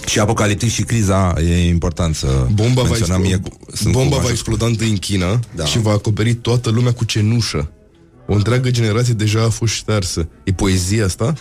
Și 0.05 0.19
apocaliptic 0.19 0.69
și 0.71 0.83
criza 0.83 1.33
e 1.39 1.67
important 1.67 2.15
să 2.15 2.47
Bomba 2.53 2.81
va, 2.81 2.87
menționăm. 2.89 3.23
explo- 3.23 3.31
E 3.31 3.37
cu- 3.37 3.57
sunt 3.73 3.93
bomba 3.93 4.07
cu 4.09 4.15
va 4.15 4.21
majus- 4.21 4.31
exploda 4.31 4.65
întâi 4.65 4.89
în 4.89 4.97
China 4.97 5.39
Da. 5.55 5.65
și 5.65 5.79
va 5.79 5.91
acoperi 5.91 6.33
toată 6.33 6.69
lumea 6.69 6.91
cu 6.93 7.05
cenușă. 7.05 7.71
O 8.27 8.33
întreagă 8.33 8.69
generație 8.71 9.13
deja 9.13 9.43
a 9.43 9.49
fost 9.49 9.73
ștearsă. 9.73 10.27
E 10.43 10.51
poezia 10.51 11.05
asta? 11.05 11.33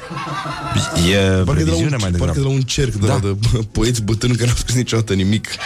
E 1.10 1.16
Parcă 1.16 1.34
de 1.34 1.42
la 1.44 1.52
previziune 1.52 1.94
un, 1.94 1.98
mai 2.00 2.10
parcă 2.10 2.10
degrabă. 2.10 2.32
de 2.32 2.40
la 2.40 2.48
un 2.48 2.60
cerc 2.60 2.94
de, 2.94 3.06
Da. 3.06 3.12
da. 3.18 3.18
de 3.18 3.36
poeți 3.72 4.02
bătrâni 4.02 4.34
care 4.34 4.46
n-au 4.46 4.56
scris 4.56 4.74
niciodată 4.74 5.14
nimic. 5.14 5.48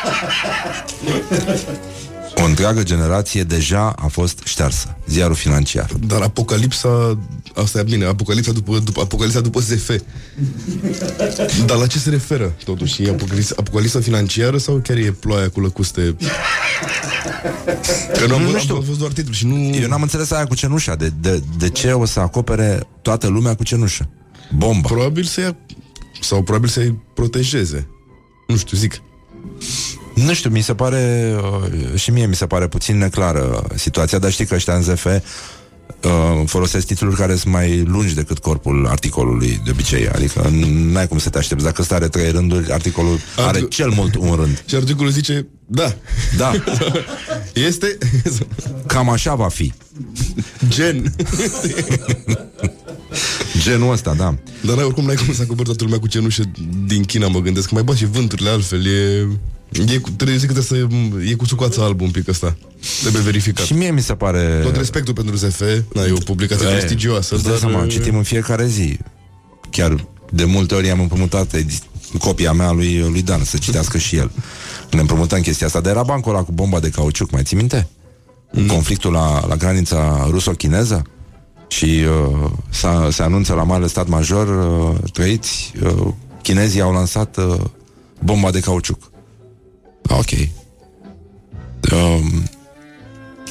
O 2.42 2.44
întreagă 2.44 2.82
generație 2.82 3.42
deja 3.42 3.92
a 3.98 4.06
fost 4.06 4.40
ștearsă. 4.44 4.96
Ziarul 5.08 5.34
financiar. 5.34 5.90
Dar 6.06 6.20
apocalipsa 6.20 7.18
Asta 7.54 7.78
e 7.78 7.82
bine, 7.82 8.04
apocalipsa 8.04 8.52
după, 8.52 8.78
după, 8.78 9.00
apocalipsa 9.00 9.40
după 9.40 9.60
SF 9.60 9.90
Dar 11.66 11.76
la 11.76 11.86
ce 11.86 11.98
se 11.98 12.10
referă 12.10 12.54
totuși? 12.64 13.02
E 13.02 13.08
apocalipsa, 13.10 13.54
apocalipsa 13.58 14.00
financiară 14.00 14.58
sau 14.58 14.80
chiar 14.82 14.96
e 14.96 15.10
ploaia 15.20 15.48
cu 15.48 15.60
lăcuste? 15.60 16.16
Că 18.18 18.26
nu 18.26 18.34
am, 18.34 18.42
Nu 18.42 18.50
nu, 18.50 18.58
știu. 18.58 18.74
am 18.74 18.82
fost 18.82 18.98
doar 18.98 19.12
titlul 19.12 19.34
și 19.34 19.46
nu... 19.46 19.74
Eu 19.74 19.88
n-am 19.88 20.02
înțeles 20.02 20.30
aia 20.30 20.46
cu 20.46 20.54
cenușa. 20.54 20.94
De, 20.94 21.12
de, 21.20 21.42
de 21.58 21.68
ce 21.68 21.92
o 21.92 22.04
să 22.04 22.20
acopere 22.20 22.86
toată 23.02 23.26
lumea 23.26 23.54
cu 23.54 23.62
cenușă? 23.62 24.08
Bomba. 24.56 24.88
Probabil 24.88 25.24
să 25.24 25.40
ia 25.40 25.56
Sau 26.20 26.42
probabil 26.42 26.68
să-i 26.68 26.98
protejeze 27.14 27.88
Nu 28.46 28.56
știu, 28.56 28.76
zic 28.76 29.00
Nu 30.24 30.34
știu, 30.34 30.51
mi 30.51 30.60
se 30.60 30.74
pare 30.74 31.34
uh, 31.43 31.94
și 31.98 32.10
mie 32.10 32.26
mi 32.26 32.34
se 32.34 32.47
pare 32.47 32.66
puțin 32.66 32.98
neclară 32.98 33.66
situația, 33.74 34.18
dar 34.18 34.30
știi 34.30 34.47
că 34.47 34.55
ăștia 34.55 34.74
în 34.74 34.82
ZF 34.82 35.05
uh, 35.05 35.20
folosesc 36.47 36.86
titluri 36.86 37.16
care 37.16 37.34
sunt 37.36 37.52
mai 37.52 37.82
lungi 37.82 38.14
decât 38.14 38.38
corpul 38.38 38.86
articolului 38.86 39.60
de 39.64 39.70
obicei, 39.70 40.09
adică 40.09 40.51
n-ai 40.93 41.09
cum 41.09 41.18
să 41.18 41.28
te 41.30 41.38
aștepți. 41.38 41.64
Dacă 41.64 41.82
ăsta 41.82 41.94
are 41.94 42.09
trei 42.09 42.30
rânduri, 42.30 42.72
articolul 42.72 43.18
are 43.36 43.59
Artic- 43.59 43.68
cel 43.68 43.88
mult 43.90 44.14
un 44.14 44.34
rând. 44.34 44.62
Și 44.66 44.74
articolul 44.74 45.10
zice 45.12 45.47
Da, 45.66 45.94
Da, 46.36 46.52
este 47.68 47.98
cam 48.86 49.09
așa 49.09 49.34
va 49.34 49.48
fi. 49.48 49.72
gen 50.68 51.12
Genul 53.62 53.93
ăsta, 53.93 54.14
da. 54.14 54.34
Dar 54.60 54.74
n-ai, 54.76 54.84
oricum 54.84 55.05
n-ai 55.05 55.14
cum 55.14 55.34
să 55.34 55.43
acoperi 55.43 55.64
toată 55.66 55.84
lumea 55.84 55.98
cu 55.98 56.06
cenușă 56.06 56.43
din 56.86 57.02
China, 57.05 57.28
mă 57.28 57.40
gândesc. 57.40 57.70
Mai 57.70 57.82
bat 57.82 57.97
și 57.97 58.05
vânturile 58.06 58.48
altfel. 58.51 58.86
E, 58.86 59.26
e 59.72 59.98
cu, 59.98 60.10
trebuie 60.10 60.36
zic 60.36 60.52
că 60.52 60.60
trebuie 60.60 60.88
să, 61.12 61.30
e 61.30 61.34
cu 61.34 61.44
sucoața 61.44 61.84
albă 61.84 62.05
un 62.05 62.10
pic 62.10 62.28
ăsta. 62.28 62.56
Trebuie 63.01 63.22
verificat. 63.22 63.64
Și 63.64 63.72
mie 63.72 63.90
mi 63.90 64.02
se 64.02 64.14
pare... 64.14 64.60
Tot 64.62 64.76
respectul 64.76 65.14
pentru 65.14 65.36
ZF, 65.36 65.60
na, 65.94 66.05
e 66.05 66.12
o 66.12 66.18
publicație 66.24 66.66
E, 66.66 66.70
prestigioasă, 66.70 67.34
îți 67.34 67.44
dai 67.44 67.52
dar... 67.52 67.70
seama, 67.70 67.86
citim 67.86 68.16
în 68.16 68.22
fiecare 68.22 68.66
zi. 68.66 68.98
Chiar 69.70 70.06
de 70.30 70.44
multe 70.44 70.74
ori 70.74 70.90
am 70.90 71.01
împrumutat 71.01 71.56
edi- 71.56 71.82
copia 72.18 72.52
mea 72.52 72.70
lui, 72.70 72.98
lui 72.98 73.22
Dan 73.22 73.44
să 73.44 73.56
citească 73.56 73.98
și 73.98 74.16
el. 74.16 74.30
Ne 74.90 75.01
împrumutăm 75.01 75.40
chestia 75.40 75.66
asta. 75.66 75.80
Dar 75.80 75.93
era 75.93 76.02
bancul 76.02 76.34
ăla 76.34 76.43
cu 76.43 76.52
bomba 76.52 76.80
de 76.80 76.88
cauciuc, 76.88 77.30
mai 77.30 77.43
ții 77.43 77.56
minte? 77.56 77.88
Conflictul 78.66 79.12
la, 79.12 79.47
la 79.47 79.56
granița 79.56 80.26
ruso-chineză 80.30 81.06
și 81.68 81.84
uh, 81.84 82.51
s-a, 82.70 83.09
se 83.12 83.22
anunță 83.22 83.55
la 83.55 83.62
Marele 83.62 83.86
Stat 83.86 84.09
Major 84.09 84.48
uh, 84.48 85.10
trăiți, 85.12 85.72
uh, 85.82 86.06
chinezii 86.43 86.80
au 86.80 86.93
lansat 86.93 87.36
uh, 87.36 87.55
bomba 88.24 88.51
de 88.51 88.60
cauciuc. 88.60 89.10
Ah, 90.09 90.19
ok. 90.19 90.31
Um, 91.93 92.43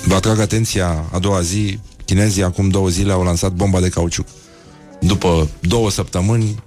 vă 0.05 0.15
atrag 0.15 0.39
atenția 0.39 1.05
a 1.11 1.19
doua 1.19 1.41
zi, 1.41 1.79
chinezii 2.05 2.43
acum 2.43 2.69
două 2.69 2.89
zile 2.89 3.11
au 3.11 3.23
lansat 3.23 3.51
bomba 3.51 3.79
de 3.79 3.89
cauciuc. 3.89 4.27
După 4.99 5.49
două 5.59 5.89
săptămâni, 5.89 6.63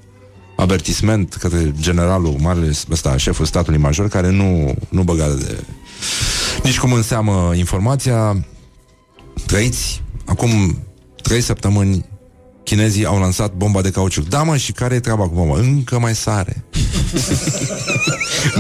avertisment 0.57 1.35
către 1.35 1.75
generalul 1.81 2.37
marele, 2.41 2.73
ăsta, 2.91 3.17
șeful 3.17 3.45
statului 3.45 3.79
major, 3.79 4.09
care 4.09 4.31
nu, 4.31 4.75
nu 4.89 5.03
băga 5.03 5.29
de... 5.29 5.65
Nici 6.63 6.79
cum 6.79 6.93
înseamnă 6.93 7.55
informația, 7.55 8.45
trăiți, 9.47 10.03
acum 10.25 10.79
trei 11.23 11.41
săptămâni, 11.41 12.05
chinezii 12.69 13.05
au 13.05 13.19
lansat 13.19 13.53
bomba 13.53 13.81
de 13.83 13.91
cauciuc. 13.91 14.29
Da, 14.29 14.43
mă, 14.43 14.57
și 14.57 14.73
care 14.73 14.95
e 14.95 15.01
treaba 15.01 15.23
cu 15.29 15.35
bomba? 15.35 15.59
Încă 15.59 15.99
mai 15.99 16.15
sare. 16.15 16.65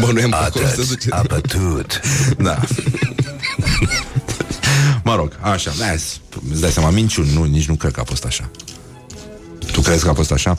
Bă, 0.00 0.10
noi 0.12 0.22
am 0.22 0.34
acolo 0.34 0.64
să 0.66 0.70
Atât 0.72 0.88
duce. 0.88 1.08
a 1.10 1.22
bătut. 1.28 2.00
Da. 2.38 2.60
mă 5.04 5.14
rog, 5.14 5.32
așa, 5.40 5.72
da, 5.78 5.90
îți 5.90 6.60
dai 6.60 6.70
seama, 6.70 6.90
minciuni, 6.90 7.32
nu, 7.32 7.44
nici 7.44 7.68
nu 7.68 7.74
cred 7.74 7.92
că 7.92 8.00
a 8.00 8.04
fost 8.04 8.24
așa. 8.24 8.50
Tu 9.72 9.80
crezi 9.80 10.02
că 10.02 10.08
a 10.08 10.14
fost 10.14 10.32
așa? 10.32 10.58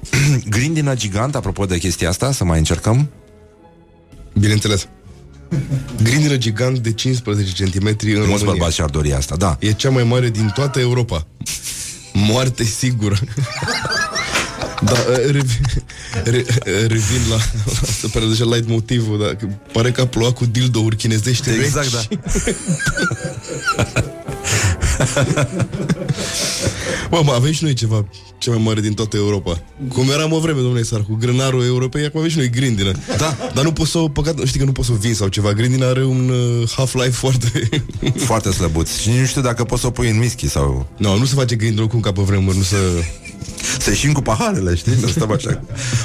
Grindină 0.48 0.94
gigant, 0.94 1.34
apropo 1.34 1.64
de 1.66 1.78
chestia 1.78 2.08
asta, 2.08 2.32
să 2.32 2.44
mai 2.44 2.58
încercăm? 2.58 3.10
Bineînțeles. 4.38 4.88
Grindină 6.02 6.36
gigant 6.36 6.78
de 6.78 6.92
15 6.92 7.64
cm 7.64 7.86
în 7.86 7.92
Mulți 7.92 8.04
România. 8.14 8.44
bărbați 8.44 8.74
și-ar 8.74 8.88
dori 8.90 9.12
asta, 9.12 9.36
da. 9.36 9.56
E 9.60 9.72
cea 9.72 9.90
mai 9.90 10.04
mare 10.04 10.30
din 10.30 10.50
toată 10.54 10.80
Europa. 10.80 11.26
Moarte 12.12 12.64
sigură. 12.64 13.18
Da, 14.82 14.92
revin, 15.26 15.60
re, 16.24 16.44
revin 16.64 17.22
la, 17.28 17.36
la 17.64 17.72
asta 17.82 18.08
pare 18.12 18.26
deja 18.26 18.44
light 18.44 18.68
motivul, 18.68 19.18
dar 19.18 19.34
că 19.34 19.46
pare 19.72 19.90
că 19.90 20.00
a 20.00 20.06
plouat 20.06 20.32
cu 20.32 20.44
dildouri 20.46 20.96
chinezești 20.96 21.50
Exact, 21.50 21.88
reci. 21.90 22.18
da. 23.94 24.02
Bă, 27.10 27.20
mă, 27.24 27.32
avem 27.36 27.52
și 27.52 27.64
noi 27.64 27.74
ceva 27.74 28.04
cea 28.38 28.50
mai 28.50 28.60
mare 28.64 28.80
din 28.80 28.94
toată 28.94 29.16
Europa. 29.16 29.62
Cum 29.88 30.10
eram 30.10 30.32
o 30.32 30.38
vreme, 30.38 30.60
domnule 30.60 30.82
Sar, 30.82 31.00
cu 31.00 31.14
grânarul 31.14 31.64
europei, 31.64 32.04
acum 32.04 32.18
avem 32.18 32.30
și 32.30 32.36
noi 32.36 32.50
grindină. 32.50 32.92
Da. 33.18 33.36
Dar 33.54 33.64
nu 33.64 33.72
poți 33.72 33.90
să 33.90 33.98
o 33.98 34.08
păcat, 34.08 34.38
știi 34.44 34.58
că 34.58 34.64
nu 34.64 34.72
poți 34.72 34.86
să 34.88 34.92
o 34.94 34.96
vin 34.96 35.14
sau 35.14 35.28
ceva. 35.28 35.52
Grindina 35.52 35.86
are 35.86 36.04
un 36.04 36.28
uh, 36.28 36.68
half-life 36.76 37.10
foarte... 37.10 37.68
Foarte 38.16 38.50
slăbuț. 38.52 38.96
Și 38.98 39.10
nu 39.10 39.24
știu 39.26 39.40
dacă 39.40 39.64
poți 39.64 39.80
să 39.80 39.86
o 39.86 39.90
pui 39.90 40.10
în 40.10 40.18
whisky 40.18 40.48
sau... 40.48 40.88
no, 40.96 41.16
nu 41.16 41.24
se 41.24 41.34
face 41.34 41.56
grindină 41.56 41.86
cum 41.86 42.00
ca 42.00 42.12
pe 42.12 42.20
vremuri, 42.22 42.56
nu 42.56 42.62
se... 42.62 42.76
Să 43.78 43.90
ieșim 43.90 44.12
cu 44.12 44.20
paharele, 44.20 44.74
știi? 44.74 44.96
Să 45.00 45.06
stăm 45.06 45.32
așa. 45.32 45.62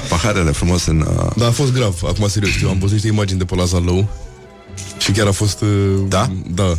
Paharele 0.08 0.50
frumos 0.50 0.86
în... 0.86 1.00
Uh... 1.00 1.30
Da, 1.36 1.46
a 1.46 1.50
fost 1.50 1.72
grav, 1.72 2.00
acum 2.04 2.28
serios, 2.28 2.52
știu, 2.52 2.68
am 2.68 2.78
văzut 2.78 2.92
niște 2.92 3.08
imagini 3.08 3.38
de 3.38 3.44
pe 3.44 3.54
la 3.54 3.64
Zalău 3.64 4.08
și 4.98 5.10
chiar 5.10 5.26
a 5.26 5.32
fost... 5.32 5.60
Uh, 5.60 5.68
Da? 6.08 6.30
Da. 6.54 6.78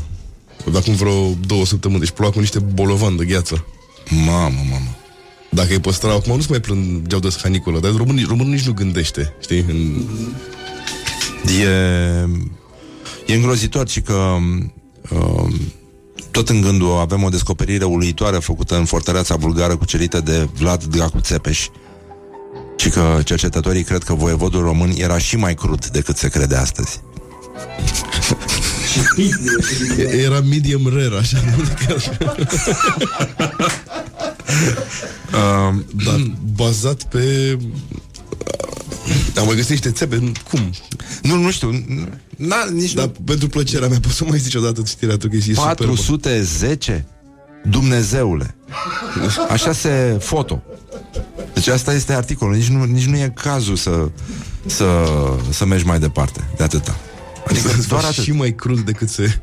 De 0.72 0.78
acum 0.78 0.94
vreo 0.94 1.34
două 1.46 1.66
săptămâni, 1.66 2.00
deci 2.00 2.12
ploua 2.12 2.32
cu 2.32 2.40
niște 2.40 2.60
bolovan 2.60 3.16
de 3.16 3.26
gheață. 3.26 3.66
Mamă, 4.10 4.60
mamă. 4.70 4.96
Dacă 5.50 5.72
îi 5.72 5.80
păstra, 5.80 6.12
acum 6.12 6.36
nu 6.36 6.42
se 6.42 6.48
mai 6.50 6.60
plângeau 6.60 7.20
de 7.20 7.36
caniculă, 7.42 7.80
dar 7.80 7.92
românul, 7.96 8.26
românul 8.28 8.52
nici 8.52 8.66
nu 8.66 8.74
gândește, 8.74 9.34
știi? 9.42 9.66
În... 9.68 10.04
E, 11.62 11.70
e 13.26 13.36
îngrozitor 13.36 13.88
și 13.88 14.02
că 14.02 14.36
uh, 15.10 15.54
tot 16.32 16.50
în 16.50 16.62
gândul 16.62 16.98
avem 17.00 17.24
o 17.24 17.30
descoperire 17.30 17.84
uluitoare 17.84 18.38
făcută 18.38 18.78
în 18.78 18.86
fortăreața 18.86 19.38
bulgară 19.38 19.78
cucerită 19.78 20.22
de 20.22 20.48
Vlad 20.54 20.84
Dracu 20.84 21.20
Țepeș 21.20 21.68
și 22.78 22.90
că 22.90 23.20
cercetătorii 23.24 23.84
cred 23.84 24.04
că 24.04 24.14
voievodul 24.14 24.62
român 24.62 24.94
era 24.98 25.18
și 25.18 25.36
mai 25.36 25.54
crud 25.54 25.86
decât 25.86 26.18
se 26.18 26.28
crede 26.30 26.56
astăzi. 26.56 27.00
Era 29.98 30.40
medium 30.40 30.88
rare, 30.88 31.18
așa, 31.18 31.38
nu? 31.46 31.64
Uh, 35.32 35.76
Dar 36.06 36.32
bazat 36.56 37.04
pe... 37.04 37.58
Am 39.38 39.46
mai 39.46 39.56
găsit 39.56 39.70
niște 39.70 39.92
țepe, 39.92 40.32
cum? 40.50 40.74
nu, 41.22 41.36
nu 41.36 41.52
știu, 41.52 41.86
na, 42.38 42.56
nici 42.74 42.94
Dar 42.94 43.06
nu... 43.06 43.12
pentru 43.26 43.48
plăcerea 43.48 43.88
mea, 43.88 44.00
poți 44.00 44.16
să 44.16 44.24
mai 44.24 44.38
zici 44.38 44.56
odată 44.56 44.82
știrea 44.86 45.18
tu 45.18 45.28
că 45.28 45.36
e 45.36 45.40
superbă. 45.40 45.64
410? 45.64 47.06
Dumnezeule! 47.70 48.56
Așa 49.50 49.74
se 49.74 50.18
foto. 50.20 50.64
Deci 51.54 51.68
asta 51.68 51.94
este 51.94 52.14
articolul. 52.14 52.56
Nici 52.56 52.68
nu, 52.68 52.84
nici 52.84 53.06
nu 53.06 53.18
e 53.18 53.34
cazul 53.36 53.76
să, 53.76 54.10
să, 54.66 54.86
să 55.50 55.66
mergi 55.66 55.86
mai 55.86 56.00
departe 56.00 56.50
de 56.58 56.64
atâta. 56.64 56.96
Adică 57.50 57.68
Să-ți 57.70 57.88
doar 57.90 58.02
faci 58.02 58.12
atât. 58.12 58.24
și 58.24 58.32
mai 58.32 58.56
crud 58.56 58.80
decât 58.80 59.10
se... 59.10 59.40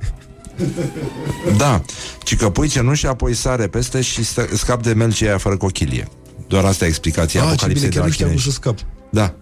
Da, 1.57 1.83
ci 2.25 2.37
că 2.37 2.51
pui 2.51 2.69
cenușă, 2.69 3.09
apoi 3.09 3.35
sare 3.35 3.67
peste 3.69 4.01
și 4.01 4.25
stă- 4.25 4.49
scap 4.57 4.83
de 4.83 4.93
melcii 4.93 5.27
aia 5.27 5.39
fără 5.39 5.57
cochilie. 5.57 6.09
Doar 6.49 6.65
asta 6.65 6.85
e 6.85 6.89
explicația 6.89 7.41
Ah, 7.41 7.47
ce 7.47 7.53
apocalipsei 7.53 7.89
bine, 7.89 7.91
de 7.91 7.95
chiar 7.95 8.03
la 8.03 8.07
nu 8.09 8.13
știam 8.13 8.29
chinezi. 8.29 8.47
să 8.49 8.53
scap. 8.61 8.79
Da, 9.11 9.35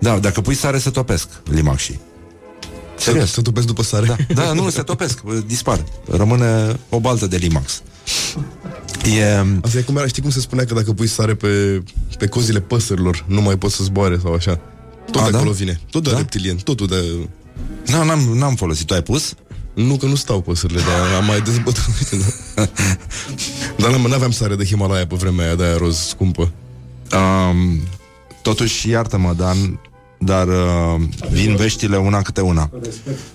da, 0.00 0.18
dacă 0.18 0.40
pui 0.40 0.54
sare 0.54 0.78
se 0.78 0.90
topesc 0.90 1.28
limaxii. 1.50 2.00
Să, 2.98 3.04
Serios. 3.10 3.30
să 3.32 3.40
topesc 3.42 3.66
după 3.66 3.82
sare. 3.82 4.06
Da, 4.06 4.16
da, 4.42 4.52
nu, 4.52 4.70
se 4.70 4.82
topesc, 4.82 5.20
dispar. 5.46 5.84
Rămâne 6.10 6.76
o 6.88 7.00
baltă 7.00 7.26
de 7.26 7.36
limax. 7.36 7.82
E, 9.18 9.44
Asta 9.62 9.78
e 9.78 9.82
cum 9.82 9.96
era, 9.96 10.06
știi 10.06 10.22
cum 10.22 10.30
se 10.30 10.40
spunea 10.40 10.64
că 10.64 10.74
dacă 10.74 10.92
pui 10.92 11.06
sare 11.06 11.34
pe, 11.34 11.82
pe 12.18 12.26
cozile 12.26 12.60
păsărilor, 12.60 13.24
nu 13.28 13.40
mai 13.40 13.58
poți 13.58 13.74
să 13.74 13.82
zboare 13.84 14.18
sau 14.22 14.32
așa. 14.34 14.60
Tot 15.10 15.22
A, 15.22 15.24
de 15.24 15.30
da? 15.30 15.36
acolo 15.38 15.52
vine. 15.52 15.80
Tot 15.90 16.02
de 16.02 16.10
Da? 16.10 16.16
reptilien, 16.16 16.56
totul 16.56 16.86
de... 16.86 17.28
nu, 17.86 18.04
n-am, 18.04 18.18
n-am 18.18 18.54
folosit. 18.54 18.86
Tu 18.86 18.94
ai 18.94 19.02
pus? 19.02 19.34
Nu, 19.74 19.96
că 19.96 20.06
nu 20.06 20.14
stau 20.14 20.40
păsările, 20.40 20.80
dar 20.80 21.20
am 21.20 21.24
mai 21.24 21.40
dezbătut. 21.40 21.84
dar 23.78 23.96
nu 23.96 24.14
aveam 24.14 24.30
sare 24.30 24.54
de 24.54 24.64
Himalaya 24.64 25.06
pe 25.06 25.14
vremea 25.14 25.44
aia, 25.44 25.54
de-aia 25.54 25.76
roz 25.76 25.96
scumpă. 25.96 26.52
Um, 27.12 27.80
totuși, 28.42 28.88
iartă-mă, 28.88 29.34
dar, 29.36 29.56
dar 30.18 30.46
uh, 30.46 31.00
vin 31.30 31.56
veștile 31.56 31.96
una 31.96 32.22
câte 32.22 32.40
una 32.40 32.70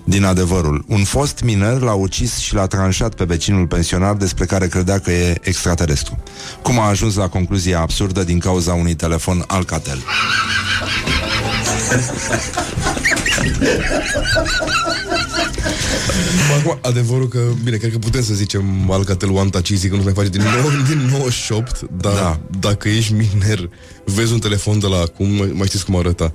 din 0.04 0.24
adevărul. 0.24 0.84
Un 0.88 1.04
fost 1.04 1.40
miner 1.40 1.80
l-a 1.80 1.94
ucis 1.94 2.38
și 2.38 2.54
l-a 2.54 2.66
tranșat 2.66 3.14
pe 3.14 3.24
vecinul 3.24 3.66
pensionar 3.66 4.14
despre 4.14 4.44
care 4.44 4.66
credea 4.66 4.98
că 4.98 5.10
e 5.10 5.38
extraterestru. 5.42 6.22
Cum 6.62 6.78
a 6.78 6.88
ajuns 6.88 7.14
la 7.14 7.28
concluzia 7.28 7.80
absurdă 7.80 8.24
din 8.24 8.38
cauza 8.38 8.74
unui 8.74 8.94
telefon 8.94 9.44
Alcatel? 9.46 9.98
Acum, 16.58 16.78
adevărul 16.82 17.28
că, 17.28 17.38
bine, 17.64 17.76
cred 17.76 17.92
că 17.92 17.98
putem 17.98 18.22
să 18.22 18.34
zicem 18.34 18.90
Alcatel 18.90 19.30
One 19.30 19.50
Touch 19.50 19.70
Easy, 19.70 19.88
că 19.88 19.94
nu 19.94 20.00
se 20.00 20.04
mai 20.04 20.14
face 20.14 20.28
din, 20.28 20.40
nou, 20.40 20.70
din 20.88 21.08
98, 21.10 21.80
dar 21.96 22.12
da. 22.14 22.40
dacă 22.60 22.88
ești 22.88 23.12
miner, 23.12 23.68
vezi 24.04 24.32
un 24.32 24.38
telefon 24.38 24.78
de 24.78 24.86
la 24.86 24.96
acum, 24.96 25.28
mai 25.52 25.66
știți 25.66 25.84
cum 25.84 25.96
arăta. 25.96 26.34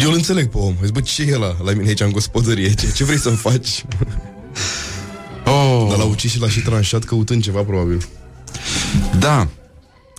Eu 0.00 0.08
îl 0.08 0.14
înțeleg 0.14 0.48
pe 0.48 0.58
om. 0.58 0.74
Zic, 0.84 0.92
bă, 0.92 1.00
ce 1.00 1.22
e 1.22 1.36
la, 1.36 1.56
la 1.64 1.72
mine 1.72 1.88
aici 1.88 2.00
în 2.00 2.12
gospodărie? 2.12 2.74
Ce, 2.74 2.92
ce 2.94 3.04
vrei 3.04 3.18
să-mi 3.18 3.36
faci? 3.36 3.84
Oh. 5.44 5.86
Dar 5.88 5.98
l-a 5.98 6.04
ucis 6.04 6.30
și 6.30 6.40
l-a 6.40 6.48
și 6.48 6.60
tranșat 6.60 7.04
căutând 7.04 7.42
ceva, 7.42 7.60
probabil. 7.60 8.06
Da. 9.18 9.48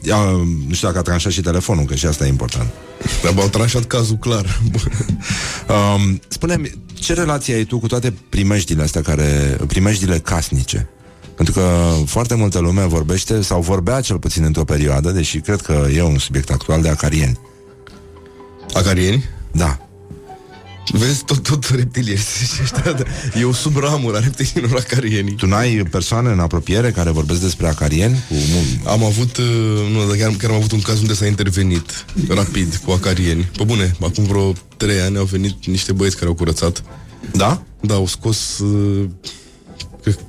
Ia, 0.05 0.17
nu 0.67 0.73
știu 0.73 0.87
dacă 0.87 0.99
a 0.99 1.01
tranșat 1.01 1.31
și 1.31 1.41
telefonul, 1.41 1.85
că 1.85 1.95
și 1.95 2.05
asta 2.05 2.25
e 2.25 2.27
important. 2.27 2.69
Dar 3.23 3.33
au 3.37 3.47
tranșat 3.47 3.83
cazul 3.83 4.15
clar. 4.15 4.45
um, 5.95 6.19
spune-mi, 6.27 6.71
ce 6.93 7.13
relație 7.13 7.53
ai 7.53 7.63
tu 7.63 7.79
cu 7.79 7.87
toate 7.87 8.13
primejdile 8.29 8.83
astea 8.83 9.01
care, 9.01 9.57
primejdile 9.67 10.19
casnice? 10.19 10.89
Pentru 11.35 11.53
că 11.53 11.93
foarte 12.05 12.35
multă 12.35 12.59
lume 12.59 12.85
vorbește, 12.85 13.41
sau 13.41 13.61
vorbea 13.61 14.01
cel 14.01 14.19
puțin 14.19 14.43
într-o 14.43 14.63
perioadă, 14.63 15.11
deși 15.11 15.39
cred 15.39 15.61
că 15.61 15.87
e 15.93 16.01
un 16.01 16.17
subiect 16.17 16.51
actual 16.51 16.81
de 16.81 16.89
acarieni. 16.89 17.39
Acarieni? 18.73 19.23
Da. 19.51 19.87
Vezi, 20.91 21.23
tot, 21.23 21.43
tot 21.43 21.69
reptilieni 21.69 22.19
ăștia, 22.61 22.95
Eu 23.39 23.53
sub 23.53 23.77
ramura 23.77 24.19
reptilienilor 24.19 24.79
acarienii. 24.79 25.33
Tu 25.33 25.45
n-ai 25.45 25.87
persoane 25.91 26.29
în 26.31 26.39
apropiere 26.39 26.91
care 26.91 27.09
vorbesc 27.09 27.41
despre 27.41 27.67
acarieni? 27.67 28.23
Cu... 28.29 28.35
Am 28.89 29.03
avut, 29.03 29.37
uh, 29.37 29.45
nu, 29.91 30.07
dar 30.07 30.17
chiar, 30.17 30.31
chiar 30.37 30.49
am 30.49 30.55
avut 30.55 30.71
un 30.71 30.81
caz 30.81 30.99
unde 31.01 31.13
s-a 31.13 31.25
intervenit 31.25 32.05
rapid 32.27 32.75
cu 32.85 32.91
acarieni. 32.91 33.49
Pe 33.57 33.63
bune, 33.63 33.95
acum 34.01 34.23
vreo 34.23 34.53
trei 34.77 34.99
ani 34.99 35.17
au 35.17 35.25
venit 35.25 35.65
niște 35.65 35.91
băieți 35.91 36.15
care 36.15 36.27
au 36.27 36.33
curățat. 36.35 36.83
Da? 37.33 37.63
Da, 37.81 37.93
au 37.93 38.07
scos 38.07 38.59
uh, 38.59 39.05
cred, 40.01 40.19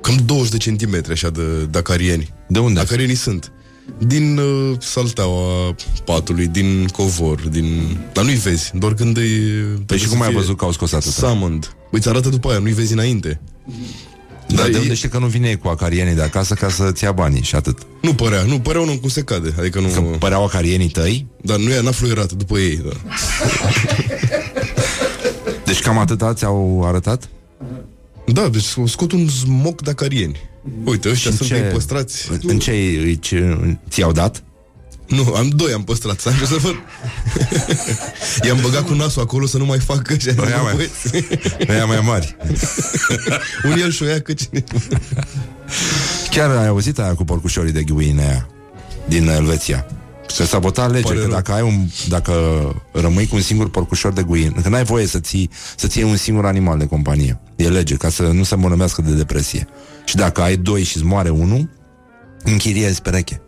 cam 0.00 0.16
20 0.24 0.50
de 0.50 0.56
centimetri 0.56 1.12
așa 1.12 1.30
de, 1.30 1.64
de 1.70 1.78
acarieni. 1.78 2.32
De 2.48 2.58
unde? 2.58 2.80
Acarienii 2.80 3.14
sunt. 3.14 3.52
Din 3.98 4.38
uh, 4.38 4.76
salteaua 4.78 5.74
patului, 6.04 6.46
din 6.46 6.88
covor, 6.92 7.40
din... 7.40 7.98
Dar 8.12 8.24
nu-i 8.24 8.34
vezi, 8.34 8.70
doar 8.74 8.94
când 8.94 9.16
îi... 9.16 9.40
Păi 9.86 9.98
și 9.98 10.08
cum 10.08 10.22
ai 10.22 10.32
văzut 10.32 10.56
că 10.56 10.64
au 10.64 10.72
scos 10.72 10.92
atâta? 10.92 11.28
Summoned. 11.28 11.64
Păi 11.64 11.98
îți 11.98 12.08
arată 12.08 12.28
după 12.28 12.50
aia, 12.50 12.58
nu-i 12.58 12.72
vezi 12.72 12.92
înainte. 12.92 13.40
Dar 14.46 14.68
de 14.68 14.78
unde 14.78 14.94
știi 14.94 15.08
că 15.08 15.18
nu 15.18 15.26
vine 15.26 15.48
ei 15.48 15.56
cu 15.56 15.68
acarienii 15.68 16.14
de 16.14 16.22
acasă 16.22 16.54
ca 16.54 16.68
să-ți 16.68 17.04
ia 17.04 17.12
banii 17.12 17.42
și 17.42 17.54
atât? 17.54 17.78
Nu 18.02 18.14
părea, 18.14 18.42
nu 18.42 18.60
părea 18.60 18.80
unul 18.80 18.96
cum 18.96 19.08
se 19.08 19.22
cade. 19.22 19.54
Adică 19.58 19.80
nu... 19.80 19.88
Că 19.88 20.00
păreau 20.00 20.44
acarienii 20.44 20.88
tăi? 20.88 21.26
Dar 21.42 21.58
nu 21.58 21.70
e, 21.70 21.80
n-a 21.80 21.90
fluierat 21.90 22.32
după 22.32 22.58
ei, 22.58 22.76
da. 22.76 22.90
deci 25.64 25.80
cam 25.80 25.98
atâta 25.98 26.34
ți-au 26.34 26.84
arătat? 26.86 27.28
Da, 28.26 28.48
deci 28.48 28.64
scot 28.86 29.12
un 29.12 29.28
smoc 29.28 29.82
de 29.82 29.90
acarieni. 29.90 30.36
Uite, 30.84 31.08
ăștia 31.08 31.30
Și 31.30 31.36
sunt 31.36 31.48
ce- 31.48 31.54
ce... 31.54 31.60
păstrați. 31.62 32.28
În 32.42 32.58
ce 32.58 32.70
îi- 32.70 33.18
ce- 33.18 33.78
ți-au 33.90 34.12
dat? 34.12 34.42
Nu, 35.06 35.32
am 35.36 35.48
doi 35.48 35.72
am 35.72 35.84
păstrat, 35.84 36.20
să 36.20 36.28
am 36.28 36.46
să 36.46 36.54
văd. 36.56 36.74
I-am 38.46 38.58
băgat 38.62 38.86
cu 38.86 38.92
nasul 38.94 39.22
acolo 39.22 39.46
să 39.46 39.58
nu 39.58 39.64
mai 39.64 39.78
fac 39.78 40.10
ăștia. 40.10 40.34
Ăia 40.38 40.62
mai- 40.62 40.90
Ăia 41.68 41.84
mai 41.84 42.00
mari. 42.04 42.36
Un 43.70 43.78
el 43.78 43.90
și 43.90 44.02
o 44.02 44.06
ia 44.06 44.20
că 44.20 44.32
cine... 44.32 44.64
Chiar 46.30 46.50
ai 46.50 46.66
auzit 46.66 46.98
aia 46.98 47.14
cu 47.14 47.24
porcușorii 47.24 47.72
de 47.72 47.82
Guinea 47.82 48.48
din 49.08 49.28
Elveția? 49.28 49.86
Că 50.36 50.44
s-a 50.44 50.58
votat 50.58 50.90
lege 50.90 51.02
Pare 51.02 51.14
că 51.14 51.22
rău. 51.22 51.30
dacă 51.32 51.52
ai 51.52 51.62
un, 51.62 51.86
dacă 52.08 52.32
rămâi 52.92 53.26
cu 53.26 53.34
un 53.36 53.40
singur 53.42 53.70
porcușor 53.70 54.12
de 54.12 54.22
guin, 54.22 54.56
că 54.62 54.68
n-ai 54.68 54.84
voie 54.84 55.06
să 55.06 55.18
ții, 55.20 55.50
să 55.76 55.86
ții 55.86 56.02
un 56.02 56.16
singur 56.16 56.46
animal 56.46 56.78
de 56.78 56.86
companie. 56.86 57.40
E 57.56 57.68
lege, 57.68 57.94
ca 57.94 58.08
să 58.08 58.22
nu 58.22 58.42
se 58.42 58.54
îmbolnăvească 58.54 59.02
de 59.02 59.12
depresie. 59.12 59.68
Și 60.04 60.16
dacă 60.16 60.40
ai 60.42 60.56
doi 60.56 60.82
și 60.82 60.96
îți 60.96 61.06
moare 61.06 61.28
unul, 61.28 61.70
închiriezi 62.42 63.02
pereche. 63.02 63.40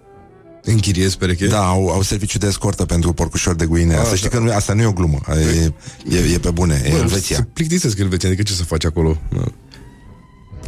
Închiriezi 0.63 1.19
pereche? 1.19 1.47
Da, 1.47 1.67
au, 1.67 1.89
au 1.89 2.03
serviciu 2.03 2.39
de 2.39 2.47
escortă 2.47 2.85
pentru 2.85 3.13
porcușori 3.13 3.57
de 3.57 3.67
Guinea. 3.67 4.01
Ah, 4.01 4.07
să 4.09 4.17
știi 4.17 4.29
da. 4.29 4.37
că 4.37 4.43
nu, 4.43 4.53
asta 4.55 4.73
nu 4.73 4.83
e 4.83 4.87
o 4.87 4.93
glumă. 4.93 5.19
E, 5.29 5.73
e, 6.17 6.33
e 6.35 6.39
pe 6.39 6.51
bune, 6.51 6.83
e 6.85 6.89
Bă, 6.91 6.97
Se 6.97 7.03
Elveția. 7.03 7.49
plictisesc 7.53 7.99
Elveția, 7.99 8.29
adică 8.29 8.43
ce 8.43 8.53
să 8.53 8.65
faci 8.65 8.85
acolo? 8.85 9.19
Da. 9.31 9.45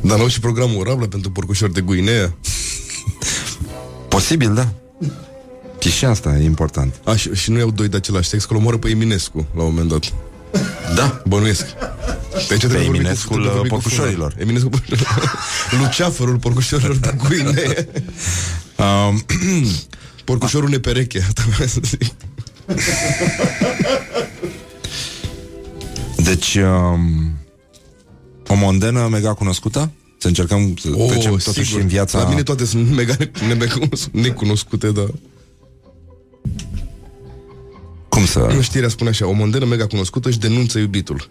Dar 0.00 0.18
n-au 0.18 0.28
și 0.28 0.40
programul 0.40 0.78
Orablă 0.78 1.06
pentru 1.06 1.30
porcușori 1.30 1.72
de 1.72 1.80
Guinea? 1.80 2.36
Posibil, 4.08 4.54
da. 4.54 4.72
Și 5.88 5.96
și 5.96 6.04
asta 6.04 6.38
e 6.38 6.44
important. 6.44 7.00
A, 7.04 7.16
și, 7.16 7.34
și 7.34 7.50
nu 7.50 7.58
iau 7.58 7.70
doi 7.70 7.88
de 7.88 7.96
același 7.96 8.28
sex, 8.28 8.44
că 8.44 8.52
îl 8.52 8.58
omoară 8.58 8.76
pe 8.76 8.88
Eminescu 8.88 9.46
la 9.54 9.62
un 9.62 9.68
moment 9.68 9.88
dat. 9.88 10.12
Da. 10.94 11.22
Bănuiesc. 11.26 11.66
Deci 12.48 12.66
Pe 12.66 12.78
Eminescul 12.78 13.66
porcușorilor. 13.68 14.34
Eminescul 14.38 14.70
porcușorilor. 14.78 15.38
Luceafărul 15.80 16.36
porcușorilor 16.36 16.96
de 16.96 17.14
Guinea. 17.28 17.86
Um, 19.08 19.24
Porcușorul 20.24 20.68
nepereche. 20.68 21.18
Asta 21.18 21.42
vreau 21.50 21.68
să 21.68 21.80
zic. 21.82 22.02
Deci, 26.16 26.54
um, 26.54 27.38
o 28.46 28.54
mondenă 28.54 29.08
mega 29.10 29.34
cunoscută? 29.34 29.90
Să 30.18 30.26
încercăm 30.26 30.76
să 30.80 30.88
oh, 30.92 31.08
trecem 31.08 31.36
totuși 31.36 31.66
sigur. 31.66 31.80
în 31.80 31.86
viața... 31.86 32.18
La 32.22 32.28
mine 32.28 32.42
toate 32.42 32.64
sunt 32.64 32.94
mega 32.94 33.16
necunoscute, 33.46 34.20
necunoscute, 34.20 34.90
dar... 34.90 35.06
Cum 38.08 38.26
să... 38.26 38.50
Nu 38.54 38.60
știrea 38.60 38.88
spune 38.88 39.10
așa, 39.10 39.26
o 39.26 39.32
mondenă 39.32 39.64
mega 39.64 39.86
cunoscută 39.86 40.28
își 40.28 40.38
denunță 40.38 40.78
iubitul. 40.78 41.30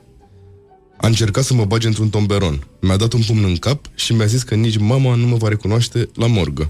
A 0.97 1.07
încercat 1.07 1.43
să 1.43 1.53
mă 1.53 1.65
bage 1.65 1.87
într-un 1.87 2.09
tomberon. 2.09 2.67
Mi-a 2.81 2.97
dat 2.97 3.13
un 3.13 3.21
pumn 3.27 3.43
în 3.43 3.55
cap 3.55 3.85
și 3.95 4.13
mi-a 4.13 4.25
zis 4.25 4.43
că 4.43 4.55
nici 4.55 4.77
mama 4.77 5.15
nu 5.15 5.27
mă 5.27 5.35
va 5.35 5.47
recunoaște 5.47 6.09
la 6.13 6.27
morgă. 6.27 6.69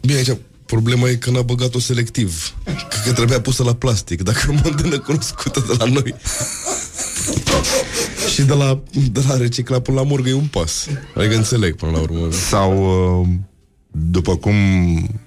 Bine, 0.00 0.18
aici 0.18 0.36
problema 0.66 1.08
e 1.08 1.14
că 1.14 1.30
n-a 1.30 1.42
băgat-o 1.42 1.78
selectiv. 1.78 2.54
Cred 2.64 3.02
că 3.04 3.12
trebuia 3.12 3.40
pusă 3.40 3.62
la 3.62 3.74
plastic, 3.74 4.22
dacă 4.22 4.46
o 4.48 4.52
mondenă 4.62 4.98
cunoscută 4.98 5.64
de 5.66 5.74
la 5.78 5.84
noi. 5.84 6.14
și 8.34 8.42
de 8.42 8.52
la, 8.52 8.82
de 9.12 9.22
la 9.28 9.36
recicla 9.36 9.80
până 9.80 10.00
la 10.00 10.06
morgă 10.06 10.28
e 10.28 10.32
un 10.32 10.46
pas. 10.46 10.86
Adică 11.14 11.34
înțeleg 11.34 11.76
până 11.76 11.92
la 11.92 11.98
urmă. 11.98 12.30
Sau, 12.30 13.20
uh, 13.20 13.28
după 13.96 14.36
cum 14.36 14.56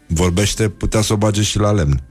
vorbește, 0.07 0.69
putea 0.69 1.01
să 1.01 1.13
o 1.13 1.17
bage 1.17 1.41
și 1.41 1.59
la 1.59 1.71
lemn. 1.71 2.03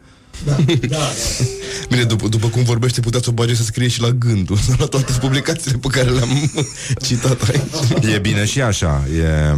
Da, 0.44 0.56
da. 0.88 0.98
Bine, 1.90 2.02
după, 2.02 2.28
după 2.28 2.48
cum 2.48 2.62
vorbește, 2.62 3.00
putea 3.00 3.20
să 3.20 3.30
o 3.30 3.32
bage 3.32 3.54
să 3.54 3.62
scrie 3.62 3.88
și 3.88 4.00
la 4.00 4.10
gândul, 4.10 4.58
la 4.78 4.86
toate 4.86 5.12
publicațiile 5.20 5.78
pe 5.78 5.88
care 5.88 6.10
le-am 6.10 6.50
citat 7.06 7.48
aici. 7.48 8.14
E 8.14 8.18
bine 8.18 8.44
și 8.44 8.60
așa. 8.60 9.04
E, 9.16 9.54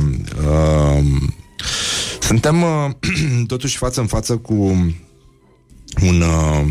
uh, 0.47 1.05
suntem 2.20 2.62
uh, 2.62 2.91
totuși 3.47 3.77
față 3.77 4.01
în 4.01 4.07
față 4.07 4.37
cu 4.37 4.55
un, 6.03 6.20
uh, 6.20 6.65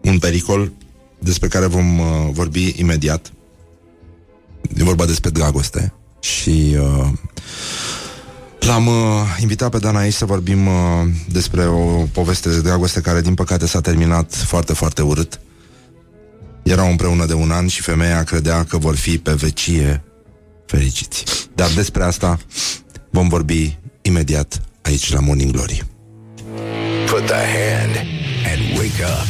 un 0.00 0.18
pericol 0.18 0.72
despre 1.18 1.48
care 1.48 1.66
vom 1.66 1.98
uh, 1.98 2.06
vorbi 2.30 2.74
imediat. 2.76 3.32
E 4.76 4.84
vorba 4.84 5.06
despre 5.06 5.30
dragoste. 5.30 5.94
Și 6.20 6.76
uh, 6.78 7.08
l-am 8.66 8.86
uh, 8.86 8.94
invitat 9.40 9.70
pe 9.70 9.78
Dan 9.78 9.96
aici 9.96 10.12
să 10.12 10.24
vorbim 10.24 10.66
uh, 10.66 10.72
despre 11.28 11.66
o 11.66 12.06
poveste 12.12 12.48
de 12.48 12.60
dragoste 12.60 13.00
care, 13.00 13.20
din 13.20 13.34
păcate, 13.34 13.66
s-a 13.66 13.80
terminat 13.80 14.34
foarte, 14.34 14.72
foarte 14.72 15.02
urât. 15.02 15.40
Erau 16.62 16.90
împreună 16.90 17.26
de 17.26 17.34
un 17.34 17.50
an 17.50 17.66
și 17.66 17.82
femeia 17.82 18.22
credea 18.22 18.64
că 18.64 18.76
vor 18.76 18.96
fi 18.96 19.18
pe 19.18 19.32
vecie 19.32 20.02
fericiți. 20.66 21.24
Dar 21.54 21.70
despre 21.74 22.02
asta 22.02 22.38
vom 23.10 23.28
vorbi 23.28 23.78
imediat 24.02 24.60
aici 24.82 25.12
la 25.12 25.20
Morning 25.20 25.50
Glory. 25.50 25.84
Put 27.06 27.26
the 27.26 27.44
hand 27.56 27.96
and 28.52 28.78
wake 28.78 29.02
up. 29.02 29.26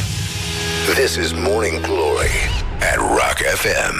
This 0.95 1.15
is 1.15 1.31
Morning 1.31 1.79
Glory 1.81 2.35
at 2.79 2.97
Rock 2.97 3.37
FM. 3.55 3.97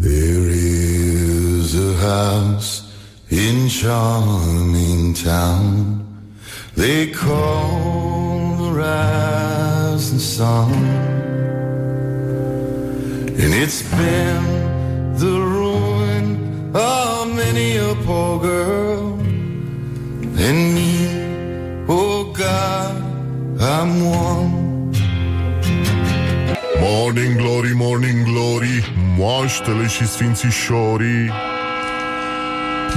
There 0.00 0.50
is 0.50 1.74
a 1.74 2.06
house 2.06 2.85
in 3.30 3.68
charming 3.68 5.14
town 5.14 6.06
they 6.76 7.10
call 7.10 8.56
the 8.56 8.70
rising 8.70 10.18
sun. 10.18 10.72
And 13.42 13.54
it's 13.54 13.82
been 13.96 15.16
the 15.16 15.40
ruin 15.40 16.70
of 16.76 17.34
many 17.34 17.76
a 17.78 17.94
poor 18.04 18.40
girl 18.40 19.18
and 20.38 20.74
me. 20.74 21.86
Oh 21.88 22.30
God, 22.32 22.94
I'm 23.58 24.04
one. 24.04 24.66
Morning 26.78 27.38
Glory, 27.38 27.74
Morning 27.74 28.24
Glory 28.26 28.84
Moaștele 29.18 29.86
și 29.86 30.06
sfințișorii 30.06 31.30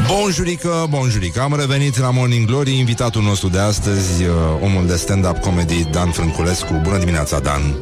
Bonjurică, 0.08 0.86
bonjurică 0.90 1.42
Am 1.42 1.56
revenit 1.56 1.98
la 1.98 2.12
Morning 2.12 2.48
Glory. 2.48 2.78
Invitatul 2.78 3.22
nostru 3.22 3.48
de 3.48 3.60
astăzi 3.60 4.24
uh, 4.24 4.34
Omul 4.62 4.88
de 4.88 4.96
stand-up 4.96 5.38
comedy 5.38 5.84
Dan 5.84 6.12
Frânculescu. 6.12 6.74
Bună 6.84 6.98
dimineața, 6.98 7.40
Dan. 7.40 7.76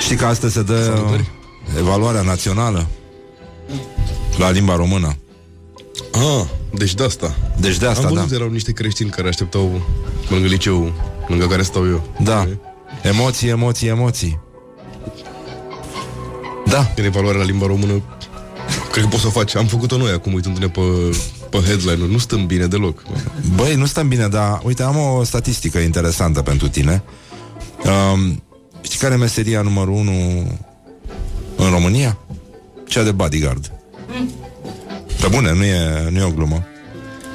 Știi 0.00 0.16
că 0.16 0.24
astăzi 0.24 0.52
se 0.52 0.62
dă 0.62 0.82
Salutări. 0.82 1.30
Evaluarea 1.78 2.22
națională? 2.22 2.86
La 4.36 4.50
limba 4.50 4.76
română. 4.76 5.16
Ah, 6.12 6.44
deci 6.74 6.94
de 6.94 7.04
asta. 7.04 7.36
Deci 7.60 7.76
de 7.76 7.86
asta, 7.86 8.06
Am 8.06 8.12
văzut, 8.14 8.28
da. 8.28 8.34
erau 8.34 8.48
niște 8.48 8.72
creștini 8.72 9.10
care 9.10 9.28
așteptau 9.28 9.82
lângă 10.28 10.46
liceu, 10.46 10.92
lângă 11.28 11.46
care 11.46 11.62
stau 11.62 11.86
eu. 11.86 12.02
Da. 12.22 12.48
Emoții, 13.02 13.48
emoții, 13.48 13.88
emoții. 13.88 14.40
Da. 16.66 16.92
În 16.96 17.04
evaluarea 17.04 17.40
la 17.40 17.46
limba 17.46 17.66
română, 17.66 18.02
cred 18.94 19.06
că 19.06 19.10
poți 19.10 19.22
să 19.22 19.28
o 19.28 19.30
faci. 19.30 19.54
Am 19.56 19.66
făcut-o 19.66 19.96
noi 19.96 20.10
acum, 20.12 20.32
uitându-ne 20.32 20.68
pe, 20.68 20.80
pe 21.50 21.58
headline-uri. 21.58 22.12
Nu 22.12 22.18
stăm 22.18 22.46
bine 22.46 22.66
deloc. 22.66 23.02
Băi, 23.54 23.74
nu 23.74 23.86
stăm 23.86 24.08
bine, 24.08 24.28
dar 24.28 24.60
uite, 24.64 24.82
am 24.82 24.96
o 24.96 25.24
statistică 25.24 25.78
interesantă 25.78 26.42
pentru 26.42 26.68
tine. 26.68 27.02
Um, 27.84 28.42
știi 28.80 28.98
care 28.98 29.14
e 29.14 29.16
meseria 29.16 29.62
numărul 29.62 29.94
1 29.94 30.10
în 31.56 31.70
România? 31.70 32.18
Cea 32.88 33.02
de 33.02 33.12
bodyguard. 33.12 33.72
Pe 35.20 35.26
bune, 35.30 35.52
nu 35.54 35.64
e, 35.64 36.08
nu 36.10 36.18
e 36.18 36.22
o 36.22 36.30
glumă. 36.30 36.66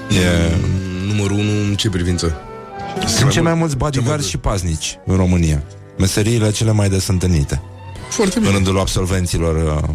E... 0.10 0.56
Numărul 1.08 1.38
1 1.38 1.50
în 1.50 1.76
ce 1.76 1.90
privință? 1.90 2.42
Sunt 3.08 3.32
cei 3.32 3.42
mai 3.42 3.54
mulți 3.54 3.78
bodyguards 3.78 4.28
și 4.28 4.38
paznici 4.38 4.98
în 5.06 5.16
România. 5.16 5.64
Meseriile 5.98 6.52
cele 6.52 6.72
mai 6.72 6.90
des 6.90 7.08
întâlnite. 7.08 7.62
Foarte 8.10 8.38
În 8.38 8.42
bine. 8.44 8.54
rândul 8.54 8.80
absolvenților 8.80 9.84
uh, 9.84 9.90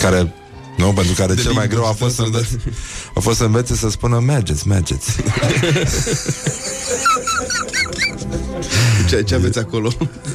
care 0.00 0.32
nu, 0.76 0.92
pentru 0.92 1.14
care 1.14 1.34
De 1.34 1.42
cel 1.42 1.52
mai 1.52 1.66
limbă, 1.66 1.74
greu 1.74 1.84
a 1.84 1.94
da, 1.98 2.04
fost, 2.04 2.14
să 2.14 2.22
da, 2.22 2.28
da. 2.28 2.38
învețe, 2.38 2.58
a 3.14 3.20
fost 3.20 3.36
să 3.36 3.44
învețe 3.44 3.74
să 3.74 3.90
spună 3.90 4.18
mergeți, 4.18 4.68
mergeți. 4.68 5.16
Ce, 9.08 9.22
ce 9.22 9.34
aveți 9.34 9.58
acolo? 9.58 9.92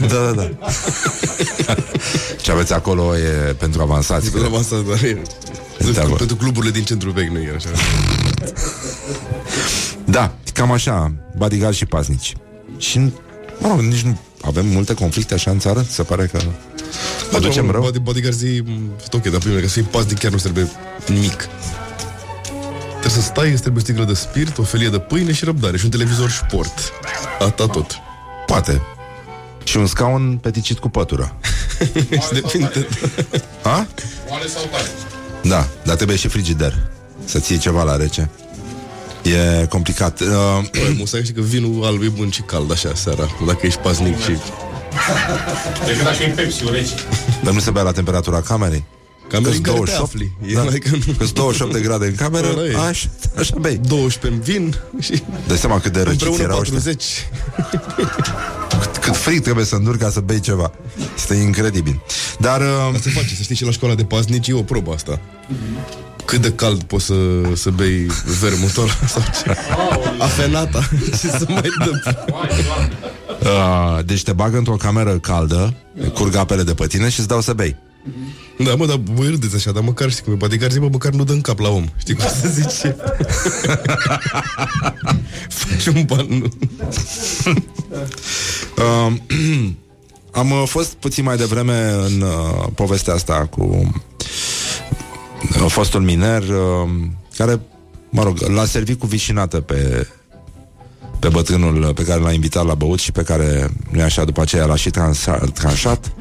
Da, 0.08 0.32
da, 0.32 0.32
da. 0.32 0.50
Ce 2.42 2.52
aveți 2.52 2.74
acolo 2.74 3.18
e 3.18 3.56
pentru 3.60 3.82
avansați. 3.82 4.32
Pentru 4.32 4.50
cred. 4.50 4.62
asta, 4.62 4.76
dar 4.90 5.04
e... 5.04 5.22
Întreabă. 5.78 6.16
Pentru 6.16 6.36
cluburile 6.36 6.72
din 6.72 6.84
centrul 6.84 7.12
vechi, 7.12 7.30
nu 7.30 7.40
e 7.40 7.54
așa. 7.56 7.70
Da, 10.06 10.36
cam 10.54 10.72
așa, 10.72 11.14
bodyguard 11.38 11.76
și 11.76 11.86
paznici. 11.86 12.34
Și, 12.78 13.00
mă 13.60 13.68
rog, 13.68 13.80
nici 13.80 14.02
nu 14.02 14.20
avem 14.46 14.66
multe 14.66 14.94
conflicte 14.94 15.34
așa 15.34 15.52
în 15.52 15.60
țară? 15.60 15.86
Se 15.90 16.04
pare 16.04 16.26
că 16.26 16.40
o 17.34 17.40
ducem 17.40 17.72
rău? 17.72 17.82
Body, 17.82 18.00
bodyguard 18.00 18.36
zi, 18.36 18.64
tot 19.10 19.14
ok, 19.14 19.32
dar 19.32 19.40
primul, 19.40 19.60
ca 19.60 19.68
să 19.68 19.74
fii 19.74 19.82
paznic 19.82 20.20
chiar 20.20 20.32
nu 20.32 20.38
trebuie 20.38 20.70
nimic. 21.08 21.48
Trebuie 22.90 23.12
să 23.12 23.22
stai, 23.22 23.52
îți 23.52 23.62
trebuie 23.62 23.82
o 23.82 23.86
sticlă 23.86 24.04
de 24.04 24.14
spirit, 24.14 24.58
o 24.58 24.64
felie 24.64 24.90
de 24.90 25.00
pâine 25.00 25.34
și 25.34 25.46
răbdare 25.46 25.78
și 25.78 25.86
un 25.86 25.92
televizor 25.92 26.30
sport. 26.30 26.92
Ata 27.40 27.68
tot. 27.68 27.96
Poate. 28.46 28.82
Și 29.64 29.78
un 29.78 29.86
scaun 29.86 30.38
peticit 30.42 30.80
cu 30.80 30.90
pătură. 30.90 31.36
Și 32.24 32.34
depinde. 32.34 32.88
Ha? 33.64 33.88
Oale 34.30 34.48
sau 34.48 34.64
tare? 34.72 34.88
Da, 35.44 35.68
dar 35.84 35.96
trebuie 35.96 36.18
și 36.18 36.28
frigider. 36.28 36.88
Să 37.26 37.40
ții 37.40 37.58
ceva 37.58 37.84
la 37.84 37.96
rece. 37.96 38.30
E 39.26 39.66
complicat. 39.70 40.20
Uh, 40.20 40.28
Băi, 40.72 40.96
Musa, 40.98 41.18
știi 41.18 41.34
că 41.34 41.42
vinul 41.42 41.84
alb 41.86 42.02
e 42.02 42.08
bun 42.08 42.30
și 42.30 42.42
cald 42.42 42.72
așa 42.72 42.92
seara, 42.96 43.30
dacă 43.46 43.66
ești 43.66 43.80
paznic 43.80 44.20
și... 44.22 44.32
Decât 45.86 46.04
dacă 46.04 46.24
e 46.24 46.28
Pepsi 46.28 46.64
rece. 46.72 46.94
dar 47.44 47.54
nu 47.54 47.60
se 47.60 47.72
bea 47.72 47.82
la 47.82 47.92
temperatura 47.92 48.42
camerei? 48.42 48.84
Camerei 49.30 49.56
în 49.58 49.62
Că-s 49.62 49.74
care 49.74 49.84
te 49.86 49.92
28. 49.96 50.04
afli. 50.04 50.32
E 50.52 50.54
Da. 50.54 50.64
mai 50.64 50.80
că 50.80 50.90
nu... 50.90 51.14
Că 51.18 51.26
28 51.34 51.74
de 51.74 51.80
grade 51.80 52.06
în 52.06 52.16
cameră, 52.16 52.48
Ăla 52.48 52.66
e. 52.66 52.88
așa, 52.90 53.08
așa 53.38 53.56
bei. 53.62 53.78
12 53.88 54.28
în 54.28 54.40
vin 54.54 54.76
și 55.00 55.24
Dai 55.48 55.58
seama 55.58 55.80
cât 55.80 55.94
de 55.94 56.02
răciți 56.02 56.24
împreună 56.24 56.44
erau 56.44 56.60
ăștia. 56.60 56.74
40. 56.80 57.04
Cât, 58.80 58.98
cât 58.98 59.16
frig 59.16 59.42
trebuie 59.42 59.66
să 59.66 59.76
înduri 59.76 59.98
ca 59.98 60.10
să 60.10 60.20
bei 60.20 60.40
ceva. 60.40 60.72
Este 61.16 61.34
incredibil. 61.36 62.02
Dar... 62.40 62.62
Uh, 62.62 62.68
Asta 62.94 63.00
se 63.02 63.10
face, 63.10 63.36
să 63.36 63.42
știi, 63.44 63.56
și 63.56 63.64
la 63.64 63.72
școala 63.72 63.96
de 63.96 64.04
paznici 64.04 64.48
e 64.48 64.54
o 64.54 64.62
probă 64.64 64.94
asta. 64.94 65.20
Cât 66.26 66.42
de 66.42 66.52
cald 66.52 66.84
poți 66.84 67.06
să, 67.06 67.14
să 67.56 67.70
bei 67.70 68.08
vermutor 68.40 69.00
sau 69.14 69.22
ce? 69.44 69.58
Afenata. 70.20 70.82
și 71.20 71.30
să 71.30 71.46
mai 71.48 71.70
dăm. 71.86 72.02
uh, 73.40 74.06
deci 74.06 74.24
te 74.24 74.34
bagă 74.34 74.58
într-o 74.58 74.76
cameră 74.76 75.18
caldă, 75.20 75.74
curg 76.14 76.36
apele 76.36 76.64
de 76.64 76.74
pe 76.74 76.88
tine 76.88 77.10
și 77.10 77.20
îți 77.20 77.28
dau 77.28 77.42
să 77.42 77.54
bei. 77.54 77.76
Da, 78.58 78.76
mă, 78.76 78.86
dar 78.86 79.00
voi 79.04 79.28
râdeți 79.30 79.56
așa, 79.56 79.72
dar 79.72 79.84
măcar 79.84 80.10
știi 80.10 80.24
cum 80.24 80.34
e, 80.34 80.36
poate 80.36 80.68
zi, 80.70 80.80
bă, 80.80 80.88
măcar 80.92 81.12
nu 81.12 81.24
dă 81.24 81.32
în 81.32 81.42
cap 81.42 81.60
la 81.60 81.70
om. 81.70 81.86
Știi 81.98 82.14
cum 82.16 82.26
să 82.42 82.48
zice? 82.48 82.96
Faci 85.58 85.86
un 85.86 86.04
ban, 86.06 86.26
nu? 86.28 86.48
Uh, 88.78 89.14
am 90.32 90.52
uh, 90.52 90.64
fost 90.66 90.94
puțin 90.94 91.24
mai 91.24 91.38
devreme 91.38 91.92
în 91.92 92.22
uh, 92.22 92.68
povestea 92.76 93.14
asta 93.14 93.48
cu 93.50 93.92
uh, 95.64 95.66
fostul 95.68 96.02
miner 96.02 96.42
uh, 96.42 96.90
care, 97.38 97.60
mă 98.10 98.24
rog, 98.24 98.40
l-a 98.40 98.66
servit 98.66 99.00
cu 99.00 99.06
vișinată 99.06 99.60
pe 99.60 100.08
pe 101.20 101.32
bătrânul 101.32 101.94
pe 101.94 102.04
care 102.04 102.22
l-a 102.22 102.32
invitat 102.32 102.66
la 102.66 102.74
băut 102.74 103.00
și 103.00 103.12
pe 103.12 103.24
care, 103.24 103.70
nu 103.92 104.02
așa, 104.02 104.24
după 104.24 104.42
aceea 104.42 104.66
l-a 104.66 104.76
și 104.76 104.90
transa- 104.90 105.52
tranșat. 105.54 106.12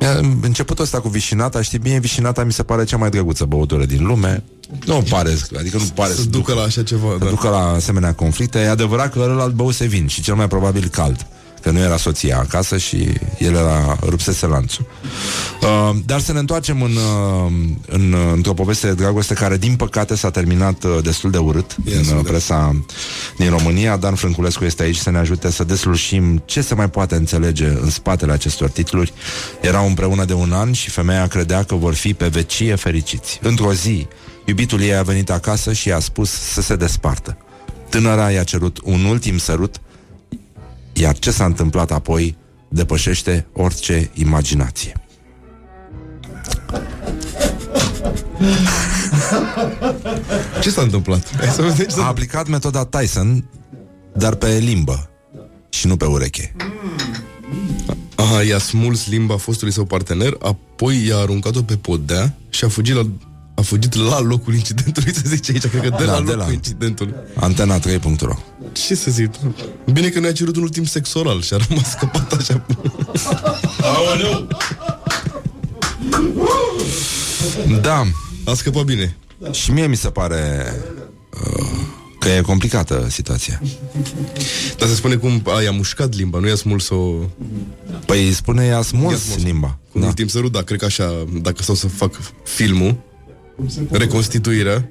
Mi-a 0.00 0.20
Începutul 0.40 0.84
ăsta 0.84 1.00
cu 1.00 1.08
vișinata, 1.08 1.62
știi 1.62 1.78
bine, 1.78 1.98
vișinata 1.98 2.44
mi 2.44 2.52
se 2.52 2.62
pare 2.62 2.84
cea 2.84 2.96
mai 2.96 3.10
drăguță 3.10 3.44
băutură 3.44 3.84
din 3.84 4.06
lume. 4.06 4.44
Nu 4.86 5.04
pare, 5.10 5.36
adică 5.58 5.76
nu 5.76 5.84
pare 5.94 6.12
Să 6.12 6.24
ducă 6.24 6.54
la 6.54 6.62
așa 6.62 6.82
ceva, 6.82 7.08
să 7.18 7.24
da. 7.24 7.30
ducă 7.30 7.48
la 7.48 7.68
asemenea 7.68 8.14
conflicte. 8.14 8.58
E 8.58 8.68
adevărat 8.68 9.12
că 9.12 9.18
ălalt 9.18 9.54
băuse 9.54 9.86
vin 9.86 10.06
și 10.06 10.22
cel 10.22 10.34
mai 10.34 10.48
probabil 10.48 10.88
cald. 10.88 11.26
Că 11.68 11.74
nu 11.74 11.80
era 11.80 11.96
soția 11.96 12.38
acasă 12.38 12.76
și 12.76 13.08
el 13.38 13.54
era 13.54 13.98
rupsese 14.02 14.46
lanțul. 14.46 14.86
Uh, 15.62 15.96
dar 16.06 16.20
să 16.20 16.32
ne 16.32 16.38
întoarcem 16.38 16.82
în, 16.82 16.90
uh, 16.90 17.52
în, 17.86 18.12
uh, 18.12 18.32
într-o 18.32 18.54
poveste 18.54 18.86
de 18.86 18.92
dragoste 18.92 19.34
care, 19.34 19.56
din 19.56 19.76
păcate, 19.76 20.16
s-a 20.16 20.30
terminat 20.30 20.84
uh, 20.84 20.98
destul 21.02 21.30
de 21.30 21.38
urât 21.38 21.76
Yes, 21.84 21.96
în 22.08 22.16
uh, 22.16 22.22
da. 22.24 22.30
presa 22.30 22.84
din 23.36 23.50
România. 23.50 23.96
Dan 23.96 24.14
Frânculescu 24.14 24.64
este 24.64 24.82
aici 24.82 24.96
să 24.96 25.10
ne 25.10 25.18
ajute 25.18 25.50
să 25.50 25.64
deslușim 25.64 26.42
ce 26.44 26.60
se 26.60 26.74
mai 26.74 26.90
poate 26.90 27.14
înțelege 27.14 27.66
în 27.66 27.90
spatele 27.90 28.32
acestor 28.32 28.70
titluri. 28.70 29.12
Erau 29.60 29.86
împreună 29.86 30.24
de 30.24 30.32
un 30.32 30.52
an 30.52 30.72
și 30.72 30.90
femeia 30.90 31.26
credea 31.26 31.62
că 31.62 31.74
vor 31.74 31.94
fi 31.94 32.14
pe 32.14 32.26
vecie 32.26 32.74
fericiți. 32.74 33.38
Într-o 33.42 33.72
zi, 33.72 34.06
iubitul 34.44 34.80
ei 34.80 34.96
a 34.96 35.02
venit 35.02 35.30
acasă 35.30 35.72
și 35.72 35.88
i-a 35.88 35.98
spus 35.98 36.30
să 36.30 36.60
se 36.60 36.76
despartă. 36.76 37.36
Tânăra 37.88 38.30
i-a 38.30 38.44
cerut 38.44 38.78
un 38.84 39.04
ultim 39.04 39.38
sărut, 39.38 39.80
iar 40.98 41.18
ce 41.18 41.30
s-a 41.30 41.44
întâmplat 41.44 41.90
apoi 41.90 42.36
depășește 42.68 43.46
orice 43.52 44.10
imaginație. 44.14 44.92
Ce 50.62 50.70
s-a 50.70 50.82
întâmplat? 50.82 51.36
Hai 51.36 51.48
să 51.48 51.62
vedem 51.62 51.76
ce 51.76 51.84
A 51.86 51.88
s-a 51.88 52.06
aplicat 52.06 52.48
metoda 52.48 52.84
Tyson, 52.84 53.44
dar 54.14 54.34
pe 54.34 54.58
limbă 54.58 55.10
și 55.68 55.86
nu 55.86 55.96
pe 55.96 56.04
ureche. 56.04 56.56
Aha, 58.14 58.42
i-a 58.42 58.58
smuls 58.58 59.08
limba 59.08 59.36
fostului 59.36 59.72
său 59.72 59.84
partener, 59.84 60.36
apoi 60.42 61.06
i-a 61.06 61.16
aruncat-o 61.16 61.62
pe 61.62 61.76
podea 61.76 62.34
și 62.48 62.64
a 62.64 62.68
fugit 62.68 62.94
la, 62.94 63.06
a 63.58 63.62
fugit 63.62 63.94
la 63.94 64.20
locul 64.20 64.54
incidentului, 64.54 65.14
să 65.14 65.22
zice 65.24 65.52
aici, 65.52 65.66
cred 65.66 65.82
că 65.82 65.88
de 65.98 66.04
Da, 66.04 66.12
la 66.12 66.20
de 66.20 66.30
locul 66.32 66.36
la- 66.46 66.52
incidentului. 66.52 67.14
Antena3.ro 67.40 68.34
Ce 68.72 68.94
să 68.94 69.10
zic? 69.10 69.30
Bine 69.92 70.08
că 70.08 70.20
nu 70.20 70.26
a 70.26 70.32
cerut 70.32 70.56
un 70.56 70.62
ultim 70.62 70.84
sex 70.84 71.14
oral 71.14 71.42
și 71.42 71.54
a 71.54 71.56
rămas 71.68 71.90
scăpat 71.90 72.32
așa. 72.32 72.66
Aoleu! 73.82 74.46
Da, 77.80 78.04
A 78.44 78.54
scăpat 78.54 78.84
bine. 78.84 79.16
și 79.52 79.70
mie 79.70 79.86
mi 79.86 79.96
se 79.96 80.08
pare 80.08 80.72
uh, 81.56 81.68
că 82.18 82.28
e 82.28 82.40
complicată 82.40 83.06
situația. 83.10 83.62
Dar 84.78 84.88
se 84.88 84.94
spune 84.94 85.14
cum 85.16 85.42
a, 85.46 85.62
i-a 85.62 85.70
mușcat 85.70 86.14
limba, 86.14 86.38
nu 86.38 86.46
i-a 86.48 86.54
smuls-o 86.54 86.96
Păi 88.06 88.26
îi 88.26 88.32
spune 88.32 88.64
i-a 88.64 88.70
I-a 88.70 88.82
smuls 88.82 89.22
smuls. 89.22 89.42
limba. 89.42 89.68
cu 89.68 89.90
un 89.92 90.00
Da. 90.00 90.06
ultim 90.06 90.26
sărut, 90.26 90.52
da, 90.52 90.62
cred 90.62 90.78
că 90.78 90.84
așa, 90.84 91.24
dacă 91.42 91.62
stau 91.62 91.74
să 91.74 91.88
fac 91.88 92.18
filmul, 92.44 92.96
reconstituirea, 93.90 94.88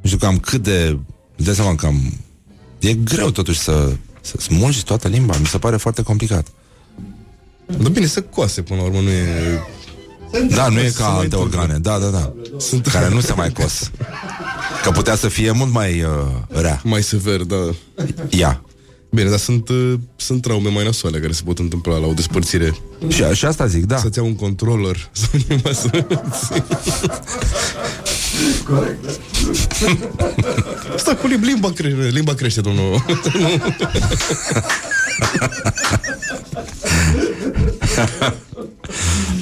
Nu 0.00 0.06
știu 0.08 0.18
cam 0.18 0.38
cât 0.38 0.62
de... 0.62 0.98
De 1.36 1.52
seama 1.52 1.74
cam... 1.74 2.12
E 2.78 2.94
greu 2.94 3.30
totuși 3.30 3.58
să, 3.58 3.96
să 4.20 4.36
smulgi 4.40 4.84
toată 4.84 5.08
limba. 5.08 5.36
Mi 5.38 5.46
se 5.46 5.58
pare 5.58 5.76
foarte 5.76 6.02
complicat. 6.02 6.46
Dar 7.66 7.90
bine, 7.90 8.06
să 8.06 8.22
coase 8.22 8.62
până 8.62 8.80
la 8.80 8.86
urmă, 8.86 9.00
nu 9.00 9.10
e... 9.10 9.60
Da, 10.54 10.68
nu 10.68 10.78
e 10.78 10.88
Se 10.88 10.96
ca 10.98 11.08
mai 11.08 11.12
alte 11.20 11.34
întâmplă. 11.36 11.60
organe. 11.60 11.78
Da, 11.78 11.98
da, 11.98 12.08
da. 12.08 12.32
Sunt... 12.58 12.86
Care 12.86 13.08
nu 13.08 13.20
se 13.20 13.32
mai 13.32 13.50
cos. 13.50 13.90
Că 14.82 14.90
putea 14.90 15.16
să 15.16 15.28
fie 15.28 15.50
mult 15.50 15.72
mai 15.72 16.02
uh, 16.02 16.10
rea. 16.48 16.80
Mai 16.84 17.02
sever, 17.02 17.40
da. 17.42 17.56
Ia. 18.28 18.62
Bine, 19.14 19.28
dar 19.28 19.38
sunt, 19.38 19.68
uh, 19.68 19.94
sunt 20.16 20.42
traume 20.42 20.68
mai 20.68 20.84
nasoale 20.84 21.18
care 21.18 21.32
se 21.32 21.42
pot 21.44 21.58
întâmpla 21.58 21.96
la 21.96 22.06
o 22.06 22.12
despărțire. 22.12 22.76
Și, 23.08 23.24
și 23.32 23.44
asta 23.44 23.66
zic, 23.66 23.84
da. 23.84 23.96
Să-ți 23.96 24.18
iau 24.18 24.26
un 24.26 24.34
controller 24.34 25.10
sau 25.12 25.40
ceva 25.48 25.72
să... 25.72 26.06
Corect, 28.66 29.04
da. 29.04 29.10
Asta 30.94 31.16
cu 31.16 31.26
limba 31.26 31.72
crește, 31.72 32.08
limba 32.12 32.34
crește, 32.34 32.60
domnul. 32.60 33.04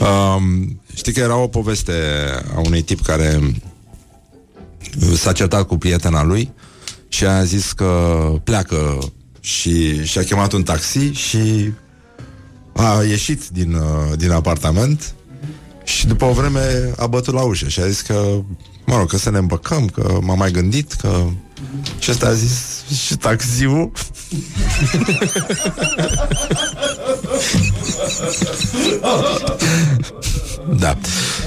Um, 0.01 0.81
știi 0.95 1.13
că 1.13 1.21
era 1.21 1.37
o 1.37 1.47
poveste 1.47 1.93
a 2.55 2.61
unui 2.61 2.83
tip 2.83 3.01
care 3.01 3.41
s-a 5.15 5.33
certat 5.33 5.67
cu 5.67 5.77
prietena 5.79 6.25
lui 6.25 6.51
și 7.09 7.27
a 7.27 7.45
zis 7.45 7.73
că 7.73 8.21
pleacă 8.45 8.99
și 9.45 10.05
și-a 10.05 10.23
chemat 10.23 10.53
un 10.53 10.63
taxi 10.63 11.13
și 11.13 11.73
a 12.73 13.03
ieșit 13.03 13.49
din, 13.49 13.75
uh, 13.75 14.17
din 14.17 14.31
apartament 14.31 15.15
și 15.85 16.07
după 16.07 16.25
o 16.25 16.33
vreme 16.33 16.93
a 16.97 17.07
bătut 17.07 17.35
la 17.35 17.43
ușă 17.43 17.69
și 17.69 17.81
a 17.81 17.89
zis 17.89 18.01
că, 18.01 18.39
mă 18.87 18.97
rog, 18.97 19.09
că 19.09 19.17
să 19.17 19.31
ne 19.31 19.39
îmbăcăm, 19.39 19.87
că 19.87 20.19
m-am 20.21 20.39
mai 20.39 20.51
gândit, 20.51 20.93
că... 20.93 21.27
Și 21.99 22.11
ăsta 22.11 22.27
a 22.27 22.33
zis, 22.33 22.83
și 23.07 23.17
taxiul? 23.17 23.91
Da, 30.79 30.99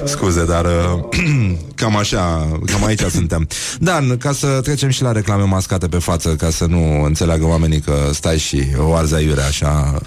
scuze, 0.05 0.45
dar 0.45 0.65
uh, 0.65 1.19
cam 1.75 1.97
așa, 1.97 2.51
cam 2.65 2.85
aici 2.85 3.01
suntem. 3.01 3.47
Dan, 3.79 4.17
ca 4.17 4.31
să 4.31 4.59
trecem 4.63 4.89
și 4.89 5.01
la 5.01 5.11
reclame 5.11 5.43
mascate 5.43 5.87
pe 5.87 5.97
față, 5.97 6.35
ca 6.35 6.49
să 6.49 6.65
nu 6.65 7.03
înțeleagă 7.03 7.45
oamenii 7.45 7.79
că 7.79 8.09
stai 8.13 8.37
și 8.37 8.63
o 8.77 8.93
arză 8.93 9.15
aiure 9.15 9.41
așa, 9.41 10.01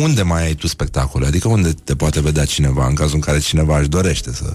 unde 0.00 0.22
mai 0.22 0.42
ai 0.42 0.54
tu 0.54 0.66
spectacole? 0.66 1.26
Adică 1.26 1.48
unde 1.48 1.74
te 1.84 1.94
poate 1.94 2.20
vedea 2.20 2.44
cineva, 2.44 2.86
în 2.86 2.94
cazul 2.94 3.14
în 3.14 3.20
care 3.20 3.38
cineva 3.38 3.78
își 3.78 3.88
dorește 3.88 4.32
să... 4.32 4.54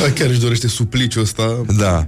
Da, 0.00 0.12
chiar 0.12 0.28
își 0.28 0.40
dorește 0.40 0.68
supliciul 0.68 1.22
ăsta. 1.22 1.62
Da. 1.78 2.06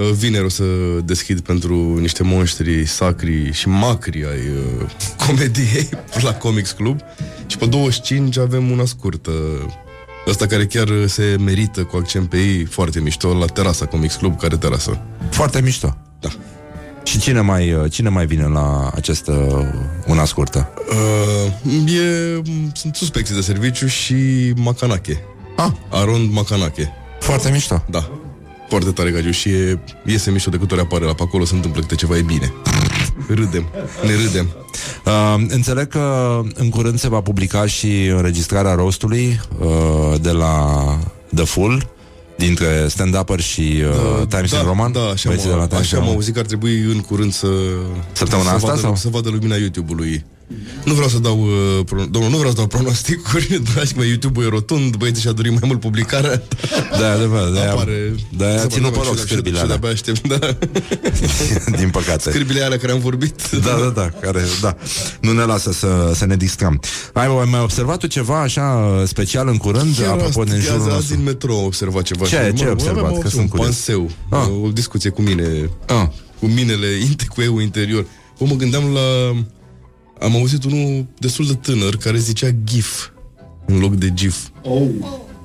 Uh, 0.00 0.10
Vineri 0.10 0.44
o 0.44 0.48
să 0.48 0.64
deschid 1.04 1.40
pentru 1.40 1.98
niște 1.98 2.22
monștri 2.22 2.86
sacri 2.86 3.52
și 3.52 3.68
macri 3.68 4.24
ai 4.24 4.38
uh, 4.80 4.90
comediei 5.26 5.88
la 6.22 6.34
Comics 6.34 6.70
Club 6.70 7.00
și 7.46 7.56
pe 7.56 7.66
25 7.66 8.38
avem 8.38 8.70
una 8.70 8.84
scurtă 8.84 9.30
Ăsta 10.26 10.46
care 10.46 10.66
chiar 10.66 10.88
se 11.06 11.36
merită 11.44 11.82
cu 11.82 11.96
accent 11.96 12.28
pe 12.28 12.36
ei 12.36 12.64
foarte 12.64 13.00
mișto 13.00 13.34
la 13.34 13.46
terasa 13.46 13.86
Comics 13.86 14.14
Club, 14.14 14.38
care 14.38 14.56
terasă. 14.56 15.00
Foarte 15.30 15.60
mișto. 15.60 15.96
Da. 16.20 16.28
Și 17.02 17.18
cine 17.18 17.40
mai, 17.40 17.72
uh, 17.72 17.90
cine 17.90 18.08
mai 18.08 18.26
vine 18.26 18.44
la 18.44 18.90
această 18.94 19.32
una 20.06 20.24
scurtă? 20.24 20.72
Uh, 21.64 21.92
e, 21.92 22.42
sunt 22.72 22.94
suspecții 22.94 23.34
de 23.34 23.40
serviciu 23.40 23.86
și 23.86 24.14
Macanache. 24.56 25.22
Ah. 25.56 25.70
Arond 25.90 26.32
Macanache. 26.32 26.92
Foarte 27.20 27.50
mișto. 27.50 27.84
Da. 27.90 28.19
Foarte 28.70 28.90
tare 28.90 29.10
gagiu 29.10 29.30
și 29.30 29.48
e, 29.48 29.78
iese 30.04 30.30
mișto 30.30 30.50
de 30.50 30.56
câte 30.56 30.74
ori 30.74 30.82
apare 30.82 31.04
la 31.04 31.14
pe 31.14 31.22
acolo, 31.22 31.44
se 31.44 31.54
întâmplă 31.54 31.80
câte 31.80 31.94
ceva, 31.94 32.16
e 32.16 32.22
bine. 32.22 32.52
Râdem, 33.28 33.66
ne 34.04 34.14
râdem. 34.24 34.48
Uh, 35.04 35.44
înțeleg 35.48 35.88
că 35.88 36.40
în 36.54 36.68
curând 36.68 36.98
se 36.98 37.08
va 37.08 37.20
publica 37.20 37.66
și 37.66 38.06
înregistrarea 38.06 38.74
rostului 38.74 39.40
uh, 39.58 40.20
de 40.20 40.30
la 40.30 40.84
The 41.34 41.44
Full 41.44 41.88
dintre 42.36 42.86
stand-upper 42.86 43.38
și 43.38 43.60
uh, 43.60 44.26
da, 44.28 44.36
Times 44.36 44.50
da, 44.50 44.58
in 44.58 44.64
Roman. 44.64 44.92
Da, 44.92 45.00
așa, 45.00 45.28
Băieții 45.28 45.48
de 45.48 45.54
la 45.54 45.60
am, 45.60 45.68
Times 45.68 45.82
așa 45.82 45.96
in 45.96 46.02
am 46.02 46.02
Roman. 46.02 46.14
auzit 46.14 46.34
că 46.34 46.40
ar 46.40 46.46
trebui 46.46 46.80
în 46.80 47.00
curând 47.00 47.32
să... 47.32 47.48
Săptămâna 48.12 48.48
să 48.48 48.54
asta, 48.54 48.68
vadă, 48.68 48.80
sau? 48.80 48.96
Să 48.96 49.08
vadă 49.08 49.28
lumina 49.30 49.56
YouTube-ului. 49.56 50.24
Nu 50.84 50.92
vreau 50.94 51.08
să 51.08 51.18
dau, 51.18 51.40
uh, 51.40 51.84
pro, 51.84 52.04
domnul, 52.10 52.30
nu 52.30 52.36
vreau 52.36 52.50
să 52.50 52.56
dau 52.56 52.66
pronosticuri, 52.66 53.60
dragi 53.74 53.92
mei, 53.96 54.08
YouTube-ul 54.08 54.44
e 54.44 54.48
rotund, 54.48 54.96
băieții 54.96 55.22
și-a 55.22 55.32
dorit 55.32 55.50
mai 55.50 55.60
mult 55.66 55.80
publicarea. 55.80 56.42
Da, 57.00 57.12
adevăr, 57.12 57.50
de-aia, 57.52 57.70
Apare... 57.70 58.14
de-aia 58.36 58.58
să 58.58 58.66
ținut 58.66 58.88
vedem 58.88 59.00
pe 59.00 59.06
loc 59.06 59.16
și- 59.16 59.22
scârbile 59.22 59.56
și 59.56 59.62
alea. 59.62 59.76
de-abia 59.76 59.90
aștept, 59.90 60.28
da. 60.28 60.38
Din 61.80 61.90
păcate. 61.90 62.30
Scârbile 62.30 62.62
alea 62.62 62.78
care 62.78 62.92
am 62.92 62.98
vorbit. 63.00 63.50
Da, 63.50 63.76
da, 63.80 63.88
da, 63.94 64.08
care, 64.20 64.42
da. 64.60 64.76
Nu 65.20 65.32
ne 65.32 65.42
lasă 65.42 65.72
să, 65.72 66.12
să 66.14 66.26
ne 66.26 66.36
distrăm. 66.36 66.80
Ai 67.12 67.28
mai- 67.28 67.48
mai 67.50 67.60
observat 67.60 67.98
tu 67.98 68.06
ceva 68.06 68.40
așa 68.40 69.02
special 69.06 69.48
în 69.48 69.56
curând, 69.56 69.96
Chiar 69.96 70.08
apropo 70.12 70.42
de 70.44 70.50
în 70.50 70.56
azi, 70.56 70.66
jurul 70.66 70.80
azi 70.80 70.90
nostru? 70.90 71.14
din 71.14 71.24
metro 71.24 71.58
am 71.58 71.64
observat 71.64 72.02
ceva. 72.02 72.24
Ce- 72.26 72.28
și, 72.30 72.52
ce 72.54 72.62
ai 72.62 72.66
mă, 72.66 72.70
observat? 72.70 73.04
aveam 73.04 73.20
Că 73.20 73.28
și 73.28 73.34
sunt 73.34 73.42
un 73.42 73.48
curios. 73.48 73.66
panseu, 73.66 74.10
Ah. 74.30 74.46
o 74.64 74.68
discuție 74.70 75.10
cu 75.10 75.22
mine, 75.22 75.70
Ah. 75.86 76.06
cu 76.40 76.46
minele, 76.46 76.86
inte 77.10 77.24
cu 77.28 77.42
eu 77.42 77.58
interior. 77.60 78.06
Bă, 78.38 78.44
mă 78.48 78.54
gândeam 78.54 78.84
la... 78.92 79.00
Am 80.20 80.34
auzit 80.34 80.64
unul 80.64 81.06
destul 81.18 81.46
de 81.46 81.54
tânăr 81.54 81.96
care 81.96 82.18
zicea 82.18 82.50
GIF 82.64 83.08
în 83.66 83.78
loc 83.78 83.94
de 83.94 84.14
GIF. 84.14 84.48
Oh. 84.62 84.88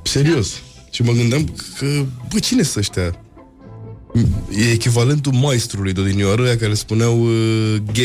Serios. 0.03 0.53
Și 0.91 1.01
mă 1.01 1.11
gândeam 1.11 1.55
că, 1.77 2.05
bă, 2.29 2.39
cine 2.39 2.63
sunt 2.63 2.75
ăștia? 2.75 3.19
E 4.57 4.71
echivalentul 4.71 5.31
maestrului 5.31 5.93
de 5.93 5.99
odinioară 5.99 6.43
aia 6.43 6.57
care 6.57 6.73
spuneau 6.73 7.23
uh, 7.23 7.75
G. 7.93 7.97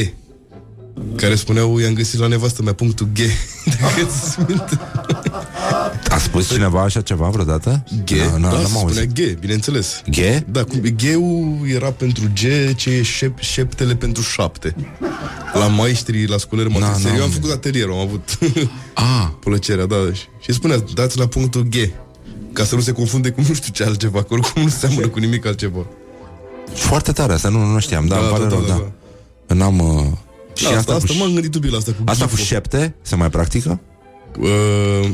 Care 1.17 1.35
spuneau, 1.35 1.79
i-am 1.79 1.93
găsit 1.95 2.19
la 2.19 2.27
nevastă 2.27 2.63
mea 2.63 2.73
punctul 2.73 3.09
G. 3.15 3.19
Dacă 3.81 4.05
ți 4.05 4.39
minte. 4.49 4.79
A 6.09 6.19
spus 6.19 6.49
cineva 6.53 6.83
așa 6.83 7.01
ceva 7.01 7.29
vreodată? 7.29 7.85
G? 8.05 8.11
Da, 8.11 8.25
da, 8.25 8.37
n-am 8.39 8.51
se 8.61 8.65
spunea 8.67 8.83
auzit. 8.83 9.13
G, 9.13 9.39
bineînțeles. 9.39 10.03
G? 10.11 10.17
Da, 10.51 10.65
cum, 10.65 10.79
G-ul 10.81 11.59
era 11.75 11.91
pentru 11.91 12.25
G, 12.35 12.75
ce 12.77 12.91
e 12.91 13.03
șep, 13.03 13.39
șeptele 13.39 13.95
pentru 13.95 14.23
șapte. 14.23 14.75
La 15.53 15.67
maestri, 15.67 16.27
la 16.27 16.37
scoleri 16.39 16.69
Na, 16.69 16.75
matematicii. 16.79 17.11
na, 17.11 17.17
Eu 17.17 17.23
am 17.23 17.29
na. 17.29 17.35
făcut 17.35 17.51
atelier, 17.51 17.89
am 17.89 17.99
avut 17.99 18.39
Ah. 18.95 19.29
plăcerea, 19.45 19.87
da. 19.87 19.97
Și- 20.13 20.23
Și 20.41 20.53
spunea, 20.53 20.85
dați 20.95 21.19
la 21.19 21.27
punctul 21.27 21.63
G. 21.63 21.75
Ca 22.53 22.65
să 22.65 22.75
nu 22.75 22.81
se 22.81 22.93
confunde 22.93 23.31
cu 23.31 23.41
nu 23.49 23.55
știu 23.55 23.73
ce 23.73 23.85
altceva, 23.85 24.19
că 24.23 24.35
oricum 24.35 24.63
nu 24.63 24.69
seamănă 24.69 25.09
cu 25.09 25.19
nimic 25.19 25.47
altceva. 25.47 25.87
Foarte 26.75 27.13
tare, 27.13 27.33
asta 27.33 27.49
nu, 27.49 27.65
nu 27.65 27.79
știam, 27.79 28.07
da, 28.07 28.15
Da, 28.15 28.21
îmi 28.21 28.31
pare 28.31 28.43
da, 28.43 28.49
rău, 28.49 28.61
da, 28.61 28.67
da. 28.67 28.91
Că 29.47 29.55
N-am... 29.55 29.79
Uh... 29.79 30.07
Și 30.61 30.71
Da, 30.71 30.79
asta, 30.79 30.95
asta, 30.95 31.13
cu, 31.13 31.19
m-am 31.19 31.33
gândit 31.33 31.51
dubil 31.51 31.71
la 31.71 31.77
asta 31.79 31.93
cu 31.93 32.03
asta 32.05 32.25
cu 32.25 32.31
GIF-ul. 32.31 32.47
șepte 32.47 32.95
se 33.03 33.17
mai 33.17 33.31
practică? 33.31 33.81
Uh, 34.39 35.11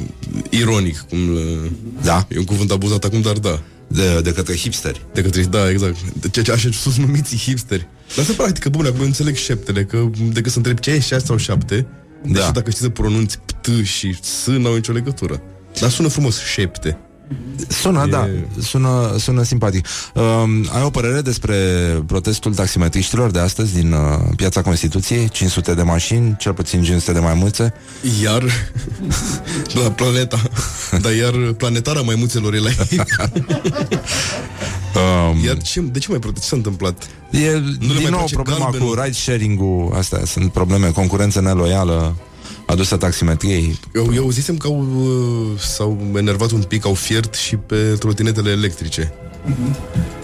ironic, 0.50 0.98
cum... 1.08 1.18
Uh, 1.28 1.70
Da. 2.02 2.26
E 2.30 2.38
un 2.38 2.44
cuvânt 2.44 2.70
abuzat 2.70 3.04
acum, 3.04 3.20
dar 3.20 3.32
da. 3.38 3.62
De, 3.88 4.20
de 4.20 4.32
către 4.32 4.56
hipsteri. 4.56 5.06
De 5.12 5.22
către, 5.22 5.42
da, 5.42 5.70
exact. 5.70 5.96
De 6.20 6.28
ce, 6.28 6.42
ce 6.42 6.52
așa 6.52 6.68
sus 6.72 6.96
numiți 6.96 7.36
hipsteri. 7.36 7.86
Dar 8.16 8.24
se 8.24 8.32
practică, 8.32 8.68
bune, 8.68 8.88
acum 8.88 9.00
eu 9.00 9.06
înțeleg 9.06 9.36
șeptele, 9.36 9.84
că 9.84 10.10
decât 10.32 10.50
să 10.52 10.56
întreb 10.56 10.78
ce 10.78 10.90
e 10.90 10.98
6 11.00 11.24
sau 11.24 11.36
7, 11.36 11.86
da. 12.22 12.32
deși 12.32 12.52
dacă 12.52 12.70
știi 12.70 12.82
să 12.82 12.88
pronunți 12.88 13.38
P 13.60 13.84
și 13.84 14.18
S 14.22 14.46
n-au 14.46 14.74
nicio 14.74 14.92
legătură. 14.92 15.42
Dar 15.80 15.90
sună 15.90 16.08
frumos, 16.08 16.40
șepte. 16.44 16.98
Sună, 17.68 18.04
E- 18.06 18.10
da, 18.10 18.28
sună, 18.60 19.14
sună 19.18 19.42
simpatic. 19.42 19.86
Um, 20.14 20.68
ai 20.72 20.82
o 20.82 20.90
părere 20.90 21.20
despre 21.20 21.56
protestul 22.06 22.54
taximetriștilor 22.54 23.30
de 23.30 23.38
astăzi 23.38 23.74
din 23.74 23.92
uh, 23.92 23.98
Piața 24.36 24.62
Constituției? 24.62 25.28
500 25.28 25.74
de 25.74 25.82
mașini, 25.82 26.36
cel 26.38 26.52
puțin 26.52 26.82
500 26.82 27.12
de 27.12 27.18
maimuțe. 27.18 27.74
Iar 28.22 28.42
la 29.82 29.90
planeta, 29.90 30.42
dar 31.00 31.12
iar 31.14 31.32
planetara 31.56 32.00
maimuțelor 32.00 32.54
e 32.54 32.58
la 32.58 32.68
ei. 32.90 33.00
Um, 35.30 35.44
Iar 35.44 35.56
ce, 35.62 35.80
de 35.80 35.98
ce 35.98 36.06
mai 36.10 36.18
protest? 36.18 36.42
Ce 36.42 36.48
s-a 36.48 36.56
întâmplat? 36.56 37.02
E 37.30 37.50
Nu 37.50 37.58
le 37.58 37.76
din 37.78 37.92
mai 38.02 38.10
nou 38.10 38.18
place 38.18 38.34
problema 38.34 38.58
galbenul? 38.58 38.94
cu 38.94 39.00
ride 39.00 39.12
sharing-ul, 39.12 39.92
astea 39.96 40.24
sunt 40.24 40.52
probleme, 40.52 40.86
concurență 40.90 41.40
neloială 41.40 42.16
adusă 42.66 42.96
taximetriei. 42.96 43.78
Eu, 43.94 44.10
eu 44.14 44.22
auzisem 44.22 44.56
că 44.56 44.66
au, 44.66 44.86
uh, 45.02 45.60
s-au 45.60 45.98
enervat 46.16 46.50
un 46.50 46.62
pic, 46.62 46.84
au 46.84 46.94
fiert 46.94 47.34
și 47.34 47.56
pe 47.56 47.76
trotinetele 47.98 48.50
electrice. 48.50 49.12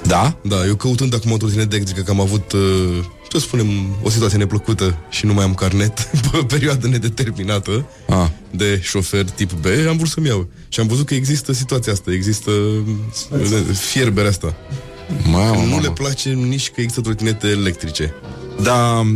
Da? 0.02 0.36
Da, 0.42 0.66
eu 0.66 0.74
căutând 0.74 1.14
acum 1.14 1.32
o 1.32 1.36
trotinetă 1.36 1.74
electrică, 1.74 2.00
că 2.00 2.10
am 2.10 2.20
avut, 2.20 2.52
uh, 2.52 3.04
să 3.32 3.38
spunem, 3.38 3.66
o 4.02 4.10
situație 4.10 4.38
neplăcută 4.38 4.96
și 5.10 5.26
nu 5.26 5.32
mai 5.34 5.44
am 5.44 5.54
carnet 5.54 6.00
pe 6.30 6.36
o 6.38 6.42
perioadă 6.44 6.86
nedeterminată 6.86 7.86
Ah. 8.08 8.28
de 8.50 8.80
șofer 8.82 9.24
tip 9.24 9.52
B, 9.52 9.66
am 9.88 9.96
vrut 9.96 10.08
să-mi 10.08 10.26
iau. 10.26 10.48
Și 10.68 10.80
am 10.80 10.86
văzut 10.86 11.06
că 11.06 11.14
există 11.14 11.52
situația 11.52 11.92
asta, 11.92 12.12
există 12.12 12.50
uh, 12.50 13.76
fierberea 13.90 14.30
asta. 14.30 14.54
Mamă, 15.30 15.60
nu 15.62 15.68
mamă. 15.68 15.80
le 15.82 15.90
place 15.90 16.28
nici 16.30 16.70
că 16.70 16.80
există 16.80 17.00
trotinete 17.00 17.46
electrice. 17.48 18.14
Da, 18.62 19.06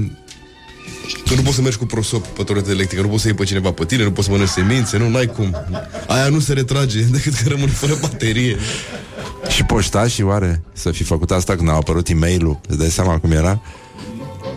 Că 1.29 1.35
nu 1.35 1.43
poți 1.43 1.55
să 1.55 1.63
mergi 1.63 1.79
cu 1.79 1.87
prosop 1.87 2.27
pe 2.27 2.43
trotinetă 2.43 2.71
electrică, 2.71 3.03
nu 3.03 3.09
poți 3.09 3.23
să 3.23 3.29
iei 3.29 3.37
pe 3.37 3.45
cineva 3.45 3.73
pe 3.73 3.85
tine, 3.85 4.03
nu 4.03 4.13
poți 4.13 4.27
să 4.27 4.33
mănânci 4.33 4.51
semințe, 4.51 4.97
nu, 4.97 5.09
n-ai 5.09 5.27
cum. 5.27 5.57
Aia 6.07 6.29
nu 6.29 6.41
se 6.41 6.53
retrage 6.53 7.01
decât 7.17 7.35
că 7.35 7.49
rămâne 7.49 7.71
fără 7.71 7.97
baterie. 8.01 8.57
și 9.49 9.65
poștașii 9.65 10.23
oare 10.23 10.63
să 10.73 10.91
fi 10.91 11.03
făcut 11.03 11.31
asta 11.31 11.57
când 11.57 11.69
a 11.69 11.73
apărut 11.73 12.09
e 12.09 12.15
mail 12.15 12.59
Îți 12.69 12.79
dai 12.79 12.89
seama 12.91 13.19
cum 13.19 13.31
era? 13.31 13.61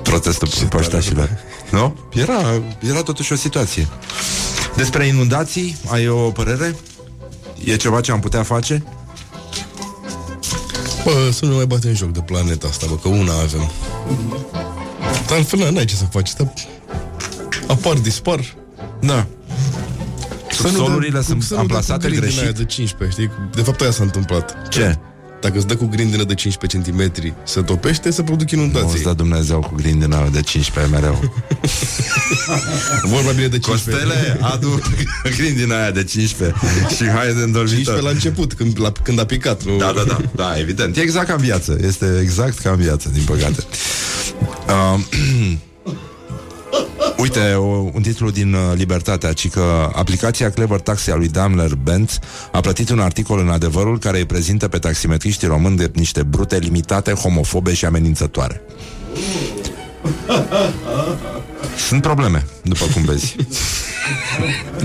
Protestul 0.04 0.48
poștașilor. 0.70 1.30
Nu? 1.72 1.96
Era, 2.14 2.62
era 2.80 3.02
totuși 3.02 3.32
o 3.32 3.36
situație. 3.36 3.88
Despre 4.76 5.06
inundații, 5.06 5.78
ai 5.88 6.08
o 6.08 6.16
părere? 6.30 6.76
E 7.64 7.76
ceva 7.76 8.02
ce 8.02 8.12
am 8.12 8.20
putea 8.20 8.44
face? 8.44 8.84
Bă, 11.04 11.30
să 11.32 11.46
nu 11.46 11.56
mai 11.56 11.66
batem 11.66 11.96
joc 11.96 12.12
de 12.12 12.20
planeta 12.20 12.68
asta, 12.68 12.86
bă, 12.90 12.96
că 12.96 13.08
una 13.08 13.34
avem. 13.34 13.72
Dar 15.30 15.38
în 15.38 15.44
fel 15.44 15.72
n-ai 15.72 15.86
ce 15.86 15.96
să 15.96 16.04
faci. 16.12 16.34
Dar 16.34 16.54
apar, 17.68 17.94
dispar. 17.94 18.56
Da. 19.02 19.28
Solurile 20.76 21.22
sunt 21.22 21.44
să 21.44 21.54
nu 21.54 21.60
amplasate 21.60 22.00
dea 22.00 22.10
cu 22.10 22.16
grindina 22.16 22.42
greșit? 22.42 22.42
aia 22.42 22.52
de 22.52 22.66
15, 22.66 23.22
știi? 23.22 23.32
De 23.56 23.62
fapt, 23.62 23.82
aia 23.82 23.92
s-a 23.92 24.04
întâmplat. 24.04 24.68
Ce? 24.70 24.98
Dacă 25.42 25.58
îți 25.58 25.68
dă 25.68 25.76
cu 25.76 25.86
grindină 25.86 26.24
de 26.24 26.34
15 26.34 26.92
cm, 26.92 27.34
se 27.44 27.62
topește, 27.62 28.12
se 28.12 28.24
produc 28.24 28.52
Nu 28.52 28.62
inundații. 28.62 28.90
îți 28.94 29.04
dă 29.04 29.14
Dumnezeu 29.14 29.60
cu 29.60 29.76
grindina 29.76 30.28
de 30.28 30.42
15 30.42 30.94
mereu. 30.94 31.34
Vorba 33.14 33.32
bine 33.32 33.48
de 33.48 33.60
15. 33.60 34.06
Costele, 34.06 34.38
adu 34.42 34.82
grindina 35.38 35.82
aia 35.82 35.92
de 35.92 36.04
15 36.04 36.56
și 36.96 37.08
hai 37.08 37.34
de 37.34 37.42
îndormitor. 37.42 37.68
15 37.68 38.02
la 38.04 38.10
început, 38.10 38.54
când, 38.54 38.80
la, 38.82 38.92
când 39.04 39.20
a 39.20 39.26
picat. 39.26 39.64
Nu? 39.64 39.78
Da, 39.78 39.92
da, 39.96 40.04
da, 40.04 40.18
da, 40.36 40.60
evident. 40.60 40.98
E 40.98 41.02
exact 41.02 41.28
ca 41.28 41.34
în 41.34 41.40
viață. 41.42 41.78
Este 41.82 42.20
exact 42.22 42.60
ca 42.60 42.70
în 42.70 42.78
viață, 42.78 43.10
din 43.14 43.24
păcate. 43.24 43.64
Uh, 44.70 45.00
Uite, 47.18 47.54
o, 47.54 47.66
un 47.94 48.02
titlu 48.02 48.30
din 48.30 48.54
uh, 48.54 48.60
Libertatea, 48.76 49.34
ci 49.34 49.50
că 49.50 49.90
aplicația 49.94 50.52
Clever 50.52 50.80
Taxi 50.80 51.12
a 51.12 51.16
lui 51.16 51.28
Daimler-Benz 51.28 52.20
a 52.52 52.60
plătit 52.60 52.90
un 52.90 53.00
articol 53.00 53.40
în 53.40 53.50
adevărul 53.50 54.00
care 54.00 54.18
îi 54.18 54.26
prezintă 54.26 54.68
pe 54.68 54.78
taximetriștii 54.78 55.48
români 55.48 55.78
de 55.78 55.92
niște 55.94 56.24
brute 56.24 56.58
limitate, 56.58 57.12
homofobe 57.14 57.74
și 57.74 57.86
amenințătoare. 57.86 58.62
Sunt 61.88 62.02
probleme, 62.02 62.46
după 62.64 62.86
cum 62.94 63.04
vezi. 63.04 63.36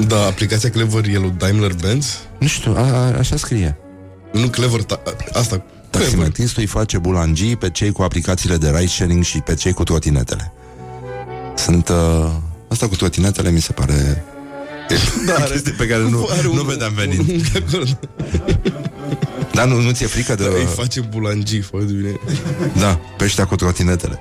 Da, 0.06 0.24
aplicația 0.26 0.70
Clever 0.70 1.04
e 1.08 1.18
lui 1.18 1.34
Daimler-Benz? 1.38 2.18
Nu 2.38 2.46
știu, 2.46 2.74
a, 2.76 2.80
a, 2.80 3.18
așa 3.18 3.36
scrie. 3.36 3.78
Nu 4.32 4.46
Clever, 4.48 4.82
ta- 4.82 5.02
a- 5.06 5.38
asta... 5.38 5.64
Taximetristul 5.98 6.60
îi 6.62 6.68
face 6.68 6.98
bulangii 6.98 7.56
pe 7.56 7.70
cei 7.70 7.92
cu 7.92 8.02
aplicațiile 8.02 8.56
de 8.56 8.68
ride 8.70 8.86
sharing 8.86 9.24
și 9.24 9.38
pe 9.38 9.54
cei 9.54 9.72
cu 9.72 9.82
trotinetele. 9.84 10.52
Sunt... 11.56 11.88
Uh, 11.88 12.30
asta 12.68 12.88
cu 12.88 12.96
trotinetele 12.96 13.50
mi 13.50 13.60
se 13.60 13.72
pare... 13.72 14.24
Da, 15.26 15.34
are, 15.34 15.50
chestie 15.50 15.72
pe 15.72 15.86
care 15.86 16.02
nu, 16.08 16.28
are 16.30 16.46
un- 16.48 16.56
nu 16.56 16.62
vedeam 16.62 16.92
venind. 16.94 17.28
un- 17.30 17.42
de 17.52 17.64
acord. 17.66 17.98
Dar 19.52 19.66
nu, 19.66 19.80
nu 19.80 19.90
ți-e 19.90 20.06
frică 20.06 20.34
de... 20.34 20.44
Îi 20.44 20.64
face 20.74 21.00
bulangii 21.00 21.60
foarte 21.60 21.92
bine. 21.92 22.18
Da, 22.78 23.00
pe 23.16 23.24
ăștia 23.24 23.46
cu 23.46 23.56
trotinetele. 23.56 24.18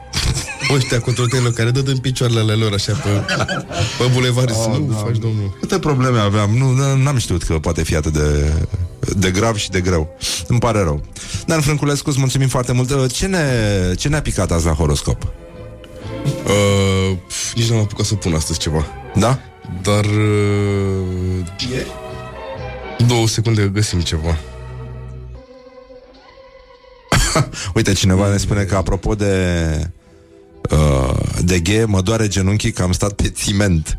Ăștia 0.72 1.00
cu 1.00 1.12
trotenele 1.12 1.50
care 1.50 1.72
dă 1.72 1.84
în 1.86 1.98
picioarele 1.98 2.40
ale 2.40 2.54
lor 2.54 2.74
așa 2.74 2.94
pe, 2.94 3.10
pe 3.98 4.10
bulevard. 4.14 4.50
Oh, 4.50 4.78
nu 4.80 4.92
da. 4.92 4.96
faci, 4.96 5.18
domnul. 5.18 5.58
Câte 5.60 5.80
probleme 5.80 6.20
aveam. 6.20 6.50
Nu, 6.58 6.96
n-am 6.96 7.18
știut 7.18 7.44
că 7.44 7.60
poate 7.60 7.84
fi 7.84 7.96
atât 7.96 8.14
de, 8.14 8.54
de 9.18 9.32
grav 9.32 9.56
și 9.56 9.70
de 9.70 9.82
greu. 9.82 10.18
Îmi 10.48 10.60
pare 10.60 10.80
rău. 10.80 11.04
Dan 11.46 11.62
Frânculescu, 11.62 12.10
îți 12.10 12.20
mulțumim 12.20 12.48
foarte 12.48 12.72
mult. 12.72 13.12
Ce, 13.12 13.26
ne, 13.26 13.40
ce 13.98 14.08
ne-a 14.08 14.22
picat 14.22 14.52
azi 14.52 14.66
la 14.66 14.72
horoscop? 14.72 15.24
Uh, 16.24 17.18
pf, 17.28 17.54
nici 17.54 17.70
n-am 17.70 17.80
apucat 17.80 18.06
să 18.06 18.16
pun 18.16 18.34
astăzi 18.34 18.60
ceva. 18.60 18.86
Da? 19.16 19.40
Dar... 19.82 20.06
Uh, 20.06 21.46
două 23.08 23.28
secunde 23.28 23.62
că 23.62 23.68
găsim 23.68 24.00
ceva. 24.00 24.38
Uite, 27.76 27.94
cineva 27.94 28.30
ne 28.30 28.38
spune 28.38 28.64
că 28.64 28.76
apropo 28.76 29.16
de 29.16 29.92
uh, 30.72 31.20
de 31.44 31.60
ghe, 31.60 31.86
mă 31.86 32.02
doare 32.02 32.28
genunchii 32.28 32.72
că 32.72 32.84
am 32.84 32.92
stat 32.92 33.14
pe 33.14 33.30
țiment. 33.30 33.98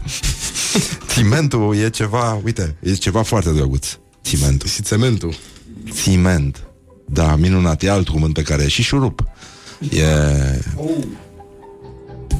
Țimentul 1.07 1.77
e 1.85 1.91
ceva, 1.91 2.41
uite, 2.45 2.77
e 2.83 2.93
ceva 2.93 3.23
foarte 3.23 3.51
drăguț. 3.53 3.99
Țimentul. 4.25 4.69
Și 4.69 4.83
cementul. 4.83 5.35
Țiment. 5.91 6.65
Da, 7.07 7.37
minunat. 7.37 7.83
E 7.83 7.91
alt 7.91 8.09
cuvânt 8.09 8.35
pe 8.35 8.43
care 8.43 8.69
și 8.69 8.83
șurup. 8.83 9.25
E... 9.91 10.05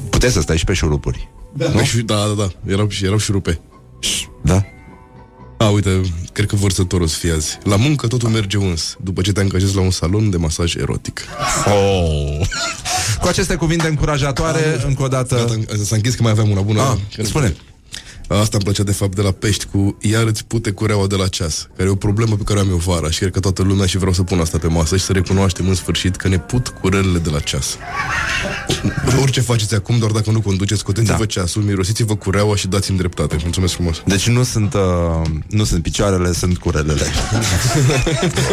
Puteți 0.09 0.33
să 0.33 0.41
stai 0.41 0.57
și 0.57 0.63
pe 0.63 0.73
șurupuri. 0.73 1.29
Da, 1.53 1.65
da, 1.67 1.81
da, 2.05 2.15
da, 2.15 2.33
da. 2.37 2.71
Erau, 2.71 2.89
și- 2.89 3.05
erau 3.05 3.17
și 3.17 3.31
rupe. 3.31 3.59
Da? 4.41 4.65
A, 5.57 5.69
uite, 5.69 6.01
cred 6.35 6.47
că 6.47 6.55
vărsătorul 6.55 7.05
o 7.05 7.07
să 7.09 7.17
fie 7.17 7.31
azi. 7.31 7.57
La 7.63 7.75
muncă 7.75 8.07
totul 8.07 8.29
merge 8.29 8.57
uns, 8.57 8.95
după 9.03 9.21
ce 9.21 9.31
te 9.31 9.39
angajezi 9.39 9.75
la 9.75 9.81
un 9.81 9.91
salon 9.91 10.29
de 10.29 10.37
masaj 10.37 10.75
erotic. 10.75 11.21
Oh. 11.65 12.47
Cu 13.21 13.27
aceste 13.27 13.55
cuvinte 13.55 13.87
încurajatoare, 13.87 14.81
încă 14.87 15.03
o 15.03 15.07
dată... 15.07 15.35
Gata, 15.35 15.83
s-a 15.83 15.95
închis 15.95 16.15
că 16.15 16.21
mai 16.23 16.31
aveam 16.31 16.49
una 16.49 16.61
bună. 16.61 16.81
Ah, 16.81 16.97
Că 17.15 17.21
ne- 17.21 17.27
spune. 17.27 17.55
Asta 18.27 18.49
îmi 18.51 18.63
plăcea 18.63 18.83
de 18.83 18.91
fapt 18.91 19.15
de 19.15 19.21
la 19.21 19.31
pești 19.31 19.65
cu 19.65 19.97
Iar 20.01 20.23
îți 20.23 20.45
pute 20.45 20.71
cureaua 20.71 21.07
de 21.07 21.15
la 21.15 21.27
ceas 21.27 21.67
Care 21.75 21.89
e 21.89 21.91
o 21.91 21.95
problemă 21.95 22.35
pe 22.35 22.43
care 22.43 22.59
o 22.59 22.61
am 22.61 22.69
eu 22.69 22.75
vara 22.75 23.09
Și 23.09 23.19
cred 23.19 23.31
că 23.31 23.39
toată 23.39 23.61
lumea 23.61 23.85
și 23.85 23.97
vreau 23.97 24.13
să 24.13 24.23
pun 24.23 24.39
asta 24.39 24.57
pe 24.57 24.67
masă 24.67 24.97
Și 24.97 25.03
să 25.03 25.11
recunoaștem 25.11 25.67
în 25.67 25.75
sfârșit 25.75 26.15
că 26.15 26.27
ne 26.27 26.39
put 26.39 26.67
curelele 26.67 27.19
de 27.19 27.29
la 27.29 27.39
ceas 27.39 27.77
Orice 29.21 29.41
faceți 29.41 29.75
acum, 29.75 29.97
doar 29.97 30.11
dacă 30.11 30.31
nu 30.31 30.41
conduceți 30.41 30.79
Scoteți-vă 30.79 31.17
da. 31.17 31.25
ceasul, 31.25 31.61
mirosiți-vă 31.61 32.15
cureaua 32.15 32.55
Și 32.55 32.67
dați-mi 32.67 32.97
dreptate 32.97 33.37
Mulțumesc 33.43 33.73
frumos 33.73 34.01
Deci 34.05 34.27
nu 34.27 34.43
sunt, 34.43 34.73
uh, 34.73 34.81
nu 35.49 35.63
sunt 35.63 35.81
picioarele, 35.81 36.33
sunt 36.33 36.57
curelele. 36.57 37.03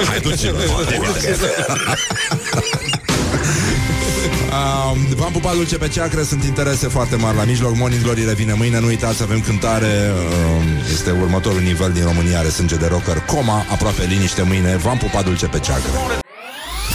Hai, 0.08 0.20
duce-l, 0.20 0.54
Uh, 4.24 5.16
v-am 5.16 5.32
pupat 5.32 5.54
dulce 5.54 5.76
pe 5.76 5.88
ceacră, 5.88 6.22
sunt 6.22 6.44
interese 6.44 6.88
foarte 6.88 7.16
mari 7.16 7.36
la 7.36 7.44
mijloc. 7.44 7.76
Morning 7.76 8.02
Glory 8.02 8.24
revine 8.24 8.52
mâine, 8.52 8.80
nu 8.80 8.86
uitați, 8.86 9.22
avem 9.22 9.40
cântare. 9.40 10.12
Uh, 10.14 10.64
este 10.92 11.10
următorul 11.10 11.60
nivel 11.60 11.92
din 11.92 12.04
România, 12.04 12.38
are 12.38 12.48
sânge 12.48 12.76
de 12.76 12.86
rocker. 12.86 13.20
Coma, 13.20 13.64
aproape 13.70 14.04
liniște 14.08 14.42
mâine. 14.42 14.76
V-am 14.76 14.96
pupat 14.96 15.24
dulce 15.24 15.46
pe 15.46 15.58
ceacră. 15.58 16.22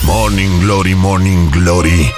Morning 0.05 0.63
Glory, 0.63 0.93
Morning 0.95 1.49
Glory 1.49 2.13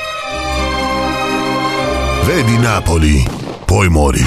Vedi 2.26 2.56
Napoli, 2.61 3.27
poi 3.65 3.88
mori 3.88 4.23